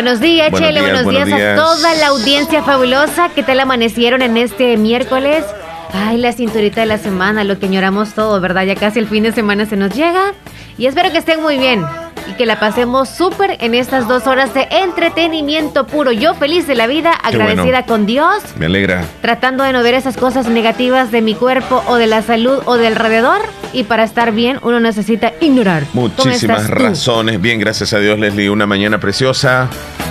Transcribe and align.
Buenos 0.00 0.20
días, 0.20 0.50
Chele. 0.54 0.80
Buenos, 0.80 1.06
días, 1.06 1.30
a 1.30 1.56
toda 1.56 1.94
la 1.96 2.06
audiencia 2.06 2.62
fabulosa. 2.62 3.28
¿Qué 3.34 3.42
tal 3.42 3.60
amanecieron 3.60 4.22
en 4.22 4.38
este 4.38 4.78
miércoles? 4.78 5.44
Ay, 5.92 6.16
la 6.16 6.32
cinturita 6.32 6.80
de 6.80 6.86
la 6.86 6.96
semana, 6.96 7.44
lo 7.44 7.58
que 7.58 7.66
añoramos 7.66 8.14
todo, 8.14 8.40
¿verdad? 8.40 8.64
Ya 8.64 8.76
casi 8.76 8.98
el 8.98 9.06
fin 9.06 9.24
de 9.24 9.32
semana 9.32 9.66
se 9.66 9.76
nos 9.76 9.94
llega. 9.94 10.32
Y 10.78 10.86
espero 10.86 11.12
que 11.12 11.18
estén 11.18 11.42
muy 11.42 11.58
bien 11.58 11.84
y 12.30 12.34
que 12.34 12.46
la 12.46 12.60
pasemos 12.60 13.08
súper 13.08 13.56
en 13.60 13.74
estas 13.74 14.06
dos 14.06 14.26
horas 14.26 14.54
de 14.54 14.68
entretenimiento 14.70 15.86
puro. 15.86 16.12
Yo 16.12 16.34
feliz 16.34 16.66
de 16.66 16.74
la 16.74 16.86
vida, 16.86 17.12
agradecida 17.12 17.84
con 17.84 18.06
Dios. 18.06 18.42
Me 18.56 18.66
alegra. 18.66 19.04
Tratando 19.20 19.64
de 19.64 19.72
no 19.72 19.82
ver 19.82 19.94
esas 19.94 20.16
cosas 20.16 20.46
negativas 20.46 21.10
de 21.10 21.22
mi 21.22 21.34
cuerpo 21.34 21.82
o 21.88 21.96
de 21.96 22.06
la 22.06 22.22
salud 22.22 22.60
o 22.66 22.76
del 22.76 22.92
alrededor. 22.92 23.40
Y 23.72 23.84
para 23.84 24.02
estar 24.04 24.32
bien 24.32 24.58
uno 24.62 24.80
necesita 24.80 25.32
ignorar. 25.40 25.84
Muchísimas 25.92 26.68
razones. 26.68 27.40
Bien, 27.40 27.58
gracias 27.58 27.92
a 27.92 27.98
Dios, 27.98 28.18
Leslie. 28.18 28.50
Una 28.50 28.66
mañana 28.66 28.98
preciosa. 28.98 29.68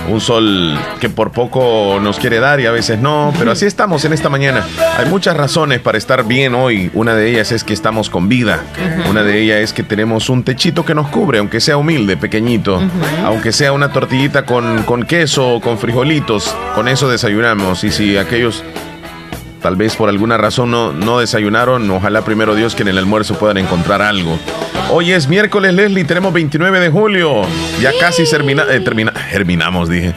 Un 0.08 0.20
sol 0.20 0.78
que 0.98 1.10
por 1.10 1.30
poco 1.30 1.98
nos 2.00 2.18
quiere 2.18 2.40
dar 2.40 2.58
y 2.58 2.66
a 2.66 2.70
veces 2.70 2.98
no. 2.98 3.32
Pero 3.38 3.52
así 3.52 3.66
estamos 3.66 4.04
en 4.04 4.12
esta 4.12 4.28
mañana. 4.30 4.66
Hay 4.98 5.06
muchas 5.06 5.36
razones 5.36 5.80
para 5.80 5.98
estar 5.98 6.24
bien 6.24 6.54
hoy. 6.54 6.90
Una 6.94 7.14
de 7.14 7.30
ellas 7.30 7.52
es 7.52 7.64
que 7.64 7.74
estamos 7.74 8.08
con 8.08 8.28
vida. 8.28 8.60
Una 9.08 9.22
de 9.22 9.40
ellas 9.40 9.58
es 9.58 9.72
que 9.72 9.82
tenemos 9.82 10.30
un 10.30 10.42
techito 10.42 10.84
que 10.84 10.94
nos 10.94 11.08
cubre, 11.08 11.38
aunque 11.38 11.60
sea 11.60 11.76
humilde 11.76 12.09
de 12.10 12.16
pequeñito. 12.16 12.80
Aunque 13.24 13.52
sea 13.52 13.72
una 13.72 13.92
tortillita 13.92 14.44
con, 14.44 14.82
con 14.82 15.04
queso 15.04 15.54
o 15.54 15.60
con 15.60 15.78
frijolitos, 15.78 16.54
con 16.74 16.88
eso 16.88 17.08
desayunamos. 17.08 17.84
Y 17.84 17.90
si 17.90 18.16
aquellos 18.16 18.62
tal 19.62 19.76
vez 19.76 19.96
por 19.96 20.08
alguna 20.08 20.36
razón 20.36 20.70
no, 20.70 20.92
no 20.92 21.20
desayunaron, 21.20 21.90
ojalá 21.90 22.22
primero 22.22 22.54
Dios 22.54 22.74
que 22.74 22.82
en 22.82 22.88
el 22.88 22.98
almuerzo 22.98 23.38
puedan 23.38 23.58
encontrar 23.58 24.02
algo. 24.02 24.38
Hoy 24.90 25.12
es 25.12 25.28
miércoles, 25.28 25.72
Leslie, 25.72 26.04
tenemos 26.04 26.32
29 26.32 26.80
de 26.80 26.90
julio. 26.90 27.42
Ya 27.80 27.92
casi 27.98 28.28
termina, 28.28 28.64
eh, 28.68 28.80
termina, 28.80 29.12
terminamos, 29.30 29.88
dije. 29.88 30.12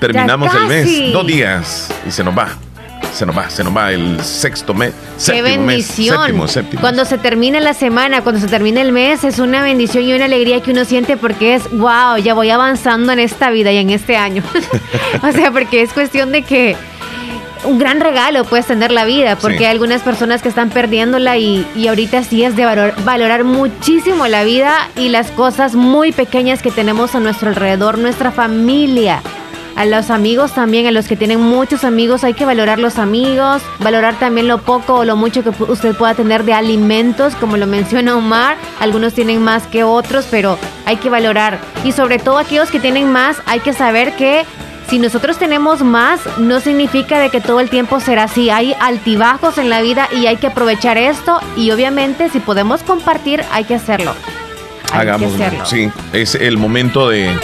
Terminamos 0.00 0.54
el 0.54 0.66
mes, 0.66 1.12
dos 1.12 1.26
días 1.26 1.90
y 2.06 2.10
se 2.10 2.24
nos 2.24 2.36
va 2.36 2.63
se 3.14 3.24
nos 3.24 3.36
va, 3.36 3.48
se 3.48 3.62
nos 3.62 3.74
va 3.74 3.92
el 3.92 4.22
sexto 4.22 4.74
mes. 4.74 4.92
Qué 5.24 5.40
bendición. 5.40 6.18
Cuando 6.80 7.04
se 7.04 7.16
termina 7.16 7.60
la 7.60 7.72
semana, 7.72 8.22
cuando 8.22 8.40
se 8.40 8.48
termina 8.48 8.82
el 8.82 8.92
mes, 8.92 9.22
es 9.24 9.38
una 9.38 9.62
bendición 9.62 10.04
y 10.04 10.12
una 10.12 10.24
alegría 10.24 10.60
que 10.60 10.72
uno 10.72 10.84
siente 10.84 11.16
porque 11.16 11.54
es, 11.54 11.70
wow, 11.70 12.16
ya 12.22 12.34
voy 12.34 12.50
avanzando 12.50 13.12
en 13.12 13.20
esta 13.20 13.50
vida 13.50 13.70
y 13.70 13.78
en 13.78 13.90
este 13.90 14.16
año. 14.16 14.42
o 15.22 15.32
sea, 15.32 15.52
porque 15.52 15.82
es 15.82 15.92
cuestión 15.92 16.32
de 16.32 16.42
que 16.42 16.76
un 17.62 17.78
gran 17.78 18.00
regalo 18.00 18.44
puedes 18.44 18.66
tener 18.66 18.90
la 18.90 19.04
vida, 19.04 19.36
porque 19.36 19.58
hay 19.58 19.72
algunas 19.72 20.02
personas 20.02 20.42
que 20.42 20.48
están 20.48 20.70
perdiéndola 20.70 21.38
y, 21.38 21.66
y 21.76 21.86
ahorita 21.86 22.24
sí 22.24 22.42
es 22.42 22.56
de 22.56 22.66
valorar 23.04 23.44
muchísimo 23.44 24.26
la 24.26 24.44
vida 24.44 24.90
y 24.96 25.08
las 25.08 25.30
cosas 25.30 25.74
muy 25.74 26.12
pequeñas 26.12 26.60
que 26.60 26.70
tenemos 26.70 27.14
a 27.14 27.20
nuestro 27.20 27.48
alrededor, 27.48 27.96
nuestra 27.96 28.32
familia 28.32 29.22
a 29.76 29.84
los 29.84 30.10
amigos 30.10 30.52
también, 30.52 30.86
a 30.86 30.90
los 30.90 31.06
que 31.06 31.16
tienen 31.16 31.40
muchos 31.40 31.84
amigos, 31.84 32.24
hay 32.24 32.34
que 32.34 32.44
valorar 32.44 32.78
los 32.78 32.98
amigos, 32.98 33.62
valorar 33.80 34.18
también 34.18 34.48
lo 34.48 34.58
poco 34.58 34.94
o 34.94 35.04
lo 35.04 35.16
mucho 35.16 35.42
que 35.42 35.50
usted 35.64 35.94
pueda 35.96 36.14
tener 36.14 36.44
de 36.44 36.54
alimentos, 36.54 37.34
como 37.36 37.56
lo 37.56 37.66
menciona 37.74 38.16
Omar, 38.16 38.56
algunos 38.80 39.14
tienen 39.14 39.42
más 39.42 39.66
que 39.66 39.84
otros, 39.84 40.26
pero 40.30 40.58
hay 40.86 40.96
que 40.96 41.10
valorar. 41.10 41.58
Y 41.84 41.92
sobre 41.92 42.18
todo 42.18 42.38
aquellos 42.38 42.70
que 42.70 42.80
tienen 42.80 43.10
más, 43.10 43.38
hay 43.46 43.60
que 43.60 43.72
saber 43.72 44.14
que 44.16 44.44
si 44.88 44.98
nosotros 44.98 45.38
tenemos 45.38 45.82
más, 45.82 46.20
no 46.38 46.60
significa 46.60 47.18
de 47.18 47.30
que 47.30 47.40
todo 47.40 47.60
el 47.60 47.70
tiempo 47.70 48.00
será 48.00 48.24
así. 48.24 48.50
Hay 48.50 48.74
altibajos 48.80 49.58
en 49.58 49.70
la 49.70 49.80
vida 49.80 50.08
y 50.12 50.26
hay 50.26 50.36
que 50.36 50.48
aprovechar 50.48 50.98
esto 50.98 51.40
y 51.56 51.70
obviamente 51.70 52.28
si 52.28 52.38
podemos 52.38 52.82
compartir, 52.82 53.42
hay 53.50 53.64
que 53.64 53.74
hacerlo. 53.74 54.14
Hagámoslo. 54.92 55.64
Sí, 55.64 55.90
es 56.12 56.34
el 56.34 56.58
momento 56.58 57.08
de 57.08 57.34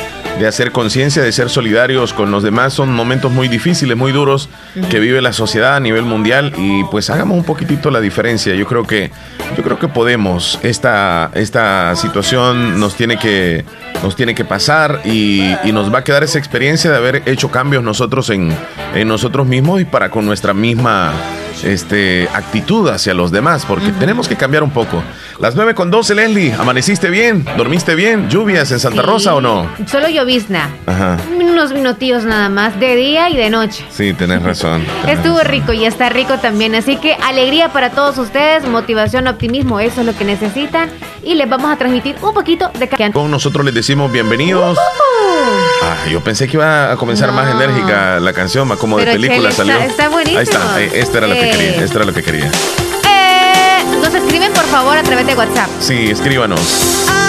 de 0.40 0.46
hacer 0.46 0.72
conciencia, 0.72 1.22
de 1.22 1.30
ser 1.32 1.50
solidarios 1.50 2.14
con 2.14 2.30
los 2.30 2.42
demás. 2.42 2.72
Son 2.72 2.92
momentos 2.92 3.30
muy 3.30 3.46
difíciles, 3.46 3.96
muy 3.96 4.10
duros 4.10 4.48
que 4.88 4.98
vive 4.98 5.20
la 5.20 5.32
sociedad 5.32 5.76
a 5.76 5.80
nivel 5.80 6.02
mundial 6.02 6.54
y 6.56 6.82
pues 6.84 7.10
hagamos 7.10 7.36
un 7.36 7.44
poquitito 7.44 7.90
la 7.90 8.00
diferencia. 8.00 8.54
Yo 8.54 8.66
creo 8.66 8.84
que 8.84 9.10
yo 9.56 9.62
creo 9.62 9.78
que 9.78 9.88
podemos. 9.88 10.58
Esta, 10.62 11.30
esta 11.34 11.94
situación 11.94 12.80
nos 12.80 12.96
tiene 12.96 13.18
que 13.18 13.64
nos 14.02 14.16
tiene 14.16 14.34
que 14.34 14.46
pasar 14.46 15.02
y, 15.04 15.42
nos 15.70 15.92
va 15.92 15.98
a 15.98 16.04
quedar 16.04 16.24
esa 16.24 16.38
experiencia 16.38 16.90
de 16.90 16.96
haber 16.96 17.22
hecho 17.26 17.50
cambios 17.50 17.84
nosotros 17.84 18.30
en, 18.30 18.52
en 18.94 19.06
nosotros 19.06 19.46
mismos 19.46 19.80
y 19.80 19.84
para 19.84 20.10
con 20.10 20.26
nuestra 20.26 20.52
misma 20.52 21.12
este, 21.62 22.28
actitud 22.32 22.88
hacia 22.88 23.14
los 23.14 23.30
demás, 23.30 23.64
porque 23.66 23.92
tenemos 23.92 24.28
que 24.28 24.36
cambiar 24.36 24.62
un 24.62 24.70
poco. 24.70 25.02
Las 25.38 25.54
9 25.54 25.74
con 25.74 25.90
12, 25.90 26.14
Leslie, 26.14 26.52
¿amaneciste 26.52 27.08
bien? 27.08 27.46
¿Dormiste 27.56 27.94
bien? 27.94 28.28
¿Lluvias 28.28 28.70
en 28.72 28.80
Santa 28.80 29.02
Rosa 29.02 29.34
o 29.34 29.40
no? 29.40 29.70
Solo 29.86 30.08
llovizna. 30.08 30.70
Ajá. 30.86 31.16
Unos 31.34 31.72
minutillos 31.72 32.24
nada 32.24 32.48
más, 32.48 32.78
de 32.78 32.96
día 32.96 33.30
y 33.30 33.36
de 33.36 33.50
noche. 33.50 33.84
Sí, 33.90 34.12
tenés 34.12 34.42
razón. 34.42 34.84
Estuvo 35.06 35.40
rico 35.40 35.72
y 35.72 35.84
está 35.84 36.08
rico 36.08 36.38
también, 36.38 36.74
así 36.74 36.96
que 36.96 37.14
alegría 37.14 37.70
para 37.70 37.90
todos 37.90 38.18
ustedes, 38.18 38.66
motivación, 38.68 39.26
optimismo, 39.28 39.80
eso 39.80 40.00
es 40.00 40.06
lo 40.06 40.16
que 40.16 40.24
necesitan 40.24 40.90
y 41.22 41.34
les 41.34 41.48
vamos 41.48 41.70
a 41.72 41.76
transmitir 41.76 42.16
un 42.22 42.34
poquito 42.34 42.70
de... 42.78 43.12
Con 43.12 43.30
nosotros 43.30 43.64
les 43.64 43.74
decimos 43.74 44.10
bienvenidos. 44.10 44.78
Ah, 45.82 45.96
yo 46.10 46.20
pensé 46.20 46.46
que 46.46 46.56
iba 46.56 46.92
a 46.92 46.96
comenzar 46.96 47.32
más 47.32 47.50
enérgica 47.54 48.20
la 48.20 48.32
canción, 48.32 48.68
más 48.68 48.78
como 48.78 48.98
de 48.98 49.06
película 49.06 49.50
salió. 49.50 49.78
Está, 49.78 50.08
buenísimo. 50.08 50.38
Ahí 50.38 50.44
está, 50.44 50.80
eh, 50.80 50.90
esto 51.00 51.18
era 51.18 51.26
lo 51.46 51.50
que 51.52 51.58
quería, 51.58 51.84
esto 51.84 51.96
era 51.98 52.06
lo 52.06 52.12
que 52.14 52.22
quería. 52.22 52.50
Eh, 53.08 53.84
nos 54.02 54.14
escriben 54.14 54.52
por 54.52 54.64
favor 54.66 54.96
a 54.96 55.02
través 55.02 55.26
de 55.26 55.34
WhatsApp. 55.34 55.68
Sí, 55.80 56.10
escríbanos 56.10 56.60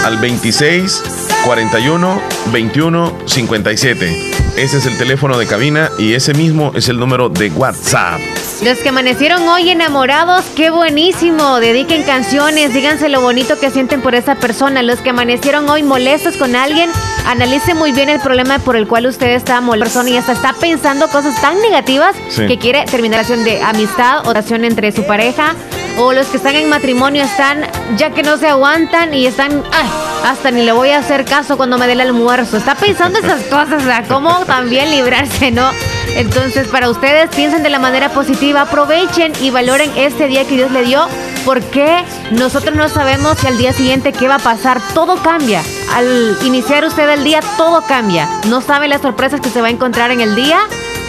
al 0.03 0.17
26 0.17 1.03
41 1.45 2.21
21 2.51 3.13
57. 3.25 4.31
Ese 4.57 4.77
es 4.77 4.85
el 4.85 4.97
teléfono 4.97 5.37
de 5.37 5.47
cabina 5.47 5.89
y 5.97 6.13
ese 6.13 6.33
mismo 6.33 6.71
es 6.75 6.89
el 6.89 6.99
número 6.99 7.29
de 7.29 7.49
WhatsApp. 7.49 8.19
Los 8.63 8.77
que 8.77 8.89
amanecieron 8.89 9.47
hoy 9.47 9.69
enamorados, 9.69 10.45
qué 10.55 10.69
buenísimo. 10.69 11.59
Dediquen 11.59 12.03
canciones, 12.03 12.73
díganse 12.73 13.09
lo 13.09 13.21
bonito 13.21 13.59
que 13.59 13.71
sienten 13.71 14.01
por 14.01 14.13
esa 14.13 14.35
persona. 14.35 14.83
Los 14.83 14.99
que 14.99 15.09
amanecieron 15.09 15.67
hoy 15.67 15.81
molestos 15.81 16.37
con 16.37 16.55
alguien, 16.55 16.91
analice 17.25 17.73
muy 17.73 17.91
bien 17.91 18.09
el 18.09 18.19
problema 18.19 18.59
por 18.59 18.75
el 18.75 18.87
cual 18.87 19.07
usted 19.07 19.29
está 19.29 19.61
molesto 19.61 20.07
y 20.07 20.17
hasta 20.17 20.33
está 20.33 20.53
pensando 20.53 21.07
cosas 21.07 21.39
tan 21.41 21.59
negativas 21.61 22.15
que 22.35 22.59
quiere 22.59 22.85
terminar 22.85 23.25
de 23.25 23.61
amistad, 23.63 24.27
oración 24.27 24.63
entre 24.63 24.91
su 24.91 25.05
pareja. 25.07 25.55
O 25.97 26.13
los 26.13 26.27
que 26.27 26.37
están 26.37 26.55
en 26.55 26.69
matrimonio 26.69 27.23
están 27.23 27.65
ya 27.97 28.11
que 28.11 28.23
no 28.23 28.37
se 28.37 28.47
aguantan 28.47 29.13
y 29.13 29.27
están, 29.27 29.63
ay, 29.71 29.87
hasta 30.25 30.51
ni 30.51 30.63
le 30.63 30.71
voy 30.71 30.89
a 30.89 30.99
hacer 30.99 31.25
caso 31.25 31.57
cuando 31.57 31.77
me 31.77 31.87
dé 31.87 31.93
el 31.93 32.01
almuerzo. 32.01 32.57
Está 32.57 32.75
pensando 32.75 33.19
esas 33.19 33.41
cosas, 33.43 33.83
o 33.83 33.85
sea, 33.85 34.03
cómo 34.07 34.33
también 34.45 34.89
librarse, 34.91 35.51
¿no? 35.51 35.69
Entonces, 36.15 36.67
para 36.67 36.89
ustedes, 36.89 37.29
piensen 37.29 37.63
de 37.63 37.69
la 37.69 37.79
manera 37.79 38.09
positiva, 38.09 38.61
aprovechen 38.61 39.31
y 39.41 39.49
valoren 39.49 39.91
este 39.95 40.27
día 40.27 40.45
que 40.45 40.55
Dios 40.55 40.71
le 40.71 40.83
dio, 40.83 41.07
porque 41.45 42.03
nosotros 42.31 42.75
no 42.75 42.89
sabemos 42.89 43.37
si 43.39 43.47
al 43.47 43.57
día 43.57 43.73
siguiente 43.73 44.11
qué 44.11 44.27
va 44.27 44.35
a 44.35 44.39
pasar. 44.39 44.81
Todo 44.93 45.15
cambia. 45.23 45.61
Al 45.93 46.37
iniciar 46.43 46.83
usted 46.85 47.09
el 47.09 47.23
día, 47.23 47.39
todo 47.57 47.81
cambia. 47.87 48.27
No 48.47 48.61
sabe 48.61 48.87
las 48.87 49.01
sorpresas 49.01 49.39
que 49.39 49.49
se 49.49 49.61
va 49.61 49.67
a 49.67 49.71
encontrar 49.71 50.11
en 50.11 50.21
el 50.21 50.35
día 50.35 50.59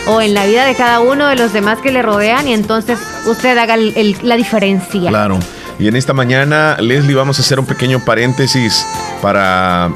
o 0.06 0.20
en 0.20 0.34
la 0.34 0.46
vida 0.46 0.64
de 0.64 0.74
cada 0.74 1.00
uno 1.00 1.26
de 1.26 1.36
los 1.36 1.52
demás 1.52 1.78
que 1.78 1.92
le 1.92 2.02
rodean 2.02 2.48
y 2.48 2.54
entonces 2.54 2.98
usted 3.26 3.56
haga 3.58 3.76
la 3.76 4.36
diferencia. 4.36 5.08
Claro. 5.08 5.38
Y 5.78 5.88
en 5.88 5.96
esta 5.96 6.12
mañana, 6.12 6.76
Leslie, 6.80 7.14
vamos 7.14 7.38
a 7.38 7.42
hacer 7.42 7.58
un 7.58 7.66
pequeño 7.66 8.04
paréntesis 8.04 8.86
para, 9.20 9.90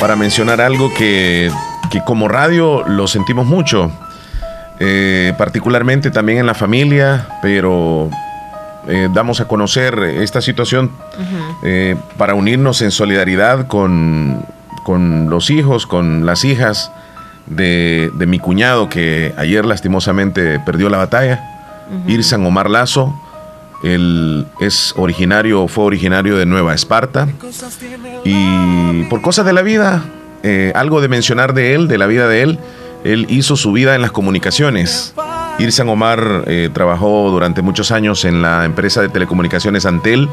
para 0.00 0.16
mencionar 0.16 0.60
algo 0.60 0.92
que 0.94 1.50
que 1.94 2.02
como 2.02 2.26
radio 2.26 2.82
lo 2.88 3.06
sentimos 3.06 3.46
mucho, 3.46 3.88
eh, 4.80 5.32
particularmente 5.38 6.10
también 6.10 6.38
en 6.38 6.46
la 6.46 6.54
familia, 6.54 7.28
pero 7.40 8.10
eh, 8.88 9.08
damos 9.14 9.40
a 9.40 9.46
conocer 9.46 9.96
esta 10.00 10.40
situación 10.40 10.90
eh, 11.62 11.94
para 12.18 12.34
unirnos 12.34 12.82
en 12.82 12.90
solidaridad 12.90 13.68
con, 13.68 14.44
con, 14.82 15.30
los 15.30 15.50
hijos, 15.50 15.86
con 15.86 16.26
las 16.26 16.44
hijas 16.44 16.90
de, 17.46 18.10
mi 18.26 18.40
cuñado 18.40 18.88
que 18.88 19.32
ayer 19.36 19.64
lastimosamente 19.64 20.58
perdió 20.66 20.88
la 20.88 20.98
batalla, 20.98 21.53
Irsan 22.06 22.44
Omar 22.46 22.70
Lazo. 22.70 23.14
Él 23.82 24.46
es 24.60 24.94
originario, 24.96 25.68
fue 25.68 25.84
originario 25.84 26.36
de 26.36 26.46
Nueva 26.46 26.74
Esparta. 26.74 27.28
Y 28.24 29.04
por 29.04 29.20
cosas 29.20 29.44
de 29.44 29.52
la 29.52 29.62
vida, 29.62 30.04
eh, 30.42 30.72
algo 30.74 31.00
de 31.00 31.08
mencionar 31.08 31.54
de 31.54 31.74
él, 31.74 31.88
de 31.88 31.98
la 31.98 32.06
vida 32.06 32.28
de 32.28 32.42
él. 32.42 32.58
Él 33.04 33.26
hizo 33.28 33.56
su 33.56 33.72
vida 33.72 33.94
en 33.94 34.02
las 34.02 34.12
comunicaciones. 34.12 35.14
Irsan 35.58 35.88
Omar 35.88 36.44
eh, 36.46 36.70
trabajó 36.72 37.30
durante 37.30 37.62
muchos 37.62 37.90
años 37.90 38.24
en 38.24 38.42
la 38.42 38.64
empresa 38.64 39.02
de 39.02 39.08
telecomunicaciones 39.08 39.86
Antel 39.86 40.28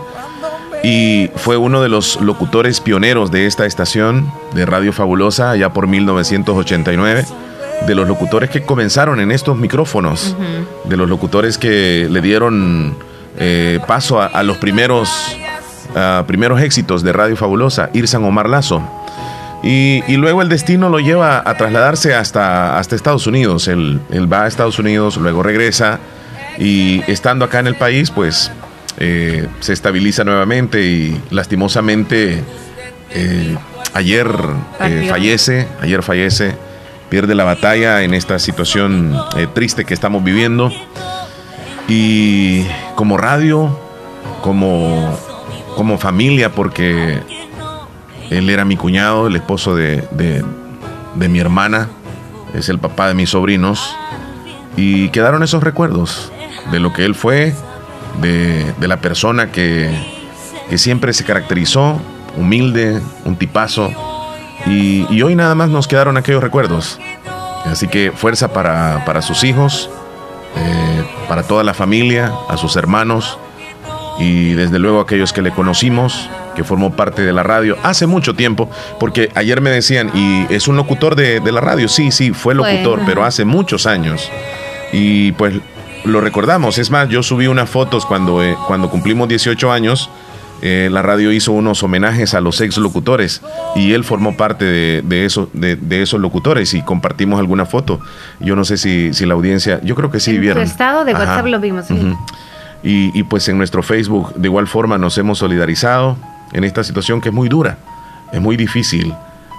y 0.83 1.30
fue 1.36 1.57
uno 1.57 1.81
de 1.81 1.89
los 1.89 2.19
locutores 2.21 2.80
pioneros 2.80 3.30
de 3.30 3.45
esta 3.45 3.65
estación 3.65 4.31
de 4.56 4.65
Radio 4.65 4.94
Fabulosa 4.94 5.51
allá 5.51 5.71
por 5.74 5.88
1989, 5.88 7.25
de 7.88 7.95
los 7.95 8.07
locutores 8.07 8.50
que 8.50 8.62
comenzaron 8.62 9.19
en 9.19 9.31
estos 9.31 9.57
micrófonos, 9.57 10.36
de 10.86 10.98
los 10.98 11.10
locutores 11.10 11.57
que 11.57 12.07
le 12.10 12.22
dieron 12.22 12.95
eh, 13.38 13.80
paso 13.88 14.22
a, 14.22 14.44
los 14.44 14.57
primeros, 14.57 15.38
primeros 16.28 16.62
éxitos 16.62 17.04
de 17.04 17.13
Radio 17.13 17.36
Fabulosa, 17.36 17.89
Irsan 17.94 18.24
Omar 18.24 18.50
Lazo. 18.50 18.81
Y, 19.63 20.01
luego 20.18 20.42
el 20.42 20.50
destino 20.50 20.89
lo 20.89 21.00
lleva 21.00 21.44
a 21.45 21.56
trasladarse 21.56 22.16
hasta, 22.16 22.80
hasta 22.80 22.95
Estados 22.95 23.28
Unidos. 23.28 23.68
Él, 23.68 24.01
va 24.31 24.44
a 24.44 24.48
Estados 24.48 24.80
Unidos, 24.80 25.18
luego 25.18 25.44
regresa 25.44 26.00
y 26.57 27.01
estando 27.07 27.45
acá 27.45 27.60
en 27.60 27.68
el 27.68 27.75
país, 27.75 28.12
pues 28.12 28.51
eh, 28.98 29.48
se 29.60 29.74
estabiliza 29.74 30.24
nuevamente 30.24 30.83
y 30.83 31.22
lastimosamente 31.30 32.44
eh, 33.13 33.56
ayer 33.94 34.28
eh, 34.81 35.07
fallece, 35.10 35.68
ayer 35.81 36.04
fallece, 36.04 36.56
pierde 37.11 37.35
la 37.35 37.43
batalla 37.43 38.03
en 38.03 38.13
esta 38.13 38.39
situación 38.39 39.13
triste 39.53 39.83
que 39.83 39.93
estamos 39.93 40.23
viviendo. 40.23 40.71
Y 41.89 42.65
como 42.95 43.17
radio, 43.17 43.77
como, 44.41 45.19
como 45.75 45.97
familia, 45.97 46.53
porque 46.53 47.19
él 48.29 48.49
era 48.49 48.63
mi 48.63 48.77
cuñado, 48.77 49.27
el 49.27 49.35
esposo 49.35 49.75
de, 49.75 50.07
mi 51.17 51.39
hermana, 51.39 51.89
es 52.53 52.69
el 52.69 52.79
papá 52.79 53.09
de 53.09 53.13
mis 53.13 53.31
sobrinos. 53.31 53.93
Y 54.77 55.09
quedaron 55.09 55.43
esos 55.43 55.61
recuerdos 55.61 56.31
de 56.71 56.79
lo 56.79 56.93
que 56.93 57.03
él 57.03 57.13
fue, 57.13 57.53
de, 58.21 58.87
la 58.87 59.01
persona 59.01 59.51
que, 59.51 59.91
siempre 60.77 61.11
se 61.11 61.25
caracterizó, 61.25 61.99
humilde, 62.37 63.01
un 63.25 63.35
tipazo. 63.35 63.91
Y, 64.65 65.21
hoy 65.21 65.35
nada 65.35 65.55
más 65.55 65.69
nos 65.69 65.87
quedaron 65.87 66.17
aquellos 66.17 66.43
recuerdos. 66.43 66.99
Así 67.65 67.87
que 67.87 68.11
fuerza 68.11 68.53
para, 68.53 69.21
sus 69.21 69.43
hijos, 69.43 69.89
eh, 70.55 71.03
para 71.27 71.43
toda 71.43 71.63
la 71.63 71.73
familia, 71.73 72.31
a 72.49 72.57
sus 72.57 72.75
hermanos 72.75 73.37
y 74.19 74.53
desde 74.53 74.79
luego 74.79 74.99
aquellos 74.99 75.33
que 75.33 75.41
le 75.41 75.51
conocimos, 75.51 76.29
que 76.55 76.63
formó 76.63 76.91
parte 76.95 77.23
de 77.23 77.33
la 77.33 77.43
radio 77.43 77.77
hace 77.81 78.07
mucho 78.07 78.35
tiempo, 78.35 78.69
porque 78.99 79.29
ayer 79.35 79.61
me 79.61 79.69
decían, 79.69 80.11
¿y 80.13 80.45
es 80.53 80.67
un 80.67 80.75
locutor 80.75 81.15
de, 81.15 81.39
la 81.51 81.61
radio? 81.61 81.87
Sí, 81.87 82.11
sí, 82.11 82.31
fue 82.31 82.53
locutor, 82.53 83.01
pero 83.05 83.23
hace 83.23 83.45
muchos 83.45 83.85
años. 83.85 84.29
Y 84.91 85.31
pues 85.33 85.55
lo 86.03 86.21
recordamos, 86.21 86.77
es 86.77 86.91
más, 86.91 87.09
yo 87.09 87.23
subí 87.23 87.47
unas 87.47 87.69
fotos 87.69 88.05
cuando, 88.05 88.43
eh, 88.43 88.55
cuando 88.67 88.89
cumplimos 88.89 89.27
18 89.27 89.71
años. 89.71 90.09
Eh, 90.61 90.89
la 90.91 91.01
radio 91.01 91.31
hizo 91.31 91.51
unos 91.53 91.81
homenajes 91.81 92.35
a 92.35 92.41
los 92.41 92.61
ex 92.61 92.77
locutores 92.77 93.41
y 93.75 93.93
él 93.93 94.03
formó 94.03 94.37
parte 94.37 94.63
de, 94.65 95.01
de, 95.01 95.75
de, 95.75 96.01
esos 96.03 96.19
locutores 96.19 96.75
y 96.75 96.83
compartimos 96.83 97.39
alguna 97.39 97.65
foto. 97.65 97.99
Yo 98.39 98.55
no 98.55 98.63
sé 98.63 98.77
si, 98.77 99.11
si 99.13 99.25
la 99.25 99.33
audiencia, 99.33 99.81
yo 99.83 99.95
creo 99.95 100.11
que 100.11 100.19
sí 100.19 100.35
en 100.35 100.41
vieron. 100.41 100.63
estado 100.63 101.03
de 101.03 101.13
WhatsApp 101.13 101.47
lo 101.47 101.59
vimos. 101.59 101.87
Sí. 101.87 102.15
Y, 102.83 103.23
pues 103.23 103.47
en 103.49 103.57
nuestro 103.57 103.83
Facebook 103.83 104.33
de 104.35 104.47
igual 104.47 104.67
forma 104.67 104.97
nos 104.97 105.17
hemos 105.17 105.39
solidarizado 105.39 106.17
en 106.51 106.63
esta 106.63 106.83
situación 106.83 107.21
que 107.21 107.29
es 107.29 107.35
muy 107.35 107.49
dura, 107.49 107.77
es 108.31 108.41
muy 108.41 108.55
difícil 108.55 109.13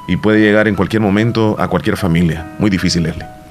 y 0.09 0.17
puede 0.17 0.41
llegar 0.41 0.69
en 0.69 0.75
cualquier 0.75 1.03
momento 1.03 1.57
a 1.59 1.69
cualquier 1.69 1.97
familia. 1.97 2.47
Muy 2.59 2.71
difícil, 2.71 3.05
Leslie. 3.05 3.42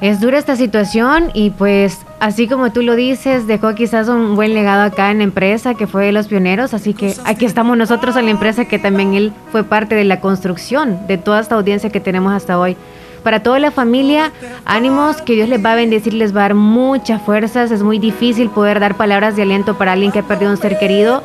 Es 0.00 0.18
dura 0.18 0.38
esta 0.38 0.56
situación 0.56 1.30
y 1.34 1.50
pues 1.50 1.98
así 2.20 2.48
como 2.48 2.72
tú 2.72 2.80
lo 2.80 2.96
dices, 2.96 3.46
dejó 3.46 3.74
quizás 3.74 4.08
un 4.08 4.34
buen 4.34 4.54
legado 4.54 4.82
acá 4.82 5.10
en 5.10 5.18
la 5.18 5.24
empresa 5.24 5.74
que 5.74 5.86
fue 5.86 6.06
de 6.06 6.12
los 6.12 6.26
pioneros, 6.26 6.72
así 6.72 6.94
que 6.94 7.14
aquí 7.26 7.44
estamos 7.44 7.76
nosotros 7.76 8.16
en 8.16 8.24
la 8.24 8.30
empresa 8.30 8.64
que 8.64 8.78
también 8.78 9.12
él 9.12 9.32
fue 9.52 9.62
parte 9.62 9.94
de 9.94 10.04
la 10.04 10.20
construcción 10.20 11.06
de 11.06 11.18
toda 11.18 11.40
esta 11.40 11.56
audiencia 11.56 11.90
que 11.90 12.00
tenemos 12.00 12.32
hasta 12.32 12.58
hoy. 12.58 12.78
Para 13.22 13.42
toda 13.42 13.58
la 13.58 13.70
familia, 13.70 14.32
ánimos, 14.64 15.20
que 15.20 15.34
Dios 15.34 15.50
les 15.50 15.62
va 15.62 15.72
a 15.72 15.76
bendecir, 15.76 16.14
les 16.14 16.34
va 16.34 16.40
a 16.40 16.42
dar 16.44 16.54
muchas 16.54 17.20
fuerzas. 17.20 17.70
Es 17.70 17.82
muy 17.82 17.98
difícil 17.98 18.48
poder 18.48 18.80
dar 18.80 18.96
palabras 18.96 19.36
de 19.36 19.42
aliento 19.42 19.76
para 19.76 19.92
alguien 19.92 20.10
que 20.10 20.20
ha 20.20 20.22
perdido 20.22 20.50
un 20.50 20.56
ser 20.56 20.78
querido, 20.78 21.22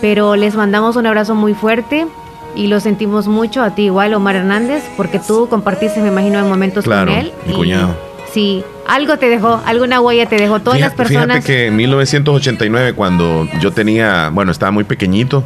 pero 0.00 0.34
les 0.34 0.56
mandamos 0.56 0.96
un 0.96 1.06
abrazo 1.06 1.36
muy 1.36 1.54
fuerte 1.54 2.08
y 2.56 2.66
lo 2.66 2.80
sentimos 2.80 3.28
mucho 3.28 3.62
a 3.62 3.76
ti 3.76 3.82
igual, 3.82 4.14
Omar 4.14 4.34
Hernández, 4.34 4.82
porque 4.96 5.20
tú 5.20 5.48
compartiste, 5.48 6.00
me 6.00 6.08
imagino, 6.08 6.40
en 6.40 6.48
momentos 6.48 6.84
con 6.84 7.08
él. 7.08 7.32
Mi 7.46 7.54
cuñado. 7.54 8.07
Sí, 8.32 8.62
algo 8.86 9.16
te 9.18 9.28
dejó, 9.28 9.62
alguna 9.64 10.00
huella 10.00 10.26
te 10.26 10.36
dejó. 10.36 10.60
Todas 10.60 10.80
las 10.80 10.92
personas. 10.92 11.38
Fíjate 11.38 11.46
que 11.46 11.66
en 11.66 11.76
1989, 11.76 12.92
cuando 12.92 13.48
yo 13.60 13.72
tenía, 13.72 14.30
bueno, 14.32 14.52
estaba 14.52 14.70
muy 14.70 14.84
pequeñito, 14.84 15.44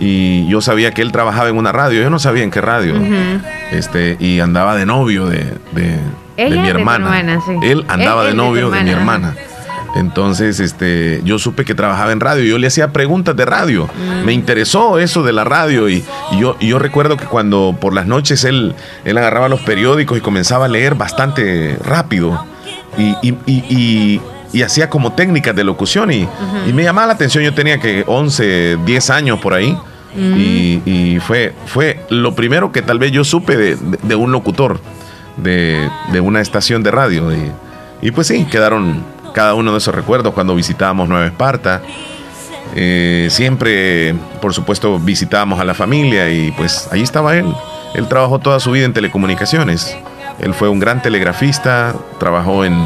y 0.00 0.46
yo 0.48 0.60
sabía 0.60 0.92
que 0.92 1.02
él 1.02 1.12
trabajaba 1.12 1.48
en 1.48 1.56
una 1.56 1.72
radio, 1.72 2.02
yo 2.02 2.10
no 2.10 2.18
sabía 2.18 2.44
en 2.44 2.50
qué 2.50 2.60
radio, 2.60 2.94
este, 3.72 4.16
y 4.20 4.40
andaba 4.40 4.76
de 4.76 4.86
novio 4.86 5.26
de, 5.26 5.54
de, 5.72 5.98
mi 6.36 6.68
hermana. 6.68 7.40
Él 7.62 7.84
andaba 7.88 8.24
de 8.24 8.34
novio 8.34 8.70
de, 8.70 8.82
mi 8.82 8.90
hermana. 8.90 9.34
Entonces, 9.98 10.60
este, 10.60 11.20
yo 11.24 11.38
supe 11.38 11.64
que 11.64 11.74
trabajaba 11.74 12.12
en 12.12 12.20
radio. 12.20 12.44
Yo 12.44 12.58
le 12.58 12.66
hacía 12.66 12.92
preguntas 12.92 13.36
de 13.36 13.44
radio. 13.44 13.86
Mm. 13.86 14.24
Me 14.24 14.32
interesó 14.32 14.98
eso 14.98 15.22
de 15.22 15.32
la 15.32 15.44
radio. 15.44 15.88
Y, 15.88 16.04
yo, 16.38 16.58
yo 16.60 16.78
recuerdo 16.78 17.16
que 17.16 17.24
cuando 17.24 17.76
por 17.80 17.94
las 17.94 18.06
noches 18.06 18.44
él, 18.44 18.74
él 19.04 19.18
agarraba 19.18 19.48
los 19.48 19.60
periódicos 19.60 20.18
y 20.18 20.20
comenzaba 20.20 20.66
a 20.66 20.68
leer 20.68 20.94
bastante 20.94 21.76
rápido. 21.84 22.44
Y, 22.96 23.14
y, 23.22 24.20
y 24.52 24.62
hacía 24.62 24.88
como 24.88 25.12
técnicas 25.12 25.54
de 25.54 25.64
locución. 25.64 26.10
Y, 26.12 26.28
y, 26.66 26.72
me 26.72 26.82
llamaba 26.82 27.08
la 27.08 27.12
atención. 27.14 27.44
Yo 27.44 27.54
tenía 27.54 27.78
que 27.78 28.04
11, 28.06 28.78
10 28.84 29.10
años 29.10 29.40
por 29.40 29.54
ahí. 29.54 29.76
Y, 30.16 31.18
fue, 31.20 31.54
fue 31.66 32.00
lo 32.08 32.34
primero 32.34 32.72
que 32.72 32.82
tal 32.82 32.98
vez 32.98 33.12
yo 33.12 33.24
supe 33.24 33.56
de, 33.56 34.16
un 34.16 34.32
locutor 34.32 34.80
de, 35.36 35.88
una 36.20 36.40
estación 36.40 36.82
de 36.82 36.90
radio. 36.90 37.28
Y, 38.00 38.10
pues 38.10 38.26
sí, 38.28 38.46
quedaron 38.50 39.04
cada 39.38 39.54
uno 39.54 39.70
de 39.70 39.78
esos 39.78 39.94
recuerdos 39.94 40.34
cuando 40.34 40.52
visitábamos 40.56 41.08
Nueva 41.08 41.26
Esparta. 41.26 41.80
Eh, 42.74 43.28
siempre, 43.30 44.12
por 44.42 44.52
supuesto, 44.52 44.98
visitábamos 44.98 45.60
a 45.60 45.64
la 45.64 45.74
familia 45.74 46.28
y 46.28 46.50
pues 46.50 46.88
ahí 46.90 47.02
estaba 47.02 47.36
él. 47.36 47.46
Él 47.94 48.08
trabajó 48.08 48.40
toda 48.40 48.58
su 48.58 48.72
vida 48.72 48.84
en 48.84 48.92
telecomunicaciones. 48.92 49.96
Él 50.40 50.54
fue 50.54 50.68
un 50.68 50.80
gran 50.80 51.02
telegrafista, 51.02 51.94
trabajó 52.18 52.64
en, 52.64 52.76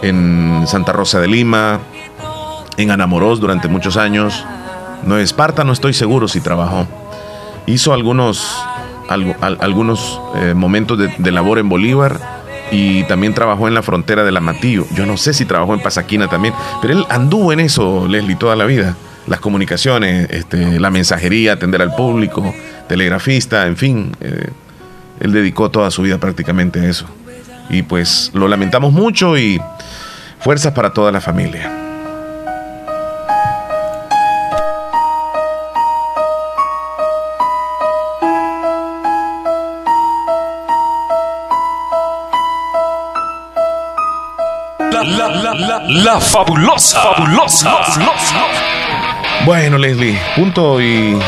en 0.00 0.64
Santa 0.66 0.92
Rosa 0.92 1.20
de 1.20 1.28
Lima, 1.28 1.80
en 2.78 2.90
Anamorós 2.90 3.38
durante 3.38 3.68
muchos 3.68 3.98
años. 3.98 4.46
No 5.04 5.18
Esparta 5.18 5.62
no 5.62 5.74
estoy 5.74 5.92
seguro 5.92 6.26
si 6.26 6.40
trabajó. 6.40 6.86
Hizo 7.66 7.92
algunos, 7.92 8.64
algunos 9.10 10.22
eh, 10.36 10.54
momentos 10.54 10.98
de, 11.18 11.32
labor 11.32 11.58
en 11.58 11.68
Bolívar 11.68 12.45
y 12.70 13.04
también 13.04 13.34
trabajó 13.34 13.68
en 13.68 13.74
la 13.74 13.82
frontera 13.82 14.24
de 14.24 14.32
la 14.32 14.40
Matillo. 14.40 14.86
Yo 14.94 15.06
no 15.06 15.16
sé 15.16 15.32
si 15.32 15.44
trabajó 15.44 15.74
en 15.74 15.80
Pasaquina 15.80 16.28
también, 16.28 16.54
pero 16.82 16.94
él 16.94 17.04
anduvo 17.08 17.52
en 17.52 17.60
eso, 17.60 18.06
Leslie, 18.08 18.36
toda 18.36 18.56
la 18.56 18.64
vida. 18.64 18.96
Las 19.26 19.40
comunicaciones, 19.40 20.28
este, 20.30 20.78
la 20.78 20.90
mensajería, 20.90 21.54
atender 21.54 21.82
al 21.82 21.94
público, 21.94 22.54
telegrafista, 22.88 23.66
en 23.66 23.76
fin. 23.76 24.16
Eh, 24.20 24.48
él 25.20 25.32
dedicó 25.32 25.70
toda 25.70 25.90
su 25.90 26.02
vida 26.02 26.18
prácticamente 26.18 26.80
a 26.80 26.88
eso. 26.88 27.06
Y 27.68 27.82
pues 27.82 28.30
lo 28.34 28.46
lamentamos 28.46 28.92
mucho 28.92 29.36
y 29.36 29.60
fuerzas 30.38 30.72
para 30.72 30.92
toda 30.92 31.10
la 31.10 31.20
familia. 31.20 31.85
La, 46.16 46.20
fabulosa, 46.20 46.98
fabulosa, 46.98 47.78
Bueno, 49.44 49.76
Leslie, 49.76 50.18
punto 50.34 50.80
y, 50.80 51.18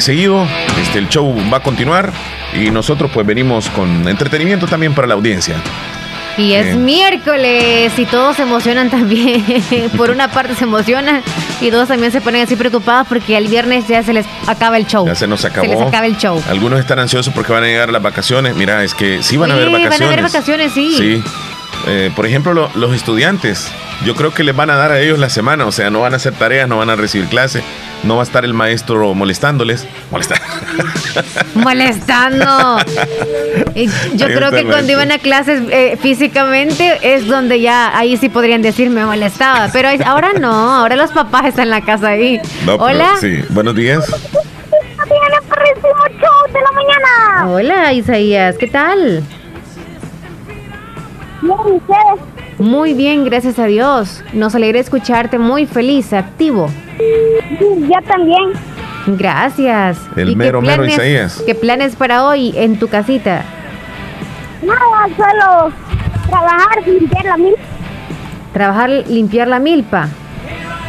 seguido. 0.00 0.44
Este, 0.82 0.98
el 0.98 1.08
show 1.08 1.32
va 1.52 1.58
a 1.58 1.60
continuar 1.60 2.12
y 2.52 2.68
nosotros 2.72 3.12
pues 3.14 3.24
venimos 3.24 3.70
con 3.70 4.08
entretenimiento 4.08 4.66
también 4.66 4.92
para 4.92 5.06
la 5.06 5.14
audiencia. 5.14 5.54
Y 6.36 6.54
es 6.54 6.74
miércoles 6.74 7.96
y 7.96 8.06
todos 8.06 8.34
se 8.34 8.42
emocionan 8.42 8.90
también. 8.90 9.44
Por 9.96 10.10
una 10.10 10.26
parte 10.32 10.56
se 10.56 10.64
emocionan 10.64 11.22
y 11.60 11.70
todos 11.70 11.86
también 11.86 12.10
se 12.10 12.20
ponen 12.20 12.42
así 12.42 12.56
preocupados 12.56 13.06
porque 13.06 13.36
el 13.36 13.46
viernes 13.46 13.86
ya 13.86 14.02
se 14.02 14.12
les 14.12 14.26
acaba 14.48 14.78
el 14.78 14.88
show. 14.88 15.06
Ya 15.06 15.14
se 15.14 15.28
nos 15.28 15.44
acabó. 15.44 15.64
Se 15.64 15.76
les 15.76 15.80
acaba 15.80 16.06
el 16.06 16.16
show. 16.16 16.42
Algunos 16.48 16.80
están 16.80 16.98
ansiosos 16.98 17.32
porque 17.32 17.52
van 17.52 17.62
a 17.62 17.66
llegar 17.66 17.92
las 17.92 18.02
vacaciones. 18.02 18.56
Mira, 18.56 18.82
es 18.82 18.94
que 18.94 19.22
sí 19.22 19.36
van 19.36 19.52
a 19.52 19.54
haber 19.54 19.70
vacaciones. 19.70 20.00
Van 20.00 20.08
a 20.08 20.12
haber 20.12 20.22
vacaciones, 20.22 20.72
sí. 20.72 20.96
Sí. 20.98 21.22
Eh, 21.86 22.10
por 22.16 22.26
ejemplo, 22.26 22.70
los 22.74 22.94
estudiantes, 22.94 23.70
yo 24.04 24.14
creo 24.14 24.32
que 24.32 24.44
les 24.44 24.54
van 24.54 24.70
a 24.70 24.76
dar 24.76 24.92
a 24.92 25.00
ellos 25.00 25.18
la 25.18 25.28
semana, 25.28 25.66
o 25.66 25.72
sea, 25.72 25.90
no 25.90 26.00
van 26.00 26.12
a 26.12 26.16
hacer 26.16 26.34
tareas, 26.34 26.68
no 26.68 26.78
van 26.78 26.90
a 26.90 26.96
recibir 26.96 27.28
clase, 27.28 27.62
no 28.02 28.16
va 28.16 28.22
a 28.22 28.24
estar 28.24 28.44
el 28.44 28.54
maestro 28.54 29.14
molestándoles. 29.14 29.86
Molestando. 31.54 32.78
yo 34.14 34.26
creo 34.26 34.50
que 34.50 34.64
cuando 34.64 34.92
iban 34.92 35.12
a 35.12 35.18
clases 35.18 35.62
eh, 35.70 35.96
físicamente 36.00 36.98
es 37.02 37.26
donde 37.26 37.60
ya 37.60 37.96
ahí 37.96 38.16
sí 38.16 38.28
podrían 38.28 38.62
decir 38.62 38.90
me 38.90 39.04
molestaba, 39.04 39.68
pero 39.72 39.88
ahora 40.04 40.32
no, 40.32 40.74
ahora 40.74 40.96
los 40.96 41.12
papás 41.12 41.46
están 41.46 41.64
en 41.64 41.70
la 41.70 41.80
casa 41.80 42.08
ahí. 42.08 42.40
Hola. 42.66 43.12
sí, 43.20 43.42
buenos 43.50 43.74
días. 43.74 44.04
de 46.52 46.60
la 46.60 46.72
mañana. 46.72 47.48
Hola, 47.48 47.92
Isaías, 47.92 48.56
¿qué 48.58 48.66
tal? 48.66 49.22
Muy 52.64 52.94
bien, 52.94 53.26
gracias 53.26 53.58
a 53.58 53.66
Dios. 53.66 54.24
Nos 54.32 54.54
alegra 54.54 54.80
escucharte 54.80 55.38
muy 55.38 55.66
feliz, 55.66 56.14
activo. 56.14 56.70
Yo 57.60 58.08
también. 58.08 58.52
Gracias. 59.06 59.98
El 60.16 60.34
mero, 60.34 60.62
mero 60.62 60.86
Isaías. 60.86 61.42
¿Qué 61.44 61.54
planes 61.54 61.94
para 61.94 62.24
hoy 62.26 62.54
en 62.56 62.78
tu 62.78 62.88
casita? 62.88 63.42
Nada, 64.62 65.14
solo 65.14 65.74
trabajar, 66.26 66.88
limpiar 66.88 67.24
la 67.26 67.36
milpa. 67.36 67.62
¿Trabajar, 68.54 68.90
limpiar 69.08 69.48
la 69.48 69.58
milpa? 69.58 70.08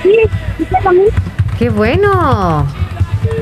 Sí, 0.02 0.16
limpiar 0.58 0.84
la 0.86 0.92
milpa. 0.94 1.22
¡Qué 1.60 1.70
bueno! 1.70 2.66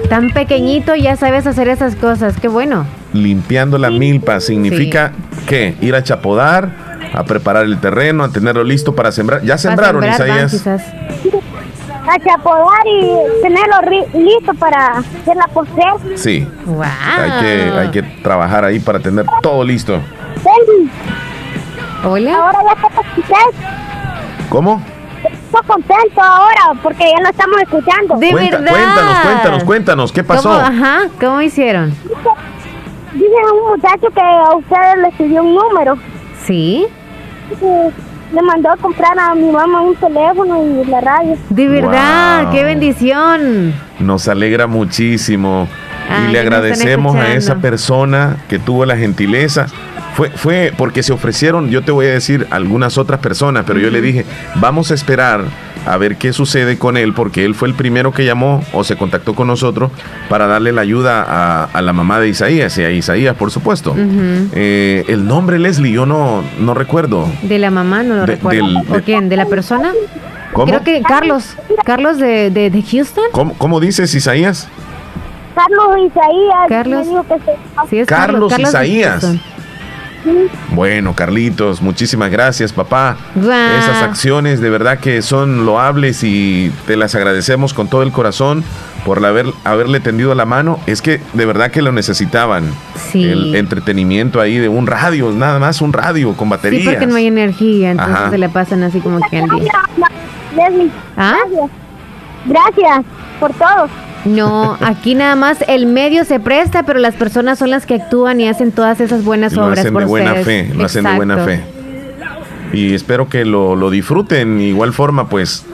Tan 0.10 0.32
pequeñito 0.32 0.96
ya 0.96 1.16
sabes 1.18 1.46
hacer 1.46 1.68
esas 1.68 1.96
cosas, 1.96 2.40
qué 2.40 2.48
bueno. 2.48 2.88
Limpiando 3.14 3.78
la 3.78 3.92
milpa 3.92 4.40
significa 4.40 5.12
qué? 5.46 5.76
Ir 5.82 5.94
a 5.94 6.02
chapodar, 6.02 6.93
a 7.14 7.24
preparar 7.24 7.66
el 7.66 7.80
terreno, 7.80 8.24
a 8.24 8.30
tenerlo 8.30 8.64
listo 8.64 8.96
para 8.96 9.12
sembrar. 9.12 9.44
¿Ya 9.44 9.58
sembraron, 9.58 10.04
Isaías? 10.04 10.66
A 10.66 12.20
chapodar 12.20 12.86
y 12.86 13.42
tenerlo 13.42 13.76
listo 14.14 14.54
para 14.56 14.98
hacer 14.98 15.36
la 15.38 15.48
postre. 15.48 15.84
Sí. 16.16 16.48
Wow. 16.66 16.84
Hay 16.84 17.32
que, 17.40 17.72
hay 17.80 17.92
que 17.92 18.04
trabajar 18.22 18.66
ahí 18.66 18.80
para 18.80 19.00
tener 19.00 19.26
todo 19.42 19.64
listo. 19.64 20.00
Hola. 22.04 22.36
Ahora 22.36 22.60
ya 22.64 23.38
¿Cómo? 24.50 24.82
Estoy 25.24 25.62
contento 25.66 26.22
ahora 26.22 26.80
porque 26.82 27.06
ya 27.10 27.24
lo 27.24 27.30
estamos 27.30 27.62
escuchando. 27.62 28.18
De 28.18 28.34
verdad. 28.34 28.70
Cuéntanos, 28.70 29.20
cuéntanos, 29.20 29.64
cuéntanos, 29.64 30.12
¿qué 30.12 30.24
pasó? 30.24 30.50
¿Cómo, 30.50 30.60
ajá, 30.60 31.02
¿cómo 31.20 31.42
hicieron? 31.42 31.92
Dice 33.14 33.28
un 33.54 33.70
muchacho 33.70 34.10
que 34.14 34.22
a 34.22 34.56
ustedes 34.56 34.98
le 34.98 35.12
pidió 35.12 35.44
un 35.44 35.56
número. 35.56 35.98
¿Sí? 36.44 36.88
Le 38.34 38.42
mandó 38.42 38.72
a 38.72 38.78
comprar 38.78 39.18
a 39.20 39.36
mi 39.36 39.52
mamá 39.52 39.82
un 39.82 39.96
teléfono 39.96 40.64
y 40.66 40.86
la 40.86 41.02
radio. 41.02 41.38
De 41.50 41.68
verdad, 41.68 42.52
qué 42.52 42.64
bendición. 42.64 43.74
Nos 44.00 44.28
alegra 44.28 44.68
muchísimo. 44.68 45.68
Y 46.28 46.32
le 46.32 46.40
agradecemos 46.40 47.16
a 47.16 47.34
esa 47.34 47.56
persona 47.56 48.38
que 48.50 48.60
tuvo 48.60 48.86
la 48.86 48.98
gentileza. 48.98 49.68
Fue, 50.16 50.30
fue 50.30 50.74
porque 50.78 51.02
se 51.02 51.12
ofrecieron, 51.12 51.70
yo 51.70 51.82
te 51.82 51.92
voy 51.92 52.06
a 52.06 52.12
decir 52.12 52.46
algunas 52.52 52.98
otras 53.00 53.20
personas, 53.20 53.64
pero 53.66 53.80
yo 53.80 53.90
le 53.90 54.00
dije, 54.00 54.26
vamos 54.56 54.92
a 54.92 54.94
esperar 54.94 55.46
a 55.86 55.98
ver 55.98 56.18
qué 56.18 56.34
sucede 56.34 56.78
con 56.78 56.98
él, 56.98 57.14
porque 57.14 57.46
él 57.46 57.56
fue 57.56 57.68
el 57.68 57.74
primero 57.74 58.12
que 58.12 58.26
llamó 58.26 58.64
o 58.74 58.84
se 58.84 58.96
contactó 58.96 59.36
con 59.36 59.48
nosotros 59.48 59.92
para 60.30 60.48
darle 60.48 60.72
la 60.72 60.82
ayuda 60.82 61.68
a, 61.74 61.82
la 61.82 61.94
mamá 61.94 62.20
de 62.20 62.30
Isaías 62.30 62.78
y 62.78 62.84
a 62.84 62.92
Isaías, 62.92 63.36
por 63.36 63.52
supuesto. 63.52 63.96
Eh, 63.98 65.04
el 65.08 65.28
nombre 65.28 65.60
Leslie, 65.60 65.92
yo 65.92 66.06
no, 66.06 66.44
no 66.60 66.74
recuerdo. 66.74 67.28
De 67.44 67.60
la 67.60 67.72
mamá, 67.72 68.04
no 68.04 68.16
lo 68.16 68.26
recuerdo. 68.26 68.82
¿O 68.90 69.02
quién? 69.02 69.30
¿De 69.30 69.38
la 69.38 69.46
persona? 69.46 69.92
¿Cómo? 70.54 70.68
Creo 70.68 70.84
que 70.84 71.02
Carlos. 71.02 71.56
Carlos 71.84 72.20
de, 72.20 72.52
de, 72.52 72.84
Houston. 72.84 73.26
¿Cómo, 73.32 73.54
¿Cómo, 73.58 73.80
dices, 73.80 74.14
Isaías? 74.14 74.70
Carlos 75.56 76.12
Isaías. 76.12 76.68
Carlos. 76.70 77.08
Carlos, 78.08 78.54
Carlos, 78.54 78.60
Isaías. 78.60 79.26
Bueno, 80.72 81.14
Carlitos, 81.14 81.82
muchísimas 81.82 82.32
gracias, 82.32 82.74
papá. 82.74 83.18
Esas 83.36 84.02
acciones 84.02 84.60
de 84.62 84.70
verdad 84.70 85.00
que 85.00 85.22
son 85.22 85.66
loables 85.66 86.24
y 86.24 86.72
te 86.88 86.96
las 86.96 87.16
agradecemos 87.16 87.74
con 87.74 87.88
todo 87.88 88.04
el 88.04 88.12
corazón 88.12 88.64
por 89.06 89.24
haber, 89.26 89.48
haberle 89.64 90.00
tendido 90.00 90.34
la 90.36 90.46
mano. 90.46 90.80
Es 90.88 91.02
que 91.02 91.22
de 91.34 91.46
verdad 91.46 91.72
que 91.72 91.82
lo 91.82 91.92
necesitaban. 91.92 92.74
El 93.14 93.56
entretenimiento 93.56 94.42
ahí 94.42 94.58
de 94.58 94.70
un 94.70 94.88
radio, 94.88 95.32
nada 95.32 95.60
más 95.60 95.82
un 95.82 95.94
radio 95.94 96.34
con 96.34 96.50
baterías. 96.50 96.84
Sí, 96.84 96.90
porque 96.90 97.06
no 97.06 97.16
hay 97.16 97.28
energía, 97.28 97.92
entonces 97.92 98.32
se 98.32 98.38
le 98.38 98.50
pasan 98.50 98.84
así 98.84 99.00
como 99.00 99.20
que 99.30 99.38
al 99.40 99.50
día. 99.50 99.72
¿Ah? 101.16 101.38
Gracias. 101.48 101.70
Gracias 102.46 103.06
por 103.40 103.54
todo. 103.54 103.88
No, 104.26 104.78
aquí 104.82 105.16
nada 105.16 105.36
más 105.36 105.64
el 105.68 105.86
medio 105.86 106.24
se 106.26 106.40
presta, 106.40 106.84
pero 106.84 107.00
las 107.00 107.16
personas 107.16 107.60
son 107.60 107.70
las 107.70 107.86
que 107.86 107.96
actúan 107.96 108.40
y 108.40 108.48
hacen 108.48 108.72
todas 108.72 109.02
esas 109.02 109.24
buenas 109.24 109.54
obras. 109.58 109.76
Lo 109.76 109.82
hacen 109.82 109.94
de 109.94 110.06
buena 110.06 110.36
fe, 110.36 110.72
lo 110.74 110.86
hacen 110.86 111.04
de 111.04 111.16
buena 111.16 111.38
fe. 111.40 111.62
Y 112.72 112.94
espero 112.94 113.30
que 113.30 113.46
lo, 113.46 113.76
lo 113.76 113.90
disfruten. 113.90 114.60
igual 114.62 114.94
forma, 114.94 115.30
pues, 115.30 115.66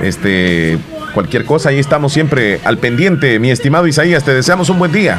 este, 0.00 0.78
cualquier 1.14 1.44
cosa, 1.44 1.68
ahí 1.68 1.78
estamos 1.78 2.12
siempre 2.12 2.60
al 2.64 2.78
pendiente. 2.78 3.38
Mi 3.38 3.50
estimado 3.50 3.86
Isaías, 3.86 4.24
te 4.24 4.34
deseamos 4.34 4.68
un 4.70 4.78
buen 4.78 4.92
día. 4.92 5.18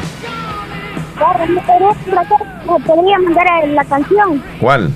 Podría 2.86 3.18
mandar 3.18 3.68
la 3.68 3.84
canción. 3.84 4.42
¿Cuál? 4.60 4.90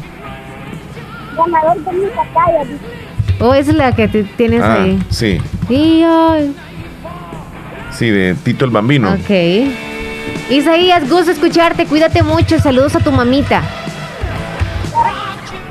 Ganador 1.37 1.85
de 1.85 1.93
mi 1.93 2.07
¿O 3.39 3.49
oh, 3.49 3.55
es 3.55 3.69
la 3.69 3.95
que 3.95 4.09
tienes 4.09 4.63
ah, 4.63 4.83
ahí? 4.83 5.03
Sí. 5.11 5.39
Y 5.69 6.03
hoy 6.05 6.55
Sí, 7.99 8.11
de 8.11 8.35
Tito 8.35 8.65
el 8.65 8.71
Bambino. 8.71 9.13
Ok. 9.13 9.31
Isaías, 10.51 11.09
gusto 11.09 11.31
escucharte. 11.31 11.87
Cuídate 11.87 12.23
mucho. 12.23 12.59
Saludos 12.61 12.95
a 12.95 13.01
tu 13.01 13.11
mamita. 13.11 13.63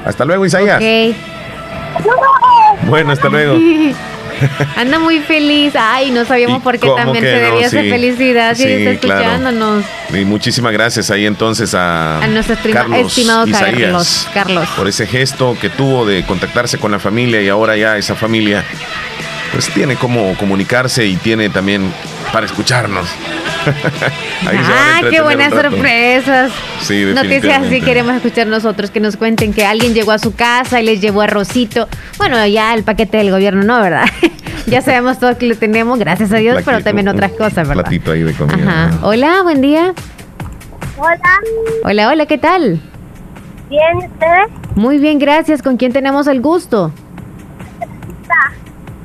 Hasta 0.06 0.26
luego, 0.26 0.46
Isaías. 0.46 0.82
Ok. 0.82 1.16
Bueno, 2.88 3.12
hasta 3.12 3.30
luego. 3.30 3.58
Anda 4.76 5.00
muy 5.00 5.20
feliz. 5.20 5.74
Ay, 5.76 6.12
no 6.12 6.26
sabíamos 6.26 6.62
por 6.62 6.78
qué 6.78 6.90
también 6.90 7.24
se 7.24 7.40
debía 7.40 7.68
hacer 7.68 7.90
felicidad. 7.90 8.56
Sí, 8.56 8.64
está 8.64 8.92
escuchándonos. 8.92 9.86
Y 10.14 10.26
muchísimas 10.26 10.74
gracias 10.74 11.10
ahí 11.12 11.26
entonces 11.26 11.74
a, 11.74 12.22
a 12.22 12.28
nuestro 12.28 12.56
estimado 12.56 13.46
Carlos, 13.52 14.28
Carlos. 14.34 14.68
Por 14.76 14.88
ese 14.88 15.08
gesto 15.08 15.58
que 15.60 15.70
tuvo 15.70 16.06
de 16.06 16.26
contactarse 16.26 16.78
con 16.78 16.92
la 16.92 17.00
familia 17.00 17.42
y 17.42 17.50
ahora 17.50 17.78
ya 17.78 17.98
esa 17.98 18.16
familia 18.16 18.64
pues 19.56 19.70
tiene 19.70 19.96
como 19.96 20.36
comunicarse 20.36 21.06
y 21.06 21.16
tiene 21.16 21.50
también 21.50 21.90
para 22.34 22.46
escucharnos. 22.46 23.08
ah, 24.46 25.02
qué 25.10 25.22
buenas 25.22 25.54
sorpresas. 25.54 26.52
Sí, 26.82 27.06
Noticias 27.16 27.64
así 27.64 27.80
queremos 27.80 28.16
escuchar 28.16 28.48
nosotros, 28.48 28.92
que 28.92 29.00
nos 29.00 29.16
cuenten 29.16 29.54
que 29.54 29.66
alguien 29.66 29.94
llegó 29.94 30.12
a 30.12 30.20
su 30.20 30.36
casa 30.36 30.82
y 30.82 30.86
les 30.86 31.00
llevó 31.00 31.22
arrocito. 31.22 31.88
Bueno, 32.18 32.46
ya 32.48 32.74
el 32.74 32.84
paquete 32.84 33.16
del 33.16 33.32
gobierno 33.32 33.64
no, 33.64 33.82
¿verdad? 33.82 34.04
ya 34.68 34.82
sabemos 34.82 35.20
todos 35.20 35.38
que 35.38 35.46
lo 35.46 35.56
tenemos, 35.56 36.00
gracias 36.00 36.34
a 36.34 36.36
Dios, 36.36 36.62
pero 36.66 36.84
también 36.84 37.08
otras 37.08 37.32
cosas, 37.32 37.66
¿verdad? 37.66 37.84
Platito 37.84 38.12
ahí 38.12 38.24
de 38.24 38.34
comida. 38.34 38.92
Hola, 39.04 39.42
buen 39.44 39.62
día. 39.62 39.94
Hola. 40.98 41.40
Hola, 41.86 42.10
hola, 42.10 42.26
¿qué 42.26 42.38
tal? 42.38 42.82
Bien, 43.70 43.98
¿usted? 44.00 44.54
Muy 44.76 44.98
bien, 44.98 45.18
gracias. 45.18 45.62
¿Con 45.62 45.78
quién 45.78 45.94
tenemos 45.94 46.28
el 46.28 46.42
gusto? 46.42 46.92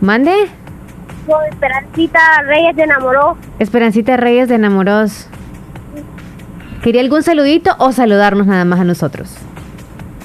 ¿Mande? 0.00 0.32
Esperancita 1.52 2.42
Reyes 2.46 2.76
de 2.76 2.82
Enamoró. 2.82 3.36
Esperancita 3.58 4.16
Reyes 4.16 4.48
de 4.48 4.56
Enamoros. 4.56 5.28
¿Quería 6.82 7.02
algún 7.02 7.22
saludito 7.22 7.74
o 7.78 7.92
saludarnos 7.92 8.46
nada 8.46 8.64
más 8.64 8.80
a 8.80 8.84
nosotros? 8.84 9.36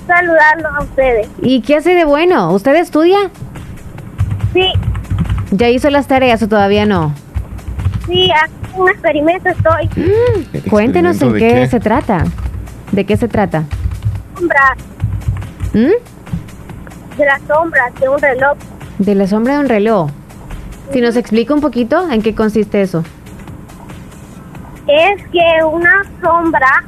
Saludarlos 0.07 0.71
a 0.73 0.83
ustedes. 0.83 1.27
¿Y 1.41 1.61
qué 1.61 1.77
hace 1.77 1.93
de 1.93 2.05
bueno? 2.05 2.51
¿Usted 2.53 2.75
estudia? 2.75 3.17
Sí. 4.53 4.71
¿Ya 5.51 5.69
hizo 5.69 5.89
las 5.89 6.07
tareas 6.07 6.41
o 6.41 6.47
todavía 6.47 6.85
no? 6.85 7.13
Sí, 8.07 8.31
un 8.75 8.89
experimento 8.89 9.49
estoy. 9.49 9.89
Mm, 9.95 10.69
cuéntenos 10.69 11.21
en 11.21 11.33
qué, 11.33 11.67
se 11.67 11.79
trata. 11.79 12.23
¿De 12.91 13.05
qué 13.05 13.17
se 13.17 13.27
trata? 13.27 13.63
Sombras. 14.35 14.77
¿Mm? 15.73 17.17
De 17.17 17.25
las 17.25 17.41
sombras 17.47 17.93
de 17.99 18.09
un 18.09 18.19
reloj. 18.19 18.57
De 18.99 19.15
la 19.15 19.27
sombra 19.27 19.55
de 19.55 19.59
un 19.59 19.69
reloj. 19.69 20.09
Si 20.91 21.01
nos 21.01 21.15
explica 21.15 21.53
un 21.53 21.61
poquito 21.61 22.09
en 22.09 22.21
qué 22.21 22.33
consiste 22.35 22.81
eso. 22.81 23.03
Es 24.87 25.21
que 25.31 25.63
una 25.63 26.03
sombra 26.21 26.83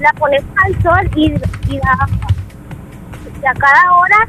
la 0.00 0.12
pones 0.12 0.44
al 0.64 0.82
sol 0.82 1.10
y, 1.16 1.30
da, 1.30 2.06
a 3.48 3.54
cada 3.54 3.94
hora 3.96 4.28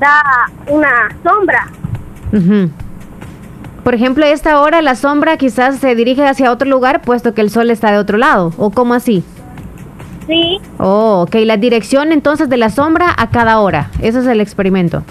da 0.00 0.22
una 0.68 1.08
sombra. 1.22 1.68
Por 3.84 3.94
ejemplo, 3.94 4.24
a 4.24 4.28
esta 4.28 4.60
hora 4.60 4.82
la 4.82 4.94
sombra 4.94 5.36
quizás 5.36 5.76
se 5.78 5.94
dirige 5.94 6.26
hacia 6.26 6.50
otro 6.50 6.68
lugar 6.68 7.02
puesto 7.02 7.34
que 7.34 7.40
el 7.40 7.50
sol 7.50 7.70
está 7.70 7.90
de 7.90 7.98
otro 7.98 8.18
lado. 8.18 8.52
¿O 8.58 8.70
cómo 8.70 8.94
así? 8.94 9.24
Sí. 10.26 10.60
Oh, 10.78 11.22
ok. 11.26 11.36
La 11.44 11.56
dirección 11.56 12.12
entonces 12.12 12.48
de 12.48 12.56
la 12.58 12.70
sombra 12.70 13.14
a 13.16 13.30
cada 13.30 13.60
hora. 13.60 13.90
Ese 14.00 14.20
es 14.20 14.26
el 14.26 14.40
experimento. 14.40 15.04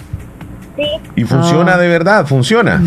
Y 1.16 1.24
funciona 1.24 1.76
oh. 1.76 1.78
de 1.78 1.88
verdad, 1.88 2.26
funciona. 2.26 2.80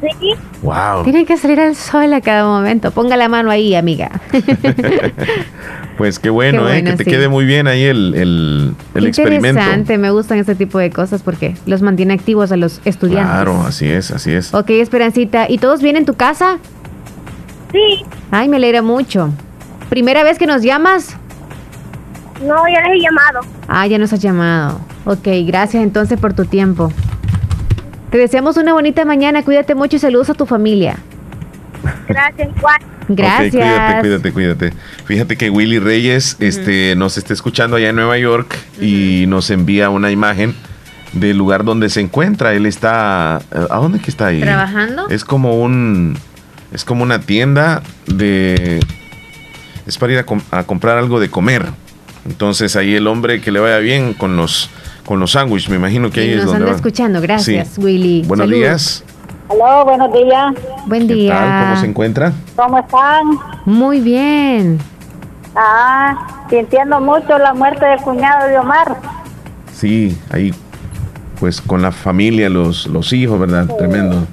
Sí. 0.00 0.34
Wow. 0.62 1.02
Tienen 1.02 1.26
que 1.26 1.36
salir 1.36 1.60
al 1.60 1.74
sol 1.74 2.12
a 2.12 2.20
cada 2.20 2.44
momento. 2.44 2.90
Ponga 2.92 3.16
la 3.16 3.28
mano 3.28 3.50
ahí, 3.50 3.74
amiga. 3.74 4.10
pues 5.98 6.18
qué 6.18 6.30
bueno, 6.30 6.68
¿eh? 6.68 6.84
que 6.84 6.92
te 6.92 7.04
quede 7.04 7.28
muy 7.28 7.44
bien 7.44 7.66
ahí 7.66 7.82
el, 7.82 8.14
el, 8.14 8.74
el 8.94 9.06
experimento. 9.06 9.60
Interesante, 9.60 9.98
me 9.98 10.10
gustan 10.10 10.38
este 10.38 10.54
tipo 10.54 10.78
de 10.78 10.90
cosas 10.90 11.22
porque 11.22 11.56
los 11.66 11.82
mantiene 11.82 12.14
activos 12.14 12.52
a 12.52 12.56
los 12.56 12.80
estudiantes. 12.84 13.32
Claro, 13.32 13.62
así 13.62 13.88
es, 13.88 14.10
así 14.10 14.32
es. 14.32 14.54
Ok, 14.54 14.70
Esperancita. 14.70 15.46
¿Y 15.48 15.58
todos 15.58 15.82
vienen 15.82 16.02
en 16.02 16.06
tu 16.06 16.14
casa? 16.14 16.58
Sí. 17.72 18.04
Ay, 18.30 18.48
me 18.48 18.56
alegra 18.56 18.82
mucho. 18.82 19.30
¿Primera 19.88 20.22
vez 20.22 20.38
que 20.38 20.46
nos 20.46 20.62
llamas? 20.62 21.16
No, 22.42 22.54
ya 22.68 22.80
les 22.82 22.98
he 22.98 23.02
llamado. 23.02 23.40
Ah, 23.66 23.86
ya 23.86 23.98
nos 23.98 24.12
has 24.12 24.20
llamado. 24.20 24.80
Ok, 25.08 25.26
gracias 25.46 25.82
entonces 25.82 26.20
por 26.20 26.34
tu 26.34 26.44
tiempo. 26.44 26.92
Te 28.10 28.18
deseamos 28.18 28.58
una 28.58 28.74
bonita 28.74 29.06
mañana, 29.06 29.42
cuídate 29.42 29.74
mucho 29.74 29.96
y 29.96 29.98
saludos 29.98 30.28
a 30.28 30.34
tu 30.34 30.44
familia. 30.44 30.98
Gracias, 32.06 32.48
igual. 32.54 32.76
Gracias. 33.08 33.50
cuídate, 33.52 34.00
cuídate, 34.02 34.32
cuídate. 34.32 34.72
Fíjate 35.06 35.36
que 35.36 35.48
Willy 35.48 35.78
Reyes 35.78 36.36
este, 36.40 36.94
nos 36.94 37.16
está 37.16 37.32
escuchando 37.32 37.76
allá 37.76 37.88
en 37.88 37.96
Nueva 37.96 38.18
York 38.18 38.54
y 38.82 39.24
nos 39.28 39.48
envía 39.48 39.88
una 39.88 40.10
imagen 40.10 40.54
del 41.14 41.38
lugar 41.38 41.64
donde 41.64 41.88
se 41.88 42.00
encuentra. 42.02 42.52
Él 42.52 42.66
está. 42.66 43.36
¿A 43.36 43.76
dónde 43.80 44.00
que 44.00 44.10
está 44.10 44.26
ahí? 44.26 44.40
¿Trabajando? 44.40 45.08
Es 45.08 45.24
como 45.24 45.58
un. 45.62 46.18
Es 46.70 46.84
como 46.84 47.02
una 47.02 47.20
tienda 47.20 47.82
de. 48.06 48.80
Es 49.86 49.96
para 49.96 50.12
ir 50.12 50.18
a, 50.18 50.26
com- 50.26 50.42
a 50.50 50.64
comprar 50.64 50.98
algo 50.98 51.18
de 51.18 51.30
comer. 51.30 51.64
Entonces 52.26 52.76
ahí 52.76 52.94
el 52.94 53.06
hombre 53.06 53.40
que 53.40 53.50
le 53.50 53.60
vaya 53.60 53.78
bien 53.78 54.12
con 54.12 54.36
los 54.36 54.68
con 55.08 55.18
los 55.20 55.30
sándwiches, 55.32 55.70
me 55.70 55.76
imagino 55.76 56.10
que 56.10 56.20
ahí 56.20 56.26
Y 56.28 56.30
es 56.32 56.36
nos 56.36 56.46
donde 56.52 56.64
anda 56.66 56.76
escuchando. 56.76 57.22
Gracias, 57.22 57.68
Sí. 57.68 57.80
Willy. 57.80 58.24
Buenos 58.28 58.50
días. 58.50 59.02
Aló, 59.48 59.86
buenos 59.86 60.12
días. 60.12 60.54
Buen 60.86 61.08
¿Qué 61.08 61.14
día. 61.14 61.32
tal? 61.32 61.62
¿Cómo 61.64 61.80
se 61.80 61.86
encuentra? 61.86 62.32
¿Cómo 62.54 62.78
están? 62.78 63.26
Muy 63.64 64.00
bien. 64.02 64.78
Ah, 65.56 66.44
sintiendo 66.50 67.00
mucho 67.00 67.38
la 67.38 67.54
muerte 67.54 67.86
del 67.86 67.98
cuñado 68.00 68.48
de 68.48 68.58
Omar. 68.58 68.96
Sí, 69.72 70.14
ahí 70.30 70.52
pues 71.40 71.62
con 71.62 71.80
la 71.80 71.90
familia, 71.90 72.50
los, 72.50 72.86
los 72.86 73.10
hijos, 73.14 73.40
¿verdad? 73.40 73.66
Tremendo. 73.78 74.26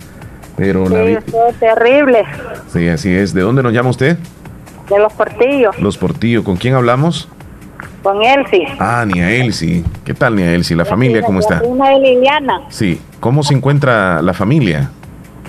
Pero 0.58 0.89
la 0.89 1.05
Sí, 1.05 1.05
vi- 1.25 1.32
fue 1.32 1.53
terrible. 1.58 2.24
Sí, 2.74 2.89
así 2.89 3.13
es. 3.15 3.34
¿De 3.34 3.41
dónde 3.44 3.63
nos 3.63 3.72
llama 3.72 3.91
usted? 3.91 4.17
De 4.89 5.00
los 5.00 5.13
portillos, 5.13 5.79
Los 5.79 5.98
Portillo. 5.98 6.44
¿Con 6.44 6.58
quién 6.58 6.74
hablamos? 6.75 7.29
Con 8.06 8.24
Elsie. 8.24 8.68
Ah, 8.80 9.04
Nia 9.04 9.32
Elsie. 9.32 9.84
¿Qué 10.06 10.14
tal, 10.14 10.36
Nia 10.36 10.54
Elsie? 10.54 10.78
¿La 10.78 10.86
familia 10.86 11.24
cómo 11.24 11.40
está? 11.40 11.60
Prima 11.60 11.90
de 11.90 12.00
Liliana. 12.00 12.62
Sí. 12.70 13.02
¿Cómo 13.20 13.42
se 13.42 13.56
encuentra 13.56 14.22
la 14.22 14.32
familia? 14.32 14.92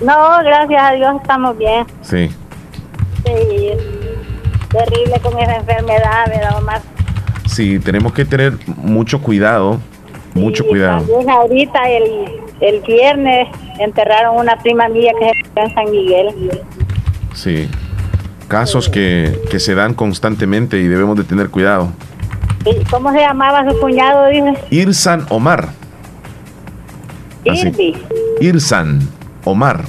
No, 0.03 0.39
gracias 0.43 0.81
a 0.83 0.93
Dios 0.93 1.15
estamos 1.21 1.55
bien. 1.55 1.85
Sí. 2.01 2.31
Sí, 3.23 3.69
terrible 4.71 5.19
con 5.21 5.37
esa 5.37 5.57
enfermedad, 5.57 6.25
¿verdad, 6.27 6.57
Omar? 6.57 6.81
Sí, 7.45 7.77
tenemos 7.77 8.11
que 8.11 8.25
tener 8.25 8.53
mucho 8.75 9.21
cuidado. 9.21 9.79
Mucho 10.33 10.63
Y 10.65 10.69
cuidado. 10.69 11.05
También 11.05 11.29
ahorita, 11.29 11.79
el, 11.89 12.03
el 12.61 12.81
viernes, 12.81 13.49
enterraron 13.79 14.35
una 14.35 14.57
prima 14.57 14.89
mía 14.89 15.11
que 15.19 15.25
murió 15.25 15.67
en 15.67 15.73
San 15.75 15.91
Miguel. 15.91 16.27
Sí. 17.35 17.69
Casos 18.47 18.89
que, 18.89 19.39
que 19.51 19.59
se 19.59 19.75
dan 19.75 19.93
constantemente 19.93 20.79
y 20.79 20.87
debemos 20.87 21.17
de 21.17 21.23
tener 21.23 21.49
cuidado. 21.49 21.91
¿Y 22.65 22.83
¿Cómo 22.85 23.11
se 23.11 23.19
llamaba 23.19 23.69
su 23.69 23.79
cuñado? 23.79 24.27
Dice. 24.27 24.53
Irsan 24.69 25.25
Omar. 25.29 25.69
Así. 27.49 27.67
Irvi. 27.67 27.97
Irsan 28.41 28.99
Omar. 29.43 29.81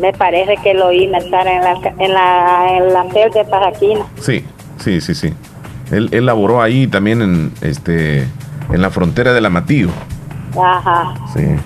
Me 0.00 0.12
parece 0.12 0.56
que 0.62 0.72
lo 0.74 0.86
oí 0.86 1.04
estar 1.14 1.46
en 1.46 1.62
la, 1.62 1.72
en 1.98 2.14
la, 2.14 2.76
en 2.76 2.92
la 2.92 3.04
de 3.04 3.44
Pajaquina. 3.44 4.06
Sí, 4.18 4.44
sí, 4.78 5.00
sí, 5.00 5.14
sí. 5.14 5.34
Él, 5.90 6.08
él 6.12 6.26
laboró 6.26 6.62
ahí 6.62 6.86
también 6.86 7.20
en, 7.20 7.52
este, 7.60 8.22
en 8.72 8.82
la 8.82 8.90
frontera 8.90 9.32
de 9.32 9.40
la 9.40 9.50
Matío. 9.50 9.90
Ajá. 10.58 11.14
Sí. 11.34 11.56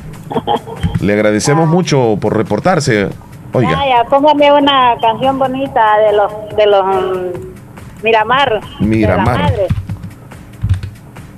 Le 1.01 1.13
agradecemos 1.13 1.69
mucho 1.69 2.17
por 2.21 2.37
reportarse. 2.37 3.09
Oiga, 3.53 3.77
Vaya, 3.77 4.05
póngame 4.11 4.51
una 4.53 4.97
canción 5.01 5.39
bonita 5.39 5.99
de 5.99 6.17
los, 6.17 6.33
de 6.57 6.67
los 6.67 6.85
mm, 6.85 8.03
Miramar. 8.03 8.61
Miramar. 8.81 9.37
De 9.37 9.43
la 9.43 9.49
madre. 9.49 9.67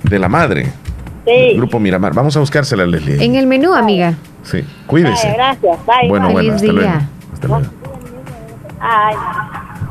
De 0.09 0.19
la 0.19 0.29
madre. 0.29 0.71
Sí. 1.25 1.55
Grupo 1.57 1.79
Miramar. 1.79 2.13
Vamos 2.13 2.35
a 2.37 2.39
buscársela, 2.39 2.85
Leslie. 2.85 3.23
En 3.23 3.35
el 3.35 3.47
menú, 3.47 3.73
amiga. 3.73 4.13
Sí, 4.43 4.63
cuídese. 4.85 5.27
Vaya, 5.27 5.35
gracias. 5.35 5.85
Bye, 5.85 6.09
Bueno, 6.09 6.27
bye. 6.27 6.33
bueno, 6.33 6.53
hasta 6.53 6.67
luego. 6.67 6.79
día. 6.89 7.09
Hasta 7.33 7.47
luego. 7.47 7.63
Ay. 8.79 9.15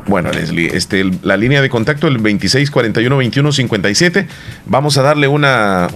Bueno, 0.07 0.31
Leslie, 0.31 0.75
este, 0.75 1.03
la 1.21 1.35
línea 1.37 1.61
de 1.61 1.69
contacto 1.69 2.07
el 2.07 2.17
26 2.17 2.71
41 2.71 3.17
21 3.17 3.51
57. 3.51 4.27
Vamos 4.65 4.97
a 4.97 5.01
darle 5.01 5.27
una, 5.27 5.87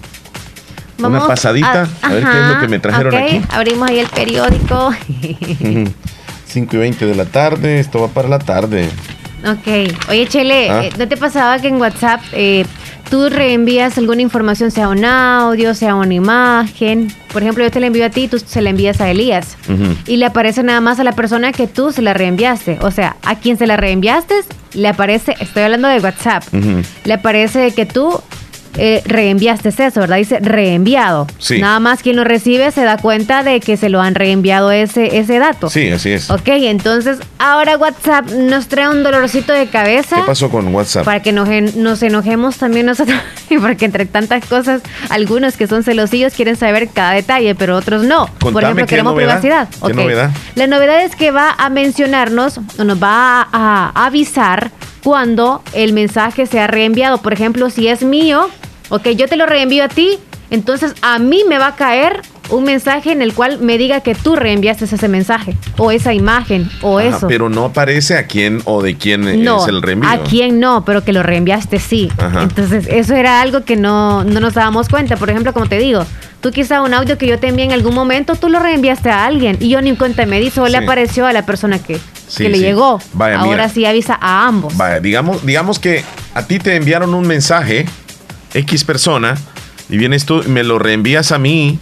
una 0.99 1.25
pasadita 1.27 1.87
a, 2.01 2.09
ver 2.09 2.23
qué 2.23 2.29
es 2.29 2.47
lo 2.47 2.59
que 2.59 2.67
me 2.67 2.79
trajeron 2.79 3.15
aquí. 3.15 3.41
Abrimos 3.49 3.89
ahí 3.89 3.99
el 3.99 4.07
periódico. 4.09 4.89
Ujú. 5.61 5.85
5 6.45 6.75
y 6.75 6.79
20 6.79 7.05
de 7.05 7.15
la 7.15 7.23
tarde, 7.25 7.79
esto 7.79 8.01
va 8.01 8.09
para 8.09 8.27
la 8.27 8.39
tarde. 8.39 8.89
ok. 9.45 10.09
Oye, 10.09 10.27
Chele, 10.27 10.69
Ah. 10.69 10.83
eh, 10.83 10.89
¿no 10.99 11.07
te 11.07 11.15
pasaba 11.15 11.57
que 11.59 11.69
en 11.69 11.77
WhatsApp 11.77 12.19
eh, 12.33 12.65
tú 13.11 13.29
reenvías 13.29 13.97
alguna 13.97 14.21
información, 14.21 14.71
sea 14.71 14.87
un 14.87 15.03
audio, 15.03 15.75
sea 15.75 15.95
una 15.95 16.13
imagen? 16.13 17.13
Por 17.31 17.43
ejemplo, 17.43 17.63
yo 17.63 17.69
te 17.69 17.81
la 17.81 17.87
envío 17.87 18.05
a 18.05 18.09
ti, 18.09 18.29
tú 18.29 18.39
se 18.39 18.61
la 18.61 18.69
envías 18.69 19.01
a 19.01 19.11
Elías. 19.11 19.57
Y 20.07 20.15
le 20.15 20.25
aparece 20.25 20.63
nada 20.63 20.79
más 20.79 20.97
a 20.99 21.03
la 21.03 21.11
persona 21.11 21.51
que 21.51 21.67
tú 21.67 21.91
se 21.91 22.01
la 22.01 22.13
reenviaste. 22.13 22.79
O 22.81 22.89
sea, 22.89 23.17
a 23.23 23.35
quien 23.35 23.57
se 23.57 23.67
la 23.67 23.75
reenviaste, 23.75 24.35
le 24.73 24.87
aparece, 24.87 25.35
estoy 25.41 25.63
hablando 25.63 25.89
de 25.89 25.99
WhatsApp, 25.99 26.43
le 27.03 27.13
aparece 27.13 27.73
que 27.73 27.85
tú 27.85 28.21
eh, 28.77 29.01
reenviaste 29.05 29.69
eso, 29.69 29.99
¿verdad? 30.01 30.17
Dice 30.17 30.39
reenviado. 30.39 31.27
Sí. 31.37 31.59
Nada 31.59 31.79
más 31.79 32.01
quien 32.01 32.15
lo 32.15 32.23
recibe 32.23 32.71
se 32.71 32.83
da 32.83 32.97
cuenta 32.97 33.43
de 33.43 33.59
que 33.59 33.77
se 33.77 33.89
lo 33.89 34.01
han 34.01 34.15
reenviado 34.15 34.71
ese, 34.71 35.17
ese 35.17 35.39
dato. 35.39 35.69
Sí, 35.69 35.89
así 35.89 36.11
es. 36.11 36.29
Ok, 36.29 36.47
entonces 36.47 37.19
ahora 37.39 37.77
WhatsApp 37.77 38.29
nos 38.31 38.67
trae 38.67 38.89
un 38.89 39.03
dolorcito 39.03 39.53
de 39.53 39.67
cabeza. 39.67 40.17
¿Qué 40.17 40.23
pasó 40.23 40.49
con 40.49 40.73
WhatsApp? 40.73 41.05
Para 41.05 41.21
que 41.21 41.31
nos, 41.31 41.49
nos 41.75 42.03
enojemos 42.03 42.57
también 42.57 42.85
nosotros, 42.85 43.19
y 43.49 43.57
porque 43.57 43.85
entre 43.85 44.05
tantas 44.05 44.45
cosas, 44.45 44.81
algunos 45.09 45.57
que 45.57 45.67
son 45.67 45.83
celosillos 45.83 46.33
quieren 46.33 46.55
saber 46.55 46.89
cada 46.89 47.13
detalle, 47.13 47.55
pero 47.55 47.75
otros 47.75 48.03
no. 48.03 48.27
Por 48.39 48.53
Contame, 48.53 48.65
ejemplo, 48.65 48.85
¿qué 48.85 48.89
queremos 48.89 49.13
novedad? 49.13 49.39
privacidad. 49.41 49.69
¿Qué 49.85 49.93
novedad? 49.93 50.31
La 50.55 50.67
novedad 50.67 51.03
es 51.03 51.15
que 51.15 51.31
va 51.31 51.55
a 51.57 51.69
mencionarnos, 51.69 52.59
o 52.77 52.83
nos 52.83 53.01
va 53.01 53.41
a, 53.41 53.91
a 53.93 54.05
avisar 54.05 54.71
cuando 55.03 55.63
el 55.73 55.93
mensaje 55.93 56.45
sea 56.45 56.67
reenviado. 56.67 57.19
Por 57.19 57.33
ejemplo, 57.33 57.69
si 57.69 57.87
es 57.87 58.03
mío, 58.03 58.49
ok, 58.89 59.09
yo 59.09 59.27
te 59.27 59.37
lo 59.37 59.45
reenvío 59.45 59.83
a 59.83 59.89
ti, 59.89 60.19
entonces 60.49 60.95
a 61.01 61.19
mí 61.19 61.43
me 61.47 61.57
va 61.57 61.67
a 61.67 61.75
caer 61.75 62.21
un 62.51 62.63
mensaje 62.65 63.11
en 63.11 63.21
el 63.21 63.33
cual 63.33 63.59
me 63.59 63.77
diga 63.77 64.01
que 64.01 64.13
tú 64.13 64.35
reenviaste 64.35 64.85
ese 64.85 65.07
mensaje, 65.07 65.55
o 65.77 65.91
esa 65.91 66.13
imagen, 66.13 66.69
o 66.81 66.99
Ajá, 66.99 67.07
eso. 67.17 67.27
Pero 67.27 67.49
no 67.49 67.65
aparece 67.65 68.17
a 68.17 68.27
quién 68.27 68.61
o 68.65 68.81
de 68.81 68.95
quién 68.97 69.43
No, 69.43 69.63
es 69.63 69.67
el 69.69 69.81
reenvío. 69.81 70.09
a 70.09 70.21
quién 70.23 70.59
no, 70.59 70.85
pero 70.85 71.03
que 71.03 71.13
lo 71.13 71.23
reenviaste 71.23 71.79
sí. 71.79 72.09
Ajá. 72.17 72.43
Entonces, 72.43 72.85
eso 72.89 73.15
era 73.15 73.41
algo 73.41 73.63
que 73.63 73.75
no, 73.75 74.23
no 74.23 74.39
nos 74.39 74.53
dábamos 74.53 74.87
cuenta. 74.89 75.15
Por 75.17 75.29
ejemplo, 75.29 75.53
como 75.53 75.67
te 75.67 75.77
digo, 75.79 76.05
tú 76.41 76.51
quizá 76.51 76.81
un 76.81 76.93
audio 76.93 77.17
que 77.17 77.25
yo 77.27 77.39
te 77.39 77.47
envié 77.47 77.65
en 77.65 77.71
algún 77.71 77.95
momento, 77.95 78.35
tú 78.35 78.49
lo 78.49 78.59
reenviaste 78.59 79.09
a 79.09 79.25
alguien 79.25 79.57
y 79.59 79.69
yo 79.69 79.81
ni 79.81 79.95
cuenta 79.95 80.25
me 80.25 80.39
di, 80.39 80.49
solo 80.49 80.67
le 80.67 80.77
apareció 80.77 81.25
a 81.25 81.33
la 81.33 81.45
persona 81.45 81.79
que, 81.79 81.97
Sí, 82.27 82.43
que 82.43 82.49
le 82.49 82.57
sí. 82.57 82.63
llegó. 82.63 82.99
Vaya, 83.13 83.39
Ahora 83.39 83.51
mira. 83.63 83.69
sí 83.69 83.85
avisa 83.85 84.17
a 84.21 84.47
ambos. 84.47 84.75
Vaya, 84.77 84.99
digamos, 84.99 85.45
digamos 85.45 85.79
que 85.79 86.03
a 86.33 86.45
ti 86.47 86.59
te 86.59 86.75
enviaron 86.75 87.13
un 87.13 87.27
mensaje, 87.27 87.85
X 88.53 88.83
persona, 88.83 89.37
y 89.89 89.97
vienes 89.97 90.25
tú 90.25 90.41
y 90.45 90.47
me 90.49 90.63
lo 90.63 90.79
reenvías 90.79 91.31
a 91.33 91.37
mí, 91.37 91.77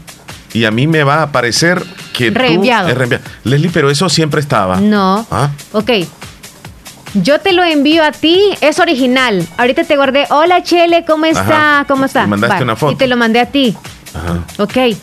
y 0.53 0.65
a 0.65 0.71
mí 0.71 0.87
me 0.87 1.03
va 1.03 1.15
a 1.15 1.23
aparecer 1.23 1.83
que 2.13 2.29
Reenviado. 2.31 2.85
tú 2.87 2.91
es 2.91 2.97
reenviado. 2.97 3.23
Leslie, 3.43 3.69
pero 3.73 3.89
eso 3.89 4.09
siempre 4.09 4.41
estaba. 4.41 4.79
No. 4.79 5.25
Ah, 5.31 5.49
Ok. 5.71 5.91
Yo 7.15 7.39
te 7.39 7.53
lo 7.53 7.63
envío 7.63 8.03
a 8.03 8.11
ti, 8.11 8.39
es 8.61 8.77
original. 8.79 9.43
Ahorita 9.57 9.83
te 9.83 9.95
guardé, 9.95 10.27
hola 10.29 10.61
Chele, 10.61 11.05
¿cómo 11.07 11.25
está? 11.25 11.77
Ajá. 11.79 11.85
¿Cómo 11.87 12.05
está? 12.05 12.25
Y 12.25 12.27
mandaste 12.27 12.63
una 12.63 12.75
foto. 12.75 12.91
Y 12.93 12.95
te 12.97 13.07
lo 13.07 13.17
mandé 13.17 13.39
a 13.39 13.47
ti. 13.47 13.75
ajá. 14.13 14.43
Ok. 14.61 14.95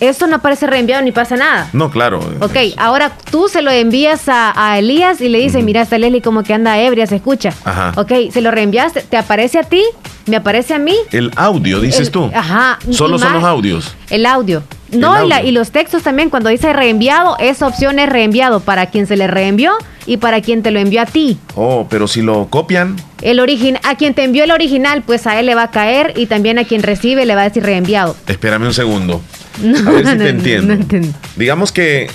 Esto 0.00 0.26
no 0.26 0.36
aparece 0.36 0.66
reenviado 0.66 1.02
ni 1.02 1.12
pasa 1.12 1.36
nada. 1.36 1.68
No, 1.72 1.90
claro. 1.90 2.20
Ok, 2.40 2.56
ahora 2.76 3.12
tú 3.30 3.48
se 3.48 3.62
lo 3.62 3.70
envías 3.70 4.28
a, 4.28 4.52
a 4.54 4.78
Elías 4.78 5.20
y 5.20 5.28
le 5.28 5.38
dices, 5.38 5.64
mira, 5.64 5.82
esta 5.82 5.96
Leslie 5.98 6.20
como 6.22 6.42
que 6.42 6.52
anda 6.54 6.78
ebria, 6.78 7.06
se 7.06 7.16
escucha. 7.16 7.52
Ajá. 7.64 7.92
Ok, 7.96 8.12
se 8.30 8.40
lo 8.42 8.50
reenviaste, 8.50 9.00
te 9.02 9.16
aparece 9.16 9.58
a 9.58 9.62
ti, 9.62 9.82
me 10.26 10.36
aparece 10.36 10.74
a 10.74 10.78
mí. 10.78 10.94
El 11.12 11.30
audio, 11.36 11.80
dices 11.80 12.08
El- 12.08 12.10
tú. 12.10 12.30
Ajá. 12.34 12.78
Solo 12.90 13.18
son 13.18 13.32
los 13.32 13.44
audios. 13.44 13.94
El 14.10 14.26
audio. 14.26 14.62
No, 14.92 15.24
y 15.24 15.28
la- 15.28 15.42
y 15.42 15.50
los 15.50 15.70
textos 15.72 16.02
también, 16.04 16.30
cuando 16.30 16.48
dice 16.50 16.72
reenviado, 16.72 17.36
esa 17.40 17.66
opción 17.66 17.98
es 17.98 18.08
reenviado 18.08 18.60
para 18.60 18.86
quien 18.86 19.06
se 19.06 19.16
le 19.16 19.26
reenvió 19.26 19.72
y 20.06 20.18
para 20.18 20.40
quien 20.42 20.62
te 20.62 20.70
lo 20.70 20.78
envió 20.78 21.02
a 21.02 21.06
ti. 21.06 21.38
Oh, 21.56 21.86
pero 21.90 22.06
si 22.06 22.22
lo 22.22 22.46
copian, 22.50 22.96
El 23.22 23.40
origin 23.40 23.78
a 23.82 23.96
quien 23.96 24.12
te 24.14 24.22
envió 24.22 24.44
el 24.44 24.50
original, 24.52 25.02
pues 25.04 25.26
a 25.26 25.40
él 25.40 25.46
le 25.46 25.54
va 25.54 25.62
a 25.64 25.70
caer 25.70 26.12
y 26.16 26.26
también 26.26 26.58
a 26.58 26.64
quien 26.64 26.82
recibe 26.82 27.24
le 27.24 27.34
va 27.34 27.40
a 27.40 27.44
decir 27.44 27.62
reenviado. 27.64 28.14
espérame 28.28 28.66
un 28.66 28.74
segundo. 28.74 29.22
No, 29.62 29.88
a 29.88 29.92
ver 29.92 30.06
si 30.06 30.12
no, 30.12 30.24
te 30.24 30.28
entiendo. 30.28 30.76
no. 30.76 31.14
Digamos 31.36 31.72
que, 31.72 32.08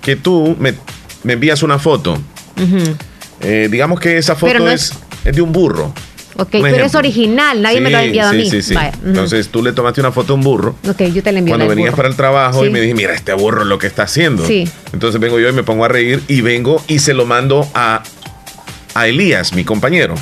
que 0.00 0.16
tú 0.16 0.56
me, 0.58 0.74
me 1.22 1.34
envías 1.34 1.62
una 1.62 1.78
foto. 1.78 2.18
Eh, 3.40 3.68
digamos 3.70 4.00
que 4.00 4.16
esa 4.18 4.34
foto 4.34 4.68
es, 4.68 4.92
es 5.24 5.34
de 5.36 5.42
un 5.42 5.52
burro. 5.52 5.92
Ok, 6.38 6.54
Un 6.56 6.62
pero 6.62 6.84
es 6.84 6.94
original, 6.94 7.62
nadie 7.62 7.80
me 7.80 7.90
lo 7.90 7.96
ha 7.96 8.04
enviado 8.04 8.30
sí, 8.32 8.36
a 8.36 8.42
mí. 8.42 8.50
Sí, 8.50 8.60
sí. 8.62 8.74
Vaya. 8.74 8.92
Entonces 9.04 9.48
tú 9.48 9.62
le 9.62 9.72
tomaste 9.72 10.00
una 10.00 10.12
foto 10.12 10.34
a 10.34 10.36
un 10.36 10.42
burro. 10.42 10.76
Ok, 10.86 11.04
yo 11.04 11.22
te 11.22 11.32
la 11.32 11.38
envío. 11.38 11.52
Cuando 11.52 11.66
venías 11.68 11.90
burro. 11.90 11.96
para 11.96 12.08
el 12.08 12.16
trabajo 12.16 12.66
y 12.66 12.70
me 12.70 12.80
dije, 12.80 12.94
mira, 12.94 13.14
este 13.14 13.32
burro 13.32 13.64
lo 13.64 13.78
que 13.78 13.86
está 13.86 14.02
haciendo. 14.02 14.46
Sí. 14.46 14.68
Entonces 14.92 15.18
vengo 15.20 15.40
yo 15.40 15.48
y 15.48 15.52
me 15.52 15.62
pongo 15.62 15.84
a 15.86 15.88
reír 15.88 16.22
y 16.28 16.42
vengo 16.42 16.82
y 16.88 16.98
se 16.98 17.14
lo 17.14 17.24
mando 17.24 17.66
a, 17.74 18.02
a 18.94 19.06
Elías, 19.08 19.54
mi 19.54 19.64
compañero. 19.64 20.14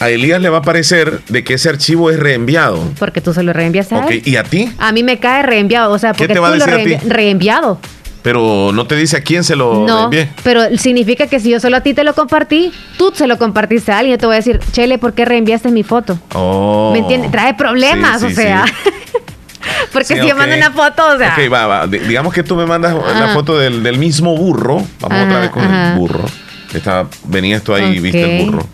A 0.00 0.10
Elías 0.10 0.40
le 0.40 0.48
va 0.48 0.58
a 0.58 0.62
parecer 0.62 1.20
de 1.28 1.44
que 1.44 1.54
ese 1.54 1.68
archivo 1.68 2.10
es 2.10 2.18
reenviado. 2.18 2.80
Porque 2.98 3.20
tú 3.20 3.32
se 3.32 3.42
lo 3.42 3.52
reenviaste 3.52 3.94
a 3.94 4.06
él. 4.06 4.22
¿y 4.24 4.36
a 4.36 4.44
ti? 4.44 4.72
A 4.78 4.92
mí 4.92 5.02
me 5.02 5.18
cae 5.18 5.42
reenviado, 5.42 5.92
o 5.92 5.98
sea, 5.98 6.12
¿Qué 6.12 6.18
porque 6.18 6.34
te 6.34 6.40
va 6.40 6.48
a 6.48 6.52
tú 6.52 6.58
lo 6.58 6.66
decir 6.66 6.80
a 6.80 6.84
ti? 6.84 7.06
reenvi- 7.06 7.10
reenviado. 7.10 7.78
Pero 8.22 8.70
no 8.72 8.86
te 8.86 8.96
dice 8.96 9.18
a 9.18 9.20
quién 9.20 9.44
se 9.44 9.54
lo 9.54 9.86
no, 9.86 10.08
Pero 10.42 10.62
significa 10.78 11.26
que 11.26 11.40
si 11.40 11.50
yo 11.50 11.60
solo 11.60 11.76
a 11.76 11.82
ti 11.82 11.92
te 11.92 12.04
lo 12.04 12.14
compartí, 12.14 12.72
tú 12.96 13.12
se 13.14 13.26
lo 13.26 13.36
compartiste 13.36 13.92
a 13.92 13.98
alguien. 13.98 14.16
Yo 14.16 14.18
te 14.18 14.24
voy 14.24 14.34
a 14.34 14.38
decir, 14.38 14.60
Chele, 14.72 14.96
¿por 14.96 15.12
qué 15.12 15.26
reenviaste 15.26 15.70
mi 15.70 15.82
foto? 15.82 16.18
Oh. 16.32 16.88
¿Me 16.94 17.00
entiendes? 17.00 17.30
Trae 17.30 17.52
problemas, 17.52 18.22
o 18.22 18.30
sea. 18.30 18.64
Porque 19.92 20.20
si 20.20 20.26
yo 20.26 20.34
mando 20.36 20.56
una 20.56 20.70
foto, 20.70 21.06
o 21.14 21.18
sea. 21.18 21.36
Ok, 21.38 21.52
va, 21.52 21.66
va. 21.66 21.86
digamos 21.86 22.32
que 22.32 22.42
tú 22.42 22.56
me 22.56 22.64
mandas 22.64 22.94
la 22.94 23.28
foto 23.34 23.58
del, 23.58 23.82
del, 23.82 23.98
mismo 23.98 24.34
burro. 24.36 24.82
Vamos 25.00 25.26
otra 25.26 25.40
vez 25.40 25.50
con 25.50 25.62
el 25.62 25.98
burro. 25.98 26.24
Estaba, 26.72 27.08
venías 27.24 27.62
tú 27.62 27.74
ahí 27.74 27.96
y 27.96 28.00
viste 28.00 28.38
el 28.38 28.46
burro. 28.46 28.66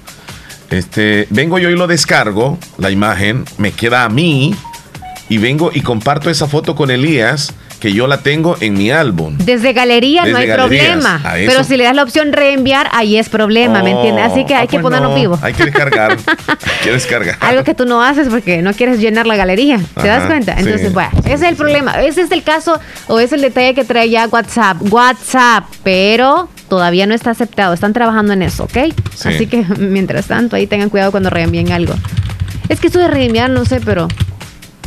Este, 0.70 1.26
vengo 1.30 1.58
yo 1.58 1.68
y 1.68 1.76
lo 1.76 1.86
descargo, 1.86 2.58
la 2.78 2.90
imagen, 2.90 3.44
me 3.58 3.72
queda 3.72 4.04
a 4.04 4.08
mí 4.08 4.54
y 5.28 5.38
vengo 5.38 5.70
y 5.74 5.80
comparto 5.80 6.30
esa 6.30 6.46
foto 6.46 6.76
con 6.76 6.90
Elías 6.90 7.52
que 7.80 7.92
yo 7.92 8.06
la 8.06 8.18
tengo 8.18 8.56
en 8.60 8.74
mi 8.74 8.90
álbum. 8.90 9.36
Desde 9.38 9.72
galería 9.72 10.26
no 10.26 10.36
hay 10.36 10.52
problema. 10.52 11.20
Pero 11.34 11.64
si 11.64 11.76
le 11.76 11.84
das 11.84 11.96
la 11.96 12.02
opción 12.02 12.32
reenviar, 12.32 12.88
ahí 12.92 13.16
es 13.16 13.28
problema, 13.28 13.82
¿me 13.82 13.90
entiendes? 13.92 14.26
Así 14.30 14.44
que 14.44 14.54
hay 14.54 14.68
que 14.68 14.78
pues 14.78 14.82
ponerlo 14.82 15.14
vivo. 15.14 15.38
Hay 15.42 15.54
que 15.54 15.64
descargar. 15.64 16.12
hay 16.46 16.84
que 16.84 16.92
descargar. 16.92 17.36
Algo 17.40 17.64
que 17.64 17.74
tú 17.74 17.86
no 17.86 18.02
haces 18.02 18.28
porque 18.28 18.62
no 18.62 18.74
quieres 18.74 19.00
llenar 19.00 19.26
la 19.26 19.36
galería. 19.36 19.80
¿Te 20.00 20.06
das 20.06 20.26
cuenta? 20.26 20.54
Entonces, 20.58 20.92
bueno, 20.92 21.10
ese 21.24 21.34
es 21.34 21.42
el 21.42 21.56
problema. 21.56 22.00
Ese 22.02 22.20
es 22.20 22.30
el 22.30 22.42
caso 22.42 22.78
o 23.08 23.18
es 23.18 23.32
el 23.32 23.40
detalle 23.40 23.74
que 23.74 23.84
trae 23.84 24.10
ya 24.10 24.28
WhatsApp. 24.28 24.76
WhatsApp, 24.90 25.64
pero 25.82 26.48
todavía 26.70 27.06
no 27.06 27.12
está 27.14 27.32
aceptado. 27.32 27.74
Están 27.74 27.92
trabajando 27.92 28.32
en 28.32 28.40
eso, 28.40 28.64
¿ok? 28.64 28.94
Así 29.26 29.46
que 29.46 29.66
mientras 29.78 30.26
tanto, 30.26 30.56
ahí 30.56 30.66
tengan 30.66 30.88
cuidado 30.88 31.10
cuando 31.10 31.28
reenvíen 31.28 31.70
algo. 31.72 31.92
Es 32.70 32.80
que 32.80 32.86
eso 32.86 32.98
de 32.98 33.08
reenviar, 33.08 33.50
no 33.50 33.66
sé, 33.66 33.80
pero 33.84 34.08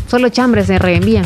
solo 0.07 0.29
chambres 0.29 0.65
se 0.65 0.79
reenvían. 0.79 1.25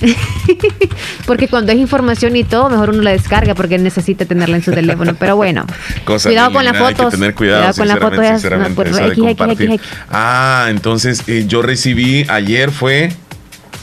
porque 1.26 1.46
cuando 1.46 1.70
es 1.70 1.78
información 1.78 2.34
y 2.34 2.42
todo, 2.42 2.70
mejor 2.70 2.90
uno 2.90 3.02
la 3.02 3.12
descarga 3.12 3.54
porque 3.54 3.78
necesita 3.78 4.24
tenerla 4.24 4.56
en 4.56 4.62
su 4.64 4.72
teléfono. 4.72 5.14
Pero 5.14 5.36
bueno, 5.36 5.64
cuidado 6.04 6.52
con 6.52 6.64
las 6.64 6.76
fotos. 6.76 7.12
tener 7.12 7.34
cuidado, 7.34 7.72
con 7.74 7.86
las 7.86 7.98
fotos. 7.98 8.26
Ah, 10.10 10.66
entonces 10.70 11.22
eh, 11.28 11.44
yo 11.46 11.62
recibí 11.62 12.24
ayer 12.28 12.70
fue 12.72 13.12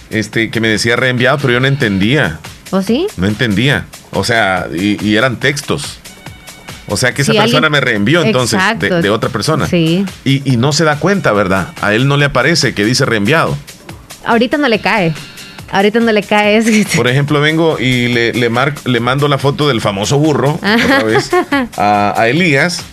este 0.10 0.50
que 0.50 0.60
me 0.60 0.68
decía 0.68 0.96
reenviado, 0.96 1.38
pero 1.38 1.54
yo 1.54 1.60
no 1.60 1.68
entendía. 1.68 2.40
¿O 2.72 2.82
sí? 2.82 3.08
No 3.16 3.28
entendía. 3.28 3.86
O 4.12 4.24
sea, 4.24 4.68
y, 4.74 5.16
eran 5.16 5.40
textos. 5.40 6.00
O 6.88 6.98
sea 6.98 7.14
que 7.14 7.22
esa 7.22 7.34
persona 7.34 7.70
me 7.70 7.82
reenvió 7.82 8.24
entonces 8.24 8.60
de, 8.80 9.10
otra 9.10 9.30
persona. 9.30 9.68
Sí. 9.68 10.06
Y, 10.26 10.52
y 10.52 10.58
no 10.58 10.74
se 10.74 10.84
da 10.84 10.98
cuenta, 10.98 11.32
¿verdad? 11.32 11.74
A 11.82 11.94
él 11.94 12.08
no 12.08 12.18
le 12.18 12.26
aparece 12.26 12.74
que 12.74 12.84
dice 12.84 13.06
reenviado. 13.06 13.56
Ahorita 14.26 14.58
no 14.58 14.68
le 14.68 14.80
cae. 14.80 15.14
Ahorita 15.72 16.00
no 16.00 16.12
le 16.12 16.24
cae 16.24 16.86
Por 16.96 17.08
ejemplo, 17.08 17.42
vengo 17.42 17.80
y 17.80 18.08
le, 18.08 18.34
le, 18.34 18.50
le 18.86 19.00
mando 19.00 19.28
la 19.28 19.38
foto 19.38 19.68
del 19.68 19.82
famoso 19.82 20.18
burro 20.18 20.54
otra 20.54 21.04
vez 21.04 21.30
a, 21.78 22.28
Elías. 22.28 22.84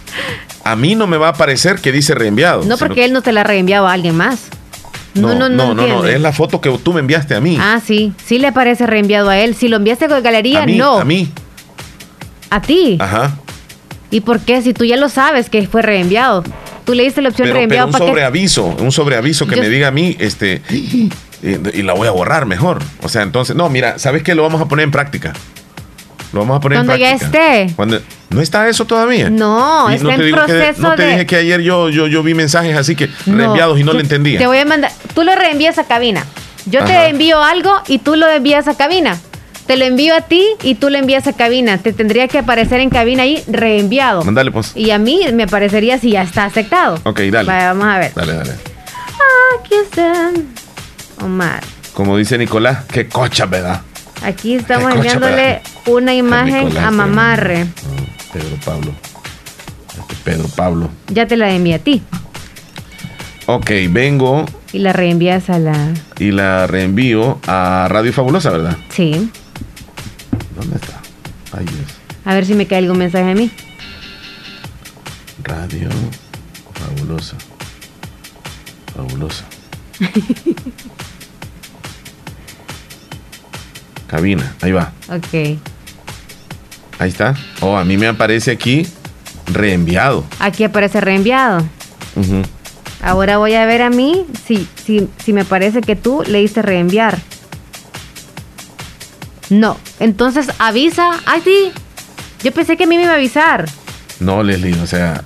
A 0.65 0.77
mí 0.77 0.95
no 0.95 1.07
me 1.07 1.17
va 1.17 1.29
a 1.29 1.31
aparecer 1.31 1.77
que 1.77 1.93
dice 1.93 2.15
reenviado. 2.15 2.65
No, 2.65 2.77
porque 2.77 3.05
él 3.05 3.13
no 3.13 3.23
te 3.23 3.33
la 3.33 3.43
ha 3.43 3.45
reenviado 3.45 3.87
a 3.87 3.93
alguien 3.93 4.17
más. 4.17 4.49
No, 5.17 5.35
no, 5.35 5.49
no, 5.49 5.75
no, 5.75 5.87
no, 5.87 6.07
es 6.07 6.21
la 6.21 6.33
foto 6.33 6.61
que 6.61 6.71
tú 6.79 6.93
me 6.93 7.01
enviaste 7.01 7.35
a 7.35 7.41
mí. 7.41 7.59
Ah, 7.61 7.81
sí, 7.85 8.13
sí 8.25 8.39
le 8.39 8.49
aparece 8.49 8.87
reenviado 8.87 9.29
a 9.29 9.39
él. 9.39 9.55
Si 9.55 9.69
lo 9.69 9.77
enviaste 9.77 10.09
con 10.09 10.23
galería, 10.23 10.67
no. 10.67 10.99
A 10.99 11.05
mí. 11.05 11.31
¿A 12.51 12.61
ti? 12.61 12.97
Ajá. 13.01 13.39
¿Y 14.11 14.21
por 14.21 14.41
qué? 14.41 14.63
Si 14.63 14.73
tú 14.73 14.85
ya 14.85 14.97
lo 14.97 15.09
sabes 15.09 15.51
que 15.51 15.67
fue 15.67 15.83
reenviado. 15.83 16.45
Tú 16.85 16.95
le 16.95 17.03
diste 17.03 17.21
la 17.21 17.31
opción 17.31 17.49
reenviado. 17.49 17.91
Pero 17.91 18.05
un 18.05 18.09
sobreaviso, 18.11 18.65
un 18.65 18.93
sobreaviso 18.93 19.47
que 19.47 19.57
me 19.57 19.69
diga 19.69 19.89
a 19.89 19.91
mí, 19.91 20.17
este, 20.21 20.63
y, 21.43 21.83
la 21.83 21.95
voy 21.95 22.07
a 22.07 22.13
borrar 22.13 22.47
mejor. 22.47 22.79
O 23.03 23.09
sea, 23.09 23.23
entonces, 23.23 23.57
no, 23.57 23.69
mira, 23.69 23.99
¿sabes 23.99 24.23
qué? 24.23 24.37
Lo 24.37 24.43
vamos 24.43 24.61
a 24.61 24.69
poner 24.69 24.85
en 24.85 24.93
práctica. 24.93 25.33
Lo 26.37 26.43
vamos 26.43 26.59
a 26.59 26.61
poner 26.61 26.81
en. 26.81 26.85
Cuando 26.85 27.03
ya 27.03 27.13
esté. 27.13 27.73
Cuando, 27.75 27.99
¿No 28.29 28.43
está 28.43 28.69
eso 28.69 28.85
todavía? 28.85 29.31
No, 29.31 29.89
está 29.89 30.15
en 30.15 30.31
proceso 30.31 30.83
No 30.83 30.95
te 30.95 31.07
dije 31.07 31.25
que 31.25 31.37
ayer 31.37 31.63
yo, 31.63 31.89
yo, 31.89 32.07
yo 32.09 32.23
vi 32.23 32.35
mensajes 32.35 32.77
así 32.77 32.95
que 32.95 33.09
reenviados 33.25 33.81
y 33.81 33.85
no 33.85 33.95
lo 33.95 34.01
entendía. 34.01 34.39
Te 34.39 34.47
voy 34.47 34.59
a 34.59 34.67
mandar. 34.67 34.93
Tú 35.15 35.25
lo 35.25 35.35
reenvías 35.35 35.79
a 35.79 35.85
cabina. 35.85 36.27
Yo 36.67 36.85
te 36.85 37.09
envío 37.09 37.43
algo 37.43 37.73
y 37.89 38.01
tú 38.01 38.17
lo 38.17 38.29
envías 38.29 38.69
a 38.69 38.77
cabina. 38.77 39.17
Te 39.67 39.79
lo 39.79 39.87
envío 39.87 40.15
a 40.15 40.21
ti 40.21 40.45
y 40.63 40.75
tú 40.75 40.91
lo 40.91 40.99
envías 40.99 41.27
a 41.27 41.33
cabina. 41.33 41.79
Te 41.79 41.95
tendría 41.95 42.29
que 42.29 42.39
aparecer 42.39 42.81
en 42.81 42.91
cabina 42.91 43.23
ahí 43.23 43.43
reenviado. 43.49 44.23
Mándale, 44.23 44.51
pues. 44.51 44.77
Y 44.77 44.91
a 44.91 44.99
mí 44.99 45.21
me 45.33 45.45
aparecería 45.45 45.99
si 45.99 46.11
ya 46.11 46.23
está 46.23 46.45
aceptado. 46.45 47.01
Ok, 47.05 47.21
dale. 47.33 47.49
vamos 47.49 47.87
a 47.87 47.99
ver. 47.99 48.13
Dale, 48.15 48.35
dale. 48.35 48.53
Aquí 49.59 49.75
está. 49.83 50.33
Omar. 51.23 51.65
Como 51.95 52.19
dice 52.19 52.37
Nicolás, 52.37 52.85
qué 52.93 53.09
cocha, 53.09 53.47
¿verdad? 53.47 53.81
Aquí 54.23 54.55
estamos 54.55 54.93
enviándole 54.95 55.61
una 55.87 56.15
imagen 56.15 56.77
a 56.79 56.91
Mamarre. 56.91 57.65
Oh, 57.65 58.33
Pedro 58.33 58.57
Pablo. 58.65 58.93
Este 59.99 60.15
Pedro 60.25 60.49
Pablo. 60.49 60.91
Ya 61.09 61.27
te 61.27 61.37
la 61.37 61.53
envié 61.53 61.75
a 61.75 61.79
ti. 61.79 62.03
Ok, 63.47 63.71
vengo. 63.91 64.45
Y 64.73 64.81
la 64.81 64.93
reenvías 64.93 65.49
a 65.51 65.59
la. 65.59 65.95
Y 66.19 66.33
la 66.33 66.67
reenvío 66.67 67.39
a 67.47 67.87
Radio 67.89 68.13
Fabulosa, 68.13 68.51
¿verdad? 68.51 68.77
Sí. 68.91 69.31
¿Dónde 70.59 70.77
está? 70.77 71.01
Ay, 71.53 71.65
Dios. 71.65 71.87
A 72.25 72.35
ver 72.35 72.45
si 72.45 72.55
me 72.55 72.67
cae 72.67 72.79
algún 72.79 72.99
mensaje 72.99 73.31
a 73.31 73.35
mí. 73.35 73.51
Radio 75.45 75.89
Fabulosa. 76.75 77.37
Fabulosa. 78.95 79.45
Cabina, 84.07 84.55
ahí 84.63 84.73
va. 84.73 84.93
Ok. 85.09 85.59
Ahí 86.99 87.09
está. 87.09 87.35
Oh, 87.61 87.77
a 87.77 87.85
mí 87.85 87.97
me 87.97 88.07
aparece 88.07 88.51
aquí 88.51 88.87
reenviado. 89.53 90.25
Aquí 90.39 90.65
aparece 90.65 91.01
reenviado. 91.01 91.65
Ahora 93.03 93.39
voy 93.39 93.55
a 93.55 93.67
ver 93.67 93.83
a 93.83 93.91
mí 93.91 94.27
si, 94.47 94.67
si, 94.85 95.09
si 95.23 95.33
me 95.33 95.45
parece 95.45 95.81
que 95.81 95.97
tú 95.97 96.23
le 96.27 96.41
diste 96.41 96.63
reenviar. 96.63 97.19
No. 99.51 99.77
Entonces 100.01 100.49
avisa. 100.59 101.11
Ay, 101.27 101.43
sí. 101.45 101.73
Yo 102.43 102.53
pensé 102.53 102.77
que 102.77 102.85
a 102.85 102.87
mí 102.87 102.97
me 102.97 103.05
iba 103.05 103.13
a 103.13 103.17
avisar. 103.17 103.67
No, 104.21 104.43
Leslie, 104.43 104.75
o 104.81 104.87
sea, 104.87 105.23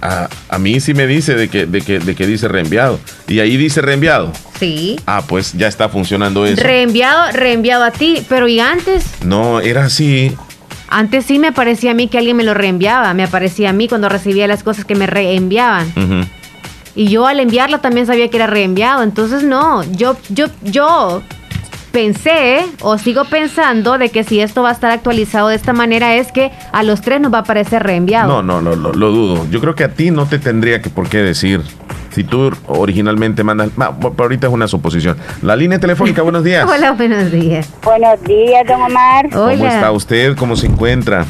a, 0.48 0.59
mí 0.59 0.81
sí 0.81 0.94
me 0.94 1.07
dice 1.07 1.35
de 1.35 1.48
que, 1.48 1.66
de, 1.66 1.81
que, 1.81 2.00
de 2.00 2.14
que 2.14 2.26
dice 2.26 2.48
reenviado. 2.48 2.98
Y 3.29 3.38
ahí 3.40 3.57
dice 3.57 3.81
reenviado. 3.81 4.33
Sí. 4.59 4.98
Ah, 5.07 5.22
pues 5.26 5.53
ya 5.53 5.68
está 5.68 5.88
funcionando 5.88 6.44
eso. 6.44 6.62
Reenviado, 6.62 7.31
reenviado 7.33 7.85
a 7.85 7.92
ti. 7.92 8.24
Pero 8.29 8.48
¿y 8.48 8.59
antes? 8.59 9.05
No, 9.24 9.61
era 9.61 9.85
así. 9.85 10.37
Antes 10.88 11.24
sí 11.26 11.38
me 11.38 11.53
parecía 11.53 11.92
a 11.92 11.94
mí 11.94 12.09
que 12.09 12.18
alguien 12.18 12.37
me 12.37 12.42
lo 12.42 12.53
reenviaba. 12.53 13.14
Me 13.14 13.22
aparecía 13.22 13.70
a 13.70 13.72
mí 13.72 13.87
cuando 13.87 14.09
recibía 14.09 14.48
las 14.48 14.64
cosas 14.64 14.85
que 14.85 14.96
me 14.96 15.07
reenviaban. 15.07 15.92
Y 16.96 17.07
yo 17.07 17.29
al 17.29 17.38
enviarlo 17.38 17.79
también 17.79 18.07
sabía 18.07 18.29
que 18.29 18.37
era 18.37 18.48
reenviado. 18.48 19.05
Entonces 19.05 19.44
no, 19.44 19.85
yo, 19.92 20.16
yo, 20.31 20.46
yo 20.64 21.22
pensé 21.90 22.64
o 22.83 22.98
sigo 22.98 23.24
pensando 23.24 23.98
de 23.98 24.09
que 24.11 24.24
si 24.24 24.40
esto 24.40 24.62
va 24.62 24.70
a 24.70 24.72
estar 24.72 24.90
actualizado 24.90 25.48
de 25.48 25.57
esta 25.57 25.72
manera 25.72 26.14
es 26.14 26.33
que 26.33 26.50
a 26.72 26.83
los 26.83 27.00
tres 27.00 27.20
nos 27.20 27.33
va 27.33 27.38
a 27.38 27.40
aparecer 27.42 27.83
reenviado. 27.83 28.29
No, 28.29 28.42
no, 28.42 28.62
no, 28.62 28.76
lo, 28.76 28.92
lo 28.92 29.11
dudo. 29.11 29.46
Yo 29.50 29.61
creo 29.61 29.74
que 29.74 29.85
a 29.85 29.94
ti 29.94 30.11
no 30.11 30.26
te 30.26 30.38
tendría 30.38 30.81
que 30.81 30.90
por 30.90 31.09
qué 31.09 31.18
decir. 31.18 31.61
Si 32.11 32.24
tú 32.24 32.50
originalmente 32.66 33.44
mandas, 33.44 33.70
ahorita 34.18 34.48
es 34.48 34.53
una 34.53 34.66
suposición. 34.66 35.16
La 35.42 35.55
línea 35.55 35.79
telefónica, 35.79 36.22
buenos 36.22 36.42
días. 36.42 36.68
Hola, 36.74 36.92
buenos 36.92 37.31
días. 37.31 37.70
Buenos 37.85 38.20
días, 38.24 38.66
don 38.66 38.83
Omar. 38.83 39.31
¿Cómo 39.31 39.48
está 39.48 39.92
usted? 39.92 40.37
¿Cómo 40.37 40.57
se 40.57 40.66
encuentra? 40.66 41.24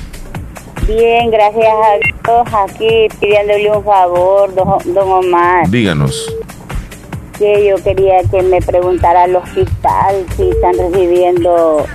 Bien, 0.87 1.31
gracias 1.31 1.67
a 1.67 2.33
Dios. 2.33 2.71
Aquí 2.71 3.09
pidiéndole 3.21 3.71
un 3.71 3.85
favor, 3.85 4.55
don, 4.55 4.95
don 4.95 5.09
Omar. 5.09 5.69
Díganos 5.69 6.35
que 7.41 7.67
yo 7.67 7.83
quería 7.83 8.23
que 8.31 8.43
me 8.43 8.61
preguntara 8.61 9.23
al 9.23 9.35
hospital 9.35 10.27
si 10.37 10.51
están 10.51 10.75
recibiendo 10.77 11.87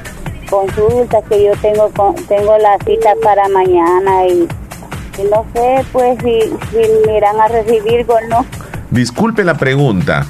consultas, 0.49 1.23
que 1.29 1.45
yo 1.45 1.51
tengo 1.61 1.91
tengo 2.27 2.57
la 2.57 2.77
cita 2.83 3.13
para 3.23 3.47
mañana 3.49 4.25
y, 4.25 4.47
no 5.29 5.45
sé 5.53 5.85
pues 5.93 6.17
si, 6.23 6.41
si 6.71 6.91
me 7.05 7.17
irán 7.17 7.39
a 7.39 7.47
recibir 7.47 8.05
o 8.09 8.19
no. 8.27 8.43
Disculpe 8.89 9.43
la 9.43 9.53
pregunta. 9.53 10.25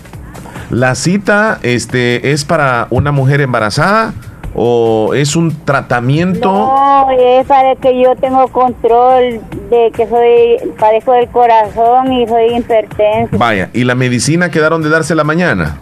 ¿La 0.69 0.95
cita 0.95 1.59
este 1.63 2.33
es 2.33 2.43
para 2.43 2.87
una 2.89 3.13
mujer 3.13 3.39
embarazada? 3.39 4.13
O 4.55 5.13
es 5.13 5.35
un 5.35 5.65
tratamiento? 5.65 6.51
No, 6.51 7.07
es 7.11 7.45
para 7.45 7.75
que 7.75 8.01
yo 8.01 8.15
tengo 8.15 8.47
control 8.47 9.41
de 9.69 9.91
que 9.93 10.07
soy 10.07 10.73
padezco 10.79 11.11
del 11.11 11.27
corazón 11.29 12.13
y 12.13 12.27
soy 12.27 12.55
hipertenso. 12.57 13.37
Vaya, 13.37 13.69
¿y 13.73 13.83
la 13.83 13.95
medicina 13.95 14.49
quedaron 14.49 14.81
de 14.81 14.89
darse 14.89 15.13
la 15.13 15.23
mañana? 15.23 15.79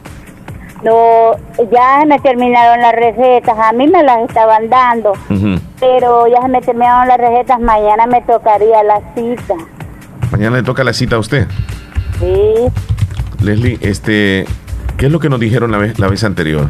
No, 0.83 1.35
ya 1.71 2.03
me 2.05 2.19
terminaron 2.19 2.81
las 2.81 2.93
recetas, 2.93 3.57
a 3.57 3.71
mí 3.71 3.87
me 3.87 4.03
las 4.03 4.27
estaban 4.27 4.69
dando, 4.69 5.13
pero 5.79 6.27
ya 6.27 6.41
se 6.41 6.47
me 6.49 6.59
terminaron 6.59 7.07
las 7.07 7.17
recetas, 7.17 7.61
mañana 7.61 8.05
me 8.05 8.21
tocaría 8.21 8.83
la 8.83 8.99
cita. 9.15 9.55
Mañana 10.31 10.57
le 10.57 10.63
toca 10.63 10.83
la 10.83 10.91
cita 10.91 11.15
a 11.15 11.19
usted. 11.19 11.47
Sí. 12.19 12.69
Leslie, 13.41 13.77
este, 13.81 14.45
¿qué 14.97 15.05
es 15.05 15.11
lo 15.11 15.19
que 15.19 15.29
nos 15.29 15.39
dijeron 15.39 15.71
la 15.71 15.77
vez, 15.77 15.99
la 15.99 16.09
vez 16.09 16.23
anterior? 16.25 16.67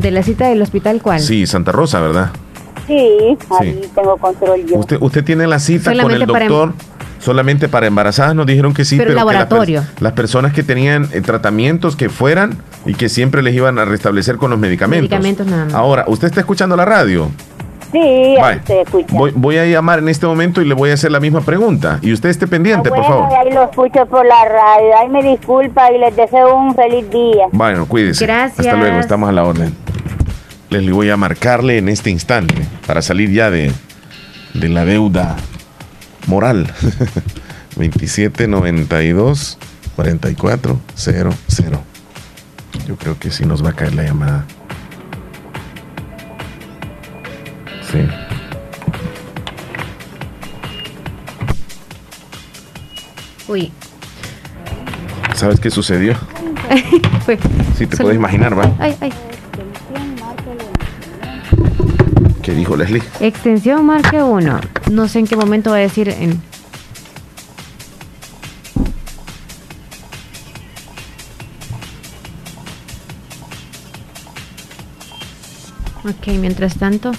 ¿De 0.00 0.10
la 0.10 0.22
cita 0.22 0.48
del 0.48 0.62
hospital 0.62 1.02
cuál? 1.02 1.20
Sí, 1.20 1.46
Santa 1.46 1.72
Rosa, 1.72 2.00
¿verdad? 2.00 2.30
Sí, 2.86 3.36
ahí 3.60 3.82
tengo 3.94 4.16
control 4.16 4.64
yo. 4.64 4.78
¿Usted, 4.78 4.96
usted 4.98 5.22
tiene 5.22 5.46
la 5.46 5.58
cita 5.58 5.92
con 6.00 6.10
el 6.10 6.22
em- 6.22 6.28
doctor? 6.28 6.72
solamente 7.18 7.68
para 7.68 7.86
embarazadas 7.86 8.34
nos 8.34 8.46
dijeron 8.46 8.72
que 8.72 8.86
sí, 8.86 8.96
pero, 8.96 9.12
laboratorio. 9.12 9.84
las, 10.00 10.12
personas 10.14 10.54
que 10.54 10.62
tenían 10.62 11.06
eh, 11.12 11.20
tratamientos 11.20 11.94
que 11.94 12.08
fueran 12.08 12.56
y 12.86 12.94
que 12.94 13.10
siempre 13.10 13.42
les 13.42 13.54
iban 13.54 13.78
a 13.78 13.84
restablecer 13.84 14.38
con 14.38 14.50
los 14.50 14.58
medicamentos. 14.58 15.10
Medicamentos 15.10 15.46
nada 15.46 15.66
más. 15.66 15.74
Ahora, 15.74 16.04
¿usted 16.06 16.28
está 16.28 16.40
escuchando 16.40 16.76
la 16.76 16.86
radio? 16.86 17.30
Sí, 17.92 18.36
se 18.66 18.80
escucha. 18.82 19.14
Voy, 19.16 19.32
voy, 19.34 19.58
a 19.58 19.66
llamar 19.66 19.98
en 19.98 20.08
este 20.08 20.26
momento 20.26 20.62
y 20.62 20.64
le 20.64 20.74
voy 20.74 20.90
a 20.90 20.94
hacer 20.94 21.10
la 21.10 21.20
misma 21.20 21.40
pregunta. 21.40 21.98
Y 22.02 22.12
usted 22.12 22.28
esté 22.28 22.46
pendiente, 22.46 22.88
ah, 22.92 22.94
por 22.94 23.04
favor. 23.04 23.28
Ahí 23.32 23.52
lo 23.52 23.64
escucho 23.64 24.06
por 24.06 24.24
la 24.24 24.44
radio. 24.44 24.96
Ahí 24.98 25.08
me 25.08 25.22
disculpa 25.22 25.90
y 25.92 25.98
les 25.98 26.14
deseo 26.14 26.54
un 26.54 26.74
feliz 26.74 27.08
día. 27.10 27.46
Bueno, 27.52 27.86
cuídese. 27.86 28.24
Gracias. 28.26 28.66
Hasta 28.66 28.78
luego, 28.78 29.00
estamos 29.00 29.28
a 29.28 29.32
la 29.32 29.44
orden. 29.44 29.74
Les 30.70 30.88
voy 30.90 31.10
a 31.10 31.16
marcarle 31.16 31.78
en 31.78 31.88
este 31.88 32.10
instante 32.10 32.54
para 32.86 33.02
salir 33.02 33.30
ya 33.30 33.50
de, 33.50 33.72
de 34.54 34.68
la 34.68 34.84
deuda 34.84 35.36
moral. 36.26 36.72
2792 37.76 39.58
4400. 39.96 41.80
Yo 42.86 42.96
creo 42.96 43.18
que 43.18 43.30
sí 43.30 43.44
nos 43.44 43.64
va 43.64 43.70
a 43.70 43.72
caer 43.72 43.94
la 43.94 44.04
llamada. 44.04 44.46
Sí. 47.90 47.98
Uy. 53.48 53.72
¿Sabes 55.34 55.58
qué 55.58 55.70
sucedió? 55.70 56.14
sí, 57.76 57.86
te 57.86 57.96
puedes 57.96 58.16
imaginar, 58.16 58.56
¿va? 58.56 58.70
Ay, 58.78 58.96
ay. 59.00 59.12
¿Qué 62.42 62.52
dijo 62.52 62.76
Leslie? 62.76 63.02
Extensión 63.20 63.84
marque 63.84 64.22
1. 64.22 64.60
No 64.92 65.08
sé 65.08 65.18
en 65.18 65.26
qué 65.26 65.36
momento 65.36 65.70
va 65.70 65.76
a 65.76 65.80
decir 65.80 66.08
en 66.08 66.40
Ok, 76.04 76.28
mientras 76.38 76.76
tanto. 76.76 77.12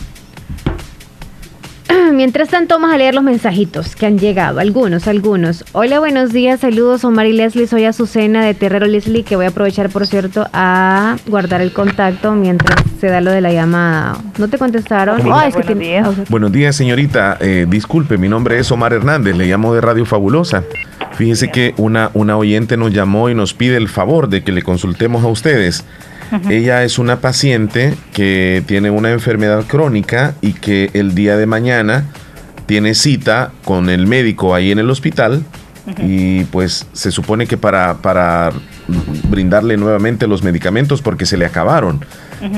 Mientras 2.14 2.50
tanto, 2.50 2.76
vamos 2.76 2.94
a 2.94 2.98
leer 2.98 3.14
los 3.16 3.24
mensajitos 3.24 3.96
que 3.96 4.06
han 4.06 4.18
llegado. 4.18 4.60
Algunos, 4.60 5.08
algunos. 5.08 5.66
Hola, 5.72 6.00
buenos 6.00 6.32
días. 6.32 6.62
Saludos, 6.62 7.04
Omar 7.04 7.26
y 7.26 7.34
Leslie. 7.34 7.68
Soy 7.68 7.86
Azucena 7.86 8.46
de 8.46 8.54
Terrero 8.54 8.86
Leslie, 8.86 9.24
que 9.24 9.36
voy 9.36 9.46
a 9.46 9.50
aprovechar, 9.50 9.90
por 9.90 10.08
cierto, 10.08 10.48
a 10.54 11.18
guardar 11.28 11.62
el 11.62 11.74
contacto 11.74 12.34
mientras 12.34 12.80
se 13.00 13.08
da 13.08 13.22
lo 13.22 13.32
de 13.32 13.42
la 13.42 13.52
llamada. 13.52 14.18
¿No 14.38 14.48
te 14.48 14.58
contestaron? 14.58 15.22
buenos, 15.24 15.80
días. 15.80 16.30
buenos 16.30 16.52
días, 16.52 16.76
señorita. 16.76 17.38
Eh, 17.40 17.66
disculpe, 17.68 18.18
mi 18.18 18.30
nombre 18.30 18.60
es 18.60 18.72
Omar 18.72 18.94
Hernández. 18.94 19.36
Le 19.36 19.48
llamo 19.48 19.74
de 19.74 19.82
Radio 19.82 20.06
Fabulosa. 20.06 20.64
Fíjese 21.14 21.52
que 21.52 21.74
una, 21.78 22.12
una 22.14 22.38
oyente 22.38 22.78
nos 22.78 22.94
llamó 22.94 23.30
y 23.30 23.36
nos 23.36 23.54
pide 23.54 23.78
el 23.78 23.90
favor 23.90 24.30
de 24.30 24.44
que 24.44 24.52
le 24.52 24.62
consultemos 24.62 25.24
a 25.24 25.28
ustedes 25.28 25.84
ella 26.50 26.84
es 26.84 27.00
una 27.00 27.20
paciente 27.20 27.96
que 28.14 28.64
tiene 28.66 28.90
una 28.90 29.12
enfermedad 29.12 29.66
crónica 29.66 30.36
y 30.42 30.54
que 30.54 30.90
el 30.94 31.14
día 31.14 31.38
de 31.38 31.46
mañana 31.46 32.06
tiene 32.66 32.96
cita 32.96 33.52
con 33.66 33.90
el 33.90 34.08
médico 34.08 34.56
ahí 34.56 34.72
en 34.72 34.80
el 34.80 34.90
hospital 34.90 35.44
y 35.98 36.46
pues 36.46 36.86
se 36.94 37.12
supone 37.12 37.48
que 37.48 37.58
para, 37.58 37.98
para 37.98 38.52
brindarle 39.30 39.78
nuevamente 39.78 40.28
los 40.28 40.44
medicamentos 40.44 41.02
porque 41.02 41.26
se 41.26 41.38
le 41.38 41.46
acabaron. 41.46 42.06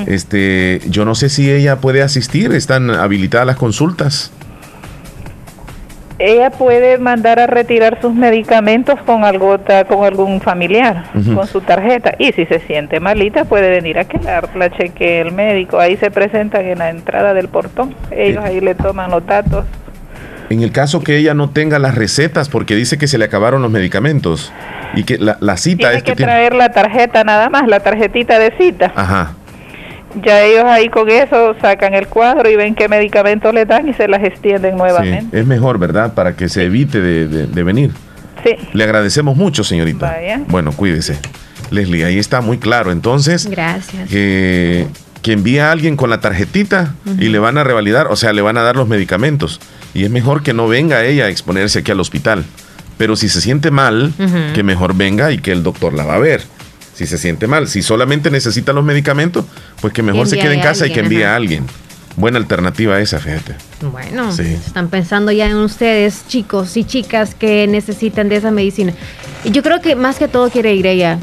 Este, 0.06 0.80
yo 0.88 1.04
no 1.04 1.14
sé 1.14 1.28
si 1.28 1.50
ella 1.50 1.80
puede 1.80 2.02
asistir, 2.02 2.52
están 2.52 2.90
habilitadas 2.90 3.46
las 3.46 3.56
consultas 3.56 4.30
ella 6.18 6.50
puede 6.50 6.98
mandar 6.98 7.38
a 7.40 7.46
retirar 7.46 8.00
sus 8.00 8.14
medicamentos 8.14 9.00
con 9.04 9.24
algo 9.24 9.58
con 9.88 10.04
algún 10.04 10.40
familiar, 10.40 11.04
con 11.34 11.46
su 11.46 11.60
tarjeta. 11.60 12.14
Y 12.18 12.32
si 12.32 12.46
se 12.46 12.60
siente 12.60 13.00
malita, 13.00 13.44
puede 13.44 13.70
venir 13.70 13.98
a 13.98 14.04
quedarla, 14.04 14.70
cheque 14.70 15.20
el 15.20 15.32
médico. 15.32 15.78
Ahí 15.78 15.96
se 15.96 16.10
presentan 16.10 16.64
en 16.66 16.78
la 16.78 16.90
entrada 16.90 17.34
del 17.34 17.48
portón. 17.48 17.94
Ellos 18.10 18.44
ahí 18.44 18.60
le 18.60 18.74
toman 18.74 19.10
los 19.10 19.26
datos. 19.26 19.64
En 20.50 20.62
el 20.62 20.72
caso 20.72 21.02
que 21.02 21.16
ella 21.16 21.34
no 21.34 21.50
tenga 21.50 21.78
las 21.78 21.94
recetas 21.94 22.48
porque 22.48 22.76
dice 22.76 22.98
que 22.98 23.08
se 23.08 23.18
le 23.18 23.24
acabaron 23.24 23.62
los 23.62 23.70
medicamentos 23.70 24.52
y 24.94 25.04
que 25.04 25.18
la, 25.18 25.38
la 25.40 25.56
cita 25.56 25.90
tiene 25.90 26.02
que, 26.02 26.14
traer 26.14 26.54
la 26.54 26.70
tarjeta 26.70 27.24
nada 27.24 27.48
más, 27.48 27.66
la 27.66 27.80
tarjetita 27.80 28.38
de 28.38 28.52
cita. 28.56 28.92
Ajá 28.94 29.34
ya 30.22 30.42
ellos 30.42 30.64
ahí 30.64 30.88
con 30.88 31.08
eso 31.08 31.54
sacan 31.60 31.94
el 31.94 32.06
cuadro 32.08 32.48
y 32.50 32.56
ven 32.56 32.74
qué 32.74 32.88
medicamentos 32.88 33.52
le 33.54 33.64
dan 33.64 33.88
y 33.88 33.94
se 33.94 34.08
las 34.08 34.22
extienden 34.22 34.76
nuevamente. 34.76 35.38
es 35.38 35.46
mejor, 35.46 35.78
¿verdad? 35.78 36.14
Para 36.14 36.36
que 36.36 36.48
se 36.48 36.64
evite 36.64 37.00
de, 37.00 37.62
venir. 37.62 37.92
Sí. 38.42 38.56
Le 38.72 38.84
agradecemos 38.84 39.36
mucho, 39.36 39.64
señorita. 39.64 40.16
Bueno, 40.48 40.72
cuídese. 40.72 41.18
Leslie, 41.70 42.04
ahí 42.04 42.18
está 42.18 42.40
muy 42.40 42.58
claro. 42.58 42.92
Entonces, 42.92 43.46
gracias. 43.46 44.08
Que, 44.10 44.86
que 45.22 45.32
envía 45.32 45.68
a 45.68 45.72
alguien 45.72 45.96
con 45.96 46.10
la 46.10 46.20
tarjetita 46.20 46.94
y 47.18 47.28
le 47.28 47.38
van 47.38 47.56
a 47.56 47.64
revalidar, 47.64 48.08
o 48.08 48.16
sea, 48.16 48.32
le 48.32 48.42
van 48.42 48.58
a 48.58 48.62
dar 48.62 48.76
los 48.76 48.86
medicamentos. 48.86 49.60
Y 49.94 50.04
es 50.04 50.10
mejor 50.10 50.42
que 50.42 50.52
no 50.52 50.68
venga 50.68 51.04
ella 51.04 51.24
a 51.24 51.28
exponerse 51.28 51.80
aquí 51.80 51.90
al 51.90 52.00
hospital. 52.00 52.44
Pero 52.98 53.16
si 53.16 53.28
se 53.28 53.40
siente 53.40 53.70
mal, 53.70 54.12
que 54.54 54.62
mejor 54.62 54.94
venga 54.94 55.32
y 55.32 55.38
que 55.38 55.52
el 55.52 55.62
doctor 55.62 55.94
la 55.94 56.04
va 56.04 56.16
a 56.16 56.18
ver 56.18 56.42
si 56.94 57.06
se 57.06 57.18
siente 57.18 57.46
mal. 57.46 57.68
Si 57.68 57.82
solamente 57.82 58.30
necesita 58.30 58.72
los 58.72 58.84
medicamentos, 58.84 59.44
pues 59.80 59.92
que 59.92 60.02
mejor 60.02 60.26
se 60.26 60.38
quede 60.38 60.54
en 60.54 60.60
casa 60.60 60.86
y 60.86 60.92
que 60.92 61.00
envíe 61.00 61.22
a 61.22 61.36
alguien. 61.36 61.66
Buena 62.16 62.38
alternativa 62.38 63.00
esa, 63.00 63.18
fíjate. 63.18 63.56
Bueno, 63.90 64.30
están 64.30 64.88
pensando 64.88 65.32
ya 65.32 65.46
en 65.46 65.56
ustedes, 65.56 66.22
chicos 66.28 66.76
y 66.76 66.84
chicas 66.84 67.34
que 67.34 67.66
necesitan 67.66 68.28
de 68.28 68.36
esa 68.36 68.52
medicina. 68.52 68.92
Yo 69.44 69.62
creo 69.62 69.80
que 69.80 69.96
más 69.96 70.16
que 70.16 70.28
todo 70.28 70.48
quiere 70.48 70.74
ir 70.74 70.86
ella. 70.86 71.18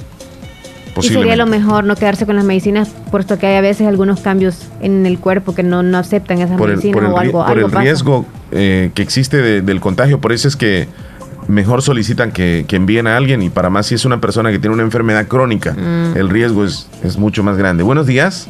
Y 1.02 1.08
sería 1.08 1.38
lo 1.38 1.46
mejor 1.46 1.86
no 1.86 1.96
quedarse 1.96 2.26
con 2.26 2.36
las 2.36 2.44
medicinas, 2.44 2.90
puesto 3.10 3.40
que 3.40 3.48
hay 3.48 3.56
a 3.56 3.62
veces 3.62 3.88
algunos 3.88 4.20
cambios 4.20 4.68
en 4.82 5.06
el 5.06 5.20
cuerpo 5.20 5.56
que 5.56 5.64
no, 5.64 5.84
no 5.84 5.98
aceptan 5.98 6.42
esas 6.42 6.60
medicinas 6.60 7.10
o 7.10 7.18
algo. 7.18 7.46
Por 7.46 7.60
el 7.60 7.72
riesgo 7.72 8.26
eh, 8.52 8.92
que 8.94 9.02
existe 9.02 9.62
del 9.62 9.80
contagio, 9.80 10.20
por 10.20 10.34
eso 10.34 10.50
es 10.50 10.58
que 10.58 10.90
mejor 11.52 11.82
solicitan 11.82 12.32
que, 12.32 12.66
envíen 12.72 13.08
a 13.08 13.18
alguien 13.18 13.42
y 13.42 13.50
para 13.50 13.70
más 13.70 13.88
si 13.88 13.96
es 13.96 14.06
una 14.06 14.20
persona 14.20 14.52
que 14.52 14.60
tiene 14.60 14.74
una 14.74 14.84
enfermedad 14.84 15.28
crónica, 15.28 15.74
mm. 15.74 16.18
el 16.18 16.30
riesgo 16.30 16.66
es, 16.66 16.90
es 17.04 17.18
mucho 17.18 17.44
más 17.44 17.58
grande. 17.58 17.84
Buenos 17.84 18.08
días. 18.08 18.48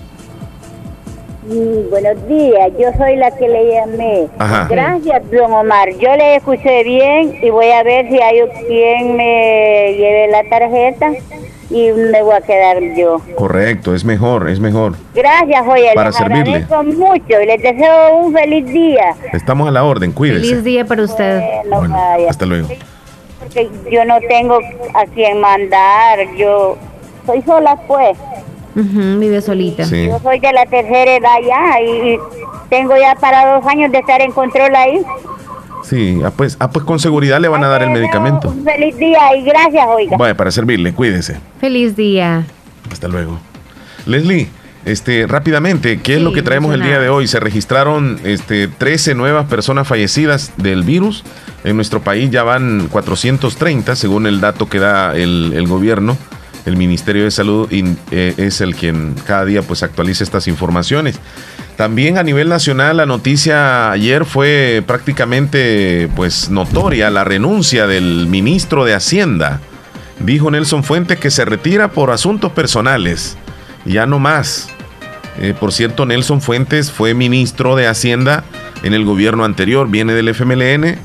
buenos 1.89 2.27
días, 2.27 2.71
yo 2.79 2.87
soy 2.97 3.17
la 3.17 3.31
que 3.31 3.47
le 3.47 3.73
llamé. 3.73 4.27
Gracias, 4.69 5.31
don 5.31 5.51
Omar. 5.51 5.89
Yo 5.99 6.15
le 6.15 6.37
escuché 6.37 6.83
bien 6.83 7.37
y 7.41 7.49
voy 7.49 7.69
a 7.71 7.83
ver 7.83 8.07
si 8.07 8.21
hay 8.21 8.39
quien 8.67 9.17
me 9.17 9.95
lleve 9.97 10.27
la 10.31 10.43
tarjeta 10.49 11.11
y 11.71 11.91
me 11.91 12.21
voy 12.21 12.35
a 12.35 12.41
quedar 12.41 12.77
yo. 12.95 13.21
Correcto, 13.35 13.95
es 13.95 14.03
mejor, 14.03 14.49
es 14.49 14.59
mejor. 14.59 14.95
Gracias, 15.15 15.65
oye, 15.67 15.91
para 15.95 16.09
les 16.09 16.17
servirle. 16.17 16.67
mucho 16.85 17.41
y 17.41 17.45
les 17.45 17.61
deseo 17.61 18.17
un 18.17 18.33
feliz 18.33 18.65
día. 18.67 19.15
Estamos 19.33 19.67
a 19.67 19.71
la 19.71 19.83
orden, 19.83 20.11
cuídese. 20.11 20.41
Feliz 20.41 20.63
día 20.63 20.85
para 20.85 21.03
usted. 21.03 21.41
hasta 22.27 22.45
luego. 22.45 22.67
Porque 23.41 23.69
yo 23.91 24.05
no 24.05 24.19
tengo 24.27 24.59
a 24.93 25.05
quien 25.05 25.41
mandar, 25.41 26.19
yo 26.37 26.77
soy 27.25 27.41
sola 27.41 27.75
pues. 27.87 28.17
vive 28.75 29.41
solita. 29.41 29.83
Yo 29.83 30.19
soy 30.19 30.39
de 30.39 30.53
la 30.53 30.65
tercera 30.65 31.17
edad 31.17 31.37
ya 31.45 31.81
y 31.81 32.17
tengo 32.69 32.95
ya 32.95 33.15
para 33.15 33.55
dos 33.55 33.65
años 33.67 33.91
de 33.91 33.99
estar 33.99 34.21
en 34.21 34.31
control 34.31 34.75
ahí. 34.75 35.01
Sí, 35.83 36.21
ah, 36.23 36.31
pues, 36.35 36.55
ah, 36.59 36.69
pues 36.69 36.85
con 36.85 36.99
seguridad 36.99 37.39
le 37.39 37.47
van 37.47 37.63
a 37.63 37.67
dar 37.67 37.83
el 37.83 37.89
medicamento. 37.89 38.53
Feliz 38.63 38.95
día 38.97 39.35
y 39.35 39.43
gracias, 39.43 39.85
oiga. 39.87 40.15
Bueno, 40.15 40.35
para 40.37 40.51
servirle, 40.51 40.93
cuídese. 40.93 41.39
Feliz 41.59 41.95
día. 41.95 42.45
Hasta 42.91 43.07
luego. 43.07 43.39
Leslie, 44.05 44.47
este, 44.85 45.27
rápidamente, 45.27 45.99
¿qué 46.01 46.15
es 46.15 46.21
lo 46.21 46.33
que 46.33 46.41
traemos 46.41 46.73
el 46.73 46.81
día 46.81 46.99
de 46.99 47.09
hoy? 47.09 47.27
Se 47.27 47.39
registraron 47.39 48.19
este, 48.23 48.67
13 48.67 49.13
nuevas 49.13 49.47
personas 49.47 49.87
fallecidas 49.87 50.53
del 50.57 50.83
virus. 50.83 51.23
En 51.63 51.75
nuestro 51.75 52.01
país 52.01 52.31
ya 52.31 52.41
van 52.41 52.87
430, 52.89 53.95
según 53.95 54.25
el 54.25 54.41
dato 54.41 54.69
que 54.69 54.79
da 54.79 55.15
el, 55.15 55.65
gobierno. 55.67 56.17
El 56.65 56.77
Ministerio 56.77 57.23
de 57.23 57.31
Salud 57.31 57.67
eh, 57.71 58.33
es 58.37 58.61
el 58.61 58.75
quien 58.75 59.15
cada 59.25 59.45
día 59.45 59.61
pues 59.61 59.83
actualiza 59.83 60.23
estas 60.23 60.47
informaciones. 60.47 61.19
También 61.75 62.17
a 62.17 62.23
nivel 62.23 62.49
nacional 62.49 62.97
la 62.97 63.05
noticia 63.05 63.91
ayer 63.91 64.25
fue 64.25 64.83
prácticamente 64.85 66.09
pues 66.15 66.49
notoria 66.49 67.09
la 67.09 67.23
renuncia 67.23 67.87
del 67.87 68.27
ministro 68.27 68.85
de 68.85 68.93
Hacienda. 68.93 69.59
Dijo 70.19 70.51
Nelson 70.51 70.83
Fuentes 70.83 71.19
que 71.19 71.31
se 71.31 71.45
retira 71.45 71.91
por 71.91 72.11
asuntos 72.11 72.51
personales. 72.51 73.37
Ya 73.85 74.05
no 74.05 74.19
más. 74.19 74.69
Eh, 75.39 75.53
por 75.57 75.71
cierto, 75.71 76.05
Nelson 76.05 76.41
Fuentes 76.41 76.91
fue 76.91 77.13
ministro 77.13 77.75
de 77.75 77.87
Hacienda 77.87 78.43
en 78.83 78.93
el 78.93 79.05
gobierno 79.05 79.45
anterior, 79.45 79.89
viene 79.89 80.13
del 80.13 80.27
FMLN, 80.29 80.97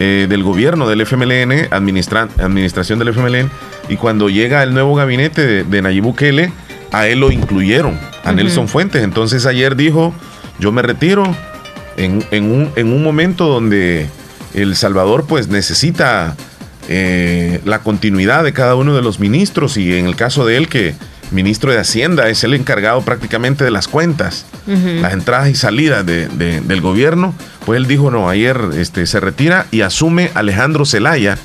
eh, 0.00 0.26
del 0.28 0.42
gobierno 0.42 0.88
del 0.88 1.00
FMLN, 1.02 1.68
administración 1.70 2.98
del 2.98 3.08
FMLN, 3.08 3.50
y 3.88 3.96
cuando 3.96 4.28
llega 4.28 4.62
el 4.62 4.74
nuevo 4.74 4.94
gabinete 4.94 5.46
de, 5.46 5.64
de 5.64 5.82
Nayib 5.82 6.04
Bukele, 6.04 6.52
a 6.92 7.06
él 7.06 7.20
lo 7.20 7.30
incluyeron, 7.30 7.98
a 8.24 8.32
Nelson 8.32 8.68
Fuentes. 8.68 9.02
Entonces 9.02 9.46
ayer 9.46 9.76
dijo, 9.76 10.14
yo 10.58 10.72
me 10.72 10.82
retiro 10.82 11.24
en, 11.96 12.22
un, 12.32 12.70
en 12.76 12.92
un 12.92 13.02
momento 13.02 13.46
donde 13.46 14.08
El 14.54 14.76
Salvador 14.76 15.26
pues 15.26 15.48
necesita 15.48 16.36
eh, 16.88 17.60
la 17.64 17.80
continuidad 17.80 18.44
de 18.44 18.52
cada 18.52 18.74
uno 18.74 18.94
de 18.94 19.02
los 19.02 19.20
ministros 19.20 19.76
y 19.76 19.96
en 19.96 20.06
el 20.06 20.16
caso 20.16 20.46
de 20.46 20.56
él 20.56 20.68
que 20.68 20.94
ministro 21.30 21.72
de 21.72 21.78
Hacienda 21.78 22.28
es 22.28 22.44
el 22.44 22.54
encargado 22.54 23.02
prácticamente 23.02 23.64
de 23.64 23.70
las 23.70 23.88
cuentas, 23.88 24.46
las 24.66 25.12
entradas 25.12 25.48
y 25.48 25.54
salidas 25.54 26.04
del 26.04 26.80
gobierno, 26.80 27.34
pues 27.64 27.78
él 27.78 27.86
dijo 27.86 28.10
no, 28.10 28.28
ayer 28.28 28.58
este, 28.76 29.06
se 29.06 29.20
retira 29.20 29.66
y 29.70 29.80
asume 29.82 30.30
Alejandro 30.34 30.84
Zelaya, 30.84 31.38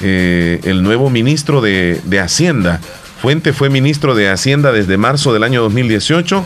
eh, 0.00 0.60
el 0.64 0.82
nuevo 0.82 1.10
ministro 1.10 1.60
de, 1.60 2.00
de 2.04 2.20
Hacienda. 2.20 2.80
Fuente 3.20 3.52
fue 3.52 3.70
ministro 3.70 4.14
de 4.14 4.28
Hacienda 4.28 4.72
desde 4.72 4.96
marzo 4.96 5.32
del 5.32 5.44
año 5.44 5.62
2018 5.62 6.44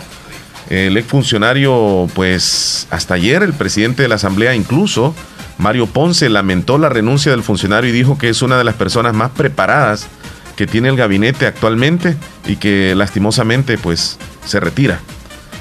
el 0.68 0.96
exfuncionario, 0.96 2.08
pues 2.14 2.88
hasta 2.90 3.14
ayer 3.14 3.42
el 3.42 3.52
presidente 3.52 4.02
de 4.02 4.08
la 4.08 4.16
Asamblea 4.16 4.54
incluso, 4.54 5.14
Mario 5.58 5.86
Ponce, 5.86 6.28
lamentó 6.28 6.76
la 6.76 6.88
renuncia 6.88 7.30
del 7.30 7.42
funcionario 7.42 7.90
y 7.90 7.92
dijo 7.92 8.18
que 8.18 8.28
es 8.28 8.42
una 8.42 8.58
de 8.58 8.64
las 8.64 8.74
personas 8.74 9.14
más 9.14 9.30
preparadas 9.30 10.08
que 10.56 10.66
tiene 10.66 10.88
el 10.88 10.96
gabinete 10.96 11.46
actualmente 11.46 12.16
y 12.46 12.56
que 12.56 12.94
lastimosamente 12.96 13.78
pues 13.78 14.18
se 14.44 14.58
retira. 14.58 15.00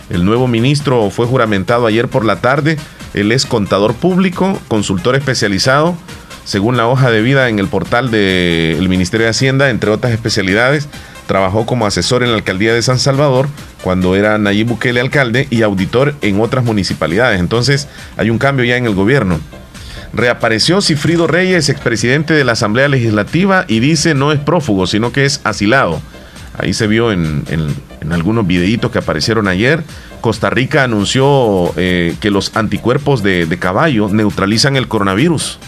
El 0.09 0.25
nuevo 0.25 0.47
ministro 0.47 1.09
fue 1.09 1.25
juramentado 1.25 1.85
ayer 1.85 2.07
por 2.07 2.25
la 2.25 2.37
tarde. 2.37 2.77
Él 3.13 3.31
es 3.31 3.45
contador 3.45 3.93
público, 3.95 4.59
consultor 4.67 5.15
especializado, 5.15 5.95
según 6.43 6.77
la 6.77 6.87
hoja 6.87 7.09
de 7.09 7.21
vida 7.21 7.49
en 7.49 7.59
el 7.59 7.67
portal 7.67 8.11
del 8.11 8.87
Ministerio 8.87 9.25
de 9.25 9.31
Hacienda, 9.31 9.69
entre 9.69 9.89
otras 9.89 10.13
especialidades. 10.13 10.87
Trabajó 11.27 11.65
como 11.65 11.87
asesor 11.87 12.21
en 12.21 12.29
la 12.29 12.35
alcaldía 12.35 12.73
de 12.73 12.83
San 12.83 12.99
Salvador 12.99 13.47
cuando 13.83 14.15
era 14.15 14.37
Nayib 14.37 14.67
Bukele 14.67 15.01
alcalde 15.01 15.47
y 15.49 15.63
auditor 15.63 16.13
en 16.21 16.39
otras 16.39 16.63
municipalidades. 16.63 17.39
Entonces 17.39 17.87
hay 18.15 18.29
un 18.29 18.37
cambio 18.37 18.63
ya 18.63 18.77
en 18.77 18.85
el 18.85 18.93
gobierno. 18.93 19.39
Reapareció 20.15 20.81
Cifrido 20.81 21.27
Reyes, 21.27 21.67
expresidente 21.67 22.33
de 22.33 22.45
la 22.45 22.53
Asamblea 22.53 22.87
Legislativa, 22.87 23.65
y 23.67 23.81
dice 23.81 24.15
no 24.15 24.31
es 24.31 24.39
prófugo, 24.39 24.87
sino 24.87 25.11
que 25.11 25.25
es 25.25 25.41
asilado. 25.43 26.01
Ahí 26.57 26.73
se 26.73 26.87
vio 26.87 27.11
en, 27.11 27.43
algunos 28.09 28.47
videitos 28.47 28.91
que 28.91 28.99
aparecieron 28.99 29.49
ayer. 29.49 29.83
Costa 30.21 30.49
Rica 30.49 30.83
anunció 30.83 31.73
eh, 31.75 32.15
que 32.21 32.31
los 32.31 32.55
anticuerpos 32.55 33.23
de, 33.23 33.57
caballo 33.59 34.07
neutralizan 34.07 34.77
el 34.77 34.87
coronavirus. 34.87 35.59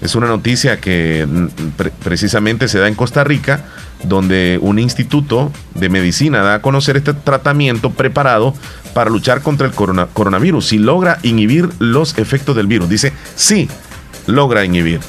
Es 0.00 0.14
una 0.14 0.26
noticia 0.26 0.80
que 0.80 1.26
mm, 1.28 1.46
precisamente 2.02 2.68
se 2.68 2.78
da 2.78 2.88
en 2.88 2.94
Costa 2.94 3.24
Rica 3.24 3.64
donde 4.04 4.58
un 4.62 4.78
instituto 4.78 5.52
de 5.74 5.88
medicina 5.88 6.42
da 6.42 6.54
a 6.54 6.62
conocer 6.62 6.96
este 6.96 7.12
tratamiento 7.12 7.90
preparado 7.90 8.54
para 8.94 9.10
luchar 9.10 9.42
contra 9.42 9.66
el 9.66 9.74
coronavirus. 9.74 10.66
Si 10.66 10.78
logra 10.78 11.18
inhibir 11.22 11.68
los 11.78 12.16
efectos 12.18 12.56
del 12.56 12.66
virus. 12.66 12.88
Dice, 12.88 13.12
sí, 13.36 13.68
logra 14.26 14.64
inhibir. 14.64 15.00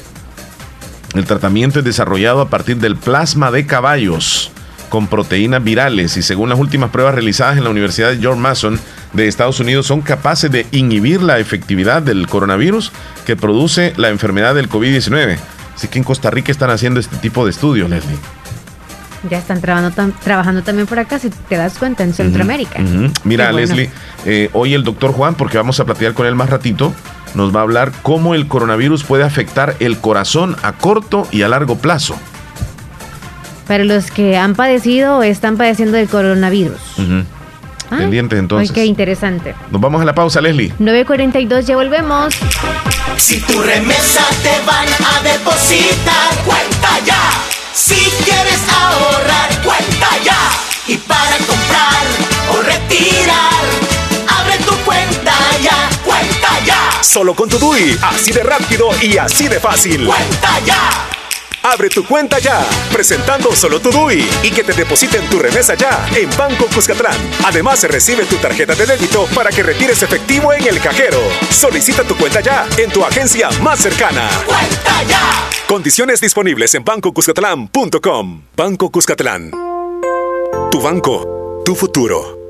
El 1.14 1.24
tratamiento 1.24 1.78
es 1.78 1.84
desarrollado 1.84 2.40
a 2.40 2.48
partir 2.48 2.78
del 2.78 2.96
plasma 2.96 3.50
de 3.50 3.66
caballos 3.66 4.50
con 4.92 5.06
proteínas 5.06 5.64
virales 5.64 6.18
y 6.18 6.22
según 6.22 6.50
las 6.50 6.58
últimas 6.58 6.90
pruebas 6.90 7.14
realizadas 7.14 7.56
en 7.56 7.64
la 7.64 7.70
Universidad 7.70 8.10
de 8.10 8.18
George 8.18 8.38
Mason 8.38 8.78
de 9.14 9.26
Estados 9.26 9.58
Unidos 9.58 9.86
son 9.86 10.02
capaces 10.02 10.50
de 10.50 10.66
inhibir 10.70 11.22
la 11.22 11.38
efectividad 11.38 12.02
del 12.02 12.26
coronavirus 12.26 12.92
que 13.24 13.34
produce 13.34 13.94
la 13.96 14.10
enfermedad 14.10 14.54
del 14.54 14.68
COVID-19. 14.68 15.38
Así 15.74 15.88
que 15.88 15.96
en 15.96 16.04
Costa 16.04 16.30
Rica 16.30 16.52
están 16.52 16.68
haciendo 16.68 17.00
este 17.00 17.16
tipo 17.16 17.46
de 17.46 17.52
estudios, 17.52 17.88
Leslie. 17.88 18.18
Ya 19.30 19.38
están 19.38 19.62
trabajando, 19.62 20.14
trabajando 20.22 20.62
también 20.62 20.86
por 20.86 20.98
acá, 20.98 21.18
si 21.18 21.30
te 21.30 21.56
das 21.56 21.78
cuenta, 21.78 22.04
en 22.04 22.12
Centroamérica. 22.12 22.78
Mira, 23.24 23.50
Leslie, 23.50 23.88
eh, 24.26 24.50
hoy 24.52 24.74
el 24.74 24.84
doctor 24.84 25.12
Juan, 25.12 25.36
porque 25.36 25.56
vamos 25.56 25.80
a 25.80 25.86
platicar 25.86 26.12
con 26.12 26.26
él 26.26 26.34
más 26.34 26.50
ratito, 26.50 26.92
nos 27.34 27.56
va 27.56 27.60
a 27.60 27.62
hablar 27.62 27.92
cómo 28.02 28.34
el 28.34 28.46
coronavirus 28.46 29.04
puede 29.04 29.24
afectar 29.24 29.74
el 29.80 29.96
corazón 29.96 30.54
a 30.62 30.72
corto 30.72 31.26
y 31.30 31.40
a 31.40 31.48
largo 31.48 31.78
plazo. 31.78 32.14
Para 33.66 33.84
los 33.84 34.10
que 34.10 34.36
han 34.36 34.54
padecido 34.54 35.18
o 35.18 35.22
están 35.22 35.56
padeciendo 35.56 35.96
del 35.96 36.08
coronavirus. 36.08 36.80
Ah, 37.90 37.96
Pendientes 37.98 38.38
entonces. 38.38 38.72
qué 38.72 38.84
interesante. 38.86 39.54
Nos 39.70 39.80
vamos 39.80 40.00
a 40.00 40.04
la 40.04 40.14
pausa, 40.14 40.40
Leslie. 40.40 40.72
9.42, 40.78 41.60
ya 41.66 41.76
volvemos. 41.76 42.34
Si 43.16 43.40
tu 43.40 43.60
remesa 43.62 44.24
te 44.42 44.66
van 44.66 44.86
a 44.88 45.22
depositar, 45.22 46.34
cuenta 46.44 46.98
ya 47.04 47.52
si 47.74 47.94
quieres 48.24 48.60
ahorrar, 48.68 49.62
cuenta 49.64 50.08
ya. 50.22 50.36
Y 50.86 50.98
para 50.98 51.36
comprar 51.38 52.04
o 52.50 52.62
retirar, 52.62 53.62
abre 54.28 54.58
tu 54.58 54.76
cuenta 54.84 55.32
ya, 55.62 55.88
cuenta 56.04 56.48
ya. 56.66 57.02
Solo 57.02 57.34
con 57.34 57.48
tu 57.48 57.58
DUI, 57.58 57.96
así 58.02 58.32
de 58.32 58.42
rápido 58.42 58.90
y 59.00 59.16
así 59.16 59.48
de 59.48 59.58
fácil. 59.58 60.04
Cuenta 60.06 60.60
ya. 60.66 60.90
Abre 61.62 61.88
tu 61.88 62.04
cuenta 62.04 62.40
ya, 62.40 62.60
presentando 62.92 63.54
solo 63.54 63.80
tu 63.80 63.90
DUI 63.90 64.28
y 64.42 64.50
que 64.50 64.64
te 64.64 64.72
depositen 64.72 65.28
tu 65.28 65.38
remesa 65.38 65.74
ya 65.74 66.08
en 66.14 66.28
Banco 66.36 66.66
Cuscatlán. 66.74 67.16
Además, 67.44 67.80
se 67.80 67.88
recibe 67.88 68.24
tu 68.24 68.36
tarjeta 68.36 68.74
de 68.74 68.84
débito 68.84 69.26
para 69.34 69.50
que 69.50 69.62
retires 69.62 70.02
efectivo 70.02 70.52
en 70.52 70.66
el 70.66 70.80
cajero. 70.80 71.20
Solicita 71.50 72.02
tu 72.02 72.16
cuenta 72.16 72.40
ya 72.40 72.66
en 72.76 72.90
tu 72.90 73.04
agencia 73.04 73.48
más 73.62 73.78
cercana. 73.78 74.28
¡Cuenta 74.44 75.02
ya! 75.08 75.48
Condiciones 75.68 76.20
disponibles 76.20 76.74
en 76.74 76.84
bancocuscatlán.com. 76.84 78.42
Banco 78.56 78.90
Cuscatlán. 78.90 79.52
Tu 80.70 80.80
banco, 80.80 81.62
tu 81.64 81.76
futuro. 81.76 82.41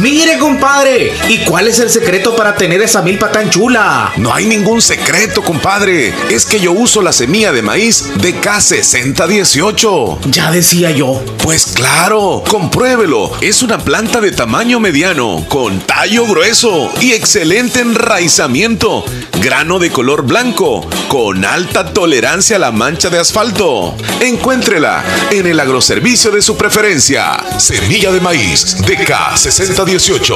Mire, 0.00 0.38
compadre, 0.38 1.12
¿y 1.28 1.38
cuál 1.44 1.68
es 1.68 1.78
el 1.78 1.90
secreto 1.90 2.34
para 2.34 2.56
tener 2.56 2.80
esa 2.80 3.02
milpa 3.02 3.30
tan 3.30 3.50
chula? 3.50 4.10
No 4.16 4.32
hay 4.32 4.46
ningún 4.46 4.80
secreto, 4.80 5.42
compadre. 5.42 6.14
Es 6.30 6.46
que 6.46 6.58
yo 6.58 6.72
uso 6.72 7.02
la 7.02 7.12
semilla 7.12 7.52
de 7.52 7.60
maíz 7.60 8.06
de 8.16 8.34
K6018. 8.40 10.30
Ya 10.30 10.50
decía 10.50 10.90
yo. 10.92 11.22
Pues 11.42 11.66
claro, 11.74 12.42
compruébelo. 12.48 13.32
Es 13.42 13.62
una 13.62 13.78
planta 13.78 14.22
de 14.22 14.32
tamaño 14.32 14.80
mediano, 14.80 15.44
con 15.48 15.80
tallo 15.80 16.26
grueso 16.26 16.90
y 17.00 17.12
excelente 17.12 17.80
enraizamiento. 17.80 19.04
Grano 19.42 19.78
de 19.78 19.90
color 19.90 20.22
blanco, 20.22 20.88
con 21.08 21.44
alta 21.44 21.92
tolerancia 21.92 22.56
a 22.56 22.60
la 22.60 22.72
mancha 22.72 23.10
de 23.10 23.18
asfalto. 23.18 23.94
Encuéntrela 24.20 25.04
en 25.30 25.46
el 25.46 25.60
agroservicio 25.60 26.30
de 26.30 26.40
su 26.40 26.56
preferencia. 26.56 27.44
Semilla 27.58 28.10
de 28.10 28.20
maíz 28.20 28.78
de 28.86 28.96
K6018. 28.96 29.81
18, 29.84 30.34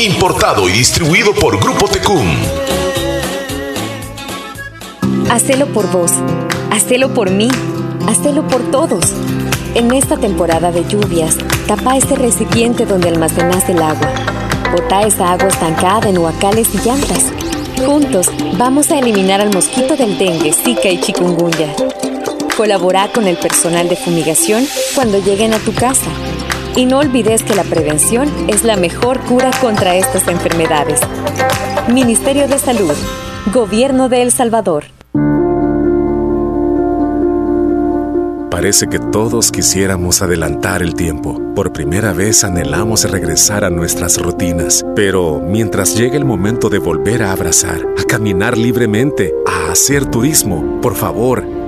importado 0.00 0.68
y 0.68 0.72
distribuido 0.72 1.34
por 1.34 1.58
Grupo 1.58 1.88
Tecum. 1.88 2.26
Hacelo 5.30 5.66
por 5.66 5.90
vos, 5.90 6.12
hacelo 6.70 7.12
por 7.12 7.30
mí, 7.30 7.48
hacelo 8.06 8.46
por 8.46 8.70
todos. 8.70 9.12
En 9.74 9.92
esta 9.92 10.16
temporada 10.16 10.70
de 10.70 10.84
lluvias, 10.86 11.36
tapa 11.66 11.96
ese 11.96 12.14
recipiente 12.14 12.86
donde 12.86 13.08
almacenas 13.08 13.68
el 13.68 13.82
agua. 13.82 14.12
Bota 14.70 15.02
esa 15.02 15.32
agua 15.32 15.48
estancada 15.48 16.08
en 16.08 16.18
huacales 16.18 16.68
y 16.74 16.78
llantas. 16.78 17.24
Juntos 17.84 18.30
vamos 18.56 18.90
a 18.90 18.98
eliminar 18.98 19.40
al 19.40 19.52
mosquito 19.52 19.96
del 19.96 20.16
dengue, 20.18 20.52
zika 20.52 20.88
y 20.88 21.00
chikungunya. 21.00 21.74
Colabora 22.56 23.08
con 23.12 23.26
el 23.26 23.36
personal 23.36 23.88
de 23.88 23.96
fumigación 23.96 24.66
cuando 24.94 25.18
lleguen 25.18 25.52
a 25.52 25.58
tu 25.58 25.72
casa 25.74 26.10
y 26.76 26.86
no 26.86 26.98
olvides 26.98 27.42
que 27.42 27.54
la 27.54 27.64
prevención 27.64 28.28
es 28.48 28.64
la 28.64 28.76
mejor 28.76 29.20
cura 29.20 29.50
contra 29.60 29.96
estas 29.96 30.26
enfermedades. 30.28 31.00
Ministerio 31.92 32.48
de 32.48 32.58
Salud, 32.58 32.94
Gobierno 33.52 34.08
de 34.08 34.22
El 34.22 34.32
Salvador. 34.32 34.84
Parece 38.50 38.86
que 38.86 38.98
todos 38.98 39.50
quisiéramos 39.50 40.22
adelantar 40.22 40.80
el 40.80 40.94
tiempo. 40.94 41.42
Por 41.54 41.72
primera 41.72 42.12
vez 42.12 42.44
anhelamos 42.44 43.10
regresar 43.10 43.64
a 43.64 43.68
nuestras 43.68 44.16
rutinas. 44.22 44.86
Pero 44.94 45.40
mientras 45.40 45.96
llegue 45.96 46.16
el 46.16 46.24
momento 46.24 46.70
de 46.70 46.78
volver 46.78 47.24
a 47.24 47.32
abrazar, 47.32 47.84
a 47.98 48.04
caminar 48.04 48.56
libremente, 48.56 49.34
a 49.44 49.72
hacer 49.72 50.06
turismo, 50.06 50.80
por 50.80 50.94
favor, 50.94 51.44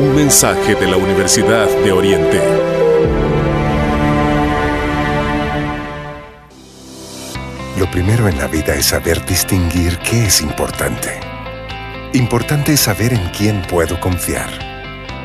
Un 0.00 0.14
mensaje 0.14 0.74
de 0.76 0.86
la 0.86 0.96
Universidad 0.96 1.68
de 1.84 1.92
Oriente. 1.92 2.40
Lo 7.78 7.90
primero 7.90 8.26
en 8.26 8.38
la 8.38 8.46
vida 8.46 8.74
es 8.74 8.86
saber 8.86 9.26
distinguir 9.26 9.98
qué 9.98 10.24
es 10.24 10.40
importante. 10.40 11.20
Importante 12.14 12.72
es 12.72 12.80
saber 12.80 13.12
en 13.12 13.28
quién 13.36 13.60
puedo 13.60 14.00
confiar. 14.00 14.48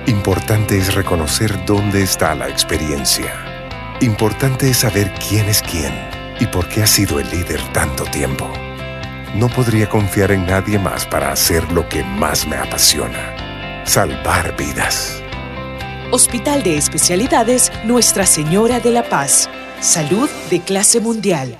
Importante 0.08 0.78
es 0.78 0.94
reconocer 0.94 1.66
dónde 1.66 2.04
está 2.04 2.36
la 2.36 2.50
experiencia. 2.50 3.34
Importante 4.02 4.70
es 4.70 4.80
saber 4.80 5.10
quién 5.26 5.48
es 5.48 5.62
quién 5.62 5.94
y 6.42 6.48
por 6.48 6.68
qué 6.68 6.84
ha 6.84 6.88
sido 6.88 7.22
el 7.22 7.30
líder 7.30 7.62
tanto 7.72 8.04
tiempo. 8.04 8.52
No 9.36 9.48
podría 9.48 9.88
confiar 9.88 10.34
en 10.34 10.46
nadie 10.46 10.78
más 10.78 11.06
para 11.06 11.32
hacer 11.32 11.72
lo 11.72 11.88
que 11.88 12.04
más 12.04 12.46
me 12.46 12.58
apasiona. 12.58 13.45
Salvar 13.86 14.58
vidas. 14.58 15.22
Hospital 16.12 16.64
de 16.64 16.76
Especialidades 16.76 17.72
Nuestra 17.86 18.26
Señora 18.26 18.80
de 18.80 18.90
la 18.90 19.08
Paz. 19.08 19.48
Salud 19.80 20.28
de 20.50 20.60
clase 20.60 21.00
mundial. 21.00 21.60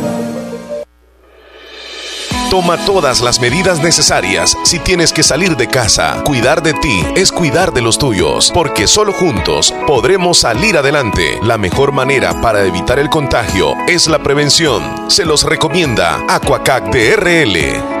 Toma 2.51 2.75
todas 2.85 3.21
las 3.21 3.39
medidas 3.39 3.81
necesarias 3.81 4.57
si 4.65 4.77
tienes 4.77 5.13
que 5.13 5.23
salir 5.23 5.55
de 5.55 5.69
casa. 5.69 6.21
Cuidar 6.25 6.61
de 6.61 6.73
ti 6.73 7.01
es 7.15 7.31
cuidar 7.31 7.71
de 7.71 7.81
los 7.81 7.97
tuyos, 7.97 8.51
porque 8.53 8.87
solo 8.87 9.13
juntos 9.13 9.73
podremos 9.87 10.39
salir 10.39 10.75
adelante. 10.75 11.39
La 11.43 11.57
mejor 11.57 11.93
manera 11.93 12.41
para 12.41 12.65
evitar 12.65 12.99
el 12.99 13.09
contagio 13.09 13.73
es 13.87 14.07
la 14.07 14.21
prevención. 14.21 15.09
Se 15.09 15.23
los 15.23 15.43
recomienda 15.43 16.19
Aquacac 16.27 16.91
DRL. 16.91 18.00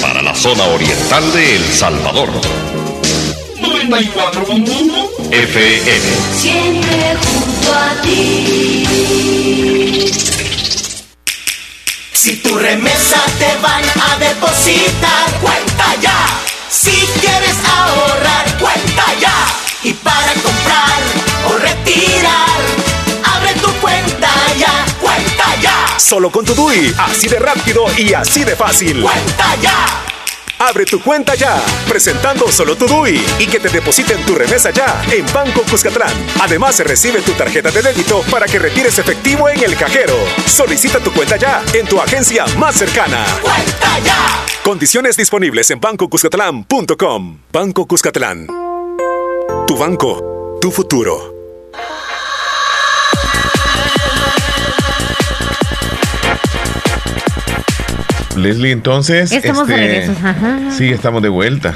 para 0.00 0.22
la 0.22 0.34
zona 0.34 0.64
oriental 0.64 1.32
de 1.32 1.56
El 1.56 1.64
Salvador. 1.72 2.28
94.1 3.60 5.32
FM. 5.32 6.06
Siempre 6.38 7.16
junto 7.16 7.74
a 7.74 8.02
ti. 8.02 8.84
Si 12.12 12.36
tu 12.36 12.56
remesa 12.58 13.22
te 13.38 13.56
van 13.62 13.84
a 13.84 14.16
depositar, 14.18 15.32
cuenta 15.40 15.94
ya. 16.00 16.26
Si 16.68 16.92
quieres 17.20 17.56
ahorrar, 17.66 18.58
cuenta 18.58 19.04
ya. 19.20 19.46
Y 19.82 19.92
para 19.94 20.32
comprar 20.34 21.00
o 21.48 21.58
retirar, 21.58 22.60
Solo 26.00 26.30
con 26.30 26.46
tu 26.46 26.54
DUI, 26.54 26.94
así 26.98 27.28
de 27.28 27.38
rápido 27.38 27.84
y 27.96 28.14
así 28.14 28.42
de 28.42 28.56
fácil. 28.56 29.02
¡Cuenta 29.02 29.54
ya! 29.60 30.02
Abre 30.58 30.84
tu 30.84 31.00
cuenta 31.00 31.34
ya, 31.34 31.62
presentando 31.88 32.50
solo 32.50 32.74
tu 32.74 32.86
DUI 32.86 33.22
y 33.38 33.46
que 33.46 33.60
te 33.60 33.68
depositen 33.68 34.24
tu 34.24 34.34
remesa 34.34 34.70
ya 34.70 35.02
en 35.10 35.24
Banco 35.32 35.62
Cuscatlán. 35.70 36.12
Además, 36.40 36.76
se 36.76 36.84
recibe 36.84 37.20
tu 37.20 37.32
tarjeta 37.32 37.70
de 37.70 37.82
débito 37.82 38.22
para 38.30 38.46
que 38.46 38.58
retires 38.58 38.98
efectivo 38.98 39.48
en 39.50 39.62
el 39.62 39.76
cajero. 39.76 40.14
Solicita 40.46 41.00
tu 41.00 41.12
cuenta 41.12 41.36
ya 41.36 41.62
en 41.74 41.86
tu 41.86 42.00
agencia 42.00 42.46
más 42.56 42.76
cercana. 42.76 43.24
¡Cuenta 43.42 43.98
ya! 44.04 44.46
Condiciones 44.64 45.16
disponibles 45.16 45.70
en 45.70 45.80
bancocuscatlán.com. 45.80 47.38
Banco 47.52 47.86
Cuscatlán. 47.86 48.46
Tu 49.66 49.76
banco, 49.76 50.58
tu 50.60 50.70
futuro. 50.70 51.39
Leslie, 58.36 58.72
entonces. 58.72 59.32
Estamos 59.32 59.66
de 59.66 59.76
regreso, 59.76 60.12
ajá. 60.12 60.58
Sí, 60.70 60.88
estamos 60.88 61.22
de 61.22 61.28
vuelta. 61.28 61.74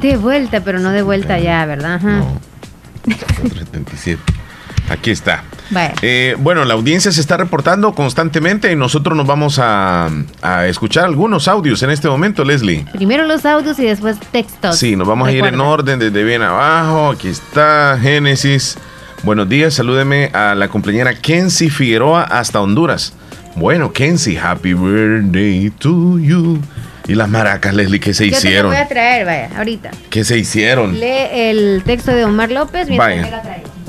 De 0.00 0.16
vuelta, 0.16 0.60
pero 0.62 0.78
no 0.78 0.90
de 0.90 1.02
vuelta 1.02 1.38
ya, 1.38 1.64
¿verdad? 1.66 1.94
Ajá. 1.94 2.22
77. 3.04 4.20
Aquí 4.90 5.10
está. 5.10 5.44
Eh, 6.02 6.34
bueno, 6.38 6.64
la 6.64 6.74
audiencia 6.74 7.12
se 7.12 7.20
está 7.20 7.36
reportando 7.36 7.94
constantemente 7.94 8.72
y 8.72 8.76
nosotros 8.76 9.16
nos 9.16 9.26
vamos 9.26 9.60
a, 9.60 10.10
a 10.42 10.66
escuchar 10.66 11.04
algunos 11.04 11.46
audios 11.46 11.82
en 11.84 11.90
este 11.90 12.08
momento, 12.08 12.44
Leslie. 12.44 12.84
Primero 12.92 13.24
los 13.24 13.44
audios 13.46 13.78
y 13.78 13.84
después 13.84 14.18
textos. 14.32 14.76
Sí, 14.76 14.96
nos 14.96 15.06
vamos 15.06 15.28
a 15.28 15.32
ir 15.32 15.44
en 15.44 15.60
orden 15.60 16.00
desde 16.00 16.24
bien 16.24 16.42
abajo. 16.42 17.10
Aquí 17.10 17.28
está 17.28 17.98
Génesis. 18.02 18.78
Buenos 19.22 19.48
días, 19.48 19.74
salúdeme 19.74 20.30
a 20.32 20.54
la 20.56 20.68
compañera 20.68 21.14
Kenzie 21.14 21.70
Figueroa 21.70 22.22
hasta 22.24 22.60
Honduras. 22.60 23.12
Bueno, 23.56 23.92
Kenzie, 23.92 24.38
happy 24.38 24.74
birthday 24.74 25.70
to 25.78 26.18
you. 26.18 26.58
Y 27.08 27.14
las 27.14 27.28
maracas, 27.28 27.74
Leslie, 27.74 27.98
¿qué 27.98 28.14
se 28.14 28.26
Yo 28.26 28.30
te 28.32 28.36
hicieron? 28.38 28.70
voy 28.70 28.80
a 28.80 28.86
traer, 28.86 29.26
vaya, 29.26 29.50
ahorita. 29.56 29.90
¿Qué 30.10 30.24
se 30.24 30.38
hicieron? 30.38 30.98
Lee 31.00 31.26
el 31.32 31.82
texto 31.84 32.12
de 32.12 32.24
Omar 32.24 32.50
López 32.52 32.88
mientras 32.88 33.08
Vaya. 33.10 33.22
me 33.22 33.30
la. 33.30 33.42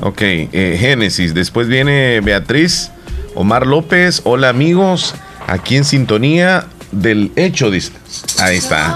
Ok, 0.07 0.21
eh, 0.21 0.77
Génesis. 0.79 1.33
Después 1.35 1.67
viene 1.67 2.19
Beatriz, 2.21 2.89
Omar 3.35 3.67
López. 3.67 4.21
Hola 4.23 4.49
amigos, 4.49 5.13
aquí 5.47 5.77
en 5.77 5.83
sintonía 5.83 6.65
del 6.91 7.31
hecho, 7.35 7.69
dice. 7.69 7.91
Ahí 8.39 8.57
está. 8.57 8.95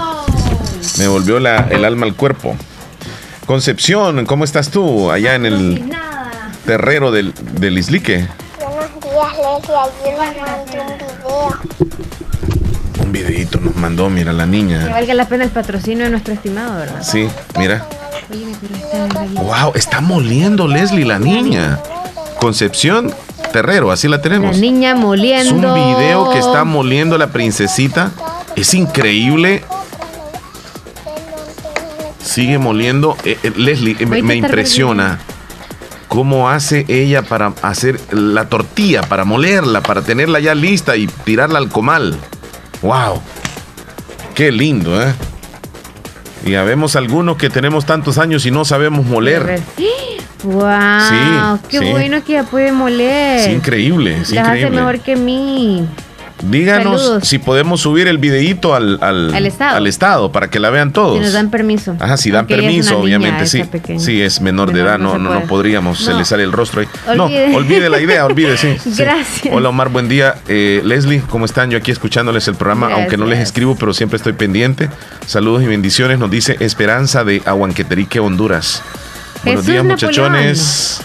Me 0.98 1.06
volvió 1.06 1.38
la- 1.38 1.68
el 1.70 1.84
alma 1.84 2.06
al 2.06 2.14
cuerpo. 2.14 2.56
Concepción, 3.46 4.26
¿cómo 4.26 4.42
estás 4.42 4.70
tú 4.70 5.12
allá 5.12 5.36
en 5.36 5.46
el 5.46 5.84
terrero 6.64 7.12
del, 7.12 7.32
del 7.60 7.78
Islique? 7.78 8.26
Mandó 9.56 9.86
un 9.86 10.66
video. 10.66 11.56
Un 13.02 13.12
videito 13.12 13.58
nos 13.60 13.74
mandó, 13.76 14.10
mira 14.10 14.32
la 14.32 14.44
Que 14.44 14.50
niña. 14.50 14.88
valga 14.88 15.14
la 15.14 15.26
pena 15.26 15.44
el 15.44 15.50
patrocinio 15.50 16.04
de 16.04 16.10
nuestro 16.10 16.34
estimado, 16.34 16.76
¿verdad? 16.78 17.02
Sí, 17.02 17.28
mira. 17.58 17.86
Oye, 18.30 18.50
está. 18.50 19.42
Wow, 19.42 19.72
está 19.74 20.00
moliendo 20.00 20.66
Leslie 20.68 21.04
la 21.06 21.18
niña. 21.18 21.78
Concepción 22.40 23.14
Terrero, 23.52 23.90
así 23.90 24.08
la 24.08 24.16
La 24.16 24.22
tenemos. 24.22 24.58
niña 24.58 24.90
Es 24.92 24.98
moliendo. 24.98 25.74
un 25.74 25.74
video 25.74 26.30
que 26.30 26.38
está 26.38 26.64
moliendo 26.64 27.16
la 27.16 27.28
princesita. 27.28 28.10
Es 28.56 28.74
increíble. 28.74 29.64
sigue 32.22 32.58
moliendo. 32.58 33.16
Eh, 33.24 33.38
eh, 33.42 33.52
Leslie, 33.56 33.96
eh, 34.00 34.04
me, 34.06 34.20
me 34.22 34.34
impresiona 34.34 35.18
cómo 36.16 36.48
hace 36.48 36.86
ella 36.88 37.20
para 37.20 37.52
hacer 37.60 38.00
la 38.10 38.48
tortilla, 38.48 39.02
para 39.02 39.26
molerla, 39.26 39.82
para 39.82 40.00
tenerla 40.00 40.40
ya 40.40 40.54
lista 40.54 40.96
y 40.96 41.08
tirarla 41.08 41.58
al 41.58 41.68
comal. 41.68 42.16
¡Wow! 42.80 43.20
¡Qué 44.34 44.50
lindo, 44.50 44.98
eh! 45.02 45.12
Y 46.46 46.54
habemos 46.54 46.96
algunos 46.96 47.36
que 47.36 47.50
tenemos 47.50 47.84
tantos 47.84 48.16
años 48.16 48.46
y 48.46 48.50
no 48.50 48.64
sabemos 48.64 49.04
moler. 49.04 49.60
¡Wow! 50.42 50.70
Sí, 51.10 51.62
¡Qué 51.68 51.80
sí. 51.80 51.90
bueno 51.90 52.24
que 52.24 52.32
ya 52.32 52.44
puede 52.44 52.72
moler! 52.72 53.40
Es 53.40 53.54
increíble, 53.54 54.16
es 54.22 54.30
Las 54.30 54.48
hace 54.48 54.70
mejor 54.70 55.00
que 55.00 55.16
mí. 55.16 55.86
Díganos 56.42 57.00
Saludos. 57.00 57.28
si 57.28 57.38
podemos 57.38 57.80
subir 57.80 58.08
el 58.08 58.18
videíto 58.18 58.74
al, 58.74 58.98
al, 59.00 59.34
Al 59.34 59.46
estado. 59.46 59.76
al 59.76 59.86
estado 59.86 60.32
para 60.32 60.50
que 60.50 60.60
la 60.60 60.68
vean 60.68 60.92
todos. 60.92 61.16
Si 61.16 61.22
nos 61.24 61.32
dan 61.32 61.50
permiso. 61.50 61.96
Ajá, 61.98 62.16
si 62.18 62.30
dan 62.30 62.46
permiso, 62.46 62.90
niña, 62.90 63.02
obviamente, 63.02 63.46
sí. 63.46 63.64
pequeña. 63.64 63.98
Sí, 64.00 64.20
es 64.20 64.40
menor, 64.42 64.72
de 64.72 64.80
edad, 64.82 64.98
no 64.98 65.16
no, 65.18 65.32
se 65.32 65.40
no, 65.40 65.46
podríamos, 65.46 65.98
se 65.98 66.12
le 66.12 66.24
sale 66.26 66.42
el 66.42 66.52
rostro 66.52 66.82
ahí. 66.82 66.88
Olvide. 67.18 67.48
No, 67.48 67.56
olvide 67.56 67.88
la 67.88 68.00
idea, 68.00 68.26
olvide, 68.26 68.56
sí. 68.58 68.76
sí. 68.82 68.92
Gracias. 68.96 69.54
Hola 69.54 69.70
Omar, 69.70 69.88
buen 69.88 70.08
día. 70.08 70.34
Eh, 70.46 70.82
Leslie, 70.84 71.22
¿cómo 71.30 71.46
están? 71.46 71.70
Yo 71.70 71.78
aquí 71.78 71.90
escuchándoles 71.90 72.46
el 72.48 72.54
programa, 72.54 72.90
aunque 72.92 73.16
no 73.16 73.24
les 73.24 73.38
escribo, 73.40 73.74
pero 73.76 73.94
siempre 73.94 74.18
estoy 74.18 74.34
pendiente. 74.34 74.90
Saludos 75.26 75.62
y 75.62 75.66
bendiciones, 75.66 76.18
nos 76.18 76.30
dice 76.30 76.56
Esperanza 76.60 77.24
de 77.24 77.40
Aguanqueterique, 77.46 78.20
Honduras. 78.20 78.82
Buenos 79.42 79.62
Jesús 79.64 79.66
días, 79.72 79.84
Napoleón. 79.84 80.10
muchachones. 80.32 81.00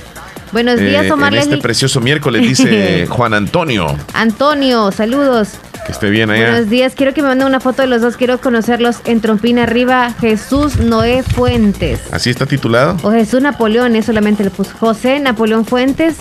Buenos 0.51 0.79
días, 0.79 1.05
Eh, 1.05 1.11
Omar 1.11 1.33
en 1.33 1.39
este 1.41 1.57
precioso 1.57 2.01
miércoles 2.01 2.41
dice 2.41 3.05
Juan 3.09 3.33
Antonio. 3.33 3.95
Antonio, 4.13 4.91
saludos. 4.91 5.49
Que 5.85 5.93
esté 5.93 6.09
bien 6.09 6.29
allá. 6.29 6.51
Buenos 6.51 6.69
días, 6.69 6.93
quiero 6.95 7.13
que 7.13 7.21
me 7.21 7.29
manden 7.29 7.47
una 7.47 7.59
foto 7.59 7.81
de 7.81 7.87
los 7.87 8.01
dos, 8.01 8.17
quiero 8.17 8.39
conocerlos 8.39 8.97
en 9.05 9.21
Trompina 9.21 9.63
arriba, 9.63 10.13
Jesús 10.19 10.77
Noé 10.77 11.23
Fuentes. 11.23 12.01
¿Así 12.11 12.29
está 12.29 12.45
titulado? 12.45 12.97
O 13.03 13.11
Jesús 13.11 13.41
Napoleón, 13.41 13.95
eso 13.95 14.07
solamente 14.07 14.43
le 14.43 14.49
puso. 14.51 14.71
José 14.79 15.19
Napoleón 15.19 15.65
Fuentes. 15.65 16.17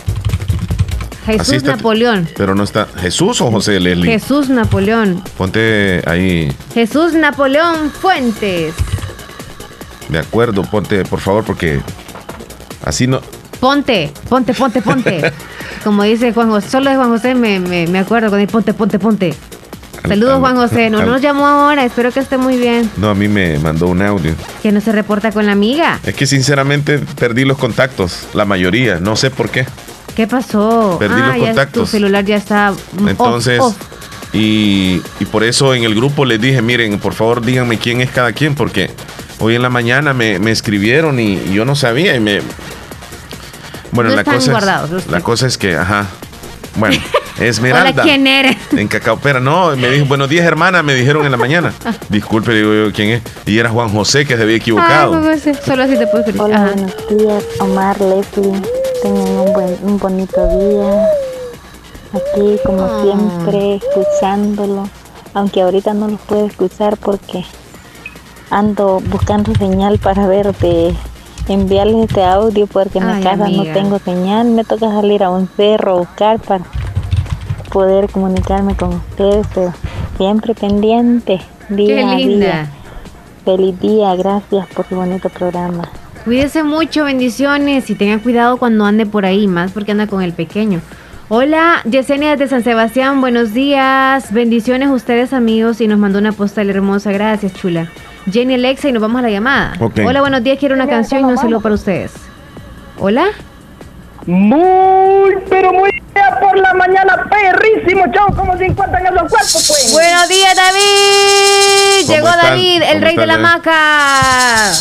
Jesús 1.27 1.55
está- 1.55 1.77
Napoleón. 1.77 2.29
Pero 2.37 2.55
no 2.55 2.63
está. 2.65 2.87
¿Jesús 3.01 3.41
o 3.43 3.51
José 3.51 3.79
Leslie? 3.79 4.11
Jesús 4.11 4.49
Napoleón. 4.49 5.23
Ponte 5.37 6.03
ahí. 6.07 6.51
Jesús 6.73 7.13
Napoleón 7.13 7.91
Fuentes. 7.91 8.75
De 10.09 10.19
acuerdo, 10.19 10.63
ponte, 10.63 11.05
por 11.05 11.21
favor, 11.21 11.45
porque 11.45 11.81
así 12.85 13.07
no. 13.07 13.21
Ponte, 13.61 14.11
ponte, 14.29 14.55
ponte, 14.55 14.81
ponte. 14.83 15.33
Como 15.85 16.03
dice 16.03 16.33
Juan 16.33 16.49
José, 16.51 16.71
solo 16.71 16.91
de 16.91 16.97
Juan 16.97 17.09
José 17.11 17.35
me, 17.35 17.61
me, 17.61 17.87
me 17.87 17.99
acuerdo 17.99 18.31
con 18.31 18.41
el 18.41 18.47
ponte, 18.49 18.73
ponte, 18.75 18.99
ponte. 18.99 19.35
Saludos 20.09 20.35
al- 20.35 20.41
Juan 20.41 20.57
José, 20.57 20.89
no 20.91 21.05
nos 21.05 21.21
llamó 21.21 21.47
ahora, 21.47 21.85
espero 21.85 22.11
que 22.11 22.21
esté 22.21 22.39
muy 22.39 22.57
bien. 22.57 22.91
No, 22.97 23.11
a 23.11 23.15
mí 23.15 23.29
me 23.29 23.59
mandó 23.59 23.87
un 23.89 24.01
audio. 24.01 24.35
Que 24.63 24.73
no 24.73 24.81
se 24.81 24.93
reporta 24.93 25.31
con 25.31 25.45
la 25.47 25.53
amiga. 25.53 26.01
Es 26.05 26.15
que 26.15 26.27
sinceramente 26.27 26.99
perdí 26.99 27.45
los 27.45 27.59
contactos, 27.59 28.27
la 28.35 28.45
mayoría, 28.47 28.99
no 28.99 29.15
sé 29.17 29.31
por 29.31 29.51
qué. 29.51 29.67
¿Qué 30.17 30.27
pasó? 30.27 30.97
Perdí 30.99 31.21
los 31.21 31.37
ya 31.37 31.47
contactos. 31.47 31.83
tu 31.85 31.87
celular 31.87 32.25
ya 32.25 32.37
está 32.37 32.73
mm, 32.73 33.03
off, 33.05 33.09
Entonces, 33.11 33.61
off. 33.61 33.77
Y, 34.33 35.03
y 35.19 35.25
por 35.27 35.45
eso 35.45 35.75
en 35.75 35.85
el 35.85 35.95
grupo 35.95 36.25
les 36.25 36.41
dije, 36.41 36.63
miren, 36.63 36.99
por 36.99 37.13
favor 37.15 37.45
díganme 37.45 37.79
quién 37.79 38.01
es 38.01 38.11
cada 38.11 38.33
quien, 38.33 38.55
porque 38.55 38.91
hoy 39.39 39.55
en 39.57 39.63
la 39.63 39.69
mañana 39.71 40.15
me, 40.15 40.39
me 40.39 40.51
escribieron 40.51 41.21
y, 41.21 41.35
y 41.35 41.53
yo 41.53 41.65
no 41.67 41.75
sabía 41.77 42.15
y 42.17 42.21
me... 42.21 42.41
Bueno, 43.93 44.11
No 44.11 44.17
la 44.17 44.23
están 44.23 44.35
cosa, 44.37 44.51
guardados 44.53 44.91
es, 44.93 45.07
la 45.11 45.21
cosa 45.21 45.47
es 45.47 45.59
que, 45.59 45.77
ajá, 45.77 46.07
bueno, 46.77 46.97
Esmeralda. 47.41 47.91
Hola, 47.91 48.03
¿quién 48.03 48.27
eres? 48.27 48.57
En 48.73 48.87
Cacaopera, 48.89 49.41
no, 49.41 49.75
me 49.77 49.91
dijo, 49.91 50.05
buenos 50.07 50.29
días 50.29 50.45
hermana, 50.47 50.83
me 50.83 50.95
dijeron 50.95 51.25
en 51.25 51.31
la 51.33 51.37
mañana. 51.39 51.73
Disculpe, 52.09 52.53
le 52.53 52.59
digo 52.59 52.73
yo, 52.89 52.93
¿quién 52.93 53.09
es? 53.11 53.23
Y 53.47 53.59
era 53.59 53.71
Juan 53.71 53.89
José 53.89 54.25
que 54.27 54.37
se 54.37 54.43
había 54.43 54.55
Ay, 54.55 54.61
equivocado. 54.61 55.21
José, 55.23 55.55
solo 55.55 55.83
así 55.85 55.97
te 55.97 56.07
puedo 56.07 56.19
escribir. 56.21 56.43
Hola, 56.43 56.57
Ajá. 56.57 56.67
buenos 56.75 56.95
días, 57.09 57.45
Omar, 57.61 58.01
Leslie. 58.01 58.63
Tengan 59.03 59.29
un, 59.29 59.53
buen, 59.55 59.79
un 59.83 59.99
bonito 59.99 60.47
día. 60.59 61.09
Aquí, 62.13 62.59
como 62.65 62.83
Ah. 62.85 63.01
siempre, 63.03 63.77
escuchándolo. 63.77 64.89
Aunque 65.33 65.63
ahorita 65.63 65.95
no 65.95 66.09
los 66.09 66.21
puedo 66.23 66.47
escuchar 66.47 66.97
porque 66.99 67.45
ando 68.51 69.01
buscando 69.07 69.55
señal 69.55 69.99
para 69.99 70.27
ver 70.27 70.53
de 70.59 70.93
enviarles 71.53 72.09
este 72.09 72.23
audio 72.25 72.67
porque 72.67 72.99
en 72.99 73.05
Ay, 73.05 73.17
mi 73.19 73.23
casa 73.23 73.45
amiga. 73.45 73.65
no 73.65 73.73
tengo 73.81 73.99
señal. 73.99 74.47
Me 74.51 74.65
toca 74.65 74.89
salir 74.91 75.23
a 75.23 75.31
un 75.31 75.49
cerro 75.57 75.93
a 75.93 75.99
buscar 75.99 76.39
para 76.41 76.65
poder 77.73 78.09
comunicarme 78.11 78.75
con 78.77 78.95
ustedes, 78.95 79.47
pero 79.55 79.73
siempre 80.17 80.55
pendiente, 80.55 81.41
día 81.69 81.97
Qué 81.97 82.03
a 82.03 82.15
linda. 82.17 82.47
día. 82.47 82.71
Feliz 83.45 83.81
día, 83.81 84.15
gracias 84.17 84.67
por 84.69 84.87
su 84.87 84.97
bonito 84.97 85.29
programa. 85.29 85.89
Cuídese 86.25 86.63
mucho, 86.63 87.05
bendiciones 87.05 87.89
y 87.89 87.95
tenga 87.95 88.19
cuidado 88.23 88.59
cuando 88.59 88.85
ande 88.85 89.07
por 89.07 89.25
ahí, 89.25 89.47
más 89.47 89.73
porque 89.73 89.93
anda 89.93 90.07
con 90.07 90.23
el 90.23 90.33
pequeño. 90.35 90.81
Hola, 91.31 91.81
Yesenia 91.89 92.33
desde 92.33 92.49
San 92.49 92.65
Sebastián, 92.65 93.21
buenos 93.21 93.55
días, 93.55 94.33
bendiciones 94.33 94.89
a 94.89 94.93
ustedes 94.93 95.33
amigos 95.33 95.81
y 95.81 95.87
nos 95.87 95.99
mandó 95.99 96.19
una 96.19 96.33
postal 96.33 96.69
hermosa, 96.69 97.13
gracias 97.13 97.55
chula. 97.55 97.89
Jenny 98.31 98.55
Alexa 98.55 98.89
y 98.89 98.93
nos 98.93 99.03
vamos 99.03 99.19
a 99.21 99.23
la 99.23 99.31
llamada. 99.31 99.73
Hola, 100.05 100.21
buenos 100.21 100.43
días, 100.43 100.59
quiero 100.59 100.75
una 100.75 100.87
canción 100.89 101.21
y 101.23 101.25
un 101.25 101.39
saludo 101.39 101.61
para 101.61 101.75
ustedes. 101.75 102.13
Hola. 102.99 103.27
Muy, 104.27 105.35
pero 105.49 105.73
muy 105.73 105.91
bien 105.91 106.25
por 106.41 106.57
la 106.59 106.75
mañana, 106.75 107.27
perrísimo, 107.31 108.05
chao, 108.13 108.27
como 108.37 108.57
se 108.59 108.67
encuentran 108.67 109.07
esos 109.07 109.19
cuerpos, 109.31 109.65
pues. 109.67 109.93
Buenos 109.93 110.29
días, 110.29 110.55
David. 110.55 112.07
¿Cómo 112.07 112.15
Llegó 112.17 112.29
están? 112.29 112.43
David, 112.51 112.83
el 112.83 112.93
¿Cómo 112.93 113.05
rey 113.07 113.17
de 113.17 113.27
la 113.27 113.35
están, 113.35 113.43
maca. 113.43 114.73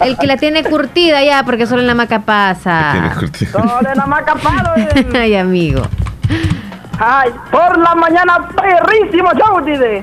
El 0.04 0.16
que 0.18 0.26
la 0.26 0.36
tiene 0.38 0.64
curtida 0.64 1.22
ya, 1.22 1.44
porque 1.44 1.66
solo 1.66 1.82
en 1.82 1.86
la 1.86 1.94
maca 1.94 2.20
pasa. 2.20 3.14
Todo 3.52 3.78
de 3.82 3.94
la 3.94 4.06
maca 4.06 4.34
palo, 4.34 4.70
eh. 4.76 5.06
Ay, 5.14 5.36
amigo. 5.36 5.82
Ay, 6.98 7.30
por 7.50 7.78
la 7.78 7.94
mañana, 7.94 8.48
perrísimo, 8.56 9.30
chao, 9.38 9.60
dice. 9.60 10.02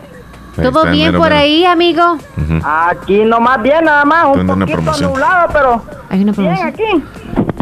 ¿Todo 0.55 0.85
bien 0.91 1.15
por 1.15 1.31
ahí, 1.33 1.65
amigo? 1.65 2.17
Aquí 2.63 3.23
nomás 3.25 3.61
bien, 3.61 3.85
nada 3.85 4.05
más, 4.05 4.25
un 4.25 4.45
poquito 4.47 4.65
promoción. 4.67 5.09
nublado, 5.11 5.49
pero 5.51 5.81
Hay 6.09 6.21
una 6.23 6.31
bien 6.31 6.55
promoción. 6.55 6.67
aquí. 6.67 7.03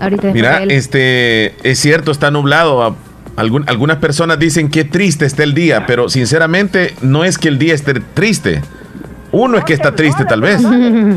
Ahorita 0.02 0.28
Mira, 0.34 0.64
este, 0.64 1.56
es 1.70 1.80
cierto, 1.80 2.12
está 2.12 2.32
nublado. 2.32 2.84
A- 2.84 2.96
algún- 3.38 3.64
algunas 3.70 3.98
personas 3.98 4.39
dicen 4.39 4.70
que 4.70 4.84
triste 4.84 5.26
está 5.26 5.44
el 5.44 5.54
día, 5.54 5.86
pero 5.86 6.10
sinceramente 6.10 6.96
no 7.02 7.24
es 7.24 7.38
que 7.38 7.48
el 7.48 7.58
día 7.60 7.74
esté 7.74 7.94
triste. 8.00 8.62
Uno 9.32 9.58
es 9.58 9.64
que 9.64 9.74
está 9.74 9.96
triste, 9.96 10.26
tal 10.26 10.42
vez. 10.42 10.62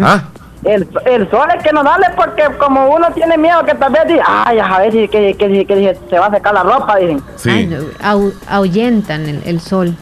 ¿Ah? 0.02 0.24
El, 0.64 0.88
el 1.06 1.28
sol 1.30 1.48
es 1.56 1.62
que 1.62 1.72
no 1.72 1.82
dale 1.82 2.06
porque 2.16 2.42
como 2.58 2.86
uno 2.94 3.08
tiene 3.12 3.36
miedo 3.36 3.62
que 3.64 3.74
tal 3.74 3.92
vez 3.92 4.02
diga, 4.06 4.24
ay, 4.46 4.58
a 4.60 4.78
ver 4.78 4.92
si 4.92 5.08
que, 5.08 5.34
que, 5.34 5.48
que- 5.48 5.66
que 5.66 5.98
se 6.08 6.18
va 6.18 6.26
a 6.26 6.30
secar 6.30 6.54
la 6.54 6.62
ropa, 6.62 6.96
dicen. 6.96 7.20
Ay, 7.46 7.66
no, 7.66 7.76
au- 8.02 8.32
ahuyentan 8.48 9.28
el, 9.28 9.42
el 9.44 9.60
sol. 9.60 9.94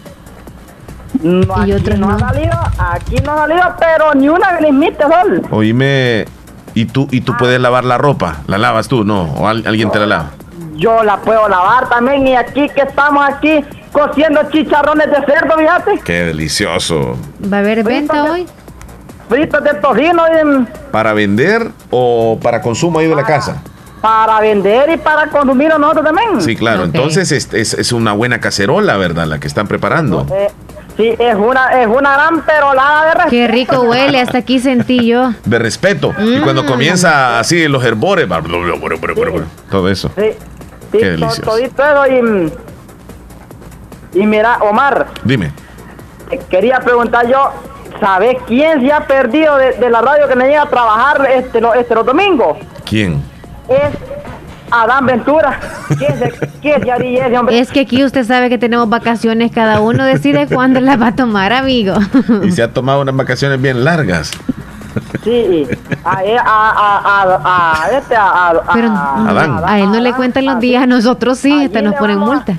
No, 1.22 1.54
aquí 1.56 1.72
otros 1.72 1.98
no, 1.98 2.08
no. 2.08 2.14
ha 2.16 2.18
salido, 2.18 2.52
aquí 2.78 3.16
no 3.24 3.32
ha 3.32 3.36
salido, 3.38 3.62
pero 3.78 4.14
ni 4.14 4.28
una 4.28 4.56
grismita 4.56 5.08
sol. 5.08 5.42
Oíme, 5.50 6.24
¿y 6.74 6.86
tú, 6.86 7.06
¿y 7.10 7.20
tú 7.20 7.34
puedes 7.38 7.60
lavar 7.60 7.84
la 7.84 7.98
ropa? 7.98 8.38
¿La 8.46 8.58
lavas 8.58 8.88
tú? 8.88 9.04
No, 9.04 9.22
o 9.34 9.46
al- 9.48 9.66
alguien 9.66 9.90
te 9.90 9.98
la 9.98 10.06
lava. 10.06 10.30
Yo 10.74 11.02
la 11.04 11.18
puedo 11.18 11.48
lavar 11.48 11.88
también 11.88 12.26
y 12.26 12.34
aquí 12.34 12.68
que 12.70 12.82
estamos 12.82 13.24
aquí 13.28 13.64
cociendo 13.92 14.40
chicharrones 14.50 15.06
de 15.10 15.16
cerdo, 15.26 15.56
fíjate. 15.58 16.00
Qué 16.04 16.24
delicioso. 16.24 17.16
¿Va 17.52 17.58
a 17.58 17.60
haber 17.60 17.84
venta 17.84 18.24
hoy? 18.24 18.46
Fritos 19.28 19.62
de 19.64 19.74
tocino 19.74 20.22
y, 20.28 20.66
¿Para 20.90 21.12
vender 21.12 21.70
o 21.90 22.38
para 22.42 22.60
consumo 22.60 22.98
ahí 22.98 23.06
de 23.06 23.14
la 23.14 23.24
casa? 23.24 23.62
para 24.00 24.40
vender 24.40 24.90
y 24.90 24.96
para 24.96 25.28
consumir 25.28 25.68
nosotros 25.78 26.04
también. 26.04 26.40
Sí, 26.42 26.56
claro. 26.56 26.82
Entonces 26.82 27.30
es, 27.30 27.54
es- 27.54 27.74
es 27.74 27.92
una 27.92 28.12
buena 28.12 28.40
cacerola, 28.40 28.96
¿verdad? 28.96 29.26
La 29.26 29.38
que 29.38 29.46
están 29.46 29.68
preparando. 29.68 30.26
Eh, 30.34 30.48
sí, 31.02 31.16
es 31.18 31.34
una, 31.34 31.80
es 31.82 31.86
una 31.88 32.12
gran 32.14 32.42
perolada 32.42 33.04
de 33.06 33.10
respeto. 33.14 33.30
Qué 33.30 33.48
rico 33.48 33.80
huele, 33.82 34.20
hasta 34.20 34.38
aquí 34.38 34.58
sentí 34.58 35.06
yo. 35.06 35.32
De 35.44 35.58
respeto. 35.58 36.14
Y 36.18 36.38
cuando 36.40 36.62
Mm. 36.62 36.66
comienza 36.66 37.38
así 37.38 37.66
los 37.68 37.84
herbores, 37.84 38.28
blu, 38.28 39.44
todo 39.70 39.88
eso. 39.88 40.10
Sí, 40.16 40.30
sí, 40.92 40.98
Qué 40.98 41.10
delicioso. 41.10 41.42
todito 41.42 41.82
eso 41.84 42.06
y, 44.14 44.20
y 44.20 44.26
mira, 44.26 44.58
Omar, 44.58 45.06
Dime. 45.24 45.52
te 46.28 46.38
quería 46.38 46.78
preguntar 46.80 47.26
yo, 47.28 47.50
¿sabes 48.00 48.36
quién 48.46 48.80
se 48.80 48.92
ha 48.92 49.06
perdido 49.06 49.56
de, 49.56 49.72
de 49.72 49.90
la 49.90 50.00
radio 50.02 50.28
que 50.28 50.36
me 50.36 50.46
llega 50.46 50.62
a 50.62 50.68
trabajar 50.68 51.28
este, 51.34 51.60
lo- 51.60 51.74
este 51.74 51.94
los 51.94 52.04
domingos? 52.06 52.58
¿Quién? 52.84 53.22
Es 53.68 53.90
Adán 54.72 55.06
Ventura. 55.06 55.58
¿Quién 55.98 56.12
es, 56.22 56.34
quién 56.60 56.80
es 56.80 56.86
Yari 56.86 57.18
ese 57.18 57.38
hombre? 57.38 57.58
Es 57.58 57.70
que 57.70 57.80
aquí 57.80 58.02
usted 58.04 58.24
sabe 58.24 58.48
que 58.48 58.58
tenemos 58.58 58.88
vacaciones, 58.88 59.52
cada 59.52 59.80
uno 59.80 60.04
decide 60.04 60.46
cuándo 60.46 60.80
las 60.80 61.00
va 61.00 61.08
a 61.08 61.14
tomar, 61.14 61.52
amigo. 61.52 61.94
Y 62.42 62.50
se 62.52 62.62
ha 62.62 62.72
tomado 62.72 63.02
unas 63.02 63.14
vacaciones 63.16 63.60
bien 63.60 63.84
largas. 63.84 64.30
Sí, 65.24 65.66
a, 66.04 66.10
a, 66.10 66.20
a, 66.44 67.22
a, 67.44 67.82
a 67.84 67.90
este, 67.96 68.14
a, 68.14 68.48
a, 68.50 68.62
Pero 68.74 68.88
a- 68.88 69.28
Adán. 69.28 69.60
a 69.64 69.80
él 69.80 69.90
no 69.90 70.00
le 70.00 70.12
cuentan 70.12 70.44
los 70.44 70.60
días, 70.60 70.82
a 70.82 70.86
nosotros 70.86 71.38
sí, 71.38 71.64
hasta 71.66 71.80
nos 71.80 71.94
ponen 71.94 72.18
multa. 72.18 72.54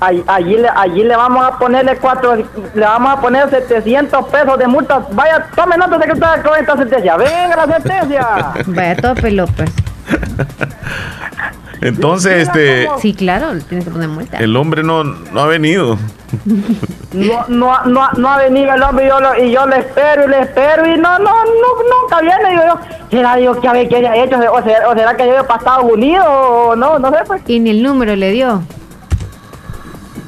Allí, 0.00 0.22
allí, 0.28 0.56
le, 0.56 0.68
allí 0.68 1.02
le 1.02 1.16
vamos 1.16 1.44
a 1.44 1.58
ponerle 1.58 1.96
cuatro, 1.96 2.36
le 2.36 2.80
vamos 2.80 3.12
a 3.12 3.20
poner 3.20 3.50
700 3.50 4.26
pesos 4.28 4.56
de 4.56 4.68
multa. 4.68 5.00
Vaya, 5.10 5.46
tome 5.56 5.76
nota 5.76 5.98
de 5.98 6.06
que 6.06 6.12
está 6.12 6.40
con 6.40 6.56
esta 6.56 6.76
sentencia. 6.76 7.16
Venga 7.16 7.66
la 7.66 7.74
sentencia. 7.74 8.28
Vaya, 8.66 8.94
tope 8.96 9.30
López. 9.32 9.68
Entonces, 11.80 12.48
este, 12.48 12.88
Sí, 13.00 13.14
claro, 13.14 13.52
tienes 13.68 13.84
que 13.84 13.90
poner 13.92 14.08
multa. 14.08 14.38
el 14.38 14.56
hombre 14.56 14.82
no, 14.82 15.04
no 15.04 15.40
ha 15.40 15.46
venido. 15.46 15.96
No, 17.12 17.44
no, 17.48 17.84
no, 17.86 18.10
no 18.12 18.28
ha 18.28 18.38
venido 18.38 18.74
el 18.74 18.82
hombre 18.82 19.06
y 19.06 19.08
yo, 19.08 19.20
lo, 19.20 19.44
y 19.44 19.52
yo 19.52 19.66
le 19.66 19.78
espero 19.78 20.24
y 20.26 20.28
le 20.28 20.40
espero 20.40 20.86
y 20.86 20.98
no, 20.98 21.18
no, 21.20 21.44
no, 21.44 22.02
nunca 22.02 22.20
viene. 22.20 22.50
Digo 22.50 22.62
yo, 22.66 22.78
¿será 23.10 23.36
digo 23.36 23.60
que 23.60 23.68
a 23.68 23.72
ver 23.72 23.88
qué 23.88 23.96
haya 23.96 24.16
hecho? 24.16 24.36
O 24.52 24.62
será, 24.62 24.88
o 24.88 24.94
será 24.94 25.16
que 25.16 25.26
yo 25.26 25.46
para 25.46 25.58
Estados 25.58 25.84
Unidos 25.90 26.26
o 26.28 26.74
no, 26.76 26.98
no 26.98 27.10
sé 27.10 27.18
pues. 27.26 27.42
Y 27.46 27.60
ni 27.60 27.70
el 27.70 27.82
número 27.82 28.16
le 28.16 28.32
dio. 28.32 28.62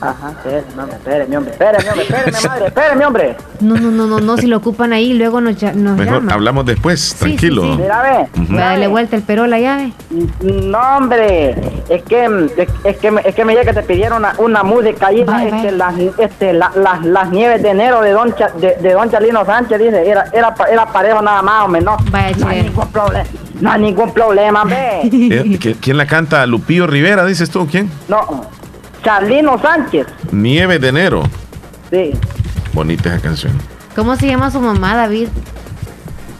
Ajá, 0.03 0.31
espérame, 0.31 0.79
hombre, 0.79 0.97
espérame, 0.97 1.37
hombre, 1.37 1.53
espérame, 1.53 1.89
hombre, 1.91 2.03
espérame, 2.05 2.45
madre, 2.49 2.67
espérame, 2.69 3.07
hombre. 3.07 3.37
No, 3.61 3.75
no, 3.77 3.91
no, 3.91 4.07
no, 4.07 4.21
no, 4.21 4.37
si 4.39 4.47
lo 4.47 4.57
ocupan 4.57 4.93
ahí, 4.95 5.13
luego 5.13 5.41
nos, 5.43 5.57
ya- 5.59 5.73
nos 5.75 5.97
Mejor 5.99 6.21
llama. 6.21 6.33
hablamos 6.33 6.65
después, 6.65 7.15
tranquilo. 7.19 7.77
Mira, 7.77 8.03
ve. 8.03 8.55
Va 8.57 8.63
a 8.63 8.69
darle 8.71 8.87
vuelta 8.87 9.17
el 9.17 9.23
pero 9.23 9.43
a 9.45 9.47
la 9.47 9.59
llave. 9.61 9.93
No, 10.43 10.79
hombre, 10.97 11.51
es 11.89 12.03
que, 12.05 12.25
es, 12.57 12.69
es 12.85 12.97
que, 12.97 13.11
me- 13.11 13.21
es 13.25 13.35
que 13.35 13.45
me 13.45 13.53
llega 13.55 13.65
que 13.75 13.81
te 13.81 13.83
pidieron 13.83 14.19
una, 14.19 14.35
una 14.39 14.63
música 14.63 15.09
ahí, 15.09 15.21
este, 15.21 15.73
las, 15.73 15.95
este, 16.19 16.53
la- 16.55 16.73
las, 16.75 17.05
las 17.05 17.31
nieves 17.31 17.63
de 17.63 17.69
enero 17.71 18.01
de 18.01 18.13
Don, 18.13 18.35
Cha- 18.35 18.53
de, 18.59 18.77
de 18.81 18.93
Don 18.95 19.11
Chalino 19.11 19.45
Sánchez, 19.45 19.79
dice, 19.79 20.09
era, 20.09 20.25
era, 20.33 20.55
era 20.73 20.87
parejo 20.87 21.21
nada 21.21 21.43
más, 21.43 21.65
hombre, 21.65 21.83
no. 21.83 21.97
no 22.39 22.49
hay 22.49 22.63
ningún 22.63 22.89
problema, 22.89 23.25
no 23.61 23.71
hay 23.73 23.81
ningún 23.83 24.13
problema, 24.15 24.63
hombre. 24.63 25.01
Eh, 25.05 25.45
¿qui- 25.61 25.77
¿Quién 25.81 25.99
la 25.99 26.07
canta? 26.07 26.47
Lupillo 26.47 26.87
Rivera, 26.87 27.25
dices 27.27 27.51
tú, 27.51 27.67
¿quién? 27.71 27.91
No, 28.09 28.47
Charlino 29.03 29.59
Sánchez, 29.61 30.07
Nieve 30.33 30.79
de 30.79 30.89
enero. 30.89 31.23
sí, 31.91 32.13
Bonita 32.73 33.09
esa 33.15 33.21
canción. 33.21 33.53
¿Cómo 33.97 34.15
se 34.17 34.27
llama 34.29 34.51
su 34.51 34.61
mamá, 34.61 34.95
David? 34.97 35.29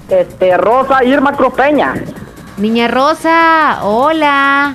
este, 0.09 0.57
Rosa 0.57 1.05
Irma 1.05 1.33
Cruz 1.33 1.55
Peña. 1.55 1.95
Niña 2.57 2.89
Rosa, 2.89 3.79
hola. 3.83 4.75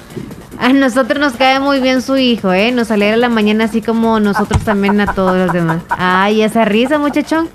A 0.57 0.69
nosotros 0.69 1.19
nos 1.19 1.33
cae 1.33 1.59
muy 1.59 1.79
bien 1.81 2.01
su 2.01 2.15
hijo, 2.17 2.51
¿eh? 2.53 2.71
Nos 2.71 2.89
alegra 2.91 3.17
la 3.17 3.29
mañana 3.29 3.65
así 3.65 3.81
como 3.81 4.19
nosotros 4.21 4.63
también 4.63 4.99
a 5.01 5.13
todos 5.13 5.35
los 5.37 5.51
demás. 5.53 5.81
Ay, 5.89 6.41
esa 6.41 6.63
risa, 6.65 6.97
muchachón. 6.97 7.49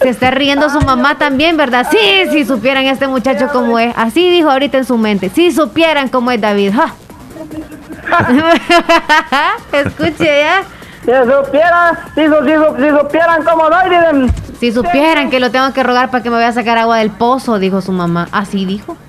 Se 0.00 0.08
está 0.08 0.30
riendo 0.30 0.68
su 0.70 0.80
mamá 0.80 1.16
también, 1.18 1.56
¿verdad? 1.58 1.86
Sí, 1.90 1.98
si 2.32 2.44
supieran 2.46 2.86
este 2.86 3.06
muchacho 3.06 3.48
cómo 3.52 3.78
es. 3.78 3.92
Así 3.96 4.30
dijo 4.30 4.50
ahorita 4.50 4.78
en 4.78 4.84
su 4.86 4.96
mente. 4.96 5.28
Si 5.30 5.52
supieran 5.52 6.08
cómo 6.08 6.30
es 6.30 6.40
David. 6.40 6.72
¡Ja! 6.74 6.94
Escuche 9.72 10.24
ya. 10.40 10.62
Si 11.04 11.10
supieran, 11.10 11.96
si, 12.14 12.26
su- 12.26 12.44
si, 12.44 12.52
su- 12.54 12.76
si 12.76 12.90
supieran 12.98 13.42
cómo 13.42 13.70
doy, 13.70 13.88
dicen. 13.90 14.30
Si 14.60 14.70
supieran 14.72 15.30
que 15.30 15.40
lo 15.40 15.50
tengo 15.50 15.72
que 15.72 15.82
rogar 15.82 16.10
para 16.10 16.22
que 16.22 16.28
me 16.28 16.36
vaya 16.36 16.48
a 16.48 16.52
sacar 16.52 16.76
agua 16.76 16.98
del 16.98 17.10
pozo, 17.10 17.58
dijo 17.58 17.80
su 17.80 17.92
mamá. 17.92 18.28
Así 18.32 18.66
dijo. 18.66 18.96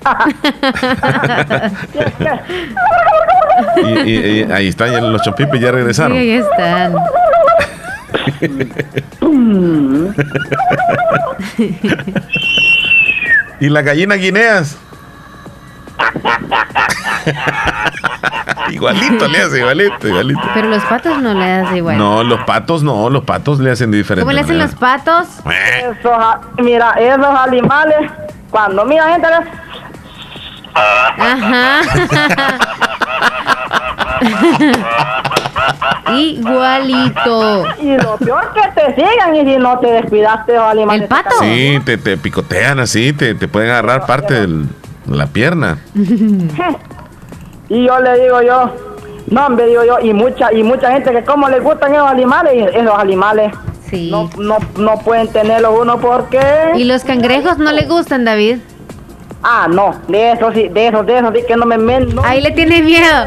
Y, 3.84 4.10
y- 4.10 4.40
y 4.40 4.52
ahí 4.52 4.68
están 4.68 4.90
ya 4.92 5.00
los 5.00 5.20
chompipis, 5.22 5.60
ya 5.60 5.68
Sí, 5.68 5.72
regresaron. 5.74 6.16
ahí 6.16 6.30
están. 6.32 6.94
¿Y 13.60 13.68
las 13.68 13.84
gallinas 13.84 14.18
guineas? 14.18 14.76
igualito 18.70 19.28
le 19.28 19.42
hace, 19.42 19.58
igualito, 19.58 20.08
igualito. 20.08 20.40
Pero 20.54 20.68
los 20.68 20.82
patos 20.84 21.18
no 21.20 21.34
le 21.34 21.52
hacen 21.52 21.76
igual. 21.76 21.98
No, 21.98 22.24
los 22.24 22.40
patos 22.44 22.82
no, 22.82 23.10
los 23.10 23.24
patos 23.24 23.58
le 23.60 23.70
hacen 23.70 23.90
de 23.90 23.98
diferente 23.98 24.22
¿Cómo 24.24 24.32
le 24.32 24.40
hacen 24.40 24.58
los 24.58 24.74
patos? 24.74 25.26
Esos, 25.80 26.12
a- 26.12 26.40
mira, 26.58 26.92
esos 26.98 27.26
animales, 27.26 28.10
cuando 28.50 28.84
mira 28.84 29.08
gente, 29.12 29.28
Ajá. 30.74 31.80
Igualito. 36.14 37.64
y 37.80 37.96
lo 37.96 38.16
peor 38.16 38.52
que 38.54 38.80
te 38.80 38.94
sigan 38.94 39.34
y 39.36 39.40
si 39.44 39.56
no 39.58 39.78
te 39.78 39.88
descuidaste 39.88 40.54
los 40.54 40.62
animales. 40.64 41.02
¿El 41.02 41.08
pato? 41.08 41.30
Sí, 41.40 41.80
te, 41.84 41.98
te 41.98 42.16
picotean 42.16 42.80
así, 42.80 43.12
te, 43.12 43.34
te 43.34 43.48
pueden 43.48 43.70
agarrar 43.70 44.06
parte 44.06 44.34
del- 44.34 44.66
de 44.66 44.72
la 45.06 45.26
pierna. 45.26 45.78
Y 47.68 47.86
yo 47.86 47.98
le 48.00 48.20
digo 48.22 48.42
yo, 48.42 48.70
no 49.28 49.46
hombre, 49.46 49.66
digo 49.66 49.82
yo, 49.84 49.98
y 50.00 50.12
mucha, 50.12 50.52
y 50.52 50.62
mucha 50.62 50.92
gente 50.92 51.10
que 51.10 51.24
como 51.24 51.48
les 51.48 51.62
gustan 51.62 51.94
esos 51.94 52.06
animales, 52.10 52.68
esos 52.74 52.98
animales 52.98 53.50
no, 54.10 54.28
no, 54.38 54.58
no 54.76 54.98
pueden 54.98 55.28
tenerlos 55.28 55.72
uno 55.80 55.98
porque... 55.98 56.40
¿Y 56.76 56.84
los 56.84 57.02
cangrejos 57.04 57.56
no 57.58 57.72
le 57.72 57.86
gustan, 57.86 58.24
David? 58.26 58.58
Ah, 59.42 59.68
no, 59.70 59.94
de 60.08 60.32
eso 60.32 60.52
sí, 60.52 60.68
de 60.68 60.88
eso, 60.88 61.02
de 61.02 61.18
eso 61.18 61.32
sí 61.34 61.40
que 61.48 61.56
no 61.56 61.64
me... 61.64 61.78
men- 61.78 62.14
no- 62.14 62.22
Ahí 62.24 62.40
le 62.42 62.50
tiene 62.50 62.82
miedo. 62.82 63.26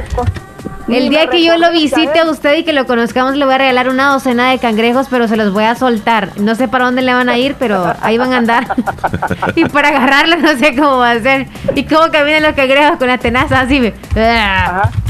El 0.88 1.10
día 1.10 1.28
que 1.28 1.44
yo 1.44 1.58
lo 1.58 1.72
visite 1.72 2.20
a 2.20 2.30
usted 2.30 2.58
y 2.58 2.64
que 2.64 2.72
lo 2.72 2.86
conozcamos, 2.86 3.36
le 3.36 3.46
voy 3.46 3.56
a 3.56 3.58
regalar 3.58 3.90
una 3.90 4.12
docena 4.12 4.52
de 4.52 4.60
cangrejos, 4.60 5.08
pero 5.10 5.28
se 5.28 5.36
los 5.36 5.52
voy 5.52 5.64
a 5.64 5.76
soltar. 5.76 6.30
No 6.40 6.54
sé 6.54 6.68
para 6.68 6.86
dónde 6.86 7.02
le 7.02 7.14
van 7.14 7.28
a 7.28 7.38
ir, 7.38 7.56
pero 7.58 7.94
ahí 8.02 8.18
van 8.20 8.34
a 8.34 8.38
andar. 8.38 8.68
y 9.56 9.66
para 9.66 9.90
agarrarlos 9.90 10.40
no 10.40 10.58
sé 10.58 10.76
cómo 10.76 10.98
va 10.98 11.12
a 11.12 11.20
ser. 11.20 11.48
Y 11.74 11.86
cómo 11.86 12.12
caminan 12.12 12.44
los 12.44 12.54
cangrejos 12.54 12.98
con 12.98 13.08
la 13.08 13.18
tenaza 13.18 13.62
así. 13.62 13.94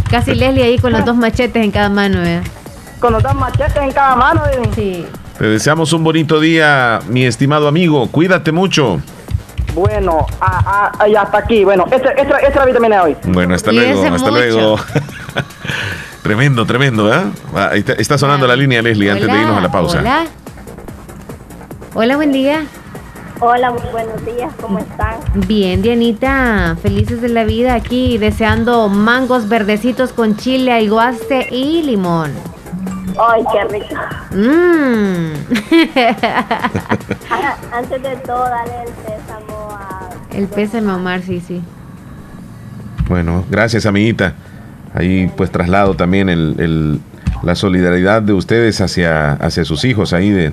Casi 0.09 0.33
Leslie 0.33 0.63
ahí 0.63 0.79
con 0.79 0.93
los 0.93 1.03
dos 1.03 1.17
machetes 1.17 1.61
en 1.61 1.71
cada 1.71 1.89
mano. 1.89 2.19
¿verdad? 2.19 2.43
Con 2.99 3.11
los 3.11 3.21
dos 3.21 3.35
machetes 3.35 3.75
en 3.75 3.91
cada 3.91 4.15
mano. 4.15 4.43
Sí. 4.75 5.05
Te 5.37 5.45
deseamos 5.45 5.91
un 5.91 6.05
bonito 6.05 6.39
día, 6.39 7.01
mi 7.09 7.25
estimado 7.25 7.67
amigo. 7.67 8.07
Cuídate 8.09 8.53
mucho. 8.53 9.01
Bueno, 9.73 10.25
y 11.05 11.15
hasta 11.15 11.37
aquí. 11.39 11.65
Bueno, 11.65 11.85
esta, 11.91 12.11
esta, 12.11 12.37
esta 12.37 12.47
es 12.47 12.55
la 12.55 12.65
vitamina 12.65 12.95
de 12.95 13.01
hoy. 13.01 13.17
Bueno, 13.25 13.55
hasta 13.55 13.73
luego, 13.73 14.03
hasta 14.05 14.11
mucho. 14.11 14.31
luego. 14.31 14.79
tremendo, 16.23 16.65
tremendo, 16.65 17.13
¿eh? 17.13 17.21
Ah, 17.53 17.71
está, 17.73 17.93
está 17.93 18.17
sonando 18.17 18.47
la 18.47 18.55
línea, 18.55 18.81
Leslie, 18.81 19.11
antes 19.11 19.27
de 19.27 19.33
irnos 19.33 19.57
a 19.57 19.61
la 19.61 19.71
pausa. 19.71 19.99
Hola. 19.99 20.25
Hola, 21.93 22.15
buen 22.17 22.31
día. 22.31 22.65
Hola, 23.41 23.71
muy 23.71 23.81
buenos 23.91 24.25
días, 24.25 24.53
¿cómo 24.61 24.79
están? 24.79 25.17
Bien, 25.47 25.81
Dianita, 25.81 26.77
felices 26.81 27.21
de 27.21 27.29
la 27.29 27.43
vida 27.43 27.73
aquí, 27.73 28.17
deseando 28.17 28.87
mangos 28.87 29.49
verdecitos 29.49 30.13
con 30.13 30.37
chile, 30.37 30.71
aguaste 30.71 31.53
y 31.53 31.81
limón. 31.83 32.31
Ay, 33.19 33.43
qué 33.51 33.63
rico. 33.65 33.95
Mmm. 34.31 35.33
Ah, 37.29 37.57
Antes 37.73 38.01
de 38.01 38.15
todo, 38.17 38.45
dale 38.45 38.71
el 38.83 38.87
sésamo 38.87 39.69
a... 39.71 40.09
El 40.31 40.47
pésame, 40.47 40.91
Omar, 40.93 41.21
sí, 41.21 41.41
sí. 41.45 41.61
Bueno, 43.07 43.43
gracias, 43.49 43.85
amiguita. 43.85 44.33
Ahí 44.95 45.29
pues 45.35 45.51
traslado 45.51 45.93
también 45.93 46.29
el, 46.29 46.55
el- 46.57 46.99
la 47.43 47.53
solidaridad 47.53 48.21
de 48.23 48.33
ustedes 48.33 48.81
hacia, 48.81 49.33
hacia 49.33 49.65
sus 49.65 49.83
hijos 49.85 50.13
ahí 50.13 50.29
de, 50.31 50.51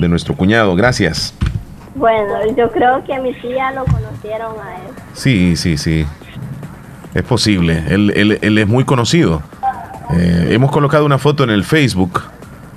de 0.00 0.08
nuestro 0.08 0.34
cuñado. 0.34 0.74
Gracias. 0.74 1.32
Bueno, 1.94 2.32
yo 2.56 2.70
creo 2.72 3.04
que 3.04 3.18
mi 3.20 3.32
tía 3.34 3.70
lo 3.72 3.84
conocieron 3.84 4.52
a 4.60 4.76
él. 4.76 4.92
Sí, 5.12 5.54
sí, 5.56 5.76
sí. 5.76 6.06
Es 7.14 7.22
posible. 7.22 7.84
Él, 7.88 8.12
él- 8.16 8.38
él 8.40 8.58
es 8.58 8.66
muy 8.66 8.84
conocido. 8.84 9.42
Eh, 10.16 10.48
hemos 10.50 10.70
colocado 10.72 11.04
una 11.04 11.18
foto 11.18 11.44
en 11.44 11.50
el 11.50 11.62
Facebook, 11.64 12.22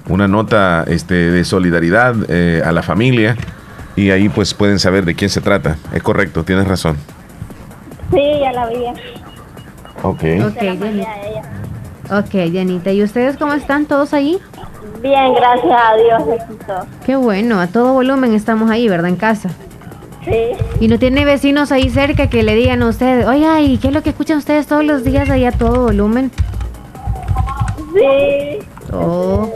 una 0.09 0.27
nota 0.27 0.83
este, 0.87 1.13
de 1.31 1.43
solidaridad 1.45 2.13
eh, 2.27 2.61
a 2.65 2.71
la 2.73 2.83
familia 2.83 3.37
y 3.95 4.09
ahí 4.11 4.27
pues 4.29 4.53
pueden 4.53 4.77
saber 4.79 5.05
de 5.05 5.15
quién 5.15 5.29
se 5.29 5.39
trata. 5.41 5.77
Es 5.93 6.03
correcto, 6.03 6.43
tienes 6.43 6.67
razón. 6.67 6.97
Sí, 8.11 8.21
ya 8.41 8.51
la 8.51 8.67
vi. 8.67 8.75
Ok. 10.03 10.13
Ok, 10.13 10.19
Se 10.21 10.63
la 10.63 10.73
mandé 10.73 10.91
Dianita. 10.91 11.11
a 11.11 11.21
ella. 11.27 11.41
Ok, 12.19 12.51
Dianita. 12.51 12.91
¿Y 12.91 13.03
ustedes 13.03 13.37
cómo 13.37 13.53
están 13.53 13.85
todos 13.85 14.13
ahí? 14.13 14.39
Bien, 15.01 15.33
gracias 15.33 15.71
a 15.71 15.95
Dios, 15.95 16.23
éxito. 16.41 16.85
Qué 17.05 17.15
bueno, 17.15 17.59
a 17.59 17.67
todo 17.67 17.93
volumen 17.93 18.33
estamos 18.33 18.69
ahí, 18.69 18.87
¿verdad? 18.87 19.09
En 19.09 19.15
casa. 19.15 19.49
Sí. 20.23 20.51
¿Y 20.79 20.87
no 20.87 20.99
tiene 20.99 21.25
vecinos 21.25 21.71
ahí 21.71 21.89
cerca 21.89 22.27
que 22.29 22.43
le 22.43 22.53
digan 22.53 22.83
a 22.83 22.87
ustedes, 22.89 23.25
oiga, 23.25 23.59
¿y 23.61 23.77
qué 23.79 23.87
es 23.87 23.93
lo 23.93 24.03
que 24.03 24.11
escuchan 24.11 24.37
ustedes 24.37 24.67
todos 24.67 24.83
los 24.83 25.03
días 25.03 25.27
ahí 25.31 25.45
a 25.45 25.51
todo 25.51 25.85
volumen? 25.85 26.29
Sí. 27.93 28.59
Oh, 28.93 29.49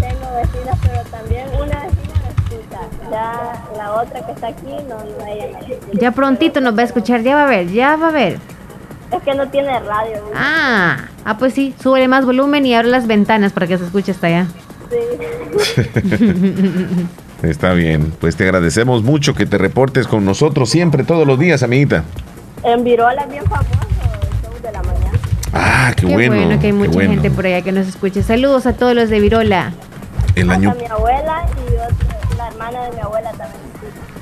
Tengo 0.00 0.34
vecinas, 0.34 0.78
pero 0.82 1.02
también 1.10 1.46
una 1.54 1.84
vecina 1.84 2.14
me 2.22 2.56
escucha. 2.56 2.80
Ya 3.10 3.64
la 3.76 3.92
otra 3.94 4.26
que 4.26 4.32
está 4.32 4.46
aquí, 4.48 4.66
no, 4.88 4.96
no 4.96 6.00
ya 6.00 6.10
prontito 6.12 6.60
nos 6.60 6.76
va 6.76 6.82
a 6.82 6.84
escuchar, 6.84 7.22
ya 7.22 7.34
va 7.36 7.44
a 7.44 7.48
ver, 7.48 7.68
ya 7.70 7.96
va 7.96 8.08
a 8.08 8.12
ver. 8.12 8.38
Es 9.10 9.22
que 9.22 9.34
no 9.34 9.48
tiene 9.48 9.78
radio. 9.80 10.16
¿no? 10.18 10.30
Ah, 10.34 10.98
ah, 11.24 11.38
pues 11.38 11.54
sí, 11.54 11.74
súbele 11.82 12.08
más 12.08 12.26
volumen 12.26 12.66
y 12.66 12.74
abre 12.74 12.88
las 12.88 13.06
ventanas 13.06 13.52
para 13.52 13.66
que 13.66 13.78
se 13.78 13.84
escuche 13.84 14.12
hasta 14.12 14.26
allá. 14.26 14.46
Está 17.42 17.72
bien. 17.72 18.12
Pues 18.20 18.36
te 18.36 18.44
agradecemos 18.44 19.02
mucho 19.02 19.34
que 19.34 19.46
te 19.46 19.58
reportes 19.58 20.06
con 20.06 20.24
nosotros 20.24 20.68
siempre, 20.70 21.04
todos 21.04 21.26
los 21.26 21.38
días, 21.38 21.62
amiguita. 21.62 22.04
En 22.64 22.84
Virola 22.84 23.22
es 23.22 23.30
bien 23.30 23.44
famoso 23.44 23.68
el 23.70 24.42
show 24.42 24.62
de 24.62 24.72
la 24.72 24.82
mañana. 24.82 25.18
Ah, 25.52 25.92
qué, 25.96 26.06
Qué 26.06 26.12
bueno. 26.12 26.34
bueno, 26.36 26.60
que 26.60 26.66
hay 26.66 26.72
mucha 26.72 26.92
bueno. 26.92 27.10
gente 27.12 27.30
por 27.30 27.46
allá 27.46 27.62
que 27.62 27.72
nos 27.72 27.86
escuche. 27.86 28.22
Saludos 28.22 28.66
a 28.66 28.74
todos 28.74 28.94
los 28.94 29.08
de 29.08 29.20
Virola. 29.20 29.72
El 30.34 30.50
año 30.50 30.74
mi 30.78 30.84
abuela 30.86 31.46
y 31.56 31.74
otra- 31.74 32.18
la 32.36 32.48
hermana 32.48 32.82
de 32.84 32.92
mi 32.96 33.00
abuela 33.00 33.30
también. 33.30 33.62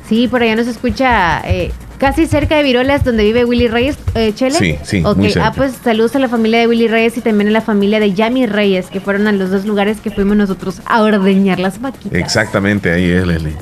Sí, 0.09 0.29
por 0.29 0.43
allá 0.43 0.55
nos 0.55 0.69
escucha 0.69 1.41
eh, 1.45 1.73
casi 1.99 2.27
cerca 2.27 2.57
de 2.57 2.63
Virolas, 2.63 3.05
donde 3.05 3.25
vive 3.25 3.45
Willy 3.45 3.69
Reyes, 3.69 3.99
eh, 4.15 4.33
Chele. 4.35 4.59
Sí, 4.59 4.79
sí, 4.83 5.03
Ok, 5.05 5.17
muy 5.17 5.31
cerca. 5.31 5.49
ah, 5.49 5.53
pues 5.57 5.73
saludos 5.83 6.15
a 6.17 6.19
la 6.19 6.29
familia 6.29 6.59
de 6.61 6.67
Willy 6.69 6.89
Reyes 6.89 7.17
y 7.17 7.21
también 7.21 7.49
a 7.49 7.53
la 7.53 7.61
familia 7.61 8.01
de 8.01 8.13
Yami 8.13 8.47
Reyes, 8.47 8.87
que 8.87 9.01
fueron 9.01 9.27
a 9.27 9.33
los 9.33 9.51
dos 9.51 9.65
lugares 9.65 10.01
que 10.01 10.11
fuimos 10.11 10.37
nosotros 10.37 10.81
a 10.87 11.03
ordeñar 11.03 11.59
las 11.59 11.81
vaquitas. 11.81 12.19
Exactamente, 12.19 12.93
ahí 12.93 13.11
es, 13.11 13.27
Leslie. 13.27 13.57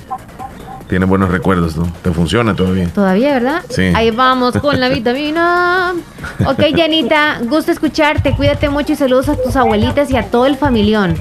Tiene 0.89 1.07
buenos 1.07 1.31
recuerdos, 1.31 1.77
¿no? 1.77 1.91
Te 2.03 2.11
funciona 2.13 2.55
todavía. 2.55 2.89
Todavía, 2.89 3.33
¿verdad? 3.33 3.63
Sí. 3.71 3.91
Ahí 3.95 4.11
vamos 4.11 4.55
con 4.59 4.79
la 4.81 4.89
vitamina. 4.91 5.95
Ok, 6.47 6.63
Janita, 6.77 7.39
gusto 7.45 7.73
escucharte. 7.73 8.37
Cuídate 8.37 8.69
mucho 8.69 8.93
y 8.93 8.97
saludos 8.97 9.31
a 9.31 9.37
tus 9.37 9.57
abuelitas 9.57 10.11
y 10.11 10.17
a 10.17 10.25
todo 10.31 10.45
el 10.47 10.57
familión. 10.57 11.17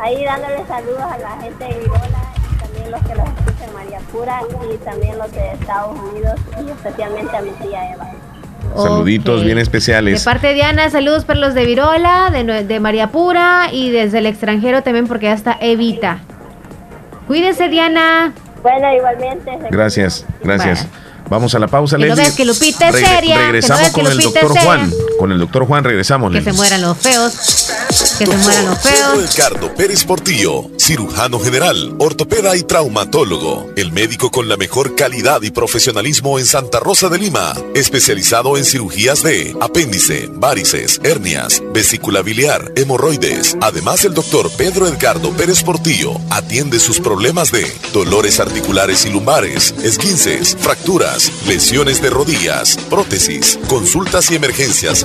Ahí 0.00 0.24
dándole 0.24 0.56
saludos 0.68 1.00
a 1.02 1.18
la 1.18 1.40
gente 1.42 1.64
de 1.64 1.80
Virola 1.80 2.00
y 2.36 2.62
también 2.62 2.90
los 2.92 3.02
que 3.02 3.14
los 3.16 3.28
y 4.16 4.76
también 4.84 5.18
los 5.18 5.32
de 5.32 5.52
Estados 5.52 5.98
Unidos 5.98 6.38
y 6.66 6.70
especialmente 6.70 7.36
a 7.36 7.40
mi 7.42 7.50
tía 7.50 7.92
Eva. 7.94 8.10
Saluditos 8.76 9.42
bien 9.42 9.56
De 9.56 9.62
especiales. 9.62 10.22
parte 10.24 10.48
de 10.48 10.54
Diana, 10.54 10.88
saludos 10.90 11.24
para 11.24 11.38
los 11.40 11.54
de 11.54 11.64
Virola, 11.66 12.30
de, 12.30 12.64
de 12.64 12.80
María 12.80 13.08
Pura 13.08 13.68
y 13.72 13.90
desde 13.90 14.18
el 14.18 14.26
extranjero 14.26 14.82
también 14.82 15.06
porque 15.08 15.26
ya 15.26 15.32
está 15.34 15.56
Evita. 15.60 16.18
Cuídese, 17.26 17.68
Diana. 17.68 18.32
Bueno, 18.62 18.92
igualmente. 18.94 19.58
Gracias, 19.70 20.24
gracias. 20.42 20.86
Vamos 21.28 21.54
a 21.54 21.58
la 21.58 21.66
pausa, 21.68 21.96
no 21.96 22.04
Leslie. 22.04 22.22
veas 22.24 22.36
que 22.36 22.44
Lupita 22.44 22.88
es 22.88 22.94
Regre- 22.96 23.06
seria, 23.06 23.34
que 23.34 23.40
no 23.40 23.46
Regresamos 23.46 23.90
con 23.90 24.06
el 24.06 24.18
doctor 24.18 24.48
seria. 24.52 24.62
Juan. 24.62 24.92
Con 25.22 25.30
el 25.30 25.38
doctor 25.38 25.64
Juan 25.68 25.84
regresamos, 25.84 26.32
Que 26.32 26.42
se 26.42 26.52
mueran 26.52 26.82
los 26.82 26.98
feos. 26.98 27.32
Que 28.18 28.26
se 28.26 28.36
mueran 28.36 28.66
los 28.66 28.78
Pedro 28.78 28.96
feos. 28.96 29.36
Edgardo 29.36 29.72
Pérez 29.76 30.04
Portillo, 30.04 30.68
cirujano 30.80 31.38
general, 31.38 31.94
ortopeda 32.00 32.56
y 32.56 32.64
traumatólogo, 32.64 33.70
el 33.76 33.92
médico 33.92 34.32
con 34.32 34.48
la 34.48 34.56
mejor 34.56 34.96
calidad 34.96 35.40
y 35.42 35.52
profesionalismo 35.52 36.40
en 36.40 36.46
Santa 36.46 36.80
Rosa 36.80 37.08
de 37.08 37.18
Lima, 37.18 37.54
especializado 37.76 38.56
en 38.56 38.64
cirugías 38.64 39.22
de 39.22 39.56
apéndice, 39.60 40.28
varices, 40.28 41.00
hernias, 41.04 41.62
vesícula 41.72 42.22
biliar, 42.22 42.72
hemorroides. 42.74 43.56
Además, 43.60 44.04
el 44.04 44.14
doctor 44.14 44.50
Pedro 44.56 44.88
Edgardo 44.88 45.30
Pérez 45.36 45.62
Portillo 45.62 46.14
atiende 46.30 46.80
sus 46.80 46.98
problemas 46.98 47.52
de 47.52 47.64
dolores 47.92 48.40
articulares 48.40 49.06
y 49.06 49.10
lumbares, 49.10 49.72
esguinces, 49.84 50.56
fracturas, 50.58 51.30
lesiones 51.46 52.02
de 52.02 52.10
rodillas, 52.10 52.76
prótesis, 52.90 53.60
consultas 53.68 54.28
y 54.32 54.34
emergencias 54.34 55.04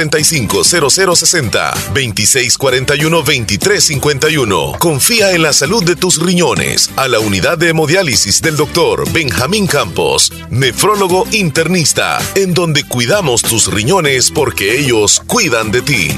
7745-0060, 0.09 1.73
2641-2351. 1.93 4.77
Confía 4.77 5.31
en 5.31 5.43
la 5.43 5.53
salud 5.53 5.81
de 5.83 5.95
tus 5.95 6.21
riñones 6.21 6.89
a 6.95 7.07
la 7.07 7.19
unidad 7.19 7.57
de 7.57 7.69
hemodiálisis 7.69 8.41
del 8.41 8.57
doctor 8.57 9.09
Benjamín 9.11 9.67
Campos, 9.67 10.33
nefrólogo 10.49 11.25
internista, 11.31 12.19
en 12.35 12.53
donde 12.53 12.83
cuidamos 12.83 13.41
tus 13.41 13.71
riñones 13.71 14.31
porque 14.31 14.79
ellos 14.79 15.21
cuidan 15.27 15.71
de 15.71 15.81
ti. 15.81 16.11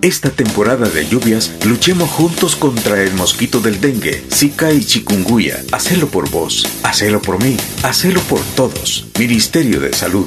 Esta 0.00 0.30
temporada 0.30 0.88
de 0.88 1.08
lluvias, 1.08 1.50
luchemos 1.64 2.08
juntos 2.08 2.54
contra 2.54 3.02
el 3.02 3.12
mosquito 3.14 3.58
del 3.58 3.80
dengue, 3.80 4.24
zika 4.32 4.72
y 4.72 4.84
chikungunya. 4.84 5.56
Hacelo 5.72 6.08
por 6.08 6.30
vos, 6.30 6.64
hacelo 6.84 7.20
por 7.20 7.42
mí, 7.42 7.56
hacelo 7.82 8.20
por 8.22 8.40
todos. 8.54 9.08
Ministerio 9.18 9.80
de 9.80 9.92
Salud. 9.92 10.26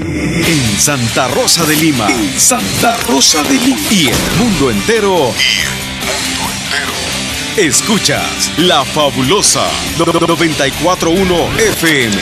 En 0.00 0.78
Santa 0.78 1.26
Rosa 1.28 1.66
de 1.66 1.74
Lima. 1.74 2.06
Santa 2.36 2.96
Rosa 3.08 3.42
de 3.42 3.54
Lima. 3.54 3.80
Y 3.90 4.06
el 4.06 4.38
mundo 4.38 4.70
entero. 4.70 5.32
Escuchas 7.56 8.52
La 8.58 8.84
Fabulosa 8.84 9.66
941 9.98 11.34
FM. 11.58 12.16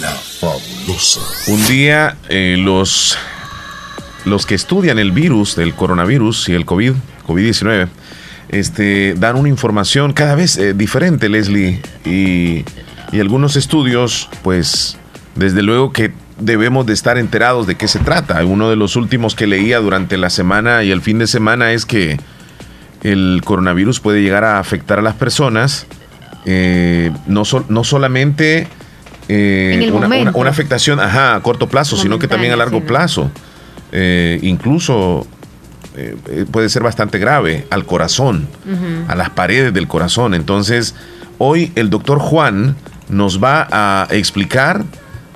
La 0.00 0.12
Fabulosa. 0.12 1.20
Un 1.48 1.66
día 1.66 2.16
eh, 2.30 2.56
los, 2.58 3.18
los 4.24 4.46
que 4.46 4.54
estudian 4.54 4.98
el 4.98 5.12
virus, 5.12 5.56
del 5.56 5.74
coronavirus 5.74 6.48
y 6.48 6.54
el 6.54 6.64
COVID, 6.64 6.94
COVID-19, 7.26 7.88
este, 8.48 9.14
dan 9.14 9.36
una 9.36 9.50
información 9.50 10.14
cada 10.14 10.34
vez 10.36 10.56
eh, 10.56 10.72
diferente, 10.72 11.28
Leslie, 11.28 11.82
y, 12.06 12.64
y 13.12 13.20
algunos 13.20 13.56
estudios, 13.56 14.30
pues, 14.42 14.96
desde 15.34 15.62
luego 15.62 15.92
que 15.92 16.12
debemos 16.40 16.86
de 16.86 16.92
estar 16.92 17.18
enterados 17.18 17.66
de 17.66 17.76
qué 17.76 17.86
se 17.88 17.98
trata. 17.98 18.44
Uno 18.44 18.70
de 18.70 18.76
los 18.76 18.96
últimos 18.96 19.34
que 19.34 19.46
leía 19.46 19.78
durante 19.78 20.16
la 20.16 20.30
semana 20.30 20.82
y 20.82 20.90
el 20.90 21.00
fin 21.02 21.18
de 21.18 21.26
semana 21.26 21.72
es 21.72 21.84
que 21.86 22.18
el 23.02 23.40
coronavirus 23.44 24.00
puede 24.00 24.22
llegar 24.22 24.44
a 24.44 24.58
afectar 24.58 24.98
a 24.98 25.02
las 25.02 25.14
personas, 25.14 25.86
eh, 26.46 27.10
no, 27.26 27.44
sol- 27.44 27.66
no 27.68 27.84
solamente 27.84 28.68
eh, 29.28 29.76
una, 29.98 30.06
una- 30.22 30.30
una 30.40 30.50
afectación 30.50 30.98
ajá, 31.00 31.34
a 31.36 31.42
corto 31.42 31.68
plazo, 31.68 31.96
sino 31.96 32.18
que 32.18 32.26
también 32.28 32.52
a 32.52 32.56
largo 32.56 32.80
plazo. 32.86 33.30
Eh, 33.92 34.38
incluso 34.42 35.26
eh, 35.96 36.16
puede 36.50 36.68
ser 36.68 36.82
bastante 36.82 37.18
grave 37.18 37.66
al 37.70 37.84
corazón, 37.86 38.46
a 39.08 39.14
las 39.14 39.30
paredes 39.30 39.72
del 39.74 39.88
corazón. 39.88 40.34
Entonces, 40.34 40.94
hoy 41.38 41.72
el 41.74 41.90
doctor 41.90 42.18
Juan 42.18 42.76
nos 43.08 43.42
va 43.42 43.66
a 43.70 44.06
explicar 44.10 44.84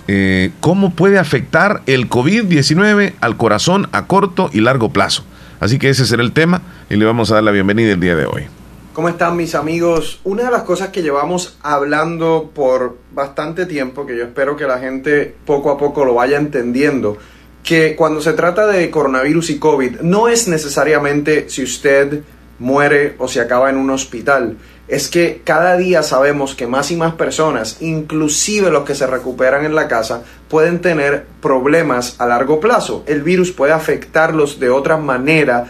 eh, 0.08 0.50
cómo 0.60 0.94
puede 0.94 1.18
afectar 1.18 1.82
el 1.86 2.08
COVID-19 2.08 3.14
al 3.20 3.36
corazón 3.36 3.88
a 3.92 4.06
corto 4.06 4.50
y 4.52 4.60
largo 4.60 4.90
plazo. 4.90 5.24
Así 5.60 5.78
que 5.78 5.88
ese 5.88 6.04
será 6.04 6.22
el 6.22 6.32
tema 6.32 6.62
y 6.90 6.96
le 6.96 7.04
vamos 7.04 7.30
a 7.30 7.34
dar 7.34 7.44
la 7.44 7.50
bienvenida 7.50 7.92
el 7.92 8.00
día 8.00 8.16
de 8.16 8.26
hoy. 8.26 8.44
¿Cómo 8.92 9.08
están 9.08 9.36
mis 9.36 9.56
amigos? 9.56 10.20
Una 10.22 10.44
de 10.44 10.50
las 10.52 10.62
cosas 10.62 10.90
que 10.90 11.02
llevamos 11.02 11.58
hablando 11.62 12.52
por 12.54 12.98
bastante 13.12 13.66
tiempo, 13.66 14.06
que 14.06 14.16
yo 14.16 14.24
espero 14.24 14.56
que 14.56 14.66
la 14.66 14.78
gente 14.78 15.34
poco 15.44 15.72
a 15.72 15.78
poco 15.78 16.04
lo 16.04 16.14
vaya 16.14 16.36
entendiendo, 16.36 17.18
que 17.64 17.96
cuando 17.96 18.20
se 18.20 18.34
trata 18.34 18.68
de 18.68 18.90
coronavirus 18.90 19.50
y 19.50 19.58
COVID, 19.58 20.00
no 20.02 20.28
es 20.28 20.46
necesariamente 20.46 21.48
si 21.48 21.64
usted 21.64 22.22
muere 22.60 23.16
o 23.18 23.26
se 23.26 23.40
acaba 23.40 23.68
en 23.68 23.78
un 23.78 23.90
hospital. 23.90 24.58
Es 24.86 25.08
que 25.08 25.40
cada 25.44 25.76
día 25.76 26.02
sabemos 26.02 26.54
que 26.54 26.66
más 26.66 26.90
y 26.90 26.96
más 26.96 27.14
personas, 27.14 27.78
inclusive 27.80 28.70
los 28.70 28.84
que 28.84 28.94
se 28.94 29.06
recuperan 29.06 29.64
en 29.64 29.74
la 29.74 29.88
casa, 29.88 30.22
pueden 30.48 30.80
tener 30.80 31.26
problemas 31.40 32.16
a 32.18 32.26
largo 32.26 32.60
plazo. 32.60 33.02
El 33.06 33.22
virus 33.22 33.50
puede 33.50 33.72
afectarlos 33.72 34.60
de 34.60 34.68
otra 34.68 34.96
manera 34.98 35.66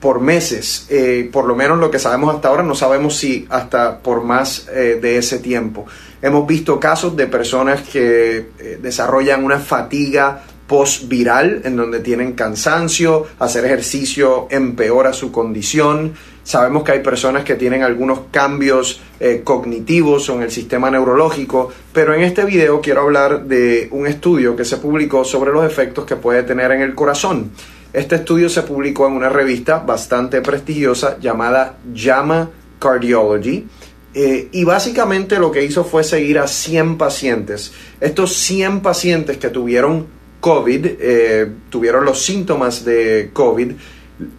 por 0.00 0.20
meses. 0.20 0.86
Eh, 0.88 1.28
por 1.32 1.46
lo 1.46 1.54
menos 1.54 1.78
lo 1.78 1.90
que 1.90 1.98
sabemos 1.98 2.34
hasta 2.34 2.48
ahora, 2.48 2.62
no 2.62 2.74
sabemos 2.74 3.16
si 3.16 3.46
hasta 3.50 3.98
por 3.98 4.24
más 4.24 4.66
eh, 4.68 4.98
de 5.00 5.18
ese 5.18 5.38
tiempo. 5.38 5.86
Hemos 6.22 6.46
visto 6.46 6.80
casos 6.80 7.16
de 7.16 7.26
personas 7.26 7.82
que 7.82 8.50
eh, 8.58 8.78
desarrollan 8.82 9.44
una 9.44 9.58
fatiga 9.58 10.42
post-viral, 10.66 11.62
en 11.64 11.76
donde 11.76 11.98
tienen 11.98 12.32
cansancio, 12.32 13.26
hacer 13.38 13.64
ejercicio 13.64 14.46
empeora 14.50 15.12
su 15.12 15.32
condición. 15.32 16.14
Sabemos 16.42 16.82
que 16.82 16.92
hay 16.92 17.00
personas 17.00 17.44
que 17.44 17.54
tienen 17.54 17.82
algunos 17.82 18.20
cambios 18.30 19.00
eh, 19.20 19.42
cognitivos 19.44 20.28
en 20.30 20.42
el 20.42 20.50
sistema 20.50 20.90
neurológico, 20.90 21.70
pero 21.92 22.14
en 22.14 22.22
este 22.22 22.44
video 22.44 22.80
quiero 22.80 23.02
hablar 23.02 23.44
de 23.44 23.88
un 23.92 24.06
estudio 24.06 24.56
que 24.56 24.64
se 24.64 24.78
publicó 24.78 25.24
sobre 25.24 25.52
los 25.52 25.64
efectos 25.64 26.04
que 26.04 26.16
puede 26.16 26.42
tener 26.42 26.72
en 26.72 26.80
el 26.80 26.94
corazón. 26.94 27.50
Este 27.92 28.16
estudio 28.16 28.48
se 28.48 28.62
publicó 28.62 29.06
en 29.06 29.14
una 29.14 29.28
revista 29.28 29.78
bastante 29.78 30.40
prestigiosa 30.40 31.18
llamada 31.18 31.78
JAMA 31.94 32.50
Cardiology. 32.78 33.66
Eh, 34.12 34.48
y 34.50 34.64
básicamente 34.64 35.38
lo 35.38 35.52
que 35.52 35.64
hizo 35.64 35.84
fue 35.84 36.02
seguir 36.02 36.38
a 36.38 36.48
100 36.48 36.98
pacientes. 36.98 37.72
Estos 38.00 38.34
100 38.36 38.80
pacientes 38.80 39.36
que 39.38 39.50
tuvieron 39.50 40.06
COVID, 40.40 40.86
eh, 40.98 41.52
tuvieron 41.68 42.04
los 42.04 42.22
síntomas 42.22 42.84
de 42.84 43.30
COVID, 43.32 43.72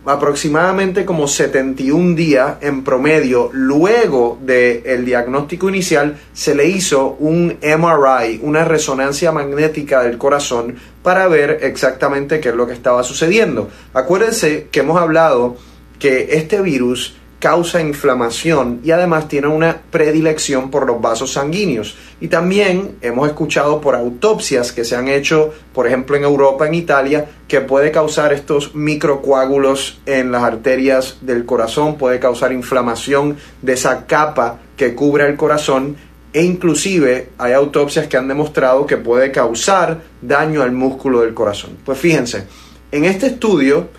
aproximadamente 0.06 1.06
como 1.06 1.28
71 1.28 2.16
días 2.16 2.58
en 2.62 2.84
promedio 2.84 3.50
luego 3.54 4.38
del 4.42 5.06
diagnóstico 5.06 5.70
inicial 5.70 6.18
se 6.34 6.56
le 6.56 6.68
hizo 6.68 7.16
un 7.20 7.58
MRI, 7.62 8.40
una 8.44 8.66
resonancia 8.66 9.32
magnética 9.32 10.04
del 10.04 10.18
corazón 10.18 10.76
para 11.04 11.28
ver 11.28 11.60
exactamente 11.62 12.40
qué 12.40 12.50
es 12.50 12.56
lo 12.56 12.68
que 12.68 12.74
estaba 12.74 13.04
sucediendo. 13.04 13.70
Acuérdense 13.94 14.68
que 14.72 14.82
hemos 14.82 15.00
hablado 15.00 15.58
que 16.00 16.30
este 16.32 16.62
virus 16.62 17.16
causa 17.42 17.82
inflamación 17.82 18.82
y 18.84 18.92
además 18.92 19.28
tiene 19.28 19.48
una 19.48 19.82
predilección 19.90 20.70
por 20.70 20.86
los 20.86 21.02
vasos 21.02 21.34
sanguíneos. 21.34 21.98
Y 22.22 22.28
también 22.28 22.98
hemos 23.02 23.28
escuchado 23.28 23.82
por 23.82 23.96
autopsias 23.96 24.72
que 24.72 24.86
se 24.86 24.96
han 24.96 25.08
hecho, 25.08 25.52
por 25.74 25.88
ejemplo, 25.88 26.16
en 26.16 26.24
Europa, 26.24 26.68
en 26.68 26.76
Italia, 26.76 27.26
que 27.48 27.60
puede 27.60 27.92
causar 27.92 28.32
estos 28.32 28.76
microcoágulos 28.76 30.00
en 30.06 30.32
las 30.32 30.44
arterias 30.44 31.18
del 31.22 31.46
corazón, 31.46 31.98
puede 31.98 32.20
causar 32.20 32.54
inflamación 32.54 33.38
de 33.64 33.74
esa 33.74 34.06
capa 34.06 34.60
que 34.78 34.94
cubre 34.94 35.28
el 35.28 35.36
corazón 35.36 35.98
e 36.34 36.44
inclusive 36.44 37.30
hay 37.40 37.54
autopsias 37.54 38.08
que 38.08 38.18
han 38.18 38.28
demostrado 38.28 38.86
que 38.86 38.98
puede 38.98 39.32
causar 39.32 40.02
daño 40.22 40.62
al 40.62 40.72
músculo 40.72 41.22
del 41.22 41.34
corazón. 41.34 41.72
Pues 41.84 41.98
fíjense, 41.98 42.46
en 42.92 43.06
este 43.06 43.28
estudio 43.28 43.90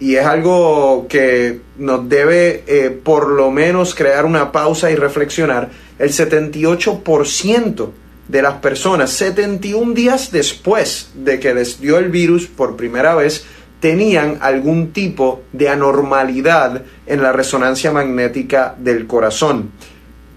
y 0.00 0.16
es 0.16 0.24
algo 0.24 1.06
que 1.08 1.60
nos 1.76 2.08
debe 2.08 2.64
eh, 2.66 2.90
por 2.90 3.28
lo 3.28 3.50
menos 3.50 3.94
crear 3.94 4.24
una 4.24 4.50
pausa 4.50 4.90
y 4.90 4.96
reflexionar. 4.96 5.68
El 5.98 6.08
78% 6.10 7.90
de 8.26 8.42
las 8.42 8.54
personas, 8.54 9.10
71 9.10 9.92
días 9.92 10.32
después 10.32 11.10
de 11.14 11.38
que 11.38 11.52
les 11.52 11.80
dio 11.80 11.98
el 11.98 12.08
virus 12.08 12.46
por 12.46 12.76
primera 12.76 13.14
vez, 13.14 13.44
tenían 13.80 14.38
algún 14.40 14.92
tipo 14.92 15.42
de 15.52 15.68
anormalidad 15.68 16.82
en 17.06 17.22
la 17.22 17.32
resonancia 17.32 17.92
magnética 17.92 18.74
del 18.78 19.06
corazón. 19.06 19.70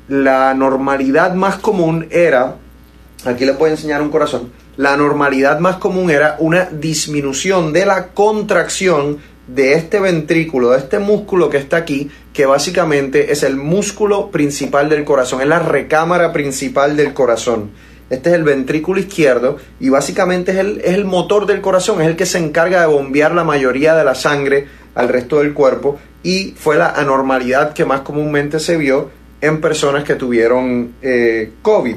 La 0.10 0.54
normalidad 0.54 1.36
más 1.36 1.56
común 1.56 2.08
era, 2.12 2.58
aquí 3.24 3.46
les 3.46 3.58
voy 3.58 3.70
a 3.70 3.74
enseñar 3.74 4.02
un 4.02 4.10
corazón, 4.10 4.52
la 4.76 4.98
normalidad 4.98 5.60
más 5.60 5.76
común 5.78 6.10
era 6.10 6.36
una 6.40 6.66
disminución 6.66 7.72
de 7.72 7.86
la 7.86 8.08
contracción 8.08 9.20
de 9.48 9.74
este 9.74 10.00
ventrículo, 10.00 10.72
de 10.72 10.80
este 10.80 11.00
músculo 11.00 11.50
que 11.50 11.58
está 11.58 11.78
aquí, 11.78 12.10
que 12.32 12.46
básicamente 12.46 13.32
es 13.32 13.44
el 13.44 13.56
músculo 13.56 14.32
principal 14.32 14.90
del 14.90 15.04
corazón, 15.04 15.42
es 15.42 15.48
la 15.48 15.60
recámara 15.60 16.32
principal 16.32 16.96
del 16.96 17.14
corazón. 17.14 17.72
Este 18.10 18.30
es 18.30 18.36
el 18.36 18.44
ventrículo 18.44 19.00
izquierdo 19.00 19.58
y 19.80 19.90
básicamente 19.90 20.52
es 20.52 20.58
el, 20.58 20.82
es 20.82 20.94
el 20.94 21.06
motor 21.06 21.46
del 21.46 21.62
corazón, 21.62 22.02
es 22.02 22.08
el 22.08 22.16
que 22.16 22.26
se 22.26 22.38
encarga 22.38 22.82
de 22.82 22.88
bombear 22.88 23.34
la 23.34 23.44
mayoría 23.44 23.96
de 23.96 24.04
la 24.04 24.16
sangre 24.16 24.68
al 24.94 25.10
resto 25.10 25.40
del 25.40 25.54
cuerpo 25.54 25.98
y 26.22 26.54
fue 26.58 26.78
la 26.78 26.92
anormalidad 26.92 27.74
que 27.74 27.86
más 27.86 28.02
comúnmente 28.02 28.60
se 28.60 28.78
vio 28.78 29.10
en 29.42 29.60
personas 29.60 30.04
que 30.04 30.16
tuvieron 30.16 30.94
eh, 31.02 31.54
COVID. 31.62 31.96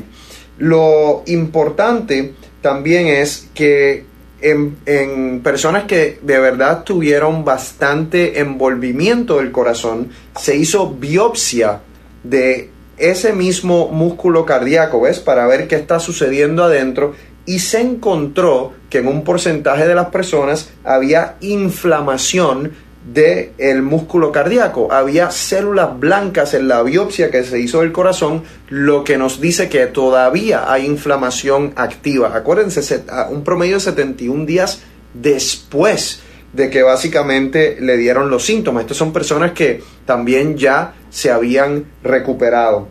Lo 0.59 1.23
importante 1.27 2.33
también 2.63 3.09
es 3.09 3.49
que 3.55 4.06
en, 4.41 5.41
personas 5.43 5.85
que 5.85 6.19
de 6.23 6.39
verdad 6.39 6.85
tuvieron 6.85 7.45
bastante 7.45 8.41
envolvimiento 8.41 9.39
del 9.39 9.53
corazón, 9.53 10.11
se 10.39 10.57
hizo 10.57 10.91
biopsia 10.91 11.81
de 12.23 12.71
ese 12.99 13.33
mismo 13.33 13.89
músculo 13.89 14.45
cardíaco, 14.45 15.01
¿ves? 15.01 15.21
Para 15.21 15.47
ver 15.47 15.69
qué 15.69 15.77
está 15.77 16.01
sucediendo 16.01 16.65
adentro 16.65 17.15
y 17.45 17.61
se 17.61 17.81
encontró 17.81 18.73
que 18.91 18.99
en 18.99 19.09
un 19.09 19.23
porcentaje 19.23 19.87
de 19.87 19.95
las 19.95 20.07
personas 20.07 20.71
había 20.85 21.37
inflamación 21.41 22.73
del 23.07 23.53
el 23.59 23.83
músculo 23.83 24.33
cardíaco. 24.33 24.93
Había 24.93 25.31
células 25.31 25.99
blancas 25.99 26.55
en 26.55 26.69
la 26.69 26.83
biopsia 26.83 27.31
que 27.31 27.45
se 27.45 27.61
hizo 27.61 27.81
del 27.81 27.93
corazón, 27.93 28.43
lo 28.69 29.05
que 29.05 29.17
nos 29.17 29.41
dice 29.41 29.69
que 29.69 29.87
todavía 29.87 30.71
hay 30.71 30.87
inflamación 30.87 31.73
activa. 31.77 32.37
Acuérdense, 32.37 33.05
un 33.31 33.45
promedio 33.45 33.77
de 33.77 33.81
71 33.81 34.45
días 34.45 34.83
después 35.15 36.21
de 36.53 36.71
que 36.71 36.83
básicamente 36.83 37.77
le 37.81 37.97
dieron 37.97 38.31
los 38.31 38.45
síntomas. 38.45 38.83
Estas 38.83 38.97
son 38.97 39.13
personas 39.13 39.53
que 39.53 39.83
también 40.05 40.57
ya 40.57 40.95
se 41.11 41.31
habían 41.31 41.85
recuperado. 42.03 42.89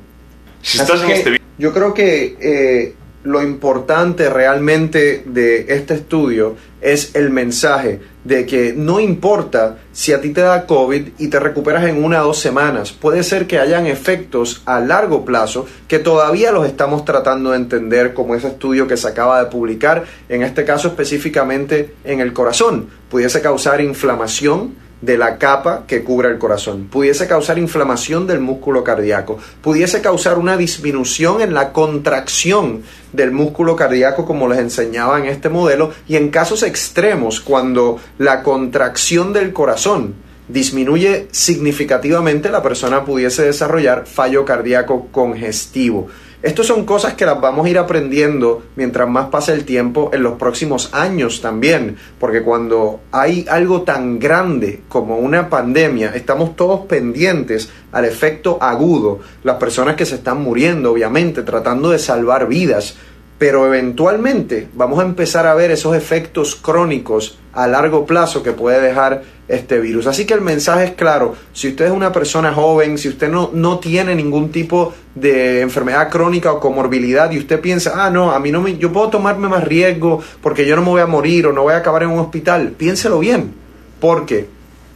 Este 0.63 1.39
yo 1.57 1.73
creo 1.73 1.93
que 1.93 2.35
eh, 2.39 2.95
lo 3.25 3.41
importante 3.41 4.29
realmente 4.29 5.23
de 5.25 5.65
este 5.69 5.95
estudio 5.95 6.55
es 6.79 7.15
el 7.15 7.31
mensaje 7.31 7.99
de 8.23 8.45
que 8.45 8.73
no 8.75 8.99
importa 8.99 9.79
si 9.91 10.13
a 10.13 10.21
ti 10.21 10.29
te 10.29 10.41
da 10.41 10.67
COVID 10.67 11.09
y 11.17 11.27
te 11.27 11.39
recuperas 11.39 11.85
en 11.85 12.03
una 12.03 12.21
o 12.21 12.27
dos 12.27 12.39
semanas, 12.39 12.91
puede 12.91 13.23
ser 13.23 13.47
que 13.47 13.59
hayan 13.59 13.87
efectos 13.87 14.61
a 14.65 14.79
largo 14.79 15.25
plazo 15.25 15.65
que 15.87 15.99
todavía 15.99 16.51
los 16.51 16.67
estamos 16.67 17.03
tratando 17.03 17.51
de 17.51 17.57
entender, 17.57 18.13
como 18.13 18.35
ese 18.35 18.49
estudio 18.49 18.87
que 18.87 18.97
se 18.97 19.07
acaba 19.07 19.43
de 19.43 19.49
publicar, 19.49 20.05
en 20.29 20.43
este 20.43 20.63
caso 20.63 20.89
específicamente 20.89 21.95
en 22.03 22.19
el 22.19 22.33
corazón. 22.33 22.89
Pudiese 23.09 23.41
causar 23.41 23.81
inflamación, 23.81 24.75
de 25.05 25.17
la 25.17 25.37
capa 25.37 25.83
que 25.87 26.03
cubre 26.03 26.29
el 26.29 26.39
corazón, 26.39 26.87
pudiese 26.91 27.27
causar 27.27 27.59
inflamación 27.59 28.25
del 28.25 28.39
músculo 28.39 28.83
cardíaco, 28.83 29.37
pudiese 29.61 30.01
causar 30.01 30.39
una 30.39 30.57
disminución 30.57 31.41
en 31.41 31.53
la 31.53 31.71
contracción 31.71 32.81
del 33.13 33.31
músculo 33.31 33.75
cardíaco 33.75 34.25
como 34.25 34.47
les 34.47 34.57
enseñaba 34.57 35.19
en 35.19 35.25
este 35.25 35.49
modelo 35.49 35.93
y 36.07 36.15
en 36.15 36.29
casos 36.29 36.63
extremos 36.63 37.39
cuando 37.39 37.99
la 38.17 38.41
contracción 38.41 39.31
del 39.31 39.53
corazón 39.53 40.15
disminuye 40.47 41.27
significativamente 41.31 42.49
la 42.49 42.63
persona 42.63 43.05
pudiese 43.05 43.43
desarrollar 43.43 44.05
fallo 44.07 44.43
cardíaco 44.43 45.07
congestivo. 45.11 46.07
Estas 46.45 46.67
son 46.67 46.85
cosas 46.85 47.15
que 47.15 47.25
las 47.25 47.41
vamos 47.41 47.65
a 47.65 47.69
ir 47.69 47.79
aprendiendo 47.79 48.65
mientras 48.75 49.09
más 49.09 49.29
pase 49.29 49.51
el 49.51 49.65
tiempo 49.65 50.11
en 50.13 50.21
los 50.21 50.33
próximos 50.33 50.93
años 50.93 51.41
también, 51.41 51.97
porque 52.19 52.43
cuando 52.43 52.99
hay 53.11 53.47
algo 53.49 53.81
tan 53.81 54.19
grande 54.19 54.81
como 54.87 55.17
una 55.17 55.49
pandemia, 55.49 56.11
estamos 56.13 56.55
todos 56.55 56.81
pendientes 56.81 57.71
al 57.91 58.05
efecto 58.05 58.59
agudo, 58.61 59.21
las 59.43 59.55
personas 59.55 59.95
que 59.95 60.05
se 60.05 60.15
están 60.15 60.43
muriendo, 60.43 60.91
obviamente, 60.91 61.41
tratando 61.41 61.89
de 61.89 61.97
salvar 61.97 62.47
vidas, 62.47 62.95
pero 63.37 63.65
eventualmente 63.65 64.69
vamos 64.73 64.99
a 64.99 65.03
empezar 65.03 65.45
a 65.45 65.55
ver 65.55 65.71
esos 65.71 65.95
efectos 65.95 66.55
crónicos 66.55 67.37
a 67.53 67.67
largo 67.67 68.05
plazo 68.05 68.43
que 68.43 68.51
puede 68.51 68.81
dejar 68.81 69.23
este 69.47 69.79
virus. 69.79 70.07
Así 70.07 70.25
que 70.25 70.33
el 70.33 70.41
mensaje 70.41 70.85
es 70.85 70.91
claro, 70.91 71.35
si 71.53 71.69
usted 71.69 71.85
es 71.85 71.91
una 71.91 72.11
persona 72.11 72.53
joven, 72.53 72.97
si 72.97 73.09
usted 73.09 73.29
no, 73.29 73.51
no 73.53 73.79
tiene 73.79 74.15
ningún 74.15 74.51
tipo 74.51 74.93
de 75.13 75.61
enfermedad 75.61 76.09
crónica 76.09 76.51
o 76.51 76.59
comorbilidad 76.59 77.31
y 77.31 77.37
usted 77.37 77.59
piensa, 77.59 78.05
ah, 78.05 78.09
no, 78.09 78.31
a 78.31 78.39
mí 78.39 78.51
no 78.51 78.61
me, 78.61 78.77
yo 78.77 78.91
puedo 78.91 79.09
tomarme 79.09 79.47
más 79.47 79.63
riesgo 79.63 80.21
porque 80.41 80.65
yo 80.65 80.75
no 80.75 80.81
me 80.81 80.89
voy 80.89 81.01
a 81.01 81.07
morir 81.07 81.47
o 81.47 81.53
no 81.53 81.63
voy 81.63 81.73
a 81.73 81.77
acabar 81.77 82.03
en 82.03 82.09
un 82.09 82.19
hospital, 82.19 82.71
piénselo 82.71 83.19
bien, 83.19 83.53
porque 83.99 84.47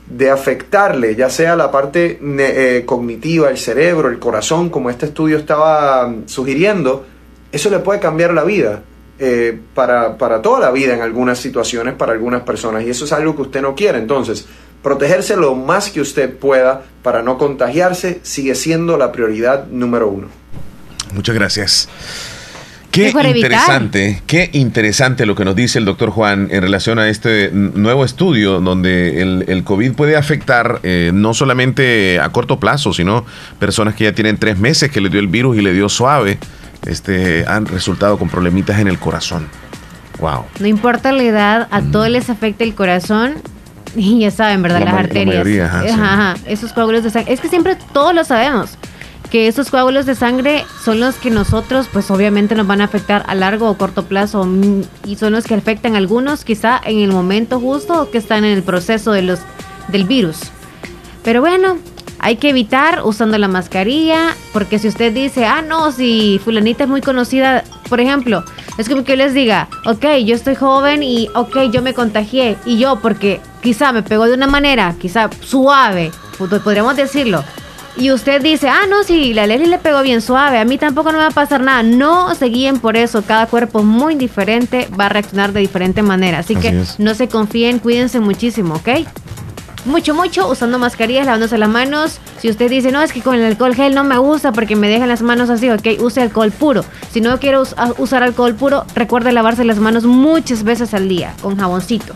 de 0.10 0.32
afectarle, 0.32 1.16
ya 1.16 1.30
sea 1.30 1.56
la 1.56 1.70
parte 1.72 2.20
eh, 2.22 2.84
cognitiva, 2.86 3.50
el 3.50 3.58
cerebro, 3.58 4.10
el 4.10 4.18
corazón, 4.18 4.70
como 4.70 4.90
este 4.90 5.06
estudio 5.06 5.38
estaba 5.38 6.08
mm, 6.08 6.24
sugiriendo, 6.26 7.06
eso 7.52 7.70
le 7.70 7.80
puede 7.80 8.00
cambiar 8.00 8.34
la 8.34 8.44
vida. 8.44 8.84
Eh, 9.22 9.60
para, 9.74 10.18
para 10.18 10.42
toda 10.42 10.62
la 10.62 10.72
vida 10.72 10.94
en 10.94 11.02
algunas 11.02 11.38
situaciones, 11.40 11.94
para 11.96 12.14
algunas 12.14 12.44
personas, 12.44 12.86
y 12.86 12.90
eso 12.90 13.04
es 13.04 13.12
algo 13.12 13.36
que 13.36 13.42
usted 13.42 13.62
no 13.62 13.76
quiere. 13.76 13.98
Entonces, 13.98 14.46
protegerse 14.82 15.36
lo 15.36 15.56
más 15.56 15.90
que 15.90 16.00
usted 16.00 16.34
pueda 16.34 16.84
para 17.04 17.22
no 17.22 17.38
contagiarse 17.38 18.22
sigue 18.24 18.56
siendo 18.56 18.98
la 18.98 19.12
prioridad 19.12 19.68
número 19.68 20.08
uno. 20.08 20.28
Muchas 21.14 21.36
gracias. 21.36 21.90
Qué 22.92 23.10
interesante, 23.10 24.24
qué 24.26 24.50
interesante 24.54 25.28
lo 25.28 25.36
que 25.36 25.46
nos 25.46 25.56
dice 25.56 25.78
el 25.78 25.86
doctor 25.86 26.10
Juan 26.10 26.48
en 26.50 26.64
relación 26.64 26.98
a 26.98 27.08
este 27.08 27.52
nuevo 27.52 28.04
estudio 28.04 28.62
donde 28.62 29.22
el, 29.22 29.64
COVID 29.64 29.94
puede 29.94 30.16
afectar 30.16 30.80
eh, 30.82 31.12
no 31.14 31.36
solamente 31.36 32.20
a 32.20 32.30
corto 32.30 32.60
plazo, 32.60 32.92
sino 32.92 33.26
personas 33.60 33.94
que 33.94 34.06
ya 34.06 34.14
tienen 34.14 34.38
tres 34.38 34.58
meses 34.58 34.90
que 34.90 35.02
le 35.02 35.10
dio 35.10 35.20
el 35.20 35.28
virus 35.28 35.58
y 35.58 35.62
le 35.62 35.72
dio 35.72 35.88
suave 35.88 36.40
este, 36.86 37.46
han 37.48 37.66
resultado 37.66 38.18
con 38.18 38.30
problemitas 38.30 38.80
en 38.80 38.88
el 38.88 39.00
corazón. 39.00 39.48
Wow. 40.20 40.46
No 40.60 40.68
importa 40.68 41.12
la 41.12 41.24
edad, 41.24 41.68
a 41.72 41.82
todos 41.82 42.10
les 42.10 42.30
afecta 42.30 42.64
el 42.64 42.76
corazón. 42.76 43.36
Y 43.96 44.20
ya 44.20 44.30
saben, 44.30 44.62
¿verdad? 44.62 44.84
Las 44.86 44.94
arterias. 44.94 45.48
esos 46.46 46.74
coágulos 46.74 47.04
de 47.04 47.10
sangre. 47.10 47.34
Es 47.34 47.42
que 47.42 47.50
siempre 47.50 47.76
todos 47.92 48.14
lo 48.14 48.24
sabemos. 48.24 48.78
Que 49.32 49.48
esos 49.48 49.72
coágulos 49.72 50.06
de 50.06 50.14
sangre 50.14 50.64
son 50.84 51.00
los 51.00 51.16
que 51.16 51.32
nosotros, 51.32 51.88
pues 51.92 52.12
obviamente 52.12 52.54
nos 52.54 52.68
van 52.68 52.82
a 52.82 52.84
afectar 52.84 53.24
a 53.28 53.34
largo 53.34 53.68
o 53.68 53.78
corto 53.80 54.06
plazo. 54.06 54.46
Mm, 54.46 54.84
y 55.06 55.16
son 55.16 55.34
los 55.34 55.46
que 55.46 55.56
afectan 55.56 55.96
a 55.96 55.98
algunos, 55.98 56.44
quizá 56.44 56.80
en 56.84 57.00
el 57.00 57.12
momento 57.12 57.60
justo 57.60 58.12
que 58.12 58.20
están 58.20 58.46
en 58.46 58.56
el 58.56 58.62
proceso 58.62 59.12
de 59.12 59.24
los, 59.24 59.40
del 59.88 60.04
virus. 60.04 60.38
Pero 61.24 61.42
bueno, 61.42 61.78
hay 62.20 62.36
que 62.36 62.50
evitar 62.50 63.02
usando 63.04 63.38
la 63.38 63.48
mascarilla, 63.48 64.36
porque 64.54 64.80
si 64.80 64.88
usted 64.88 65.14
dice, 65.14 65.46
ah, 65.46 65.62
no, 65.62 65.92
si 65.92 66.40
fulanita 66.44 66.84
es 66.84 66.90
muy 66.90 67.02
conocida, 67.02 67.64
por 67.88 68.00
ejemplo, 68.00 68.44
es 68.78 68.90
como 68.90 69.04
que 69.04 69.14
yo 69.14 69.18
les 69.18 69.34
diga, 69.34 69.68
ok, 69.86 70.06
yo 70.26 70.36
estoy 70.36 70.56
joven 70.56 71.04
y, 71.04 71.30
ok, 71.36 71.72
yo 71.72 71.82
me 71.82 71.94
contagié, 71.94 72.58
y 72.66 72.78
yo, 72.78 72.98
porque 72.98 73.42
quizá 73.62 73.92
me 73.92 74.04
pegó 74.04 74.26
de 74.26 74.34
una 74.34 74.48
manera, 74.48 74.96
quizá 75.00 75.30
suave, 75.42 76.12
podríamos 76.38 76.96
decirlo, 76.96 77.44
y 78.00 78.12
usted 78.12 78.42
dice, 78.42 78.70
ah, 78.70 78.86
no, 78.90 79.04
si 79.04 79.34
la 79.34 79.46
Leslie 79.46 79.68
le 79.68 79.78
pegó 79.78 80.02
bien 80.02 80.22
suave, 80.22 80.58
a 80.58 80.64
mí 80.64 80.78
tampoco 80.78 81.12
no 81.12 81.18
me 81.18 81.26
va 81.26 81.32
a 81.32 81.32
pasar 81.32 81.62
nada. 81.62 81.84
No 81.84 82.34
se 82.34 82.46
guíen 82.46 82.80
por 82.80 82.96
eso. 82.96 83.24
Cada 83.24 83.48
cuerpo 83.48 83.84
muy 83.84 84.16
diferente 84.16 84.88
va 84.98 85.08
a 85.08 85.10
reaccionar 85.10 85.52
de 85.52 85.60
diferente 85.60 86.02
manera. 86.02 86.40
Así, 86.40 86.56
que 86.56 86.82
no 86.98 87.14
se 87.14 87.28
confíen, 87.28 87.80
cuídense 87.80 88.22
muchísimo, 88.22 88.76
¿ok? 88.76 89.06
Mucho, 89.86 90.14
mucho, 90.14 90.48
usando 90.48 90.80
mascarillas, 90.80 91.26
lavándose 91.26 91.58
las 91.58 91.70
manos. 91.70 92.20
Si 92.40 92.50
usted 92.50 92.70
dice, 92.70 92.92
no, 92.92 93.02
es 93.02 93.12
que 93.12 93.22
con 93.22 93.36
el 93.36 93.44
alcohol 93.44 93.76
gel 93.76 93.96
no 93.96 94.04
me 94.04 94.18
gusta 94.18 94.52
porque 94.52 94.76
me 94.76 94.90
dejan 94.90 95.10
las 95.10 95.22
manos 95.22 95.50
así, 95.50 95.70
ok, 95.70 96.00
use 96.00 96.22
alcohol 96.22 96.52
puro. 96.52 96.84
Si 97.12 97.22
no 97.22 97.40
quiere 97.40 97.58
usar 97.98 98.24
alcohol 98.24 98.56
puro, 98.56 98.86
recuerde 98.96 99.32
lavarse 99.32 99.64
las 99.64 99.80
manos 99.80 100.06
muchas 100.06 100.64
veces 100.64 100.94
al 100.94 101.10
día 101.10 101.34
con 101.42 101.58
jaboncito. 101.58 102.16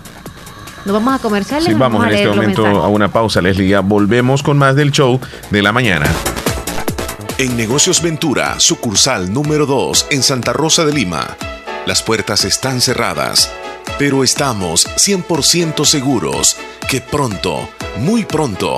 Nos 0.85 0.93
vamos 0.93 1.15
a 1.15 1.19
comerciales. 1.19 1.67
Sí, 1.67 1.73
vamos, 1.73 2.05
en 2.05 2.13
este 2.13 2.27
momento 2.27 2.65
a 2.65 2.89
una 2.89 3.11
pausa, 3.11 3.41
Leslie. 3.41 3.69
Ya 3.69 3.79
volvemos 3.79 4.43
con 4.43 4.57
más 4.57 4.75
del 4.75 4.91
show 4.91 5.19
de 5.49 5.61
la 5.61 5.71
mañana. 5.71 6.07
En 7.37 7.55
Negocios 7.57 8.01
Ventura, 8.01 8.59
sucursal 8.59 9.33
número 9.33 9.65
2 9.65 10.07
en 10.11 10.23
Santa 10.23 10.53
Rosa 10.53 10.85
de 10.85 10.93
Lima. 10.93 11.37
Las 11.85 12.03
puertas 12.03 12.45
están 12.45 12.79
cerradas, 12.79 13.51
pero 13.97 14.23
estamos 14.23 14.87
100% 14.87 15.85
seguros 15.85 16.57
que 16.89 17.01
pronto, 17.01 17.69
muy 17.97 18.25
pronto, 18.25 18.77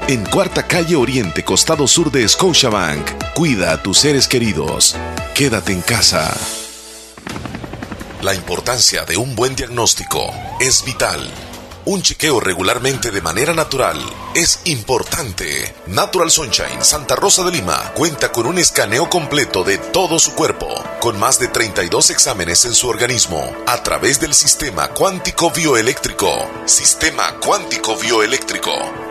En 0.07 0.25
Cuarta 0.25 0.67
Calle 0.67 0.95
Oriente, 0.95 1.45
costado 1.45 1.87
sur 1.87 2.11
de 2.11 2.27
Scotiabank. 2.27 3.33
Cuida 3.33 3.71
a 3.71 3.81
tus 3.81 3.99
seres 3.99 4.27
queridos. 4.27 4.95
Quédate 5.33 5.71
en 5.71 5.81
casa. 5.81 6.35
La 8.21 8.33
importancia 8.33 9.05
de 9.05 9.15
un 9.15 9.35
buen 9.35 9.55
diagnóstico 9.55 10.33
es 10.59 10.83
vital. 10.83 11.31
Un 11.85 12.01
chequeo 12.01 12.39
regularmente 12.39 13.09
de 13.09 13.21
manera 13.21 13.53
natural 13.53 13.97
es 14.35 14.61
importante. 14.65 15.73
Natural 15.87 16.29
Sunshine 16.29 16.83
Santa 16.83 17.15
Rosa 17.15 17.43
de 17.43 17.51
Lima 17.51 17.93
cuenta 17.95 18.31
con 18.31 18.47
un 18.47 18.57
escaneo 18.57 19.09
completo 19.09 19.63
de 19.63 19.77
todo 19.77 20.19
su 20.19 20.33
cuerpo, 20.33 20.67
con 20.99 21.19
más 21.19 21.39
de 21.39 21.47
32 21.47 22.09
exámenes 22.09 22.65
en 22.65 22.75
su 22.75 22.89
organismo, 22.89 23.55
a 23.65 23.81
través 23.81 24.19
del 24.19 24.33
sistema 24.33 24.89
cuántico 24.89 25.51
bioeléctrico. 25.51 26.29
Sistema 26.65 27.37
cuántico 27.39 27.95
bioeléctrico 27.95 29.10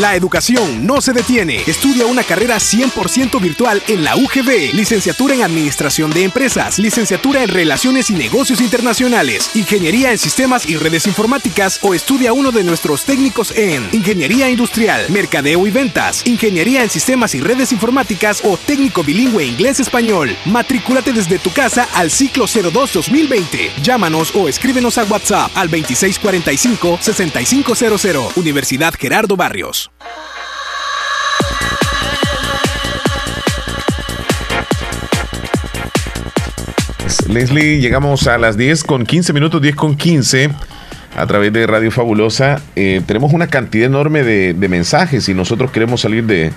La 0.00 0.14
educación 0.14 0.86
no 0.86 1.00
se 1.00 1.14
detiene. 1.14 1.62
Estudia 1.66 2.04
una 2.04 2.22
carrera 2.22 2.56
100% 2.56 3.40
virtual 3.40 3.82
en 3.88 4.04
la 4.04 4.14
UGB. 4.14 4.74
Licenciatura 4.74 5.34
en 5.34 5.42
Administración 5.42 6.10
de 6.10 6.22
Empresas, 6.22 6.78
licenciatura 6.78 7.42
en 7.42 7.48
Relaciones 7.48 8.10
y 8.10 8.12
Negocios 8.12 8.60
Internacionales, 8.60 9.52
Ingeniería 9.54 10.12
en 10.12 10.18
Sistemas 10.18 10.68
y 10.68 10.76
Redes 10.76 11.06
Informáticas 11.06 11.78
o 11.80 11.94
estudia 11.94 12.34
uno 12.34 12.52
de 12.52 12.62
nuestros 12.62 13.06
técnicos 13.06 13.54
en 13.56 13.88
Ingeniería 13.92 14.50
Industrial, 14.50 15.06
Mercadeo 15.08 15.66
y 15.66 15.70
Ventas, 15.70 16.26
Ingeniería 16.26 16.82
en 16.82 16.90
Sistemas 16.90 17.34
y 17.34 17.40
Redes 17.40 17.72
Informáticas 17.72 18.42
o 18.44 18.58
técnico 18.58 19.02
bilingüe 19.02 19.46
inglés-español. 19.46 20.36
Matrículate 20.44 21.14
desde 21.14 21.38
tu 21.38 21.50
casa 21.52 21.88
al 21.94 22.10
ciclo 22.10 22.44
02-2020. 22.44 23.70
Llámanos 23.82 24.34
o 24.34 24.46
escríbenos 24.46 24.98
a 24.98 25.04
WhatsApp 25.04 25.50
al 25.54 25.70
2645-6500. 25.70 28.36
Universidad 28.36 28.92
Gerardo 28.92 29.36
Barrios. 29.36 29.85
Leslie, 37.28 37.80
llegamos 37.80 38.26
a 38.28 38.38
las 38.38 38.56
10 38.56 38.84
con 38.84 39.04
15 39.04 39.32
minutos, 39.32 39.60
10 39.60 39.76
con 39.76 39.96
15 39.96 40.50
a 41.16 41.26
través 41.26 41.52
de 41.52 41.66
Radio 41.66 41.90
Fabulosa. 41.90 42.62
Eh, 42.76 43.02
tenemos 43.06 43.32
una 43.32 43.48
cantidad 43.48 43.86
enorme 43.86 44.22
de, 44.22 44.54
de 44.54 44.68
mensajes 44.68 45.28
y 45.28 45.34
nosotros 45.34 45.70
queremos 45.70 46.00
salir 46.00 46.24
de, 46.24 46.52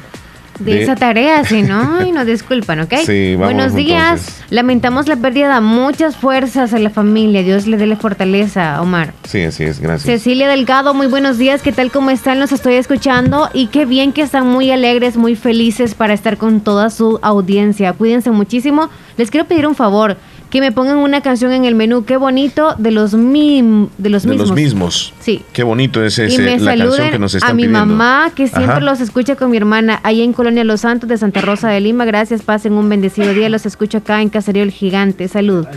de, 0.59 0.83
esa 0.83 0.95
tarea, 0.95 1.43
si 1.43 1.61
no, 1.61 2.05
y 2.05 2.11
nos 2.11 2.25
disculpan, 2.25 2.81
¿ok? 2.81 2.93
Sí, 3.05 3.35
vamos, 3.35 3.53
Buenos 3.53 3.75
días. 3.75 4.43
Lamentamos 4.49 5.07
la 5.07 5.15
pérdida 5.15 5.55
de 5.55 5.61
muchas 5.61 6.15
fuerzas 6.15 6.73
a 6.73 6.79
la 6.79 6.89
familia. 6.89 7.43
Dios 7.43 7.65
le 7.65 7.77
dé 7.77 7.87
la 7.87 7.95
fortaleza, 7.95 8.81
Omar. 8.81 9.13
Sí, 9.23 9.41
así 9.43 9.63
es, 9.63 9.79
gracias. 9.79 10.03
Cecilia 10.03 10.47
Delgado, 10.47 10.93
muy 10.93 11.07
buenos 11.07 11.37
días. 11.37 11.61
¿Qué 11.61 11.71
tal? 11.71 11.91
¿Cómo 11.91 12.09
están? 12.09 12.39
Los 12.39 12.51
estoy 12.51 12.75
escuchando 12.75 13.49
y 13.53 13.67
qué 13.67 13.85
bien 13.85 14.11
que 14.11 14.21
están 14.21 14.47
muy 14.47 14.71
alegres, 14.71 15.17
muy 15.17 15.35
felices 15.35 15.95
para 15.95 16.13
estar 16.13 16.37
con 16.37 16.61
toda 16.61 16.89
su 16.89 17.19
audiencia. 17.21 17.93
Cuídense 17.93 18.31
muchísimo. 18.31 18.89
Les 19.17 19.31
quiero 19.31 19.47
pedir 19.47 19.67
un 19.67 19.75
favor 19.75 20.17
que 20.49 20.61
me 20.61 20.71
pongan 20.71 20.97
una 20.97 21.21
canción 21.21 21.51
en 21.53 21.65
el 21.65 21.75
menú. 21.75 22.05
Qué 22.05 22.17
bonito 22.17 22.73
de 22.77 22.91
los 22.91 23.13
mim, 23.13 23.89
de 23.97 24.09
los 24.09 24.23
de 24.23 24.29
mismos. 24.29 24.47
los 24.49 24.55
mismos. 24.55 25.13
Sí. 25.19 25.43
Qué 25.53 25.63
bonito 25.63 26.03
es 26.03 26.17
ese, 26.17 26.33
y 26.33 26.37
me 26.39 26.59
la 26.59 26.75
canción 26.75 27.11
que 27.11 27.19
nos 27.19 27.35
están 27.35 27.51
a 27.51 27.53
mi 27.53 27.63
pidiendo. 27.67 27.85
mamá 27.85 28.31
que 28.35 28.47
siempre 28.47 28.71
Ajá. 28.71 28.79
los 28.79 28.99
escucha 28.99 29.35
con 29.35 29.51
mi 29.51 29.57
hermana 29.57 29.99
ahí 30.03 30.21
en 30.21 30.33
Colonia 30.33 30.63
Los 30.63 30.81
Santos 30.81 31.07
de 31.07 31.17
Santa 31.17 31.41
Rosa 31.41 31.69
de 31.69 31.79
Lima. 31.81 32.05
Gracias, 32.05 32.41
pasen 32.41 32.73
un 32.73 32.89
bendecido 32.89 33.33
día. 33.33 33.47
Los 33.49 33.65
escucho 33.65 33.99
acá 33.99 34.21
en 34.21 34.29
Caserío 34.29 34.63
El 34.63 34.71
Gigante. 34.71 35.27
Salud. 35.27 35.67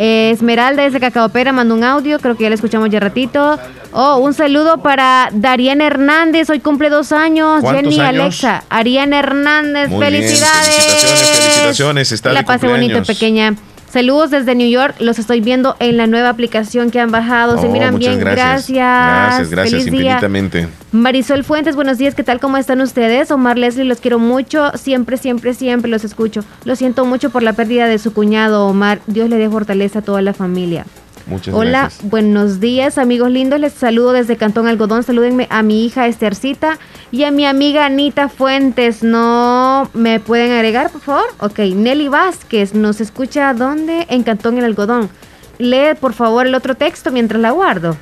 Eh, 0.00 0.30
Esmeralda 0.32 0.84
desde 0.84 1.00
Cacaopera 1.00 1.50
manda 1.52 1.74
un 1.74 1.82
audio, 1.82 2.20
creo 2.20 2.36
que 2.36 2.44
ya 2.44 2.50
la 2.50 2.54
escuchamos 2.54 2.88
ya 2.90 3.00
ratito. 3.00 3.58
Oh, 3.90 4.18
un 4.18 4.32
saludo 4.32 4.78
para 4.80 5.28
Dariana 5.32 5.86
Hernández, 5.88 6.48
hoy 6.50 6.60
cumple 6.60 6.88
dos 6.88 7.10
años. 7.10 7.62
¿Cuántos 7.62 7.82
Jenny 7.94 8.00
años? 8.06 8.20
Alexa, 8.22 8.62
Ariana 8.68 9.18
Hernández, 9.18 9.88
Muy 9.88 9.98
bien, 9.98 10.12
felicidades. 10.12 10.68
felicitaciones, 10.68 11.30
felicitaciones. 11.30 12.12
Está 12.12 12.32
la 12.32 12.40
de 12.40 12.46
pase 12.46 12.68
bonito, 12.68 13.02
pequeña. 13.02 13.56
Saludos 13.90 14.30
desde 14.30 14.54
New 14.54 14.68
York, 14.68 14.96
los 15.00 15.18
estoy 15.18 15.40
viendo 15.40 15.74
en 15.80 15.96
la 15.96 16.06
nueva 16.06 16.28
aplicación 16.28 16.90
que 16.90 17.00
han 17.00 17.10
bajado. 17.10 17.58
Se 17.58 17.68
Oh, 17.68 17.70
miran 17.72 17.94
muchas 17.94 18.16
bien, 18.16 18.20
gracias. 18.20 18.68
gracias. 18.68 18.68
Gracias, 18.76 19.50
gracias 19.50 19.70
Feliz 19.84 19.84
día. 19.92 20.00
infinitamente. 20.02 20.68
Marisol 20.92 21.42
Fuentes, 21.42 21.74
buenos 21.74 21.96
días, 21.96 22.14
¿qué 22.14 22.22
tal? 22.22 22.38
¿Cómo 22.38 22.58
están 22.58 22.80
ustedes? 22.82 23.30
Omar 23.30 23.56
Leslie, 23.56 23.84
los 23.84 24.00
quiero 24.00 24.18
mucho, 24.18 24.72
siempre, 24.76 25.16
siempre, 25.16 25.54
siempre 25.54 25.90
los 25.90 26.04
escucho. 26.04 26.44
Lo 26.64 26.76
siento 26.76 27.06
mucho 27.06 27.30
por 27.30 27.42
la 27.42 27.54
pérdida 27.54 27.86
de 27.86 27.98
su 27.98 28.12
cuñado 28.12 28.66
Omar, 28.66 29.00
Dios 29.06 29.30
le 29.30 29.36
dé 29.38 29.48
fortaleza 29.48 30.00
a 30.00 30.02
toda 30.02 30.20
la 30.20 30.34
familia. 30.34 30.84
Muchas 31.28 31.54
Hola, 31.54 31.80
gracias. 31.82 32.10
buenos 32.10 32.58
días 32.58 32.96
amigos 32.96 33.30
lindos, 33.30 33.60
les 33.60 33.74
saludo 33.74 34.12
desde 34.12 34.36
Cantón 34.36 34.66
Algodón, 34.66 35.02
salúdenme 35.02 35.46
a 35.50 35.62
mi 35.62 35.84
hija 35.84 36.06
Estercita 36.06 36.78
y 37.12 37.24
a 37.24 37.30
mi 37.30 37.44
amiga 37.44 37.84
Anita 37.84 38.30
Fuentes, 38.30 39.02
¿no 39.02 39.90
me 39.92 40.20
pueden 40.20 40.52
agregar 40.52 40.90
por 40.90 41.02
favor? 41.02 41.26
Ok, 41.40 41.58
Nelly 41.58 42.08
Vázquez, 42.08 42.74
nos 42.74 43.02
escucha 43.02 43.52
¿dónde? 43.52 44.06
En 44.08 44.22
Cantón 44.22 44.56
El 44.56 44.64
Algodón. 44.64 45.10
Lee 45.58 45.94
por 46.00 46.14
favor 46.14 46.46
el 46.46 46.54
otro 46.54 46.74
texto 46.76 47.10
mientras 47.10 47.42
la 47.42 47.50
guardo. 47.50 47.96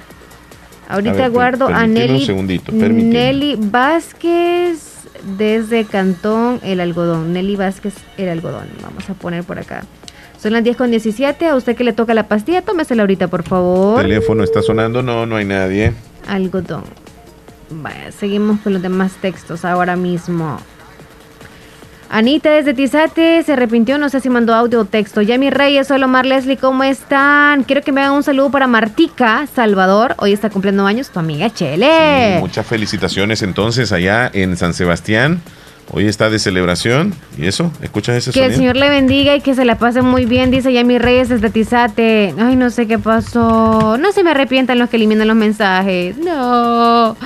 Ahorita 0.89 1.11
A 1.11 1.15
ver, 1.23 1.31
guardo 1.31 1.67
a 1.69 1.83
un 1.85 1.95
Nelly, 1.95 2.25
segundito, 2.27 2.71
permitime. 2.73 3.13
Nelly 3.13 3.57
Vázquez 3.59 5.09
desde 5.37 5.85
Cantón 5.85 6.61
El 6.63 6.79
Algodón. 6.79 7.33
Nelly 7.33 7.57
Vázquez 7.57 7.95
El 8.17 8.29
Algodón. 8.29 8.69
Vamos 8.83 9.11
a 9.11 9.15
poner 9.15 9.43
por 9.43 9.59
acá. 9.59 9.83
Son 10.41 10.53
las 10.53 10.63
10 10.65 10.77
con 10.77 10.91
17. 10.91 11.47
A 11.47 11.57
usted 11.57 11.77
que 11.77 11.85
le 11.85 11.93
toca 11.93 12.15
la 12.15 12.29
pastilla, 12.29 12.63
tómesela 12.63 13.03
ahorita, 13.03 13.29
por 13.29 13.43
favor. 13.43 14.03
Teléfono 14.03 14.45
está 14.45 14.63
sonando, 14.63 15.03
no, 15.03 15.27
no 15.27 15.37
hay 15.37 15.45
nadie. 15.45 15.93
Algodón. 16.29 16.85
Vaya, 17.71 18.13
seguimos 18.13 18.61
con 18.61 18.73
los 18.73 18.83
demás 18.83 19.13
textos 19.21 19.65
ahora 19.65 19.97
mismo. 19.97 20.59
Anita 22.09 22.51
desde 22.51 22.73
Tizate 22.73 23.43
se 23.43 23.53
arrepintió, 23.53 23.99
no 23.99 24.09
sé 24.09 24.21
si 24.21 24.31
mandó 24.31 24.55
audio 24.55 24.81
o 24.81 24.85
texto. 24.85 25.23
Yami 25.23 25.51
Reyes, 25.51 25.91
hola 25.91 26.07
Omar 26.07 26.25
Leslie, 26.25 26.57
¿cómo 26.57 26.85
están? 26.85 27.65
Quiero 27.65 27.83
que 27.83 27.91
me 27.91 28.01
hagan 28.01 28.13
un 28.13 28.23
saludo 28.23 28.51
para 28.51 28.69
Martica 28.69 29.49
Salvador. 29.53 30.15
Hoy 30.19 30.33
está 30.33 30.49
cumpliendo 30.49 30.87
años 30.87 31.11
tu 31.11 31.19
amiga 31.19 31.51
Chele. 31.53 32.39
Muchas 32.39 32.65
felicitaciones 32.65 33.43
entonces 33.43 33.91
allá 33.91 34.31
en 34.33 34.57
San 34.57 34.73
Sebastián. 34.73 35.41
Hoy 35.93 36.07
está 36.09 36.29
de 36.31 36.39
celebración. 36.39 37.15
¿Y 37.39 37.47
eso? 37.47 37.71
¿Escuchas 37.81 38.17
ese 38.17 38.33
Que 38.33 38.47
el? 38.47 38.55
Señor 38.55 38.77
le 38.77 38.89
bendiga 38.91 39.37
y 39.37 39.41
que 39.41 39.55
se 39.55 39.65
la 39.65 39.79
pase 39.79 40.03
muy 40.03 40.25
bien, 40.27 40.51
dice 40.51 40.73
Yami 40.73 40.99
Reyes 40.99 41.29
desde 41.29 41.49
Tizate. 41.51 42.35
Ay, 42.39 42.57
no 42.57 42.71
sé 42.71 42.87
qué 42.87 42.99
pasó. 42.99 43.97
No 43.99 44.13
se 44.13 44.25
me 44.25 44.31
arrepientan 44.33 44.79
los 44.79 44.91
que 44.91 44.97
eliminan 44.97 45.29
los 45.29 45.37
mensajes. 45.37 46.17
No. 46.19 47.17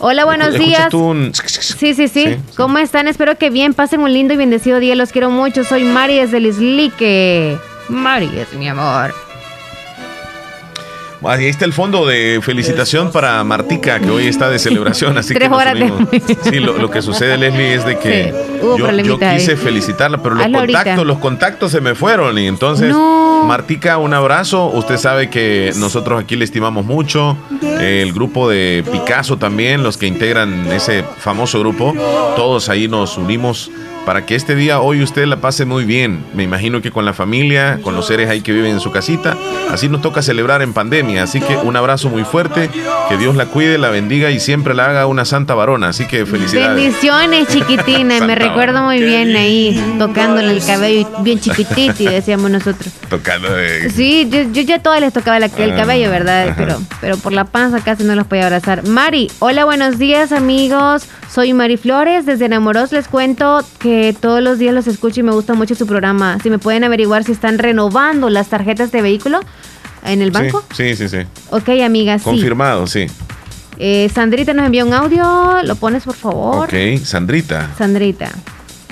Hola, 0.00 0.24
buenos 0.24 0.48
¿Escuchas 0.54 0.68
días. 0.68 0.94
un- 0.94 1.32
Sí, 1.34 1.94
sí, 1.94 2.08
sí, 2.08 2.36
¿Cómo 2.56 2.78
están? 2.78 3.08
Espero 3.08 3.36
que 3.38 3.50
bien. 3.50 3.72
Pasen 3.74 4.00
un 4.00 4.12
lindo 4.12 4.34
y 4.34 4.36
bendecido 4.36 4.78
día. 4.80 4.94
Los 4.96 5.12
quiero 5.12 5.30
mucho. 5.30 5.64
Soy 5.64 5.84
Mari 5.84 6.16
desde 6.16 6.40
Lislique. 6.40 7.56
Mari 7.88 8.30
es 8.36 8.52
mi 8.58 8.68
amor. 8.68 9.14
Ahí 11.24 11.46
está 11.46 11.64
el 11.64 11.72
fondo 11.72 12.06
de 12.06 12.38
felicitación 12.42 13.10
para 13.10 13.42
Martica, 13.42 13.98
que 13.98 14.08
hoy 14.08 14.26
está 14.28 14.48
de 14.50 14.58
celebración. 14.58 15.18
Así 15.18 15.34
Tres 15.34 15.48
que 15.48 15.54
horas. 15.54 15.76
Sí, 16.44 16.60
lo, 16.60 16.78
lo 16.78 16.90
que 16.90 17.02
sucede, 17.02 17.36
Leslie, 17.36 17.74
es 17.74 17.84
de 17.84 17.98
que 17.98 18.32
Sí, 18.32 18.58
yo, 18.62 18.76
yo 18.78 18.84
problemita 18.84 19.30
ahí. 19.30 19.38
quise 19.38 19.56
felicitarla, 19.56 20.22
pero 20.22 20.36
los 20.36 20.44
Hazlo 20.44 20.58
ahorita. 20.60 20.78
contactos, 20.78 21.06
los 21.06 21.18
contactos 21.18 21.72
se 21.72 21.80
me 21.80 21.94
fueron. 21.94 22.38
Y 22.38 22.46
entonces, 22.46 22.90
No. 22.90 23.42
Martica, 23.44 23.98
un 23.98 24.14
abrazo. 24.14 24.66
Usted 24.66 24.96
sabe 24.96 25.28
que 25.30 25.72
nosotros 25.76 26.20
aquí 26.22 26.36
le 26.36 26.44
estimamos 26.44 26.84
mucho. 26.84 27.36
El 27.80 28.12
grupo 28.12 28.48
de 28.48 28.84
Picasso 28.90 29.36
también, 29.38 29.82
los 29.82 29.96
que 29.96 30.06
integran 30.06 30.70
ese 30.72 31.04
famoso 31.18 31.58
grupo, 31.60 31.94
todos 32.36 32.68
ahí 32.68 32.88
nos 32.88 33.16
unimos 33.18 33.70
para 34.06 34.24
que 34.24 34.34
este 34.34 34.54
día 34.54 34.80
hoy 34.80 35.02
usted 35.02 35.26
la 35.26 35.36
pase 35.36 35.64
muy 35.64 35.84
bien. 35.84 36.24
Me 36.34 36.42
imagino 36.42 36.80
que 36.80 36.90
con 36.90 37.04
la 37.04 37.12
familia, 37.12 37.78
con 37.82 37.94
los 37.94 38.06
seres 38.06 38.28
ahí 38.30 38.40
que 38.40 38.52
viven 38.52 38.72
en 38.72 38.80
su 38.80 38.90
casita. 38.90 39.36
Así 39.70 39.88
nos 39.88 40.00
toca 40.00 40.22
celebrar 40.22 40.62
en 40.62 40.72
pandemia. 40.72 41.22
Así 41.24 41.40
que 41.40 41.56
un 41.56 41.76
abrazo 41.76 42.08
muy 42.08 42.24
fuerte. 42.24 42.70
Que 43.08 43.16
Dios 43.18 43.36
la 43.36 43.46
cuide, 43.46 43.76
la 43.78 43.90
bendiga 43.90 44.30
y 44.30 44.40
siempre 44.40 44.74
la 44.74 44.86
haga 44.86 45.06
una 45.06 45.24
santa 45.24 45.54
varona. 45.54 45.88
Así 45.88 46.06
que 46.06 46.24
felicidades. 46.24 46.74
Bendiciones, 46.76 47.48
chiquitina. 47.48 48.20
Me 48.26 48.34
recuerdo 48.34 48.82
muy 48.82 49.00
bien 49.02 49.36
ahí, 49.36 49.78
tocándole 49.98 50.52
el 50.52 50.64
cabello 50.64 51.08
bien 51.20 51.38
chiquitito, 51.40 52.02
y 52.02 52.06
decíamos 52.06 52.50
nosotros. 52.50 52.92
Tocando 53.10 53.50
de... 53.52 53.90
Sí, 53.90 54.26
yo, 54.30 54.42
yo 54.52 54.62
ya 54.62 54.76
a 54.76 54.82
todas 54.82 55.00
les 55.00 55.12
tocaba 55.12 55.38
la- 55.38 55.46
el 55.58 55.72
Ah, 55.72 55.76
cabello, 55.76 56.10
¿verdad? 56.10 56.54
Pero, 56.56 56.78
pero 57.00 57.16
por 57.18 57.32
la 57.32 57.44
panza 57.44 57.80
casi 57.80 58.04
no 58.04 58.14
los 58.14 58.26
podía 58.26 58.44
abrazar. 58.44 58.86
Mari, 58.86 59.30
hola, 59.38 59.64
buenos 59.64 59.98
días, 59.98 60.32
amigos. 60.32 61.06
Soy 61.30 61.52
Mari 61.52 61.76
Flores. 61.76 62.24
Desde 62.26 62.46
Enamoros 62.46 62.92
les 62.92 63.06
cuento 63.08 63.62
que 63.78 63.87
todos 64.20 64.42
los 64.42 64.58
días 64.58 64.74
los 64.74 64.86
escucho 64.86 65.20
y 65.20 65.22
me 65.22 65.32
gusta 65.32 65.54
mucho 65.54 65.74
su 65.74 65.86
programa. 65.86 66.38
Si 66.42 66.50
me 66.50 66.58
pueden 66.58 66.84
averiguar 66.84 67.24
si 67.24 67.32
están 67.32 67.58
renovando 67.58 68.28
las 68.30 68.48
tarjetas 68.48 68.90
de 68.92 69.02
vehículo 69.02 69.40
en 70.04 70.22
el 70.22 70.30
banco. 70.30 70.64
Sí, 70.74 70.94
sí, 70.96 71.08
sí. 71.08 71.20
sí. 71.22 71.26
Ok, 71.50 71.68
amiga, 71.84 72.18
sí. 72.18 72.24
Confirmado, 72.24 72.86
sí. 72.86 73.06
Eh, 73.78 74.10
Sandrita 74.14 74.52
nos 74.54 74.66
envió 74.66 74.84
un 74.86 74.92
audio. 74.92 75.62
¿Lo 75.62 75.76
pones, 75.76 76.04
por 76.04 76.14
favor? 76.16 76.64
Ok, 76.66 77.00
Sandrita. 77.04 77.70
Sandrita. 77.78 78.30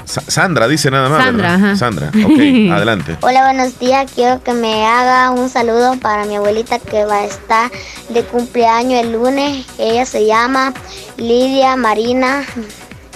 Sa- 0.05 0.23
Sandra 0.28 0.68
dice 0.68 0.89
nada 0.93 1.09
más. 1.09 1.24
Sandra, 1.24 1.51
¿verdad? 1.52 1.66
ajá. 1.70 1.77
Sandra, 1.77 2.09
ok, 2.24 2.73
adelante. 2.73 3.16
Hola, 3.23 3.43
buenos 3.52 3.77
días. 3.81 4.09
Quiero 4.14 4.40
que 4.44 4.52
me 4.52 4.86
haga 4.86 5.32
un 5.32 5.48
saludo 5.48 5.97
para 6.01 6.24
mi 6.27 6.36
abuelita 6.36 6.78
que 6.78 7.05
va 7.05 7.16
a 7.23 7.24
estar 7.24 7.70
de 8.10 8.23
cumpleaños 8.23 9.01
el 9.05 9.12
lunes. 9.12 9.66
Ella 9.78 10.06
se 10.06 10.24
llama 10.24 10.73
Lidia 11.16 11.74
Marina 11.74 12.44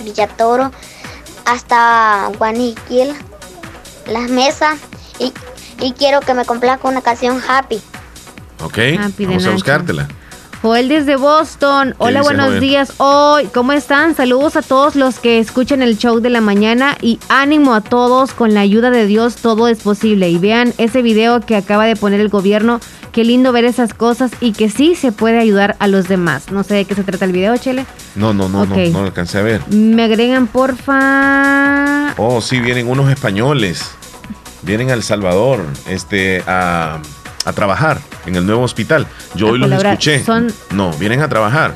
Villatoro. 0.02 0.72
Hasta 1.44 2.30
Guaniquil, 2.38 3.14
Las 4.06 4.30
Mesas. 4.30 4.78
Y 5.18 5.32
y 5.80 5.92
quiero 5.92 6.20
que 6.20 6.34
me 6.34 6.44
complazca 6.44 6.88
una 6.88 7.02
canción 7.02 7.40
Happy. 7.46 7.80
Ok, 8.62 8.78
Happy 9.00 9.24
de 9.24 9.26
vamos 9.26 9.46
a 9.46 9.50
buscártela. 9.50 10.08
Joel 10.62 10.90
desde 10.90 11.16
Boston. 11.16 11.94
Hola, 11.96 12.20
buenos 12.20 12.48
Joel? 12.48 12.60
días. 12.60 12.92
Hoy, 12.98 13.46
¿cómo 13.46 13.72
están? 13.72 14.14
Saludos 14.14 14.56
a 14.56 14.62
todos 14.62 14.94
los 14.94 15.18
que 15.18 15.38
escuchan 15.38 15.80
el 15.80 15.96
show 15.96 16.20
de 16.20 16.28
la 16.28 16.42
mañana 16.42 16.98
y 17.00 17.18
ánimo 17.30 17.72
a 17.72 17.80
todos. 17.80 18.34
Con 18.34 18.52
la 18.52 18.60
ayuda 18.60 18.90
de 18.90 19.06
Dios 19.06 19.36
todo 19.36 19.68
es 19.68 19.80
posible. 19.82 20.28
Y 20.28 20.36
vean 20.36 20.74
ese 20.76 21.00
video 21.00 21.40
que 21.40 21.56
acaba 21.56 21.86
de 21.86 21.96
poner 21.96 22.20
el 22.20 22.28
gobierno. 22.28 22.78
Qué 23.10 23.24
lindo 23.24 23.52
ver 23.52 23.64
esas 23.64 23.94
cosas 23.94 24.32
y 24.40 24.52
que 24.52 24.68
sí 24.68 24.94
se 24.94 25.12
puede 25.12 25.38
ayudar 25.38 25.76
a 25.78 25.88
los 25.88 26.08
demás. 26.08 26.52
No 26.52 26.62
sé 26.62 26.74
de 26.74 26.84
qué 26.84 26.94
se 26.94 27.04
trata 27.04 27.24
el 27.24 27.32
video, 27.32 27.56
Chele. 27.56 27.86
No, 28.14 28.34
no, 28.34 28.50
no, 28.50 28.66
no, 28.66 28.76
no 28.76 29.00
lo 29.00 29.06
alcancé 29.06 29.38
a 29.38 29.42
ver. 29.42 29.62
Me 29.68 30.04
agregan, 30.04 30.46
porfa. 30.46 32.14
Oh, 32.18 32.42
sí, 32.42 32.60
vienen 32.60 32.86
unos 32.86 33.10
españoles. 33.10 33.92
Vienen 34.62 34.90
a 34.90 34.92
El 34.92 35.02
Salvador 35.02 35.64
este, 35.88 36.44
a, 36.46 37.00
a 37.44 37.52
trabajar 37.52 37.98
en 38.26 38.36
el 38.36 38.44
nuevo 38.46 38.62
hospital. 38.62 39.06
Yo 39.34 39.48
hoy 39.48 39.58
los 39.58 39.70
escuché. 39.72 40.22
Son- 40.24 40.52
No, 40.70 40.90
vienen 40.94 41.22
a 41.22 41.28
trabajar. 41.28 41.74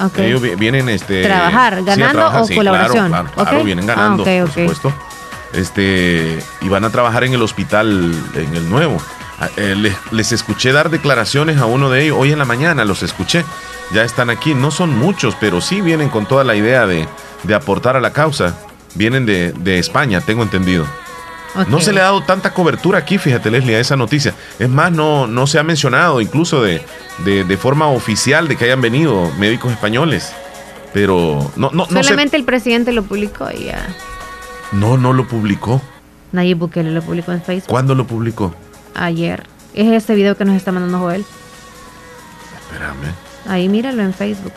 Ok. 0.00 0.18
Ellos 0.20 0.40
vi- 0.42 0.54
vienen 0.54 0.88
este, 0.88 1.22
Trabajar, 1.22 1.74
sí, 1.74 1.80
a 1.80 1.84
¿ganando 1.84 2.12
trabajar, 2.18 2.40
o 2.42 2.46
sí, 2.46 2.54
colaboración? 2.54 3.08
Claro, 3.08 3.24
claro, 3.28 3.44
claro, 3.44 3.58
Ok. 3.60 3.64
vienen 3.64 3.90
Ah, 3.90 3.94
ganando, 3.94 4.22
ok, 4.22 4.28
por 4.40 4.48
ok. 4.48 4.54
supuesto. 4.54 4.94
Este, 5.52 6.38
y 6.62 6.68
van 6.68 6.84
a 6.84 6.90
trabajar 6.90 7.24
en 7.24 7.34
el 7.34 7.42
hospital, 7.42 8.12
en 8.34 8.54
el 8.56 8.68
nuevo. 8.70 8.96
Ah, 9.38 9.48
eh, 9.56 9.74
les, 9.76 9.94
les 10.10 10.32
escuché 10.32 10.72
dar 10.72 10.88
declaraciones 10.90 11.58
a 11.58 11.66
uno 11.66 11.90
de 11.90 12.04
ellos 12.04 12.16
hoy 12.18 12.32
en 12.32 12.38
la 12.38 12.44
mañana, 12.44 12.84
los 12.84 13.02
escuché. 13.02 13.44
Ya 13.92 14.02
están 14.04 14.30
aquí, 14.30 14.54
no 14.54 14.70
son 14.70 14.96
muchos, 14.96 15.36
pero 15.38 15.60
sí 15.60 15.80
vienen 15.82 16.08
con 16.08 16.24
toda 16.26 16.44
la 16.44 16.54
idea 16.54 16.86
de, 16.86 17.06
de 17.42 17.54
aportar 17.54 17.96
a 17.96 18.00
la 18.00 18.12
causa. 18.12 18.56
Vienen 18.94 19.26
de, 19.26 19.52
de 19.52 19.78
España, 19.78 20.20
tengo 20.22 20.42
entendido. 20.42 20.86
No 21.68 21.80
se 21.80 21.92
le 21.92 22.00
ha 22.00 22.04
dado 22.04 22.22
tanta 22.22 22.54
cobertura 22.54 22.98
aquí, 22.98 23.18
fíjate 23.18 23.50
Leslie, 23.50 23.76
a 23.76 23.80
esa 23.80 23.96
noticia. 23.96 24.34
Es 24.58 24.68
más, 24.70 24.90
no, 24.92 25.26
no 25.26 25.46
se 25.46 25.58
ha 25.58 25.62
mencionado 25.62 26.20
incluso 26.20 26.62
de, 26.62 26.82
de, 27.24 27.44
de 27.44 27.56
forma 27.58 27.88
oficial 27.88 28.48
de 28.48 28.56
que 28.56 28.64
hayan 28.64 28.80
venido 28.80 29.30
médicos 29.38 29.70
españoles. 29.72 30.32
Pero 30.94 31.50
no, 31.56 31.70
no, 31.72 31.86
no, 31.90 32.02
Solamente 32.02 32.36
el 32.36 32.44
presidente 32.44 32.92
lo 32.92 33.02
publicó 33.02 33.48
y 33.50 33.64
ya. 33.64 33.86
no, 34.72 34.96
no 34.96 35.12
lo 35.12 35.26
publicó. 35.28 35.80
Nayib 36.32 36.58
Bukele 36.58 36.90
lo 36.90 37.02
publicó 37.02 37.32
en 37.32 37.42
Facebook 37.42 37.68
¿Cuándo 37.70 37.94
lo 37.94 38.06
publicó? 38.06 38.54
ayer. 38.94 39.44
Es 39.74 39.90
este 39.92 40.14
video 40.14 40.36
que 40.36 40.44
nos 40.46 40.56
está 40.56 40.72
mandando 40.72 40.98
Joel. 40.98 41.24
Espérame. 42.60 43.12
Ahí 43.48 43.68
míralo 43.68 44.02
en 44.02 44.14
Facebook. 44.14 44.52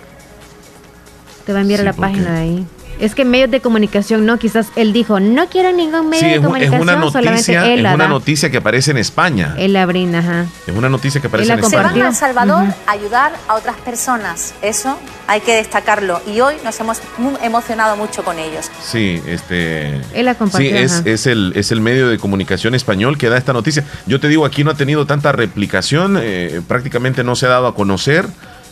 Te 1.46 1.52
va 1.54 1.60
a 1.60 1.62
enviar 1.62 1.82
Sí, 1.82 1.88
a 1.88 1.92
la 1.92 1.94
página 1.94 2.32
de 2.34 2.40
ahí. 2.40 2.68
Es 3.00 3.14
que 3.14 3.26
medios 3.26 3.52
de 3.52 3.60
comunicación, 3.62 4.26
no, 4.26 4.38
quizás 4.40 4.68
él 4.76 4.94
dijo, 4.94 5.20
no 5.20 5.48
quiero 5.48 5.72
ningún 5.74 6.10
medio 6.10 6.20
Sí, 6.22 6.26
de 6.28 6.32
es, 6.36 6.38
un- 6.40 6.44
es 6.46 6.70
comunicación, 6.70 6.82
una 6.82 6.96
noticia, 6.96 7.66
él 7.68 7.86
es 7.86 7.94
una 7.94 8.04
da. 8.06 8.08
noticia 8.10 8.50
que 8.50 8.58
aparece 8.58 8.92
en 8.92 8.98
España. 8.98 9.54
Él 9.58 9.74
la 9.74 9.86
brinda, 9.86 10.20
ajá. 10.20 10.46
Es 10.66 10.76
una 10.76 10.88
noticia 10.90 11.20
que 11.20 11.28
aparece 11.28 11.52
en. 11.52 11.60
España. 11.60 11.70
Se 11.72 11.84
van 11.94 12.02
a 12.02 12.08
El 12.10 12.16
Salvador 12.16 12.66
a 12.88 12.92
ayudar 12.92 13.34
a 13.48 13.56
otras 13.56 13.76
personas. 13.78 14.54
Eso 14.62 14.98
hay 15.28 15.42
que 15.42 15.56
destacarlo. 15.56 16.22
Y 16.34 16.40
hoy 16.40 16.56
nos 16.64 16.80
hemos 16.80 17.00
mu- 17.18 17.38
emocionado 17.44 17.98
mucho 17.98 18.24
con 18.24 18.40
ellos. 18.40 18.72
Sí, 18.82 19.22
este. 19.28 19.96
Él 20.14 20.26
la 20.26 20.36
compartió, 20.36 20.70
Sí, 20.70 21.02
es 21.06 21.28
el, 21.28 21.52
es 21.56 21.72
el 21.72 21.82
medio 21.82 22.08
de 22.08 22.18
comunicación 22.18 22.76
español 22.76 23.18
que 23.18 23.28
da 23.30 23.38
esta 23.38 23.52
noticia. 23.54 23.84
Yo 24.06 24.20
te 24.20 24.28
digo, 24.30 24.46
aquí 24.46 24.64
no 24.64 24.72
ha 24.72 24.76
tenido 24.76 25.06
tanta 25.06 25.32
replicación, 25.32 26.18
eh, 26.22 26.62
prácticamente 26.68 27.24
no 27.24 27.36
se 27.36 27.46
ha 27.46 27.50
dado 27.50 27.68
a 27.68 27.76
conocer. 27.76 28.26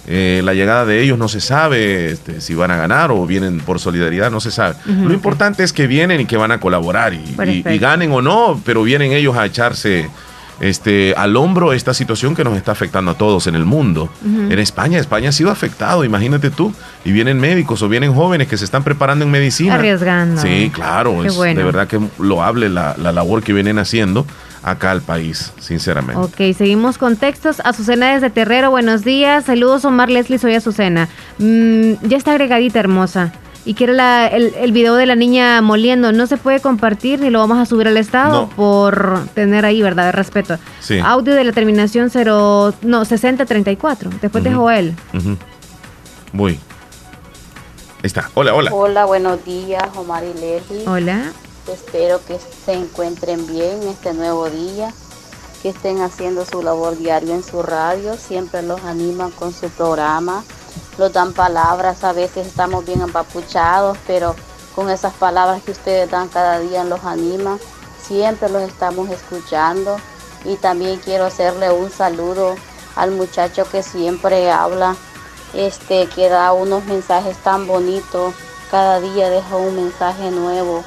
Eh, 0.07 0.41
la 0.43 0.53
llegada 0.53 0.85
de 0.85 1.01
ellos 1.01 1.17
no 1.17 1.27
se 1.29 1.39
sabe 1.39 2.11
este, 2.11 2.41
si 2.41 2.53
van 2.55 2.71
a 2.71 2.77
ganar 2.77 3.11
o 3.11 3.25
vienen 3.25 3.59
por 3.59 3.79
solidaridad, 3.79 4.29
no 4.31 4.39
se 4.41 4.51
sabe. 4.51 4.75
Lo 4.85 5.13
importante 5.13 5.63
es 5.63 5.71
que 5.73 5.87
vienen 5.87 6.21
y 6.21 6.25
que 6.25 6.35
van 6.37 6.51
a 6.51 6.59
colaborar 6.59 7.13
y, 7.13 7.17
y- 7.17 7.33
Perfecto. 7.33 7.69
y 7.71 7.79
ganen 7.79 8.11
o 8.11 8.21
no, 8.21 8.59
pero 8.65 8.83
vienen 8.83 9.13
ellos 9.13 9.37
a 9.37 9.45
echarse 9.45 10.09
este, 10.59 11.13
al 11.17 11.35
hombro 11.35 11.73
esta 11.73 11.93
situación 11.93 12.35
que 12.35 12.43
nos 12.43 12.55
está 12.55 12.71
afectando 12.73 13.11
a 13.11 13.13
todos 13.17 13.47
en 13.47 13.55
el 13.55 13.65
mundo. 13.65 14.09
En 14.23 14.59
España, 14.59 14.99
España 14.99 15.29
ha 15.29 15.31
sido 15.31 15.49
afectado, 15.51 16.03
imagínate 16.05 16.51
tú. 16.51 16.73
Y 17.03 17.11
vienen 17.11 17.39
médicos 17.39 17.81
o 17.81 17.89
vienen 17.89 18.13
jóvenes 18.13 18.47
que 18.47 18.55
se 18.57 18.63
están 18.65 18.83
preparando 18.83 19.25
en 19.25 19.31
medicina. 19.31 19.75
Arriesgando. 19.75 20.41
Sí, 20.41 20.71
claro. 20.73 21.19
Qué 21.21 21.27
es 21.29 21.35
bueno. 21.35 21.57
de 21.59 21.65
verdad 21.65 21.87
que 21.87 21.99
loable 22.19 22.69
la, 22.69 22.95
la 22.97 23.11
labor 23.11 23.41
que 23.43 23.51
vienen 23.51 23.79
haciendo 23.79 24.25
acá 24.63 24.91
al 24.91 25.01
país, 25.01 25.51
sinceramente. 25.59 26.21
Ok, 26.21 26.55
seguimos 26.57 26.97
con 26.97 27.15
textos. 27.17 27.61
Azucena 27.63 28.13
desde 28.13 28.29
Terrero, 28.29 28.71
buenos 28.71 29.03
días. 29.03 29.45
Saludos, 29.45 29.85
Omar 29.85 30.09
Leslie, 30.09 30.39
soy 30.39 30.55
Azucena. 30.55 31.09
Mm, 31.39 31.93
ya 32.03 32.17
está 32.17 32.31
agregadita, 32.31 32.79
hermosa. 32.79 33.33
Y 33.65 33.75
quiero 33.75 33.93
la- 33.93 34.27
el, 34.27 34.53
el 34.55 34.73
video 34.73 34.95
de 34.95 35.05
la 35.05 35.15
niña 35.15 35.61
moliendo. 35.61 36.11
No 36.11 36.27
se 36.27 36.35
puede 36.37 36.59
compartir 36.59 37.21
ni 37.21 37.29
lo 37.29 37.39
vamos 37.39 37.57
a 37.59 37.65
subir 37.65 37.87
al 37.87 37.95
estado 37.95 38.41
No. 38.43 38.49
por 38.49 39.25
tener 39.35 39.63
ahí, 39.65 39.81
¿verdad? 39.81 40.05
De 40.07 40.11
respeto. 40.11 40.57
Sí. 40.81 40.99
Audio 40.99 41.33
de 41.33 41.43
la 41.45 41.53
terminación 41.53 42.09
0, 42.09 42.73
no, 42.81 43.05
6034. 43.05 44.09
Después 44.21 44.43
de 44.43 44.49
Ujú. 44.49 44.59
Joel. 44.59 44.95
Ujú. 45.13 45.37
Voy. 46.33 46.53
Ahí 46.53 48.07
está. 48.07 48.29
Hola, 48.33 48.53
hola. 48.53 48.73
Hola, 48.73 49.05
buenos 49.05 49.45
días, 49.45 49.83
Omar 49.95 50.23
y 50.25 50.33
Leslie. 50.39 50.83
Hola. 50.85 51.21
Espero 51.67 52.19
que 52.25 52.37
se 52.65 52.73
encuentren 52.73 53.47
bien 53.47 53.83
este 53.83 54.13
nuevo 54.13 54.49
día, 54.49 54.93
que 55.61 55.69
estén 55.69 56.01
haciendo 56.01 56.45
su 56.45 56.61
labor 56.61 56.97
diaria 56.97 57.33
en 57.33 57.43
su 57.43 57.63
radio, 57.63 58.17
siempre 58.17 58.61
los 58.61 58.83
animan 58.83 59.31
con 59.31 59.53
su 59.53 59.69
programa, 59.69 60.43
los 60.97 61.13
dan 61.13 61.31
palabras, 61.31 62.03
a 62.03 62.11
veces 62.11 62.47
estamos 62.47 62.85
bien 62.85 62.99
empapuchados, 62.99 63.97
pero 64.05 64.35
con 64.75 64.89
esas 64.89 65.13
palabras 65.13 65.63
que 65.63 65.71
ustedes 65.71 66.11
dan 66.11 66.27
cada 66.27 66.59
día 66.59 66.83
los 66.83 67.05
animan, 67.05 67.57
siempre 68.05 68.49
los 68.49 68.63
estamos 68.63 69.09
escuchando. 69.09 69.97
Y 70.43 70.57
también 70.57 70.99
quiero 70.99 71.23
hacerle 71.23 71.71
un 71.71 71.89
saludo 71.89 72.55
al 72.97 73.11
muchacho 73.11 73.63
que 73.71 73.83
siempre 73.83 74.51
habla, 74.51 74.97
este 75.53 76.07
que 76.07 76.27
da 76.27 76.51
unos 76.51 76.83
mensajes 76.83 77.37
tan 77.37 77.67
bonitos, 77.67 78.33
cada 78.69 78.99
día 78.99 79.29
deja 79.29 79.55
un 79.55 79.77
mensaje 79.77 80.29
nuevo 80.29 80.83